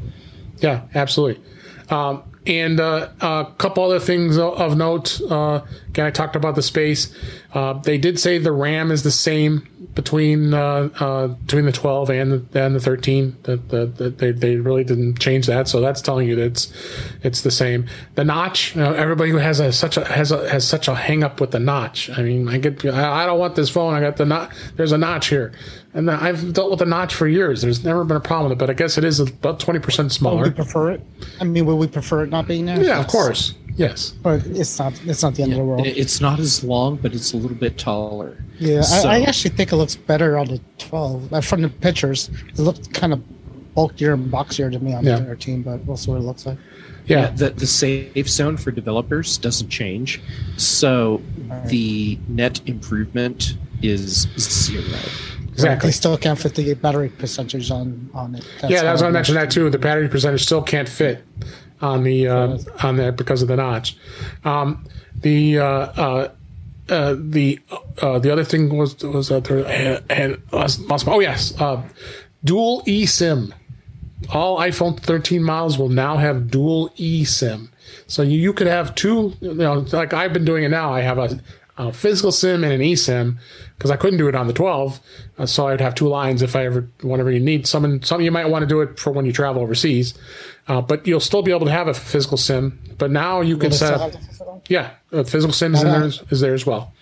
Yeah, 0.59 0.81
absolutely. 0.95 1.43
Um, 1.89 2.23
and 2.45 2.79
uh, 2.79 3.09
a 3.21 3.47
couple 3.57 3.83
other 3.83 3.99
things 3.99 4.37
of, 4.37 4.53
of 4.59 4.75
note. 4.77 5.21
Uh, 5.29 5.61
again, 5.89 6.05
I 6.05 6.11
talked 6.11 6.35
about 6.35 6.55
the 6.55 6.61
space. 6.61 7.13
Uh, 7.53 7.73
they 7.73 7.97
did 7.97 8.19
say 8.19 8.39
the 8.39 8.51
RAM 8.51 8.91
is 8.91 9.03
the 9.03 9.11
same 9.11 9.67
between 9.93 10.53
uh, 10.55 10.89
uh, 10.99 11.27
between 11.27 11.65
the 11.65 11.71
12 11.71 12.09
and 12.09 12.49
the, 12.49 12.63
and 12.63 12.75
the 12.75 12.79
13. 12.79 13.37
That 13.43 13.69
the, 13.69 13.85
the, 13.85 14.09
they, 14.09 14.31
they 14.31 14.55
really 14.55 14.83
didn't 14.83 15.19
change 15.19 15.45
that, 15.47 15.67
so 15.67 15.79
that's 15.79 16.01
telling 16.01 16.27
you 16.27 16.35
that 16.35 16.45
it's 16.45 16.73
it's 17.21 17.41
the 17.41 17.51
same. 17.51 17.87
The 18.15 18.23
notch. 18.23 18.75
You 18.75 18.81
know, 18.81 18.93
everybody 18.93 19.29
who 19.29 19.37
has 19.37 19.59
a 19.59 19.71
such 19.71 19.97
a 19.97 20.05
has 20.05 20.31
a 20.31 20.49
has 20.49 20.67
such 20.67 20.87
a 20.87 20.95
hang 20.95 21.23
up 21.23 21.39
with 21.39 21.51
the 21.51 21.59
notch. 21.59 22.09
I 22.09 22.23
mean, 22.23 22.47
I 22.49 22.57
get 22.57 22.83
I, 22.85 23.25
don't 23.27 23.39
want 23.39 23.55
this 23.55 23.69
phone. 23.69 23.93
I 23.93 23.99
got 23.99 24.17
the 24.17 24.25
notch. 24.25 24.51
There's 24.75 24.91
a 24.91 24.97
notch 24.97 25.27
here, 25.27 25.51
and 25.93 26.09
I've 26.09 26.53
dealt 26.53 26.71
with 26.71 26.79
the 26.79 26.85
notch 26.85 27.13
for 27.13 27.27
years. 27.27 27.61
There's 27.61 27.83
never 27.83 28.03
been 28.03 28.17
a 28.17 28.21
problem 28.21 28.49
with 28.49 28.57
it, 28.57 28.59
but 28.59 28.71
I 28.71 28.73
guess 28.73 28.97
it 28.97 29.03
is 29.03 29.19
about 29.19 29.59
20 29.59 29.79
percent 29.79 30.05
Would 30.07 30.11
smaller. 30.13 30.43
we 30.45 30.51
prefer 30.51 30.91
it? 30.91 31.01
I 31.39 31.43
mean, 31.43 31.67
would 31.67 31.75
we 31.75 31.87
prefer 31.87 32.23
it 32.23 32.31
not 32.31 32.47
being 32.47 32.65
there? 32.65 32.81
Yeah, 32.81 32.99
of 32.99 33.07
course. 33.07 33.53
Yes. 33.75 34.11
But 34.11 34.45
it's 34.45 34.77
not. 34.77 34.93
It's 35.05 35.23
not 35.23 35.35
the 35.35 35.43
end 35.43 35.53
of 35.53 35.57
the 35.59 35.63
world. 35.65 35.85
It's 35.85 36.21
not 36.21 36.39
as 36.39 36.63
long, 36.63 36.95
but 36.97 37.13
it's 37.13 37.33
a 37.33 37.37
little 37.37 37.57
bit 37.57 37.77
taller. 37.77 38.37
Yeah, 38.59 38.81
So- 38.81 39.09
I, 39.09 39.17
I 39.17 39.21
actually 39.21 39.51
think 39.55 39.71
it 39.71 39.75
looks 39.77 39.95
better 39.95 40.37
on 40.37 40.47
the 40.47 40.61
12. 40.77 41.33
Uh, 41.33 41.41
from 41.41 41.61
the 41.63 41.69
pictures, 41.69 42.29
it 42.49 42.59
looked 42.59 42.93
kind 42.93 43.13
of 43.13 43.21
bulkier 43.73 44.13
and 44.13 44.31
boxier 44.31 44.71
to 44.71 44.79
me 44.79 44.93
on 44.93 45.03
Yeah. 45.03 45.17
the 45.19 45.25
13, 45.25 45.63
but 45.63 45.83
we'll 45.85 45.97
see 45.97 46.11
what 46.11 46.17
it 46.17 46.23
looks 46.23 46.45
like. 46.45 46.57
Yeah. 47.05 47.31
the, 47.31 47.49
the 47.49 47.67
safe 47.67 48.29
zone 48.29 48.55
for 48.57 48.71
developers 48.71 49.37
doesn't 49.37 49.69
change, 49.69 50.21
so 50.55 51.21
the 51.65 52.17
net 52.29 52.61
improvement 52.67 53.55
is 53.81 54.27
zero. 54.37 54.83
Exactly. 55.51 55.87
They 55.89 55.91
still 55.91 56.17
can't 56.17 56.39
fit 56.39 56.55
the 56.55 56.73
battery 56.75 57.09
percentage 57.09 57.69
on, 57.71 58.09
on 58.13 58.35
it. 58.35 58.47
That's 58.61 58.71
Yeah, 58.71 58.83
I 58.83 58.91
was 58.91 59.01
how 59.01 59.05
going 59.05 59.13
to 59.13 59.17
mention 59.17 59.35
that 59.35 59.51
too. 59.51 59.69
The 59.69 59.77
battery 59.77 60.07
percentage 60.07 60.43
still 60.43 60.63
can't 60.63 60.87
fit 60.89 61.23
on 61.83 62.03
the 62.03 62.27
uh, 62.27 62.57
on 62.81 62.95
there 62.95 63.11
because 63.11 63.41
of 63.41 63.49
the 63.49 63.57
notch. 63.57 63.97
Um, 64.43 64.87
the 65.15 65.59
uh, 65.59 65.65
uh, 65.65 66.31
uh, 66.89 67.15
the 67.17 67.59
uh, 68.01 68.19
the 68.19 68.31
other 68.31 68.43
thing 68.43 68.75
was 68.75 69.03
was 69.03 69.29
that 69.29 69.43
there 69.45 70.37
lost, 70.51 70.79
lost 70.81 71.07
oh 71.07 71.19
yes, 71.19 71.53
uh, 71.59 71.81
dual 72.43 72.81
eSIM. 72.83 73.53
All 74.29 74.57
iPhone 74.57 74.97
13 74.97 75.43
models 75.43 75.77
will 75.77 75.89
now 75.89 76.15
have 76.15 76.49
dual 76.49 76.89
eSIM. 76.91 77.67
So 78.07 78.21
you, 78.21 78.39
you 78.39 78.53
could 78.53 78.67
have 78.67 78.95
two, 78.95 79.33
you 79.41 79.53
know, 79.53 79.85
like 79.91 80.13
I've 80.13 80.31
been 80.31 80.45
doing 80.45 80.63
it 80.63 80.69
now. 80.69 80.93
I 80.93 81.01
have 81.01 81.17
a 81.17 81.41
a 81.77 81.91
physical 81.91 82.31
SIM 82.31 82.63
and 82.63 82.71
an 82.73 82.81
eSIM 82.81 83.37
because 83.77 83.89
I 83.89 83.95
couldn't 83.95 84.17
do 84.19 84.27
it 84.27 84.35
on 84.35 84.47
the 84.47 84.53
12. 84.53 84.99
Uh, 85.39 85.45
so 85.45 85.67
I'd 85.67 85.81
have 85.81 85.95
two 85.95 86.07
lines 86.07 86.41
if 86.41 86.55
I 86.55 86.65
ever, 86.65 86.87
whenever 87.01 87.31
you 87.31 87.39
need 87.39 87.65
some. 87.67 88.01
Some 88.03 88.21
you 88.21 88.31
might 88.31 88.45
want 88.49 88.61
to 88.63 88.67
do 88.67 88.81
it 88.81 88.99
for 88.99 89.11
when 89.11 89.25
you 89.25 89.33
travel 89.33 89.61
overseas, 89.61 90.13
uh, 90.67 90.81
but 90.81 91.05
you'll 91.07 91.19
still 91.19 91.41
be 91.41 91.51
able 91.51 91.65
to 91.65 91.71
have 91.71 91.87
a 91.87 91.93
physical 91.93 92.37
SIM. 92.37 92.79
But 92.97 93.09
now 93.11 93.41
you 93.41 93.57
can 93.57 93.71
set 93.71 93.87
still 93.95 94.01
up. 94.03 94.11
have 94.13 94.21
the 94.21 94.27
physical? 94.27 94.63
Yeah, 94.69 94.91
a 95.11 95.23
physical 95.23 95.53
SIM 95.53 95.73
is, 95.73 95.81
in 95.81 95.87
Why 95.87 95.93
there, 95.93 96.01
not? 96.01 96.31
is 96.31 96.39
there 96.41 96.53
as 96.53 96.65
well. 96.65 96.93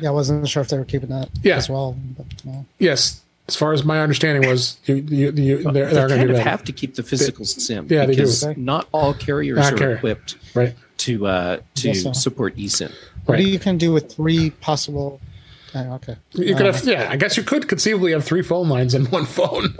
Yeah, 0.00 0.08
I 0.08 0.12
wasn't 0.12 0.48
sure 0.48 0.62
if 0.62 0.68
they 0.68 0.78
were 0.78 0.84
keeping 0.84 1.10
that 1.10 1.28
Yeah. 1.42 1.56
as 1.56 1.68
well. 1.68 1.96
But, 2.16 2.26
no. 2.44 2.66
Yes, 2.78 3.20
as 3.46 3.54
far 3.56 3.74
as 3.74 3.84
my 3.84 4.00
understanding 4.00 4.48
was, 4.50 4.78
you, 4.86 4.94
you, 4.96 5.30
you, 5.32 5.62
they're, 5.70 5.86
They 5.86 5.94
they're 5.94 6.08
going 6.08 6.08
to 6.08 6.16
kind 6.16 6.30
of 6.30 6.36
that. 6.38 6.46
have 6.46 6.64
to 6.64 6.72
keep 6.72 6.94
the 6.94 7.02
physical 7.02 7.44
SIM 7.44 7.86
yeah, 7.90 8.06
they 8.06 8.12
do. 8.14 8.22
because 8.22 8.56
not 8.56 8.88
all 8.90 9.12
carriers 9.12 9.58
Not 9.58 9.74
are 9.74 9.76
carrier. 9.76 9.96
equipped 9.96 10.36
right. 10.54 10.74
to 10.98 11.26
uh, 11.26 11.60
to 11.74 11.88
Yes, 11.90 12.22
support 12.22 12.56
eSIM. 12.56 12.90
What 13.26 13.36
do 13.38 13.42
you 13.44 13.58
can 13.58 13.78
do 13.78 13.92
with 13.92 14.12
three 14.12 14.50
possible. 14.50 15.20
Oh, 15.76 15.94
okay. 15.94 16.16
You 16.34 16.54
could 16.54 16.66
Uh, 16.66 16.72
have, 16.72 16.84
yeah. 16.86 17.08
I 17.10 17.16
guess 17.16 17.36
you 17.36 17.42
could 17.42 17.66
conceivably 17.68 18.12
have 18.12 18.24
three 18.24 18.42
phone 18.42 18.68
lines 18.68 18.94
in 18.94 19.06
one 19.06 19.26
phone. 19.26 19.76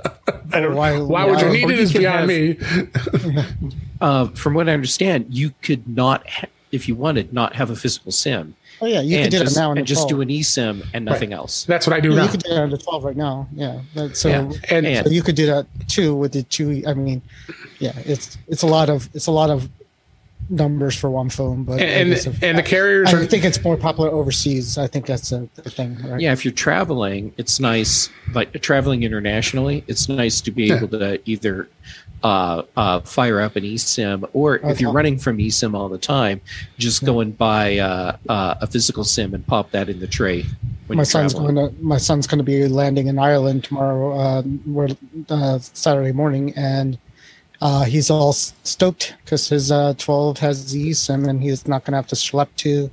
I 0.52 0.60
don't. 0.60 0.74
Why- 0.82 0.98
Why 0.98 1.24
would 1.24 1.40
you 1.40 1.50
need 1.50 1.64
or 1.70 1.72
it? 1.72 1.92
you 1.94 2.00
beyond 2.00 2.30
have- 2.30 3.34
me. 3.34 3.44
Uh, 4.00 4.26
from 4.28 4.54
what 4.54 4.68
I 4.68 4.72
understand, 4.72 5.26
you 5.30 5.52
could 5.62 5.86
not, 5.88 6.28
ha- 6.28 6.48
if 6.72 6.88
you 6.88 6.94
wanted, 6.94 7.32
not 7.32 7.54
have 7.54 7.70
a 7.70 7.76
physical 7.76 8.12
SIM 8.12 8.54
Oh 8.82 8.86
yeah, 8.86 9.00
you 9.00 9.16
and 9.16 9.24
can 9.26 9.30
do 9.30 9.38
just, 9.44 9.54
that 9.54 9.60
now 9.60 9.70
and 9.70 9.86
just 9.86 10.08
12. 10.08 10.10
do 10.10 10.20
an 10.20 10.28
eSIM 10.28 10.84
and 10.92 11.04
nothing 11.04 11.32
else. 11.32 11.64
That's 11.64 11.86
what 11.86 11.94
I 11.96 12.00
do 12.00 12.10
Yeah, 12.10 12.16
now. 12.16 12.22
you 12.24 12.28
could 12.30 12.42
do 12.42 12.50
that 12.50 12.60
on 12.64 12.70
the 12.70 12.76
12 12.76 13.04
right 13.04 13.16
now. 13.16 13.48
Yeah. 13.54 13.80
That, 13.94 14.16
so, 14.16 14.28
Yeah. 14.28 14.50
And- 14.68 14.86
And- 14.86 15.06
so 15.06 15.12
you 15.12 15.22
could 15.22 15.36
do 15.36 15.46
that 15.46 15.66
too 15.88 16.14
with 16.14 16.32
the 16.32 16.42
two. 16.42 16.82
I 16.86 16.92
mean, 16.92 17.22
yeah, 17.78 17.92
it's 18.04 18.36
it's 18.48 18.62
a 18.62 18.66
lot 18.66 18.90
of 18.90 19.08
it's 19.14 19.26
a 19.28 19.30
lot 19.32 19.48
of 19.48 19.68
numbers 20.48 20.94
for 20.96 21.10
one 21.10 21.30
phone, 21.30 21.64
but 21.64 21.80
and 21.80 22.10
and, 22.10 22.12
if- 22.12 22.42
and 22.42 22.58
the 22.58 22.62
carriers 22.62 23.12
I 23.12 23.18
are 23.18 23.26
think 23.26 23.44
it's 23.44 23.62
more 23.62 23.76
popular 23.76 24.10
overseas. 24.10 24.78
I 24.78 24.86
think 24.86 25.06
that's 25.06 25.32
a, 25.32 25.48
the 25.54 25.70
thing. 25.70 25.96
Right? 26.04 26.20
Yeah, 26.20 26.32
if 26.32 26.44
you're 26.44 26.52
traveling, 26.52 27.32
it's 27.36 27.60
nice. 27.60 28.08
Like 28.34 28.52
traveling 28.62 29.02
internationally, 29.02 29.84
it's 29.86 30.08
nice 30.08 30.40
to 30.42 30.50
be 30.50 30.64
Yeah. 30.66 30.76
able 30.76 30.88
to 30.88 31.20
either 31.28 31.68
uh, 32.22 32.62
uh, 32.76 33.00
fire 33.00 33.40
up 33.40 33.54
an 33.56 33.64
eSIM, 33.64 34.28
or 34.32 34.56
if 34.56 34.80
you're 34.80 34.92
running 34.92 35.18
from 35.18 35.36
eSIM 35.38 35.74
all 35.74 35.88
the 35.90 35.98
time, 35.98 36.40
just 36.78 37.04
go 37.04 37.20
and 37.20 37.36
buy 37.36 37.78
uh, 37.78 38.16
uh, 38.28 38.54
a 38.60 38.66
physical 38.66 39.04
SIM 39.04 39.34
and 39.34 39.46
pop 39.46 39.70
that 39.72 39.88
in 39.90 40.00
the 40.00 40.06
tray. 40.06 40.44
When 40.86 40.96
my 40.98 41.02
son's 41.04 41.32
traveling. 41.34 41.54
going 41.56 41.74
to 41.74 41.82
my 41.82 41.96
son's 41.98 42.26
going 42.26 42.38
to 42.38 42.44
be 42.44 42.66
landing 42.68 43.06
in 43.08 43.18
Ireland 43.18 43.64
tomorrow, 43.64 44.12
uh, 44.18 44.42
where 44.42 44.88
uh, 45.28 45.58
Saturday 45.58 46.12
morning, 46.12 46.52
and 46.56 46.98
uh, 47.64 47.82
he's 47.84 48.10
all 48.10 48.34
stoked 48.34 49.14
because 49.24 49.48
his 49.48 49.72
uh, 49.72 49.94
12 49.96 50.38
has 50.38 50.70
the 50.70 50.90
eSIM, 50.90 51.26
and 51.26 51.42
he's 51.42 51.66
not 51.66 51.82
going 51.82 51.92
to 51.92 51.96
have 51.96 52.06
to 52.06 52.14
schlep 52.14 52.48
to 52.56 52.90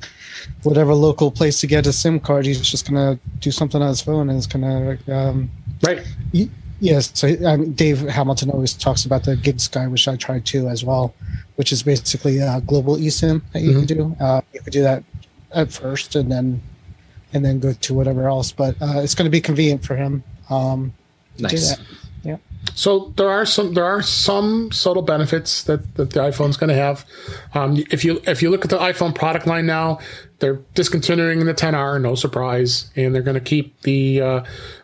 whatever 0.64 0.94
local 0.94 1.30
place 1.30 1.60
to 1.60 1.68
get 1.68 1.86
a 1.86 1.92
SIM 1.92 2.22
card. 2.22 2.46
He's 2.46 2.62
just 2.62 2.90
going 2.90 2.96
to 2.96 3.22
do 3.40 3.52
something 3.52 3.82
on 3.82 3.90
his 3.90 4.02
phone, 4.02 4.30
and 4.30 4.38
it's 4.38 4.48
going 4.48 4.64
to. 4.64 5.14
Um, 5.14 5.52
right. 5.84 6.02
Yes, 6.80 7.12
so 7.14 7.28
I 7.28 7.58
mean, 7.58 7.74
Dave 7.74 8.00
Hamilton 8.00 8.50
always 8.50 8.74
talks 8.74 9.04
about 9.04 9.26
the 9.26 9.36
GigSky, 9.36 9.92
which 9.92 10.08
I 10.08 10.16
tried 10.16 10.46
too 10.46 10.70
as 10.70 10.86
well, 10.86 11.14
which 11.58 11.74
is 11.74 11.84
basically 11.84 12.40
a 12.40 12.62
global 12.66 12.96
eSIM 12.96 13.42
that 13.52 13.62
you 13.64 13.74
can 13.74 13.86
do. 13.86 14.16
Uh, 14.22 14.40
you 14.54 14.62
could 14.62 14.74
do 14.74 14.84
that 14.84 15.04
at 15.54 15.74
first, 15.74 16.16
and 16.16 16.32
then 16.32 16.62
and 17.34 17.44
then 17.44 17.60
go 17.60 17.74
to 17.74 17.94
whatever 17.94 18.30
else. 18.30 18.54
But 18.54 18.82
uh, 18.82 19.02
it's 19.02 19.16
going 19.16 19.26
to 19.26 19.30
be 19.30 19.42
convenient 19.42 19.84
for 19.86 19.98
him. 19.98 20.24
Um, 20.50 20.94
nice. 21.38 21.78
So 22.76 23.14
there 23.18 23.30
are 23.30 23.46
some 23.46 23.74
there 23.74 23.86
are 23.86 24.02
some 24.02 24.72
subtle 24.72 25.02
benefits 25.02 25.64
that, 25.64 25.96
that 25.96 26.12
the 26.12 26.20
iPhone's 26.20 26.58
going 26.58 26.70
to 26.70 26.76
have. 26.76 27.06
Um, 27.54 27.84
if 27.92 28.04
you 28.06 28.22
if 28.26 28.42
you 28.42 28.50
look 28.50 28.64
at 28.64 28.70
the 28.70 28.78
iPhone 28.78 29.14
product 29.14 29.48
line 29.48 29.66
now, 29.66 30.00
they're 30.40 30.62
discontinuing 30.74 31.46
the 31.46 31.54
10R, 31.54 32.02
no 32.02 32.16
surprise, 32.16 32.90
and 32.96 33.14
they're 33.14 33.22
going 33.22 33.36
to 33.36 33.42
keep 33.42 33.82
the 33.82 34.22
uh, 34.22 34.44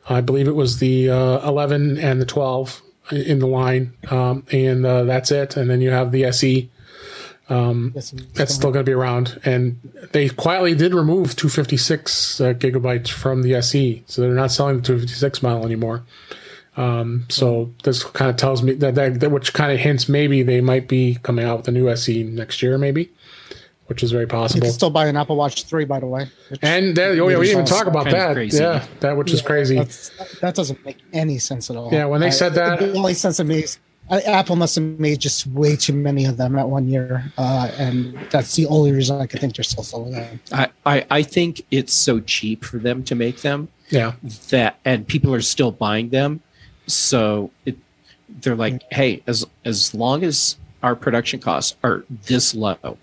I 0.09 0.21
believe 0.21 0.47
it 0.47 0.55
was 0.55 0.79
the 0.79 1.09
uh, 1.09 1.47
11 1.47 1.97
and 1.97 2.21
the 2.21 2.25
12 2.25 2.81
in 3.11 3.39
the 3.39 3.47
line, 3.47 3.93
um, 4.09 4.45
and 4.51 4.85
uh, 4.85 5.03
that's 5.03 5.31
it. 5.31 5.55
And 5.55 5.69
then 5.69 5.81
you 5.81 5.91
have 5.91 6.11
the 6.11 6.25
SE 6.25 6.69
Yes, 7.95 8.13
that's 8.33 8.53
still 8.53 8.71
going 8.71 8.85
to 8.85 8.89
be 8.89 8.93
around. 8.93 9.39
And 9.45 9.79
they 10.11 10.29
quietly 10.29 10.75
did 10.75 10.93
remove 10.93 11.35
256 11.35 12.41
uh, 12.41 12.53
gigabytes 12.53 13.09
from 13.09 13.41
the 13.41 13.55
SE, 13.55 14.03
so 14.05 14.21
they're 14.21 14.31
not 14.31 14.51
selling 14.51 14.77
the 14.77 14.83
256 14.83 15.41
model 15.41 15.65
anymore. 15.65 16.03
Um, 16.77 17.25
so 17.29 17.73
this 17.83 18.03
kind 18.03 18.29
of 18.29 18.37
tells 18.37 18.61
me 18.63 18.73
that, 18.73 18.95
that, 18.95 19.19
that 19.19 19.31
which 19.31 19.53
kind 19.53 19.71
of 19.71 19.79
hints 19.79 20.07
maybe 20.07 20.43
they 20.43 20.61
might 20.61 20.87
be 20.87 21.17
coming 21.23 21.43
out 21.43 21.57
with 21.57 21.67
a 21.67 21.71
new 21.71 21.89
SE 21.89 22.23
next 22.23 22.61
year, 22.61 22.77
maybe, 22.77 23.09
which 23.87 24.03
is 24.03 24.11
very 24.11 24.23
You 24.23 24.27
possible. 24.27 24.61
can 24.61 24.71
still 24.71 24.91
buy 24.91 25.07
an 25.07 25.17
Apple 25.17 25.35
Watch 25.37 25.63
3, 25.63 25.85
by 25.85 25.99
the 25.99 26.05
way. 26.05 26.27
And 26.61 26.95
that, 26.95 27.17
oh 27.19 27.27
yeah, 27.29 27.37
we 27.39 27.45
didn't 27.47 27.61
even 27.61 27.65
talk 27.65 27.87
about 27.87 28.05
that. 28.11 28.33
crazy. 28.35 28.59
Yeah, 28.61 28.85
that 28.99 29.17
which 29.17 29.31
is 29.33 29.41
crazy. 29.41 29.75
That 30.41 30.53
doesn't 30.53 30.85
make 30.85 30.97
any 31.13 31.39
sense 31.39 31.69
at 31.71 31.75
all. 31.75 31.89
Yeah, 31.91 32.05
when 32.05 32.21
they 32.21 32.27
I- 32.27 32.29
said 32.29 32.53
that- 32.53 32.79
the 32.79 32.93
only 32.93 33.15
sense 33.15 33.39
it 33.39 33.45
makes 33.45 33.79
I- 34.09 34.21
Apple 34.21 34.55
must 34.55 34.75
have 34.75 34.83
made 34.99 35.19
just 35.19 35.47
way 35.47 35.75
too 35.75 35.91
many 35.93 36.23
of 36.25 36.37
them 36.37 36.57
at 36.57 36.69
one 36.69 36.87
year, 36.87 37.29
uh, 37.37 37.69
and 37.77 38.17
that's 38.29 38.55
the 38.55 38.65
only 38.67 38.93
reason 38.93 39.19
I 39.19 39.25
could 39.25 39.41
think 39.41 39.55
they're 39.57 39.63
still 39.65 39.83
selling 39.83 40.11
them. 40.13 40.39
I, 40.53 40.69
I, 40.85 41.05
I 41.09 41.23
think 41.23 41.63
it's 41.71 41.93
so 41.93 42.21
cheap 42.21 42.63
for 42.63 42.77
them 42.77 43.03
to 43.03 43.15
make 43.15 43.41
them 43.41 43.67
Yeah, 43.89 44.13
that, 44.51 44.77
and 44.85 45.05
people 45.07 45.33
are 45.33 45.41
still 45.41 45.71
buying 45.71 46.09
them. 46.09 46.39
So 46.87 47.51
it, 47.65 47.77
they're 48.41 48.55
like, 48.55 48.81
hey, 48.91 49.21
as 49.27 49.45
as 49.65 49.93
long 49.93 50.23
as 50.23 50.57
our 50.83 50.95
production 50.95 51.39
costs 51.39 51.75
are 51.83 52.03
this 52.25 52.53
low, 52.55 52.97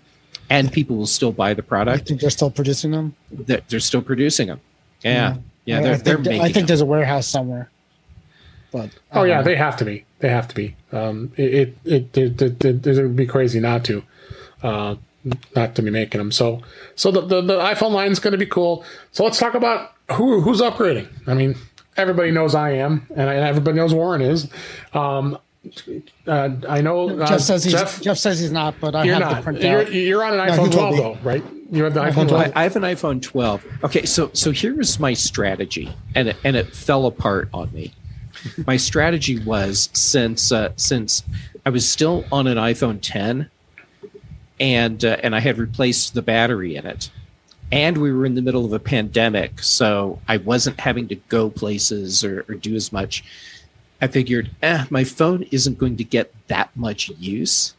and 0.49 0.71
people 0.71 0.95
will 0.95 1.05
still 1.07 1.31
buy 1.31 1.53
the 1.53 1.63
product, 1.63 1.87
I 1.87 1.91
product, 1.93 2.07
think 2.07 2.21
they're 2.21 2.29
still 2.29 2.49
producing 2.51 2.91
them. 2.91 3.15
that 3.31 3.67
they're 3.69 3.79
still 3.79 4.01
producing 4.01 4.47
them. 4.47 4.59
Yeah, 5.03 5.37
yeah, 5.65 5.79
I- 5.79 5.81
they're 5.81 5.93
I 5.93 5.97
they're 5.97 6.15
think, 6.15 6.25
making. 6.27 6.41
I 6.41 6.43
think 6.45 6.53
them. 6.55 6.65
there's 6.67 6.81
a 6.81 6.85
warehouse 6.85 7.27
somewhere. 7.27 7.69
But 8.71 8.89
Oh 9.11 9.23
yeah, 9.23 9.39
uh, 9.39 9.43
they 9.43 9.55
have 9.55 9.77
to 9.77 9.85
be. 9.85 10.05
They 10.19 10.29
have 10.29 10.47
to 10.49 10.55
be. 10.55 10.75
Um, 10.91 11.31
it 11.37 11.77
it 11.85 12.17
it, 12.17 12.41
it, 12.41 12.65
it, 12.65 12.87
it 12.87 13.01
would 13.03 13.15
be 13.15 13.25
crazy 13.27 13.59
not 13.59 13.85
to, 13.85 14.03
uh, 14.63 14.95
not 15.55 15.75
to 15.75 15.81
be 15.81 15.91
making 15.91 16.17
them. 16.19 16.31
So 16.31 16.61
so 16.95 17.11
the 17.11 17.21
the, 17.21 17.41
the 17.41 17.57
iPhone 17.59 17.91
line 17.91 18.11
is 18.11 18.19
going 18.19 18.31
to 18.33 18.37
be 18.37 18.45
cool. 18.45 18.83
So 19.11 19.23
let's 19.23 19.37
talk 19.39 19.53
about 19.53 19.93
who 20.13 20.41
who's 20.41 20.59
upgrading. 20.61 21.07
I 21.27 21.33
mean, 21.35 21.55
everybody 21.97 22.31
knows 22.31 22.55
I 22.55 22.71
am, 22.71 23.05
and, 23.11 23.29
and 23.29 23.39
everybody 23.45 23.77
knows 23.77 23.93
Warren 23.93 24.21
is. 24.21 24.49
Um, 24.93 25.37
uh, 26.27 26.49
I 26.69 26.81
know 26.81 27.09
uh, 27.19 27.25
Jeff 27.27 27.41
says 27.41 27.63
he's 27.63 27.73
Jeff, 27.73 27.99
Jeff, 28.01 28.17
says 28.17 28.39
he's 28.39 28.51
not, 28.51 28.75
but 28.79 28.93
I 28.95 29.03
you're 29.03 29.15
have 29.15 29.43
the 29.45 29.51
not. 29.51 29.61
You're, 29.61 29.81
out. 29.81 29.93
you're 29.93 30.23
on 30.23 30.39
an 30.39 30.47
No, 30.47 30.53
iPhone 30.53 30.63
will 30.63 30.71
12 30.71 30.91
be. 30.95 31.01
though, 31.01 31.17
right? 31.23 31.43
You 31.71 31.83
have 31.85 31.93
the 31.95 32.01
iPhone 32.01 32.11
iPhone 32.11 32.27
12. 32.29 32.51
I, 32.55 32.59
I 32.59 32.63
have 32.63 32.75
an 32.75 32.83
iPhone 32.83 33.21
12. 33.21 33.65
Okay, 33.85 34.05
so 34.05 34.29
so 34.33 34.51
here's 34.51 34.99
my 34.99 35.13
strategy, 35.13 35.91
and 36.13 36.29
it, 36.29 36.37
and 36.43 36.55
it 36.55 36.75
fell 36.75 37.07
apart 37.07 37.49
on 37.53 37.71
me. 37.73 37.93
My 38.67 38.77
strategy 38.77 39.39
was 39.43 39.89
since 39.93 40.51
uh, 40.51 40.73
since 40.75 41.23
I 41.65 41.71
was 41.71 41.89
still 41.89 42.25
on 42.31 42.45
an 42.45 42.57
iPhone 42.57 42.99
10, 43.01 43.49
and 44.59 45.03
uh, 45.03 45.17
and 45.23 45.35
I 45.35 45.39
had 45.39 45.57
replaced 45.57 46.13
the 46.13 46.21
battery 46.21 46.75
in 46.75 46.85
it, 46.85 47.09
and 47.75 47.97
we 47.97 48.13
were 48.13 48.25
in 48.25 48.35
the 48.35 48.41
middle 48.41 48.63
of 48.63 48.71
a 48.71 48.79
pandemic, 48.79 49.61
so 49.61 50.19
I 50.29 50.37
wasn't 50.37 50.79
having 50.79 51.09
to 51.09 51.15
go 51.15 51.49
places 51.49 52.23
or, 52.23 52.45
or 52.47 52.55
do 52.55 52.73
as 52.73 52.93
much. 52.93 53.23
I 54.01 54.07
figured, 54.07 54.49
eh, 54.61 54.85
my 54.89 55.03
phone 55.03 55.43
isn't 55.51 55.77
going 55.77 55.97
to 55.97 56.03
get 56.05 56.33
that 56.47 56.75
much 56.75 57.09
use, 57.09 57.75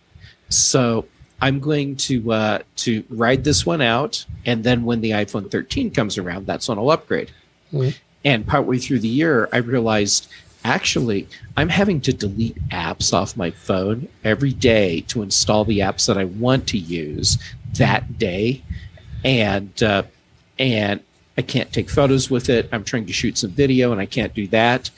so 0.51 1.07
I'm 1.41 1.61
going 1.61 1.97
to 1.97 2.31
uh, 2.31 2.59
to 2.77 3.05
ride 3.09 3.45
this 3.45 3.65
one 3.65 3.81
out, 3.81 4.27
and 4.45 4.63
then 4.65 4.85
when 4.85 5.01
the 5.01 5.13
iPhone 5.13 5.51
13 5.51 5.91
comes 5.91 6.19
around, 6.19 6.47
that's 6.47 6.69
when 6.69 6.79
I'll 6.79 6.91
upgrade. 6.91 7.31
Mhm. 7.73 7.97
And 8.23 8.47
partway 8.47 8.79
through 8.79 8.99
the 8.99 9.09
year, 9.09 9.49
I 9.51 9.59
realized 9.59 10.29
actually 10.63 11.27
I'm 11.57 11.69
having 11.71 12.01
to 12.03 12.13
delete 12.13 12.57
apps 12.69 13.15
off 13.15 13.37
my 13.37 13.51
phone 13.51 14.09
every 14.25 14.53
day 14.53 15.03
to 15.03 15.23
install 15.23 15.65
the 15.65 15.79
apps 15.79 16.07
that 16.07 16.19
I 16.19 16.25
want 16.25 16.67
to 16.69 16.79
use 16.79 17.39
that 17.75 18.19
day, 18.19 18.63
and 19.27 19.83
uh, 19.83 20.05
and 20.59 21.01
I 21.37 21.43
can't 21.43 21.71
take 21.73 21.91
photos 21.91 22.31
with 22.31 22.49
it. 22.49 22.69
I'm 22.73 22.85
trying 22.85 23.05
to 23.07 23.13
shoot 23.13 23.37
some 23.37 23.51
video, 23.51 23.93
and 23.93 24.01
I 24.01 24.07
can't 24.07 24.33
do 24.33 24.47
that. 24.49 24.89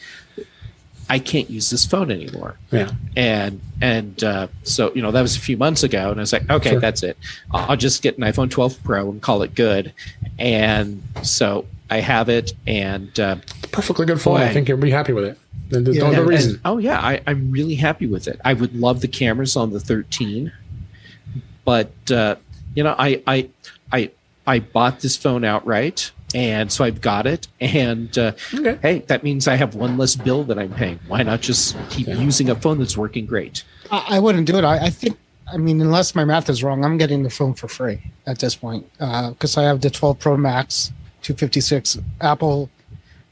I 1.10 1.18
can't 1.18 1.48
use 1.48 1.70
this 1.70 1.86
phone 1.86 2.10
anymore 2.10 2.58
Yeah. 2.70 2.90
and 3.16 3.62
and 3.80 4.22
uh, 4.22 4.48
so 4.64 4.92
you 4.94 5.00
know 5.00 5.10
that 5.10 5.22
was 5.22 5.36
a 5.36 5.40
few 5.40 5.56
months 5.56 5.82
ago 5.82 6.10
and 6.10 6.20
i 6.20 6.22
was 6.22 6.34
like 6.34 6.50
okay 6.50 6.72
Sure. 6.72 6.80
that's 6.80 7.02
it 7.02 7.16
i'll 7.50 7.78
just 7.78 8.02
get 8.02 8.18
an 8.18 8.24
iphone 8.24 8.50
12 8.50 8.84
pro 8.84 9.08
and 9.10 9.22
call 9.22 9.40
it 9.42 9.54
good 9.54 9.94
and 10.38 11.02
so 11.22 11.64
i 11.88 12.00
have 12.00 12.28
it 12.28 12.52
and 12.66 13.18
uh, 13.18 13.36
Perfectly 13.72 14.04
good 14.04 14.20
phone. 14.20 14.38
I 14.42 14.52
think 14.52 14.68
you'll 14.68 14.76
be 14.76 14.90
happy 14.90 15.14
with 15.14 15.24
it. 15.24 15.38
And 15.72 15.86
there's 15.86 15.96
Yeah, 15.96 16.10
no, 16.10 16.20
and- 16.20 16.28
reason. 16.28 16.50
and- 16.56 16.60
oh 16.66 16.76
yeah 16.76 17.00
I, 17.00 17.22
i'm 17.26 17.50
really 17.52 17.76
happy 17.76 18.06
with 18.06 18.28
it 18.28 18.38
i 18.44 18.52
would 18.52 18.76
love 18.76 19.00
the 19.00 19.08
cameras 19.08 19.56
on 19.56 19.70
the 19.70 19.80
13 19.80 20.52
but 21.64 21.90
uh, 22.10 22.36
you 22.74 22.82
know 22.82 22.94
I, 22.98 23.22
I 23.26 23.48
i 24.48 24.54
i 24.54 24.58
bought 24.58 25.00
this 25.00 25.16
phone 25.16 25.44
outright 25.44 26.10
and 26.34 26.70
so 26.72 26.84
i've 26.84 27.00
got 27.00 27.26
it 27.26 27.46
and 27.60 28.16
uh, 28.18 28.32
Okay. 28.54 28.78
hey 28.82 28.98
that 29.10 29.22
means 29.22 29.46
i 29.48 29.54
have 29.56 29.74
one 29.74 29.96
less 29.96 30.14
bill 30.16 30.42
that 30.44 30.58
i'm 30.58 30.72
paying 30.72 30.98
why 31.08 31.22
not 31.22 31.40
just 31.40 31.76
keep 31.90 32.06
Yeah. 32.08 32.14
using 32.28 32.48
a 32.50 32.54
phone 32.54 32.78
that's 32.78 32.96
working 32.96 33.26
great 33.26 33.64
I, 33.90 34.16
I 34.16 34.18
wouldn't 34.18 34.46
do 34.46 34.56
it. 34.58 34.64
I, 34.64 34.76
I 34.88 34.90
think 34.90 35.16
I 35.50 35.56
mean, 35.56 35.80
unless 35.80 36.14
my 36.14 36.26
math 36.26 36.50
is 36.50 36.62
wrong, 36.62 36.84
I'm 36.84 36.98
getting 36.98 37.22
the 37.22 37.30
phone 37.30 37.54
for 37.54 37.68
free 37.68 37.98
at 38.26 38.38
this 38.38 38.54
point 38.54 38.84
because 39.32 39.56
I 39.56 39.62
have 39.62 39.80
the 39.80 39.88
12 39.88 40.18
Pro 40.18 40.36
Max 40.36 40.92
256. 41.22 41.96
Apple, 42.20 42.68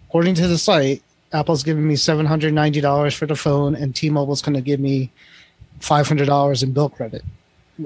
according 0.08 0.34
to 0.36 0.48
the 0.48 0.56
site, 0.56 1.02
Apple's 1.34 1.62
giving 1.62 1.86
me 1.86 1.94
$790 1.94 3.14
for 3.14 3.26
the 3.26 3.36
phone, 3.36 3.74
and 3.74 3.94
T-Mobile's 3.94 4.40
going 4.40 4.54
to 4.54 4.62
give 4.62 4.80
me 4.80 5.10
$500 5.80 6.62
in 6.62 6.72
bill 6.72 6.88
credit. 6.88 7.22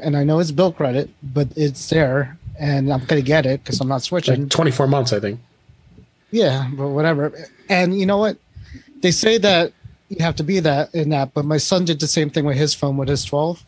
And 0.00 0.16
I 0.16 0.22
know 0.22 0.38
it's 0.38 0.52
bill 0.52 0.72
credit, 0.72 1.10
but 1.24 1.48
it's 1.56 1.88
there, 1.90 2.38
and 2.60 2.92
I'm 2.92 3.00
going 3.06 3.20
to 3.20 3.26
get 3.26 3.46
it 3.46 3.64
because 3.64 3.80
I'm 3.80 3.88
not 3.88 4.02
switching. 4.02 4.42
Like 4.42 4.50
24 4.50 4.86
months, 4.86 5.12
I 5.12 5.18
think. 5.18 5.40
Yeah, 6.30 6.68
but 6.74 6.88
whatever. 6.88 7.32
And 7.68 7.98
you 7.98 8.06
know 8.06 8.18
what? 8.18 8.36
They 9.00 9.10
say 9.10 9.38
that 9.38 9.72
you 10.10 10.18
have 10.20 10.36
to 10.36 10.44
be 10.44 10.60
that 10.60 10.94
in 10.94 11.08
that, 11.08 11.32
but 11.32 11.44
my 11.44 11.56
son 11.56 11.86
did 11.86 12.00
the 12.00 12.06
same 12.06 12.28
thing 12.28 12.44
with 12.44 12.58
his 12.58 12.74
phone 12.74 12.98
with 12.98 13.08
his 13.08 13.24
12, 13.24 13.64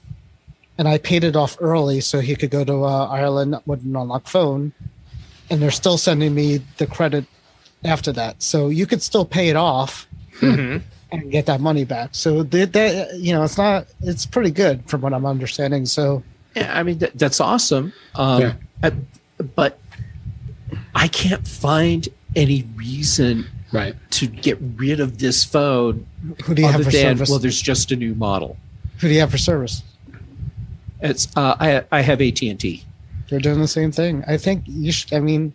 and 0.77 0.87
I 0.87 0.99
paid 0.99 1.25
it 1.25 1.35
off 1.35 1.57
early 1.61 2.01
so 2.01 2.21
he 2.21 2.37
could 2.37 2.51
go 2.51 2.65
to 2.65 2.85
uh, 2.85 3.07
Ireland 3.07 3.57
with 3.65 3.83
an 3.83 3.97
unlocked 3.97 4.29
phone, 4.29 4.73
and 5.49 5.63
they're 5.63 5.71
still 5.71 5.97
sending 5.97 6.35
me 6.35 6.61
the 6.77 6.87
credit 6.87 7.25
after 7.85 8.13
that. 8.13 8.43
So 8.43 8.69
you 8.69 8.87
could 8.87 9.03
still 9.03 9.25
pay 9.25 9.49
it 9.49 9.57
off 9.57 10.07
and 10.43 11.31
get 11.31 11.47
that 11.47 11.61
money 11.61 11.85
back. 11.85 12.11
So 12.13 12.43
that, 12.43 12.73
that 12.75 13.15
you 13.19 13.33
know, 13.33 13.43
it's 13.43 13.57
not. 13.57 13.87
It's 14.03 14.27
pretty 14.27 14.51
good 14.51 14.85
from 14.89 15.01
what 15.01 15.15
I'm 15.15 15.25
understanding. 15.27 15.87
So 15.87 16.23
Yeah, 16.55 16.79
I 16.79 16.83
mean 16.83 16.99
that, 16.99 17.19
that's 17.19 17.41
awesome. 17.41 17.93
Um, 18.15 18.41
Yeah. 18.43 18.53
uh, 18.83 18.91
but 19.57 19.79
I 20.95 21.09
can't 21.09 21.47
find 21.47 22.09
any 22.37 22.67
reason 22.77 23.47
Right. 23.73 23.95
to 24.13 24.27
get 24.27 24.59
rid 24.77 25.01
of 25.01 25.19
this 25.19 25.45
phone 25.45 26.07
who 26.45 26.55
do 26.55 26.63
you 26.63 26.69
have 26.69 26.85
for 26.85 26.91
than 26.91 27.17
service? 27.19 27.31
well, 27.31 27.39
there's 27.39 27.61
just 27.61 27.91
a 27.91 27.97
new 27.97 28.15
model. 28.15 28.57
who 28.99 29.09
do 29.09 29.15
you 29.15 29.21
have 29.21 29.31
for 29.31 29.39
service? 29.39 29.83
It's 31.01 31.29
uh, 31.37 31.57
I 31.59 31.83
I 31.91 32.01
have 32.03 32.21
AT 32.21 32.43
and 32.43 32.61
T. 32.61 32.85
They're 33.29 33.41
doing 33.41 33.61
the 33.61 33.67
same 33.69 33.91
thing. 33.93 34.23
I 34.29 34.37
think 34.37 34.65
you 34.67 34.93
should. 34.93 35.13
I 35.15 35.21
mean, 35.21 35.55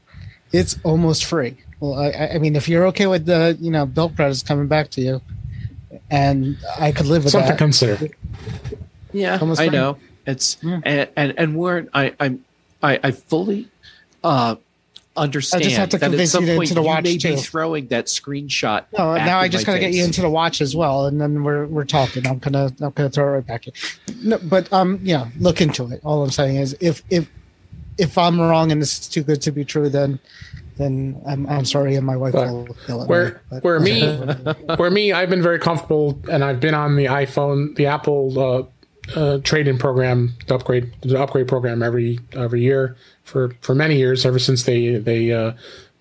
it's 0.51 0.77
almost 0.83 1.25
free. 1.25 1.55
Well, 1.79 1.93
I- 1.93 2.09
I, 2.09 2.29
I 2.33 2.37
mean, 2.39 2.55
if 2.55 2.67
you're 2.67 2.85
okay 2.87 3.05
with 3.05 3.25
the, 3.27 3.55
you 3.61 3.69
know, 3.71 3.85
bill 3.85 4.09
credits 4.09 4.41
coming 4.41 4.67
back 4.67 4.89
to 4.91 5.01
you, 5.01 5.21
and 6.09 6.57
I 6.79 6.91
could 6.91 7.05
live 7.05 7.23
with 7.23 7.31
Something 7.33 7.49
to 7.49 7.53
that. 7.53 7.57
consider. 7.59 8.09
Yeah, 9.13 9.37
Almost 9.39 9.61
I 9.61 9.65
fine. 9.65 9.73
know. 9.73 9.97
It's 10.27 10.57
Yeah. 10.61 10.81
and, 10.85 11.09
and 11.15 11.33
and 11.37 11.55
we're 11.55 11.87
I 11.93 12.13
I'm 12.19 12.43
I, 12.83 12.99
I 13.03 13.11
fully 13.11 13.69
uh 14.23 14.57
understand 15.15 15.61
I 15.61 15.65
just 15.65 15.77
have 15.77 15.89
to 15.89 15.97
that 15.97 16.05
at 16.05 16.09
convince 16.11 16.31
some 16.31 16.45
you 16.45 16.55
point 16.55 16.69
into 16.69 16.75
the 16.75 16.81
you 16.81 16.87
watch, 16.87 17.03
may 17.05 17.17
be 17.17 17.35
throwing 17.37 17.87
that 17.87 18.05
screenshot. 18.05 18.85
No, 18.95 19.15
now 19.15 19.39
I 19.39 19.47
just 19.47 19.65
gotta 19.65 19.79
get 19.79 19.93
you 19.93 20.03
into 20.03 20.21
the 20.21 20.29
watch 20.29 20.61
as 20.61 20.75
well, 20.75 21.07
and 21.07 21.19
then 21.19 21.43
we're 21.43 21.65
we're 21.65 21.85
talking. 21.85 22.27
I'm 22.27 22.37
gonna 22.39 22.71
I'm 22.81 22.91
gonna 22.91 23.09
throw 23.09 23.25
it 23.29 23.31
right 23.37 23.47
back 23.47 23.65
in. 23.67 23.73
No, 24.21 24.37
but 24.43 24.71
um, 24.71 24.99
yeah, 25.01 25.27
look 25.39 25.59
into 25.61 25.91
it. 25.91 26.01
All 26.03 26.21
I'm 26.23 26.29
saying 26.29 26.57
is, 26.57 26.77
if 26.81 27.01
if 27.09 27.27
if 27.97 28.15
I'm 28.17 28.39
wrong 28.39 28.71
and 28.71 28.79
this 28.81 28.99
is 28.99 29.07
too 29.07 29.23
good 29.23 29.41
to 29.43 29.51
be 29.51 29.65
true, 29.65 29.89
then 29.89 30.19
then 30.77 31.19
I'm 31.25 31.47
I'm 31.47 31.65
sorry, 31.65 31.95
and 31.95 32.05
my 32.05 32.15
wife 32.15 32.33
But 32.33 32.51
will 32.51 32.77
kill 32.85 33.01
it. 33.01 33.07
where- 33.09 33.41
where 33.61 33.79
me- 33.79 34.03
Where 34.77 34.91
me, 34.91 35.13
I've 35.13 35.29
been 35.31 35.41
very 35.41 35.57
comfortable, 35.57 36.19
and 36.29 36.43
I've 36.43 36.59
been 36.59 36.75
on 36.75 36.95
the 36.95 37.05
iPhone, 37.05 37.75
the 37.75 37.87
Apple 37.87 38.39
uh, 38.39 38.63
uh, 39.15 39.39
trade-in 39.39 39.77
program, 39.77 40.33
the 40.47 40.55
upgrade, 40.55 40.91
the 41.01 41.21
upgrade 41.21 41.47
program 41.47 41.81
every 41.81 42.19
every 42.33 42.61
year 42.61 42.95
for 43.23 43.55
for 43.61 43.75
many 43.75 43.97
years, 43.97 44.25
ever 44.25 44.39
since 44.39 44.63
they 44.63 44.95
they 44.95 45.31
uh, 45.31 45.53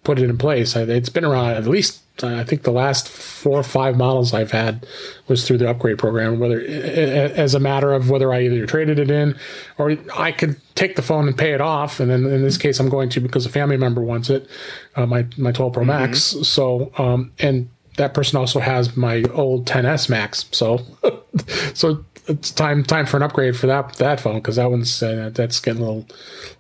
put 0.05 0.19
it 0.19 0.29
in 0.31 0.39
place. 0.39 0.77
It's 0.77 1.09
been 1.09 1.25
around 1.25 1.51
at 1.51 1.67
least. 1.67 2.03
uh, 2.23 2.29
I 2.29 2.45
think 2.45 2.63
the 2.63 2.71
last 2.73 3.09
four 3.09 3.59
or 3.59 3.63
five 3.65 3.97
models 3.97 4.33
I've 4.33 4.53
had 4.53 4.87
was 5.29 5.47
through 5.47 5.59
the 5.59 5.69
upgrade 5.69 5.99
program. 5.99 6.39
Whether 6.39 6.61
as 6.61 7.55
a 7.55 7.61
matter 7.61 7.93
of 7.93 8.09
whether 8.09 8.33
I 8.33 8.43
either 8.43 8.67
traded 8.67 8.99
it 8.99 9.11
in, 9.11 9.37
or 9.79 9.97
I 10.17 10.33
could 10.33 10.61
take 10.75 10.97
the 10.97 11.03
phone 11.03 11.27
and 11.29 11.37
pay 11.37 11.53
it 11.53 11.61
off, 11.61 12.01
and 12.01 12.11
then 12.11 12.25
in 12.25 12.43
this 12.43 12.57
case 12.57 12.81
I'm 12.81 12.89
going 12.89 13.09
to 13.11 13.21
because 13.21 13.47
a 13.47 13.51
family 13.51 13.77
member 13.77 14.01
wants 14.01 14.31
it, 14.31 14.49
uh, 14.95 15.07
my 15.07 15.27
my 15.37 15.53
12 15.53 15.73
Pro 15.73 15.85
Max. 15.85 16.21
So 16.21 16.93
um, 16.99 17.33
and 17.39 17.69
that 17.97 18.15
person 18.15 18.39
also 18.39 18.61
has 18.61 18.97
my 18.97 19.25
old 19.33 19.67
10s 19.67 20.09
Max. 20.09 20.47
So 20.53 20.81
so 21.75 22.05
it's 22.29 22.51
time 22.51 22.83
time 22.83 23.07
for 23.07 23.17
an 23.17 23.23
upgrade 23.23 23.57
for 23.57 23.67
that 23.67 23.95
that 23.95 24.21
phone 24.21 24.37
because 24.37 24.57
that 24.57 24.71
one's 24.71 25.03
uh, 25.03 25.31
that's 25.33 25.61
getting 25.61 25.83
a 25.83 25.85
little 25.85 26.07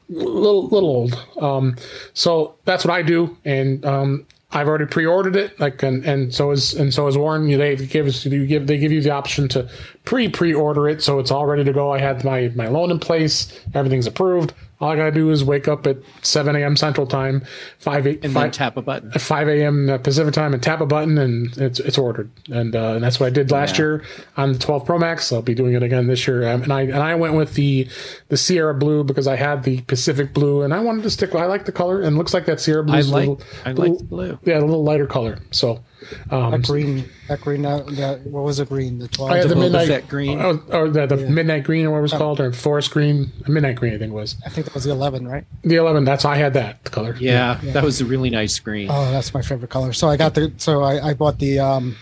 little 0.09 0.69
little 0.69 0.89
old. 0.89 1.27
Um, 1.41 1.77
so 2.15 2.57
that's 2.65 2.85
what 2.85 2.95
I 2.95 3.03
do, 3.03 3.37
and 3.45 3.85
um, 3.85 4.27
I've 4.53 4.69
already 4.69 4.87
pre-ordered 4.87 5.37
it. 5.37 5.59
Like, 5.59 5.83
and, 5.83 6.05
and 6.05 6.35
so 6.35 6.51
is 6.53 6.75
and 6.75 6.95
so 6.95 7.07
is 7.09 7.19
Warren. 7.19 7.47
They 7.47 7.77
give 7.77 8.07
us 8.07 8.25
you 8.25 8.47
give 8.47 8.67
they 8.67 8.79
give 8.79 8.93
you 8.93 9.01
the 9.01 9.11
option 9.11 9.49
to 9.49 9.69
pre 10.05 10.29
pre-order 10.29 10.89
it, 10.89 11.03
so 11.03 11.19
it's 11.19 11.31
all 11.31 11.47
ready 11.47 11.65
to 11.65 11.73
go. 11.73 11.93
I 11.93 11.99
had 11.99 12.25
my 12.25 12.49
my 12.55 12.69
loan 12.69 12.91
in 12.91 12.99
place, 12.99 13.53
everything's 13.75 14.07
approved. 14.07 14.55
All 14.81 14.91
I 14.91 14.97
gotta 14.97 15.11
do 15.11 15.31
is 15.31 15.43
wake 15.43 15.69
up 15.69 15.87
at 15.87 15.97
7 16.23 16.55
a.m. 16.55 16.77
Central 16.77 17.07
Time, 17.07 17.43
5 17.79 18.07
8 18.07 18.25
and 18.25 18.35
then 18.35 18.51
tap 18.51 18.77
a 18.77 18.83
button. 18.83 19.11
at 19.15 19.21
5 19.23 19.49
a.m. 19.49 19.99
Pacific 20.03 20.35
time 20.35 20.53
and 20.53 20.63
tap 20.63 20.81
a 20.83 20.87
button 20.87 21.17
and 21.17 21.57
it's 21.57 21.81
it's 21.81 21.97
ordered. 21.97 22.31
And, 22.51 22.77
uh, 22.77 22.93
and 22.95 23.03
that's 23.05 23.19
what 23.19 23.27
I 23.27 23.31
did 23.31 23.51
last 23.51 23.77
Yeah. 23.79 23.85
year 23.85 24.05
on 24.37 24.53
the 24.53 24.59
12 24.59 24.85
Pro 24.85 24.99
Max. 24.99 25.33
I'll 25.33 25.41
be 25.41 25.55
doing 25.55 25.73
it 25.75 25.83
again 25.83 26.07
this 26.09 26.27
year. 26.29 26.47
Um, 26.49 26.63
and 26.63 26.73
I 26.73 26.83
and 26.83 26.97
I 26.97 27.15
went 27.15 27.35
with 27.35 27.55
the 27.55 27.89
the 28.29 28.37
Sierra 28.37 28.75
Blue 28.75 29.03
because 29.03 29.27
I 29.27 29.37
had 29.37 29.63
the 29.63 29.81
Pacific 29.83 30.35
Blue 30.35 30.61
and 30.63 30.75
I 30.75 30.81
wanted 30.81 31.05
to 31.05 31.11
stick. 31.11 31.35
I 31.35 31.47
like 31.47 31.65
the 31.65 31.73
color 31.73 32.03
and 32.03 32.15
it 32.15 32.19
looks 32.19 32.35
like 32.35 32.45
that 32.47 32.61
Sierra 32.61 32.85
Blue. 32.85 32.95
I 32.97 32.99
is 32.99 33.11
like 33.11 33.29
little, 33.29 33.41
I 33.65 33.69
like 33.71 33.79
little- 33.79 33.97
the 33.99 34.05
blue. 34.05 34.39
yeah, 34.45 34.59
a 34.59 34.61
little 34.61 34.85
lighter 34.85 35.07
color. 35.07 35.39
So 35.53 35.81
um, 36.31 36.51
that 36.53 36.63
green, 36.63 37.09
that 37.29 37.41
green, 37.41 37.63
that, 37.63 38.21
what 38.27 38.45
was 38.45 38.59
it? 38.61 38.69
Green, 38.69 38.99
the 38.99 39.09
twelve. 39.09 39.31
I 39.33 39.39
had 39.39 39.49
the 39.49 39.55
Boba 39.55 39.59
midnight 39.61 39.89
Fett 39.89 40.09
green. 40.09 40.41
or, 40.41 40.61
or 40.73 40.89
the, 40.91 41.07
the 41.07 41.17
midnight 41.17 41.65
green 41.65 41.87
or 41.87 41.91
what 41.91 41.99
it 41.99 42.03
was 42.03 42.13
called 42.13 42.41
or 42.41 42.53
forest 42.53 42.91
green, 42.91 43.33
midnight 43.47 43.77
green 43.77 43.95
I 43.95 43.99
think 43.99 44.13
it 44.13 44.15
was 44.15 44.37
I 44.45 44.49
think 44.51 44.67
that 44.67 44.75
was 44.75 44.85
the 44.85 44.91
eleven, 44.91 45.27
right? 45.27 45.45
the 45.63 45.77
11. 45.77 46.05
That's 46.05 46.25
I 46.25 46.37
had 46.37 46.55
that 46.55 46.85
color. 46.85 47.17
Yeah, 47.19 47.59
that 47.65 47.83
was 47.85 48.01
a 48.01 48.05
really 48.05 48.31
nice 48.31 48.59
green. 48.59 48.89
Oh, 48.91 49.11
that's 49.11 49.33
my 49.35 49.43
favorite 49.43 49.71
color. 49.71 49.93
So 49.93 50.09
I 50.09 50.17
got 50.17 50.35
the 50.35 50.53
so 50.59 50.83
I, 50.83 51.11
I 51.11 51.15
bought 51.15 51.39
the 51.39 51.59
um 51.59 51.97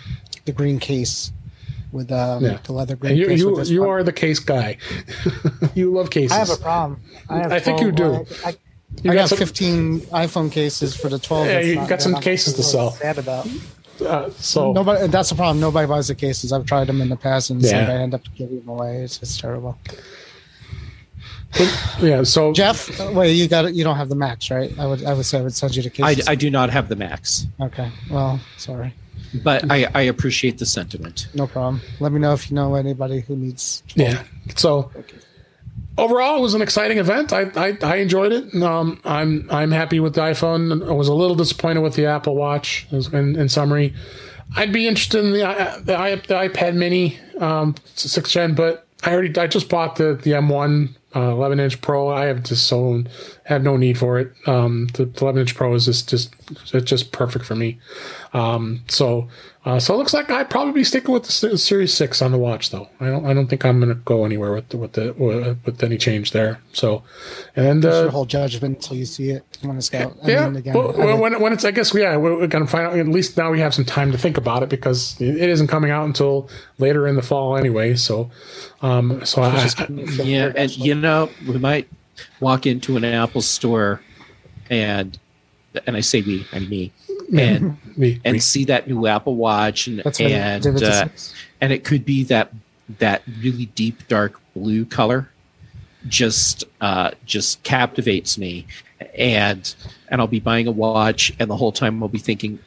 the 0.45 0.53
green 0.53 0.79
case 0.79 1.33
with 1.93 2.11
um, 2.11 2.45
Yeah. 2.45 2.59
the 2.65 2.73
leather 2.73 2.97
green. 2.97 3.17
You 3.17 3.29
case 3.29 3.39
you 3.39 3.51
with 3.51 3.59
this 3.59 3.71
you 3.71 3.81
one. 3.81 3.89
are 3.91 4.03
the 4.03 4.13
case 4.13 4.41
guy. 4.41 4.79
you 5.75 5.93
love 5.93 6.11
cases. 6.11 6.33
I 6.33 6.41
have 6.41 6.51
a 6.51 6.57
problem. 6.57 7.01
I, 7.29 7.39
have 7.39 7.53
I 7.53 7.61
think 7.61 7.81
you 7.81 7.93
do. 7.93 8.27
I, 8.45 8.49
I, 8.49 8.57
You 9.03 9.11
I 9.11 9.15
got 9.15 9.21
got 9.23 9.29
some- 9.31 9.39
15 9.39 10.01
iPhone 10.01 10.51
cases 10.53 10.97
for 10.97 11.09
the 11.09 11.19
12. 11.19 11.47
Yeah, 11.47 11.53
That's 11.55 11.67
you 11.69 11.75
got 11.89 12.03
some 12.03 12.15
cases 12.21 12.55
to 12.55 12.63
sell. 12.63 12.91
Sad 12.93 13.19
about. 13.19 13.47
Uh, 14.03 14.31
so 14.31 14.73
Nobody. 14.73 15.07
That's 15.09 15.31
the 15.31 15.35
problem. 15.37 15.61
Nobody 15.61 15.87
buys 15.87 16.09
the 16.09 16.15
cases. 16.15 16.53
I've 16.53 16.67
tried 16.67 16.87
them 16.87 17.01
in 17.01 17.09
the 17.09 17.17
past, 17.17 17.51
and 17.51 17.61
Yeah. 17.63 17.81
like 17.81 17.89
I 17.91 17.93
end 17.95 18.15
up 18.15 18.23
giving 18.37 18.61
them 18.61 18.69
away. 18.69 19.03
It's 19.03 19.19
just 19.19 19.41
terrible. 19.41 19.79
yeah, 22.01 22.23
so 22.25 22.53
Jeff, 22.53 22.99
wait, 23.13 23.33
you 23.33 23.47
got 23.47 23.65
it. 23.65 23.75
You 23.75 23.85
don't 23.85 23.97
have 23.97 24.09
the 24.09 24.17
max, 24.17 24.51
right? 24.51 24.77
I 24.79 24.87
would. 24.87 25.05
I 25.05 25.15
would 25.15 25.25
say 25.25 25.39
I 25.39 25.43
would 25.43 25.55
send 25.55 25.77
you 25.77 25.83
the 25.83 25.91
I, 26.03 26.15
cases. 26.15 26.29
I 26.29 26.35
do 26.35 26.51
not 26.51 26.71
have 26.71 26.89
the 26.89 26.97
max, 26.97 27.47
okay. 27.61 27.91
Well, 28.11 28.41
sorry. 28.57 28.93
but 29.45 29.71
I, 29.71 29.87
I 29.95 30.03
appreciate 30.03 30.59
the 30.59 30.67
sentiment. 30.67 31.29
No 31.35 31.47
problem. 31.47 31.81
Let 32.01 32.11
me 32.11 32.19
know 32.19 32.33
if 32.33 32.51
you 32.51 32.57
know 32.57 32.75
anybody 32.75 33.21
who 33.21 33.37
needs. 33.37 33.85
Yeah. 33.95 34.25
So 34.57 34.91
overall, 35.97 36.39
it 36.39 36.41
was 36.41 36.55
an 36.55 36.63
exciting 36.63 36.99
event. 36.99 37.33
I 37.33 37.51
I, 37.55 37.79
I 37.83 37.97
enjoyed 37.97 38.33
it. 38.33 38.55
Um, 38.63 39.01
I'm 39.05 39.49
I'm 39.51 39.71
happy 39.71 40.01
with 40.01 40.15
the 40.15 40.23
iPhone. 40.23 40.87
I 40.89 40.93
was 40.93 41.09
a 41.09 41.15
little 41.15 41.37
disappointed 41.37 41.81
with 41.81 41.95
the 41.95 42.07
Apple 42.07 42.35
Watch. 42.35 42.87
In, 42.91 43.37
in 43.37 43.49
summary, 43.49 43.95
I'd 44.57 44.73
be 44.73 44.87
interested 44.87 45.25
in 45.25 45.33
the 45.33 45.83
the, 45.85 46.35
iPad 46.35 46.75
Mini 46.75 47.19
um, 47.39 47.75
sixth 47.95 48.33
gen, 48.33 48.55
but 48.55 48.87
I 49.03 49.13
already 49.13 49.39
I 49.39 49.47
just 49.47 49.69
bought 49.69 49.97
the 49.97 50.15
the 50.15 50.33
M1 50.33 50.95
uh, 51.17 51.31
11 51.31 51.61
inch 51.61 51.81
Pro. 51.81 52.09
I 52.09 52.27
have 52.27 52.43
just 52.43 52.67
so 52.67 53.05
have 53.45 53.63
no 53.63 53.77
need 53.77 53.99
for 53.99 54.19
it. 54.19 54.33
Um, 54.47 54.89
the 54.95 55.05
11 55.21 55.43
inch 55.43 55.55
Pro 55.55 55.75
is 55.75 55.87
just 55.87 56.09
just 56.09 56.35
it's 56.73 56.89
just 56.89 57.13
perfect 57.13 57.45
for 57.45 57.55
me. 57.55 57.79
Um, 58.33 58.83
so 58.89 59.29
uh, 59.65 59.81
so 59.81 59.95
it 59.95 59.97
looks 59.97 60.13
like 60.13 60.31
I'd 60.31 60.51
probably 60.51 60.73
be 60.73 60.85
sticking 60.85 61.13
with 61.13 61.25
the 61.25 61.57
Series 61.57 61.95
Six 61.95 62.21
on 62.21 62.33
the 62.33 62.39
watch, 62.39 62.71
though. 62.71 62.89
I 63.01 63.07
don't 63.07 63.25
I 63.25 63.33
don't 63.33 63.47
think 63.47 63.65
I'm 63.65 63.81
going 63.81 63.89
to 63.89 63.95
go 63.95 64.25
anywhere 64.25 64.53
with 64.53 64.69
the, 64.69 64.77
with 64.77 64.93
the 64.93 65.57
with 65.65 65.83
any 65.83 65.97
change 65.97 66.33
there. 66.33 66.61
So 66.73 67.03
and 67.57 67.83
Your 67.83 68.09
uh, 68.09 68.11
whole 68.11 68.27
judgment 68.27 68.77
until 68.77 68.97
you 68.99 69.07
see 69.07 69.31
it 69.31 69.45
when 69.63 69.79
it's 69.79 69.93
out. 69.95 70.17
I 70.23 70.31
yeah, 70.31 70.47
mean, 70.47 70.57
again, 70.57 70.75
well, 70.75 70.95
I 71.01 71.05
well, 71.07 71.19
when, 71.19 71.41
when 71.41 71.53
it's 71.55 71.65
I 71.65 71.71
guess 71.71 71.95
yeah 71.95 72.17
we're, 72.17 72.39
we're 72.39 72.47
going 72.47 72.65
to 72.65 72.71
find 72.71 72.87
out. 72.87 72.99
At 72.99 73.09
least 73.09 73.37
now 73.37 73.51
we 73.51 73.61
have 73.61 73.75
some 73.75 73.87
time 73.87 74.13
to 74.13 74.19
think 74.19 74.37
about 74.37 74.63
it 74.63 74.69
because 74.69 75.21
it, 75.21 75.37
it 75.37 75.49
isn't 75.49 75.69
coming 75.69 75.91
out 75.91 76.05
until 76.05 76.49
later 76.79 77.09
in 77.09 77.17
the 77.17 77.23
fall 77.23 77.57
anyway. 77.57 77.95
So 77.95 78.31
um, 78.83 79.25
so 79.25 79.43
I, 79.43 79.49
I, 79.79 79.87
Yeah, 80.23 80.53
and 80.55 80.77
you 80.77 80.95
know, 80.95 81.31
we 81.49 81.59
might 81.59 81.89
walk 82.41 82.67
into 82.67 82.97
an 82.99 83.05
Apple 83.05 83.41
store, 83.41 84.03
and 84.69 85.19
and 85.87 85.97
I 85.97 86.01
say 86.01 86.21
we, 86.21 86.47
I 86.53 86.59
mean 86.59 86.69
me, 86.69 86.93
and 87.37 87.77
we, 87.97 88.21
and 88.25 88.35
we- 88.35 88.39
see 88.41 88.65
that 88.67 88.89
new 88.89 89.07
Apple 89.07 89.37
Watch, 89.37 89.87
and 89.87 90.03
and 90.21 90.67
uh, 90.83 91.09
and 91.61 91.73
it 91.73 91.85
could 91.85 92.05
be 92.05 92.25
that 92.25 92.53
that 92.99 93.23
really 93.41 93.67
deep 93.67 94.07
dark 94.09 94.41
blue 94.55 94.85
color 94.85 95.29
just 96.07 96.65
uh 96.83 97.11
just 97.25 97.63
captivates 97.63 98.37
me 98.37 98.67
and 99.17 99.75
and 100.11 100.21
I'll 100.21 100.27
be 100.27 100.39
buying 100.39 100.67
a 100.67 100.71
watch 100.71 101.33
and 101.39 101.49
the 101.49 101.57
whole 101.57 101.73
time 101.73 102.03
I'll 102.03 102.11
be 102.11 102.19
thinking 102.19 102.59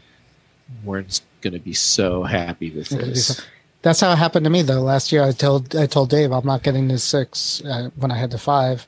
Warren's 0.83 1.21
gonna 1.41 1.59
be 1.59 1.73
so 1.73 2.23
happy 2.23 2.71
with 2.71 2.89
this 2.89 3.39
That's 3.83 3.99
how 4.01 4.11
it 4.11 4.17
happened 4.17 4.43
to 4.45 4.49
me 4.49 4.63
though. 4.63 4.81
Last 4.81 5.11
year, 5.11 5.23
I 5.23 5.31
told 5.33 5.75
I 5.75 5.85
told 5.85 6.09
Dave 6.09 6.31
I'm 6.31 6.45
not 6.47 6.63
getting 6.63 6.87
the 6.87 6.97
six 6.97 7.61
uh, 7.63 7.91
when 7.95 8.09
I 8.11 8.17
had 8.17 8.31
the 8.31 8.39
five. 8.39 8.87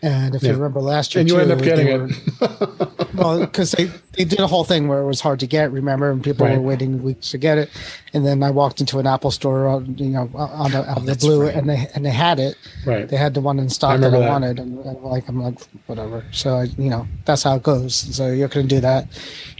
And 0.00 0.34
if 0.36 0.42
Yeah. 0.44 0.50
you 0.50 0.56
remember 0.56 0.80
last 0.80 1.14
year, 1.14 1.20
And 1.22 1.28
you 1.28 1.34
too, 1.34 1.40
end 1.40 1.50
up 1.50 1.62
getting 1.62 1.86
they 2.06 2.14
it. 2.46 3.14
well, 3.14 3.40
because 3.40 3.72
they, 3.72 3.90
they 4.16 4.24
did 4.24 4.40
a 4.40 4.46
whole 4.46 4.64
thing 4.64 4.88
where 4.88 5.00
it 5.00 5.06
was 5.06 5.20
hard 5.20 5.40
to 5.40 5.46
get, 5.46 5.70
remember, 5.72 6.10
and 6.10 6.22
people 6.22 6.46
Right. 6.46 6.56
were 6.56 6.62
waiting 6.62 7.02
weeks 7.02 7.30
to 7.32 7.38
get 7.38 7.58
it. 7.58 7.70
And 8.14 8.24
then 8.26 8.42
I 8.42 8.50
walked 8.50 8.80
into 8.80 8.98
an 8.98 9.06
Apple 9.06 9.30
store, 9.30 9.68
on, 9.68 9.96
you 9.98 10.06
know, 10.06 10.30
on 10.34 10.70
the, 10.72 10.88
out 10.90 10.98
of 10.98 11.06
the 11.06 11.16
blue, 11.16 11.42
right. 11.46 11.54
and 11.54 11.68
they 11.68 11.86
and 11.94 12.04
they 12.04 12.10
had 12.10 12.38
it. 12.38 12.56
Right. 12.86 13.06
They 13.08 13.16
had 13.16 13.34
the 13.34 13.40
one 13.42 13.58
in 13.58 13.66
I 13.66 13.68
stock 13.68 14.00
that 14.00 14.14
I 14.14 14.20
that. 14.20 14.28
wanted, 14.28 14.58
and, 14.58 14.78
and 14.78 15.02
like 15.02 15.28
I'm 15.28 15.42
like 15.42 15.58
whatever. 15.86 16.24
So 16.32 16.54
I, 16.56 16.62
you 16.78 16.88
know, 16.88 17.06
that's 17.26 17.42
how 17.42 17.56
it 17.56 17.62
goes. 17.62 17.94
So 17.94 18.30
you're 18.30 18.48
going 18.48 18.66
to 18.68 18.74
do 18.74 18.80
that. 18.80 19.06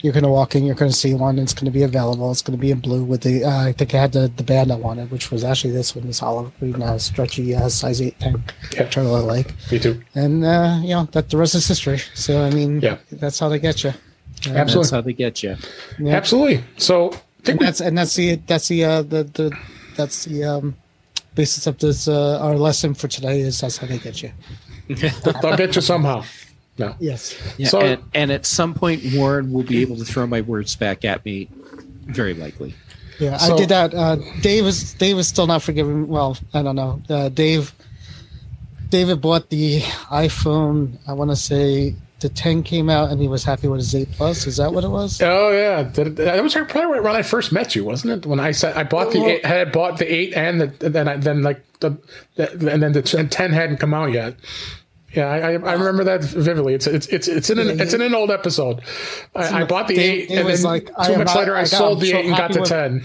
You're 0.03 0.13
going 0.15 0.25
to 0.25 0.31
walk 0.31 0.55
in. 0.55 0.65
You're 0.65 0.75
going 0.75 0.91
to 0.91 0.97
see 0.97 1.13
one. 1.15 1.39
It's 1.39 1.53
going 1.53 1.67
to 1.67 1.71
be 1.71 1.83
available. 1.83 2.31
It's 2.31 2.43
going 2.43 2.57
to 2.57 2.61
be 2.61 2.71
in 2.71 2.81
blue 2.81 3.05
with 3.05 3.23
the. 3.23 3.45
Uh, 3.45 3.67
I 3.69 3.73
think 3.73 3.95
I 3.95 3.99
had 4.01 4.13
the 4.13 4.33
the 4.37 4.43
band 4.45 4.73
I 4.73 4.77
wanted, 4.77 5.11
which 5.11 5.31
was 5.31 5.45
actually 5.45 5.73
this 5.75 5.95
one, 5.95 6.07
this 6.07 6.23
olive 6.23 6.51
green, 6.59 6.81
uh, 6.83 6.97
stretchy 6.99 7.55
uh, 7.55 7.69
size 7.69 8.01
eight 8.01 8.17
thing, 8.21 8.43
Yeah. 8.73 8.85
which 8.85 8.97
I 8.97 9.03
really 9.03 9.23
like 9.23 9.53
Me 9.71 9.79
too. 9.79 10.01
and 10.15 10.45
uh, 10.45 10.79
you 10.83 10.91
know 10.95 11.05
that 11.13 11.29
the 11.29 11.37
rest 11.37 11.55
is 11.55 11.67
history. 11.69 11.99
So 12.15 12.43
I 12.43 12.51
mean, 12.51 12.81
Yeah. 12.81 12.97
that's 13.13 13.39
how 13.39 13.49
they 13.51 13.59
get 13.59 13.85
you. 13.85 13.93
That's 14.47 14.57
Absolutely. 14.75 14.91
how 14.97 15.01
they 15.03 15.13
get 15.13 15.43
you. 15.43 15.57
Yeah. 15.99 16.17
Absolutely. 16.17 16.65
So 16.77 17.11
think 17.43 17.61
And 17.61 17.69
that's 17.69 17.81
and 17.81 17.99
that's 17.99 18.15
the 18.15 18.35
that's 18.47 18.69
the 18.69 18.85
uh, 18.85 19.03
the, 19.03 19.25
the 19.25 19.57
that's 19.97 20.25
the 20.25 20.45
um, 20.45 20.77
basis 21.35 21.67
of 21.67 21.79
this 21.79 22.09
uh, 22.09 22.39
our 22.41 22.57
lesson 22.57 22.95
for 22.95 23.09
today 23.09 23.41
is 23.41 23.61
that's 23.61 23.79
how 23.79 23.87
they 23.87 23.99
get 23.99 24.23
you. 24.23 24.33
They'll 24.89 25.57
get 25.57 25.75
you 25.75 25.83
somehow. 25.83 26.25
No. 26.79 26.95
Yes. 27.01 27.35
Yeah, 27.57 27.69
So- 27.69 27.81
and, 27.81 28.03
and 28.15 28.31
at 28.31 28.45
some 28.45 28.75
point, 28.75 29.03
Warren 29.15 29.51
will 29.53 29.63
be 29.63 29.81
able 29.81 29.97
to 29.97 30.05
throw 30.05 30.27
my 30.27 30.43
words 30.43 30.77
back 30.77 31.05
at 31.07 31.25
me. 31.25 31.49
Very 32.05 32.35
likely. 32.35 32.75
Yeah, 33.19 33.39
So- 33.39 33.55
I 33.55 33.59
did 33.59 33.69
that. 33.71 33.95
Uh, 33.95 34.17
Dave 34.43 34.67
is 34.67 34.93
Dave 34.95 35.19
is 35.19 35.27
still 35.27 35.47
not 35.47 35.63
forgiving. 35.63 36.07
Well, 36.09 36.37
I 36.53 36.63
don't 36.63 36.77
know. 36.77 37.01
Uh, 37.09 37.29
Dave 37.31 37.73
David 38.91 39.21
bought 39.21 39.49
the 39.51 39.81
iPhone. 40.11 40.99
I 41.09 41.15
want 41.15 41.31
to 41.31 41.37
say 41.37 41.95
the 42.21 42.29
10 42.29 42.63
came 42.63 42.89
out, 42.89 43.11
and 43.11 43.21
he 43.21 43.29
was 43.29 43.45
happy 43.45 43.69
with 43.69 43.81
his 43.81 43.95
8 43.95 44.09
Plus. 44.13 44.47
Is 44.47 44.57
that 44.57 44.73
what 44.73 44.85
it 44.85 44.89
was? 44.89 45.21
Oh 45.21 45.51
yeah, 45.53 45.83
that 45.83 46.43
was 46.43 46.55
probably 46.55 46.85
right 46.85 47.03
when 47.03 47.15
I 47.17 47.23
first 47.23 47.53
met 47.53 47.75
you, 47.77 47.85
wasn't 47.85 48.25
it? 48.25 48.27
When 48.29 48.41
I 48.41 48.53
said 48.53 48.77
I 48.77 48.85
bought 48.85 49.13
the 49.13 49.21
Well- 49.21 49.29
eight, 49.29 49.45
had 49.45 49.73
bought 49.73 49.99
the 49.99 50.11
eight 50.13 50.35
and 50.35 50.61
the, 50.61 50.67
then 50.89 51.09
I, 51.09 51.17
then 51.17 51.43
like 51.43 51.63
the, 51.81 51.99
the 52.37 52.51
and 52.73 52.83
then 52.83 52.93
the 52.93 53.03
ten 53.03 53.53
hadn't 53.53 53.77
come 53.79 53.93
out 53.93 54.13
yet. 54.13 54.35
Yeah, 55.17 55.31
I, 55.31 55.39
I, 55.39 55.53
I 55.53 55.75
uh, 55.75 55.79
remember 55.79 56.05
that 56.05 56.23
vividly. 56.23 56.75
It's 56.75 56.87
it's 56.87 57.07
it's 57.07 57.27
it's 57.27 57.49
in 57.49 57.59
an 57.59 57.81
it's 57.81 57.95
in 57.95 58.03
an 58.03 58.15
old 58.15 58.31
episode. 58.31 58.83
I, 59.35 59.63
I 59.63 59.65
bought 59.65 59.89
the 59.89 59.99
eight, 59.99 60.31
and 60.31 60.47
then 60.47 60.63
like, 60.63 60.87
two 60.89 61.17
months 61.17 61.35
not- 61.35 61.37
later, 61.37 61.57
I, 61.57 61.65
sold 61.65 62.01
the 62.01 62.11
so 62.11 62.17
eight 62.19 62.27
and 62.27 62.37
got 62.37 62.53
the 62.53 62.61
with- 62.61 62.69
ten. 62.69 63.05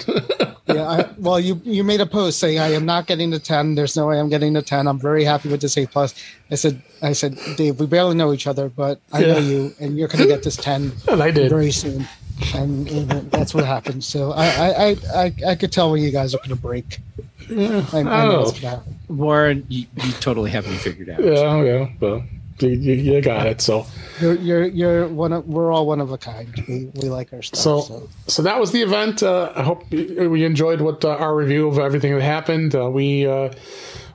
yeah. 0.75 0.83
I, 0.89 1.09
well, 1.17 1.39
you 1.39 1.61
you 1.63 1.85
made 1.85 2.01
a 2.01 2.05
post 2.05 2.39
saying 2.39 2.59
I 2.59 2.73
am 2.73 2.85
not 2.85 3.07
getting 3.07 3.29
the 3.29 3.39
ten. 3.39 3.75
There's 3.75 3.95
no 3.95 4.07
way 4.07 4.19
I'm 4.19 4.27
getting 4.27 4.51
the 4.51 4.61
ten. 4.61 4.88
I'm 4.88 4.99
very 4.99 5.23
happy 5.23 5.47
with 5.47 5.61
this 5.61 5.77
eight 5.77 5.91
plus. 5.91 6.13
I 6.51 6.55
said 6.55 6.81
I 7.01 7.13
said 7.13 7.39
Dave, 7.55 7.79
we 7.79 7.85
barely 7.85 8.15
know 8.15 8.33
each 8.33 8.45
other, 8.45 8.67
but 8.67 8.99
I 9.13 9.21
know 9.21 9.38
you, 9.38 9.73
and 9.79 9.97
you're 9.97 10.09
going 10.09 10.23
to 10.23 10.27
get 10.27 10.43
this 10.43 10.57
ten 10.57 10.91
and 11.07 11.23
I 11.23 11.31
did. 11.31 11.49
very 11.49 11.71
soon. 11.71 12.07
And, 12.53 12.88
and 12.89 13.09
that's 13.31 13.53
what 13.53 13.65
happened. 13.65 14.03
So 14.03 14.31
I 14.31 14.45
I, 14.45 14.69
I, 14.69 14.95
I 15.23 15.34
I 15.49 15.55
could 15.55 15.72
tell 15.72 15.91
when 15.91 16.01
you 16.01 16.11
guys 16.11 16.34
are 16.34 16.39
going 16.39 16.49
to 16.49 16.55
break. 16.55 16.99
Yeah. 17.49 17.85
I, 17.93 17.99
I 17.99 18.03
know 18.03 18.41
Oh. 18.47 18.51
going 18.51 18.61
to. 18.61 18.81
Warren, 19.09 19.65
you, 19.69 19.85
you 20.03 20.11
totally 20.13 20.51
have 20.51 20.65
me 20.68 20.76
figured 20.77 21.09
out. 21.09 21.22
Yeah, 21.23 21.61
yeah. 21.63 21.89
Well, 21.99 22.23
you, 22.59 22.69
you, 22.69 22.93
you 22.93 23.22
got 23.22 23.45
it. 23.47 23.59
So. 23.61 23.85
You're 24.22 24.35
you're 24.35 24.65
you're 24.68 25.07
one 25.07 25.34
of 25.34 25.47
we're 25.47 25.72
all 25.72 25.85
one 25.85 25.99
of 25.99 26.11
a 26.11 26.18
kind. 26.18 26.53
We 26.68 26.89
we 26.95 27.09
like 27.09 27.34
our 27.34 27.41
stuff. 27.41 27.59
So, 27.59 27.81
So, 27.81 28.09
so 28.27 28.41
that 28.43 28.59
was 28.59 28.72
the 28.72 28.81
event. 28.81 29.22
Uh, 29.23 29.51
I 29.55 29.63
hope 29.63 29.89
we 29.91 30.45
enjoyed 30.45 30.80
what 30.81 31.03
uh, 31.03 31.09
our 31.09 31.35
review 31.35 31.68
of 31.68 31.80
everything 31.80 32.13
that 32.13 32.22
happened. 32.22 32.73
Uh, 32.76 32.89
we 32.89 33.26
uh, 33.27 33.49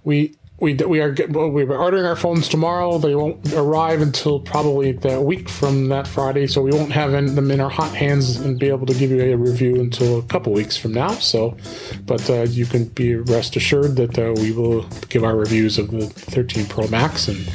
we 0.04 0.36
we 0.58 0.72
we 0.72 1.00
are 1.00 1.14
well, 1.28 1.50
we're 1.50 1.76
ordering 1.76 2.06
our 2.06 2.16
phones 2.16 2.48
tomorrow. 2.48 2.96
They 2.98 3.14
won't 3.14 3.52
arrive 3.52 4.00
until 4.00 4.40
probably 4.40 4.92
the 4.92 5.20
week 5.20 5.50
from 5.50 5.88
that 5.88 6.08
Friday, 6.08 6.46
so 6.46 6.62
we 6.62 6.70
won't 6.70 6.92
have 6.92 7.12
them 7.12 7.50
in 7.50 7.60
our 7.60 7.68
hot 7.68 7.94
hands 7.94 8.36
and 8.36 8.58
be 8.58 8.68
able 8.68 8.86
to 8.86 8.94
give 8.94 9.10
you 9.10 9.20
a 9.20 9.36
review 9.36 9.78
until 9.80 10.18
a 10.18 10.22
couple 10.22 10.54
weeks 10.54 10.74
from 10.74 10.92
now. 10.92 11.10
So, 11.10 11.58
but 12.06 12.28
uh, 12.30 12.42
you 12.44 12.64
can 12.64 12.86
be 12.86 13.16
rest 13.16 13.56
assured 13.56 13.96
that 13.96 14.18
uh, 14.18 14.32
we 14.40 14.52
will 14.52 14.84
give 15.10 15.24
our 15.24 15.36
reviews 15.36 15.76
of 15.76 15.90
the 15.90 16.06
13 16.06 16.64
Pro 16.66 16.88
Max 16.88 17.28
and 17.28 17.46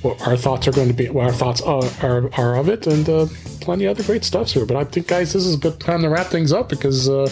what 0.00 0.26
our 0.26 0.36
thoughts 0.36 0.66
are 0.66 0.72
going 0.72 0.88
to 0.88 0.94
be, 0.94 1.10
what 1.10 1.26
our 1.26 1.32
thoughts 1.32 1.60
are, 1.60 1.84
are, 2.02 2.32
are 2.34 2.56
of 2.56 2.70
it, 2.70 2.86
and 2.86 3.06
uh, 3.08 3.26
plenty 3.60 3.86
other 3.86 4.02
great 4.02 4.24
stuff 4.24 4.50
here. 4.52 4.64
But 4.64 4.78
I 4.78 4.84
think, 4.84 5.08
guys, 5.08 5.34
this 5.34 5.44
is 5.44 5.56
a 5.56 5.58
good 5.58 5.78
time 5.78 6.00
to 6.02 6.08
wrap 6.08 6.28
things 6.28 6.52
up 6.54 6.70
because 6.70 7.06
uh, 7.08 7.28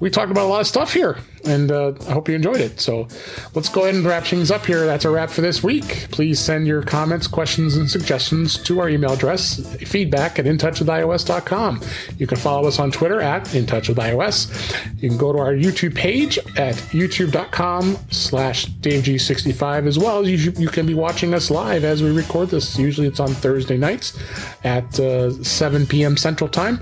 we 0.00 0.08
talked 0.08 0.30
about 0.30 0.44
a 0.44 0.48
lot 0.48 0.60
of 0.60 0.66
stuff 0.66 0.92
here, 0.92 1.18
and 1.46 1.70
uh, 1.70 1.92
I 2.08 2.12
hope 2.12 2.28
you 2.28 2.34
enjoyed 2.34 2.60
it. 2.60 2.80
So 2.80 3.08
let's 3.54 3.68
go 3.68 3.82
ahead 3.82 3.94
and 3.94 4.04
wrap 4.04 4.24
things 4.24 4.50
up 4.50 4.66
here. 4.66 4.86
That's 4.86 5.04
a 5.04 5.10
wrap 5.10 5.30
for 5.30 5.40
this 5.40 5.62
week. 5.62 6.08
Please 6.10 6.38
send 6.40 6.66
your 6.66 6.82
comments, 6.82 7.26
questions, 7.26 7.76
and 7.76 7.90
suggestions 7.90 8.62
to 8.64 8.80
our 8.80 8.88
email 8.88 9.12
address, 9.12 9.60
feedback 9.86 10.38
at 10.38 10.44
intouchwithios.com. 10.44 11.82
You 12.18 12.26
can 12.26 12.38
follow 12.38 12.68
us 12.68 12.78
on 12.78 12.90
Twitter 12.90 13.20
at 13.20 13.44
intouchwithios. 13.46 15.02
You 15.02 15.08
can 15.08 15.18
go 15.18 15.32
to 15.32 15.38
our 15.38 15.52
YouTube 15.52 15.94
page 15.94 16.38
at 16.56 16.74
youtube.com 16.92 17.98
slash 18.10 18.66
daveg65 18.66 19.86
as 19.86 19.98
well. 19.98 20.26
You, 20.26 20.52
you 20.52 20.68
can 20.68 20.86
be 20.86 20.94
watching 20.94 21.34
us 21.34 21.50
live 21.50 21.84
as 21.84 22.02
we 22.02 22.10
record 22.10 22.50
this. 22.50 22.78
Usually 22.78 23.06
it's 23.06 23.20
on 23.20 23.28
Thursday 23.28 23.76
nights 23.76 24.18
at 24.64 24.98
uh, 24.98 25.30
7 25.42 25.86
p.m. 25.86 26.16
Central 26.16 26.48
Time, 26.48 26.80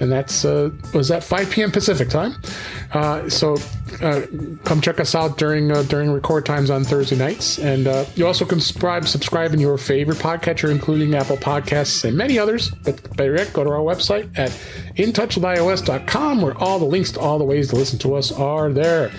and 0.00 0.10
that's 0.10 0.44
uh, 0.44 0.70
was 0.94 1.08
that 1.08 1.24
5 1.24 1.50
p.m. 1.50 1.70
Pacific 1.70 2.08
Time. 2.08 2.34
Uh, 2.92 3.28
so 3.28 3.56
uh, 4.00 4.26
come 4.64 4.80
check 4.80 5.00
us 5.00 5.14
out 5.14 5.38
during 5.38 5.70
uh, 5.70 5.82
during 5.82 6.12
record 6.12 6.46
times 6.46 6.70
on 6.70 6.84
Thursday 6.84 7.16
nights, 7.16 7.58
and 7.58 7.86
uh, 7.86 8.04
you 8.14 8.26
also 8.26 8.44
can 8.44 8.60
subscribe 8.60 9.06
subscribe 9.06 9.52
in 9.52 9.60
your 9.60 9.76
favorite 9.78 10.18
podcatcher, 10.18 10.70
including 10.70 11.14
Apple 11.14 11.36
Podcasts 11.36 12.04
and 12.04 12.16
many 12.16 12.38
others. 12.38 12.70
But 12.70 13.16
better 13.16 13.36
yet, 13.36 13.52
go 13.52 13.64
to 13.64 13.70
our 13.70 13.80
website 13.80 14.36
at 14.38 14.50
intouchwithios.com, 14.96 16.42
where 16.42 16.56
all 16.58 16.78
the 16.78 16.84
links 16.84 17.12
to 17.12 17.20
all 17.20 17.38
the 17.38 17.44
ways 17.44 17.70
to 17.70 17.76
listen 17.76 17.98
to 18.00 18.14
us 18.14 18.32
are 18.32 18.70
there. 18.70 19.10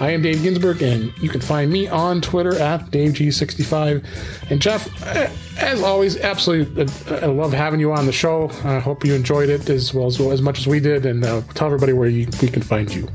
I 0.00 0.10
am 0.10 0.22
Dave 0.22 0.42
Ginsburg, 0.42 0.82
and 0.82 1.16
you 1.18 1.28
can 1.28 1.40
find 1.40 1.70
me 1.70 1.88
on 1.88 2.20
Twitter 2.20 2.54
at 2.58 2.86
DaveG65. 2.86 4.04
And 4.50 4.60
Jeff, 4.60 4.88
as 5.58 5.82
always, 5.82 6.16
absolutely, 6.18 6.84
uh, 6.84 7.16
I 7.16 7.26
love 7.26 7.52
having 7.52 7.80
you 7.80 7.92
on 7.92 8.06
the 8.06 8.12
show. 8.12 8.50
I 8.64 8.78
hope 8.78 9.04
you 9.04 9.14
enjoyed 9.14 9.48
it 9.48 9.68
as 9.68 9.94
well 9.94 10.06
as, 10.06 10.18
well, 10.18 10.32
as 10.32 10.42
much 10.42 10.58
as 10.58 10.66
we 10.66 10.80
did, 10.80 11.06
and 11.06 11.24
uh, 11.24 11.42
tell 11.54 11.66
everybody 11.66 11.92
where 11.92 12.08
you, 12.08 12.28
we 12.40 12.48
can 12.48 12.62
find 12.62 12.92
you. 12.92 13.08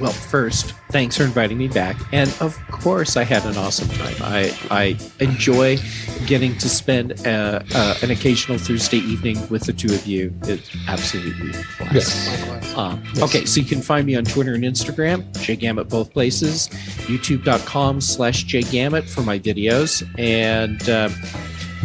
Well, 0.00 0.12
first, 0.12 0.72
thanks 0.90 1.16
for 1.16 1.24
inviting 1.24 1.58
me 1.58 1.68
back, 1.68 1.96
and 2.12 2.32
of 2.40 2.56
course, 2.70 3.16
I 3.16 3.24
had 3.24 3.44
an 3.44 3.56
awesome 3.56 3.88
time. 3.88 4.14
I 4.20 4.56
I 4.70 4.98
enjoy 5.20 5.78
getting 6.26 6.56
to 6.58 6.68
spend 6.68 7.26
uh, 7.26 7.62
uh, 7.74 7.94
an 8.02 8.10
occasional 8.10 8.58
Thursday 8.58 8.98
evening 8.98 9.36
with 9.48 9.64
the 9.64 9.72
two 9.72 9.92
of 9.94 10.06
you. 10.06 10.32
It's 10.42 10.70
absolutely 10.86 11.50
a 11.50 11.52
blast. 11.78 11.94
Yes. 11.94 12.76
Um, 12.76 13.02
Okay, 13.20 13.44
so 13.44 13.60
you 13.60 13.66
can 13.66 13.82
find 13.82 14.06
me 14.06 14.14
on 14.14 14.24
Twitter 14.24 14.54
and 14.54 14.62
Instagram, 14.62 15.24
JGamet 15.32 15.88
both 15.88 16.12
places, 16.12 16.68
youtube.com 17.08 18.00
slash 18.00 18.44
JGamet 18.44 19.08
for 19.08 19.22
my 19.22 19.38
videos, 19.38 20.06
and 20.18 20.88
uh, 20.88 21.08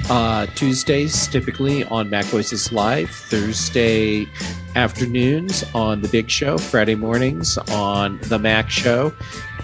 uh, 0.09 0.45
Tuesdays 0.55 1.27
typically 1.27 1.83
on 1.85 2.09
MacVoices 2.09 2.71
Live, 2.71 3.09
Thursday 3.09 4.27
afternoons 4.75 5.63
on 5.73 6.01
The 6.01 6.07
Big 6.07 6.29
Show, 6.29 6.57
Friday 6.57 6.95
mornings 6.95 7.57
on 7.71 8.19
The 8.23 8.39
Mac 8.39 8.69
Show, 8.69 9.13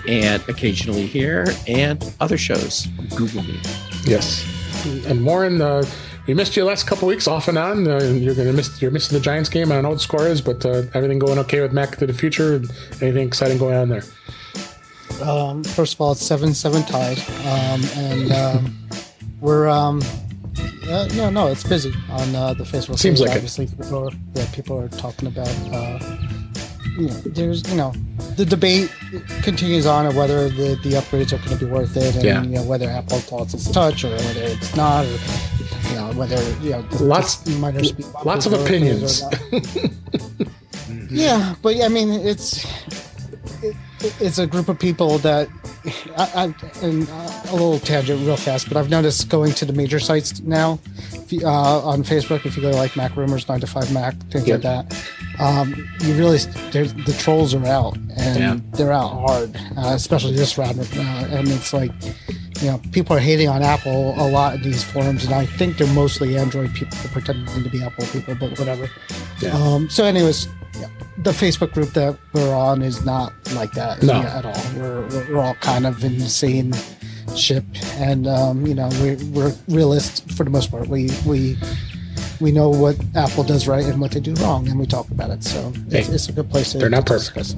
and 0.07 0.43
occasionally 0.47 1.05
here, 1.05 1.45
and 1.67 2.03
other 2.19 2.37
shows. 2.37 2.87
Google 3.15 3.43
me. 3.43 3.59
Yes. 4.05 4.45
And 5.07 5.25
Warren, 5.25 5.61
uh, 5.61 5.83
we 6.27 6.33
missed 6.33 6.55
you 6.55 6.63
the 6.63 6.69
last 6.69 6.87
couple 6.87 7.07
weeks 7.07 7.27
off 7.27 7.47
and 7.47 7.57
on. 7.57 7.87
Uh, 7.87 7.99
you're 7.99 8.35
gonna 8.35 8.53
miss 8.53 8.81
you're 8.81 8.91
missing 8.91 9.17
the 9.17 9.23
Giants 9.23 9.49
game. 9.49 9.71
I 9.71 9.75
don't 9.75 9.83
know 9.83 9.89
what 9.89 9.95
the 9.95 10.01
score 10.01 10.27
is, 10.27 10.41
but 10.41 10.65
uh, 10.65 10.83
everything 10.93 11.19
going 11.19 11.39
okay 11.39 11.61
with 11.61 11.73
Mac 11.73 11.97
to 11.97 12.05
the 12.07 12.13
future. 12.13 12.61
Anything 13.01 13.27
exciting 13.27 13.57
going 13.57 13.75
on 13.75 13.89
there? 13.89 14.03
um, 15.21 15.63
first 15.63 15.95
of 15.95 16.01
all, 16.01 16.11
it's 16.11 16.25
seven 16.25 16.53
seven 16.53 16.83
tied, 16.83 17.19
um, 17.45 17.81
and 17.95 18.31
um, 18.31 18.77
we're 19.41 19.67
um, 19.67 20.01
uh, 20.89 21.07
no 21.15 21.29
no 21.29 21.47
it's 21.47 21.63
busy 21.63 21.93
on 22.09 22.35
uh, 22.35 22.53
the 22.53 22.63
Facebook. 22.63 22.97
Seems 22.99 23.19
page. 23.19 23.27
like 23.27 23.31
it. 23.31 23.35
obviously 23.37 23.67
people 23.67 24.07
are, 24.07 24.11
yeah, 24.35 24.45
people 24.53 24.77
are 24.79 24.89
talking 24.89 25.27
about. 25.27 25.47
Uh, 25.71 25.99
you 26.97 27.07
know, 27.07 27.13
there's 27.27 27.69
you 27.69 27.77
know 27.77 27.93
the 28.35 28.45
debate 28.45 28.91
continues 29.43 29.85
on 29.85 30.05
of 30.05 30.15
whether 30.17 30.49
the, 30.49 30.77
the 30.83 30.91
upgrades 30.95 31.31
are 31.31 31.37
going 31.45 31.57
to 31.57 31.65
be 31.65 31.71
worth 31.71 31.95
it, 31.95 32.15
and 32.15 32.23
Yeah. 32.23 32.43
you 32.43 32.49
know 32.55 32.63
whether 32.63 32.89
Apple 32.89 33.19
thoughts 33.19 33.53
it's 33.53 33.69
touch 33.71 34.03
or 34.03 34.09
whether 34.09 34.41
it's 34.43 34.75
not, 34.75 35.05
or 35.05 35.09
you 35.89 35.95
know 35.95 36.11
whether 36.15 36.41
you 36.59 36.71
know 36.71 36.85
Lots- 36.99 37.47
minor 37.47 37.83
speed 37.83 38.05
lots 38.25 38.45
of 38.47 38.51
bumps 38.51 38.51
are 38.51 38.51
worth 38.51 38.61
it 38.61 38.61
or 38.61 38.65
opinions. 38.65 39.23
yeah, 41.11 41.55
but 41.61 41.81
I 41.81 41.87
mean 41.87 42.09
it's 42.11 42.65
it, 43.63 43.75
it's 44.19 44.37
a 44.39 44.47
group 44.47 44.67
of 44.67 44.77
people 44.79 45.19
that 45.19 45.47
I, 46.17 46.23
I 46.35 46.85
and 46.85 47.07
uh, 47.09 47.28
a 47.49 47.53
little 47.53 47.79
tangent 47.79 48.19
real 48.25 48.37
fast, 48.37 48.67
but 48.67 48.77
I've 48.77 48.89
noticed 48.89 49.29
going 49.29 49.53
to 49.53 49.65
the 49.65 49.73
major 49.73 49.99
sites 49.99 50.41
now 50.41 50.79
you, 51.31 51.45
uh, 51.45 51.81
on 51.81 52.03
Facebook, 52.03 52.45
if 52.45 52.55
you 52.55 52.61
go 52.61 52.71
to 52.71 52.77
like 52.77 52.91
MacRumors, 52.91 53.47
Nine 53.47 53.59
to 53.59 53.67
Five 53.67 53.91
Mac, 53.93 54.15
things 54.31 54.47
like 54.47 54.61
that, 54.61 55.03
um, 55.39 55.73
you 56.01 56.13
really 56.15 56.37
the 56.37 57.15
trolls 57.19 57.53
are 57.53 57.65
out 57.65 57.97
and 58.17 58.39
yeah. 58.39 58.57
they're 58.73 58.91
out 58.91 59.09
hard, 59.09 59.55
uh, 59.77 59.93
especially 59.93 60.35
this 60.35 60.57
round. 60.57 60.79
Uh, 60.79 61.01
and 61.01 61.47
it's 61.49 61.73
like 61.73 61.91
you 62.61 62.67
know 62.67 62.81
people 62.91 63.15
are 63.15 63.19
hating 63.19 63.47
on 63.47 63.61
Apple 63.61 64.13
a 64.17 64.27
lot 64.27 64.55
in 64.55 64.61
these 64.61 64.83
forums, 64.83 65.25
and 65.25 65.33
I 65.33 65.45
think 65.45 65.77
they're 65.77 65.93
mostly 65.93 66.37
Android 66.37 66.73
people 66.73 66.97
pretending 67.11 67.63
to 67.63 67.69
be 67.69 67.83
Apple 67.83 68.05
people, 68.07 68.35
but 68.35 68.57
whatever. 68.57 68.89
Yeah. 69.39 69.51
Um, 69.51 69.89
so, 69.89 70.05
anyways, 70.05 70.47
the 71.17 71.31
Facebook 71.31 71.73
group 71.73 71.91
that 71.91 72.17
we're 72.33 72.53
on 72.53 72.81
is 72.81 73.05
not 73.05 73.33
like 73.53 73.71
that 73.73 74.03
no. 74.03 74.21
at 74.21 74.45
all. 74.45 74.73
We're, 74.75 75.07
we're 75.07 75.39
all 75.39 75.55
kind 75.55 75.85
of 75.85 76.03
in 76.03 76.17
the 76.17 76.29
same 76.29 76.73
ship, 77.37 77.63
and 77.95 78.27
um, 78.27 78.65
you 78.65 78.75
know 78.75 78.89
we're, 79.01 79.17
we're 79.31 79.55
realists 79.67 80.21
for 80.35 80.43
the 80.43 80.49
most 80.49 80.71
part. 80.71 80.87
We 80.87 81.09
we 81.25 81.57
we 82.39 82.51
know 82.51 82.69
what 82.69 82.95
Apple 83.15 83.43
does 83.43 83.67
right 83.67 83.85
and 83.85 83.99
what 83.99 84.11
they 84.11 84.19
do 84.19 84.33
wrong, 84.35 84.67
and 84.67 84.79
we 84.79 84.85
talk 84.85 85.09
about 85.11 85.29
it. 85.29 85.43
So 85.43 85.71
hey, 85.89 85.99
it's, 85.99 86.09
it's, 86.09 86.29
a 86.29 86.31
good 86.31 86.49
place 86.49 86.71
to. 86.73 86.77
They're 86.77 86.89
not 86.89 87.05
perfect. 87.05 87.55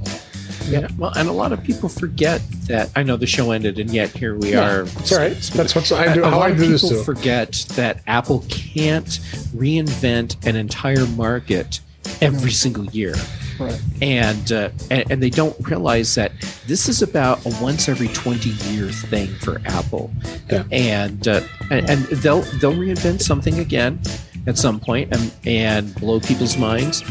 Yeah, 0.68 0.88
well, 0.98 1.12
and 1.16 1.28
a 1.28 1.32
lot 1.32 1.52
of 1.52 1.64
people 1.64 1.90
forget 1.90 2.42
that. 2.68 2.90
I 2.96 3.04
know 3.04 3.18
the 3.18 3.28
show 3.28 3.52
ended, 3.52 3.80
and 3.80 3.90
yet 3.92 4.10
here 4.10 4.36
we 4.36 4.52
yeah, 4.52 4.70
are. 4.70 4.84
That's 4.84 5.12
all 5.12 5.20
right. 5.20 5.34
That's 5.54 5.76
what 5.76 5.92
I 5.92 6.14
do. 6.14 6.24
A, 6.24 6.30
a 6.30 6.32
lot 6.32 6.52
of 6.52 6.58
people 6.58 7.04
forget 7.04 7.66
that 7.76 8.02
Apple 8.08 8.46
can't 8.50 9.20
reinvent 9.56 10.46
an 10.46 10.56
entire 10.56 11.06
market 11.08 11.80
every 12.22 12.52
single 12.52 12.86
year. 12.86 13.16
Right. 13.62 13.82
And, 14.02 14.52
uh, 14.52 14.70
and, 14.90 15.12
and 15.12 15.24
they 15.24 15.30
don't 15.30 15.56
realize 15.68 16.16
that 16.16 16.32
this 16.68 16.90
is 16.90 17.02
about 17.02 17.46
a 17.46 17.50
once 17.62 17.88
every 17.88 18.08
twenty 18.10 18.52
year 18.72 18.90
thing 18.90 19.28
for 19.36 19.62
Apple, 19.66 20.12
yeah. 20.50 20.64
and, 20.72 21.28
uh, 21.28 21.42
and 21.70 21.90
and 21.90 22.04
they'll 22.06 22.42
they'll 22.60 22.74
reinvent 22.74 23.22
something 23.22 23.60
again 23.60 24.00
at 24.48 24.58
some 24.58 24.80
point 24.80 25.14
and 25.16 25.32
and 25.46 25.96
blow 25.96 26.20
people's 26.20 26.58
minds. 26.58 27.04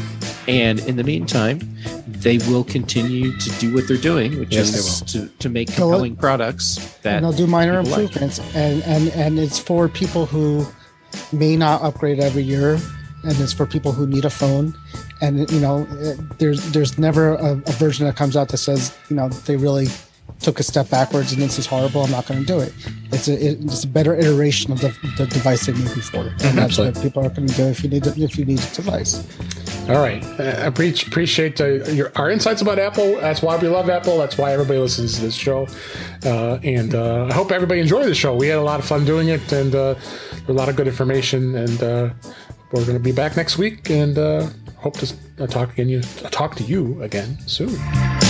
And 0.48 0.80
in 0.80 0.96
the 0.96 1.04
meantime, 1.04 1.60
they 2.08 2.38
will 2.38 2.64
continue 2.64 3.36
to 3.36 3.50
do 3.58 3.72
what 3.74 3.86
they're 3.86 3.96
doing, 3.96 4.38
which 4.40 4.52
yes, 4.52 4.74
is 4.74 5.00
to, 5.12 5.28
to 5.38 5.48
make 5.48 5.68
compelling 5.68 6.14
they'll, 6.14 6.20
products 6.20 6.76
that 7.02 7.16
and 7.16 7.24
they'll 7.24 7.32
do 7.32 7.46
minor 7.46 7.78
improvements, 7.78 8.38
like. 8.38 8.56
and 8.56 8.82
and 8.82 9.08
and 9.10 9.38
it's 9.38 9.58
for 9.58 9.88
people 9.88 10.26
who 10.26 10.66
may 11.32 11.56
not 11.56 11.82
upgrade 11.82 12.18
every 12.18 12.42
year 12.42 12.78
and 13.22 13.38
it's 13.40 13.52
for 13.52 13.66
people 13.66 13.92
who 13.92 14.06
need 14.06 14.24
a 14.24 14.30
phone. 14.30 14.74
And 15.20 15.50
you 15.50 15.60
know 15.60 15.84
there's 16.38 16.72
there's 16.72 16.98
never 16.98 17.34
a, 17.34 17.52
a, 17.52 17.72
version 17.72 18.06
that 18.06 18.16
comes 18.16 18.36
out 18.36 18.48
that 18.48 18.58
says 18.58 18.96
you 19.08 19.16
know 19.16 19.28
they 19.28 19.56
really 19.56 19.88
took 20.40 20.58
a 20.58 20.62
step 20.62 20.88
backwards 20.88 21.32
and 21.32 21.42
this 21.42 21.58
is 21.58 21.66
horrible 21.66 22.02
i'm 22.02 22.10
not 22.10 22.26
going 22.26 22.40
to 22.40 22.46
do 22.46 22.60
it. 22.60 22.72
It's 23.12 23.28
a 23.28 23.34
it's 23.34 23.84
a 23.84 23.88
better 23.88 24.14
iteration 24.14 24.72
of 24.72 24.80
the, 24.80 24.88
the 25.18 25.26
device 25.26 25.66
they 25.66 25.72
made 25.72 25.94
before. 25.94 26.22
And 26.22 26.40
mm-hmm. 26.40 26.56
that's 26.56 26.78
what 26.78 27.00
people 27.02 27.24
are 27.26 27.28
going 27.30 27.48
to 27.48 27.54
do 27.54 27.64
if 27.64 27.82
you 27.82 27.90
need 27.90 28.06
if 28.06 28.38
you 28.38 28.44
need 28.44 28.60
a 28.60 28.74
device. 28.74 29.24
All 29.88 30.00
right. 30.00 30.22
I 30.38 30.66
appreciate 30.66 31.60
uh, 31.60 31.84
your, 31.90 32.12
our 32.14 32.30
insights 32.30 32.62
about 32.62 32.78
apple. 32.78 33.16
That's 33.16 33.42
why 33.42 33.56
we 33.56 33.66
love 33.66 33.90
apple. 33.90 34.18
That's 34.18 34.38
why 34.38 34.52
everybody 34.52 34.78
listens 34.78 35.16
to 35.16 35.22
this 35.22 35.34
show. 35.34 35.66
Uh, 36.24 36.60
and 36.62 36.94
uh, 36.94 37.26
i 37.28 37.32
hope 37.32 37.50
everybody 37.50 37.80
enjoyed 37.80 38.06
the 38.06 38.14
show. 38.14 38.36
We 38.36 38.46
had 38.46 38.58
a 38.58 38.62
lot 38.62 38.78
of 38.78 38.86
fun 38.86 39.04
doing 39.04 39.28
it 39.28 39.50
and 39.52 39.74
uh, 39.74 39.96
a 40.46 40.52
lot 40.52 40.68
of 40.68 40.76
good 40.76 40.86
information 40.86 41.56
and 41.56 41.82
uh, 41.82 42.10
we're 42.72 42.84
going 42.84 42.96
to 42.96 43.02
be 43.02 43.12
back 43.12 43.36
next 43.36 43.58
week 43.58 43.90
and 43.90 44.16
uh, 44.16 44.48
hope 44.76 44.96
to 44.98 45.46
talk 45.48 45.72
again. 45.72 45.88
You 45.88 46.00
talk 46.30 46.54
to 46.56 46.64
you 46.64 47.02
again 47.02 47.38
soon. 47.46 48.29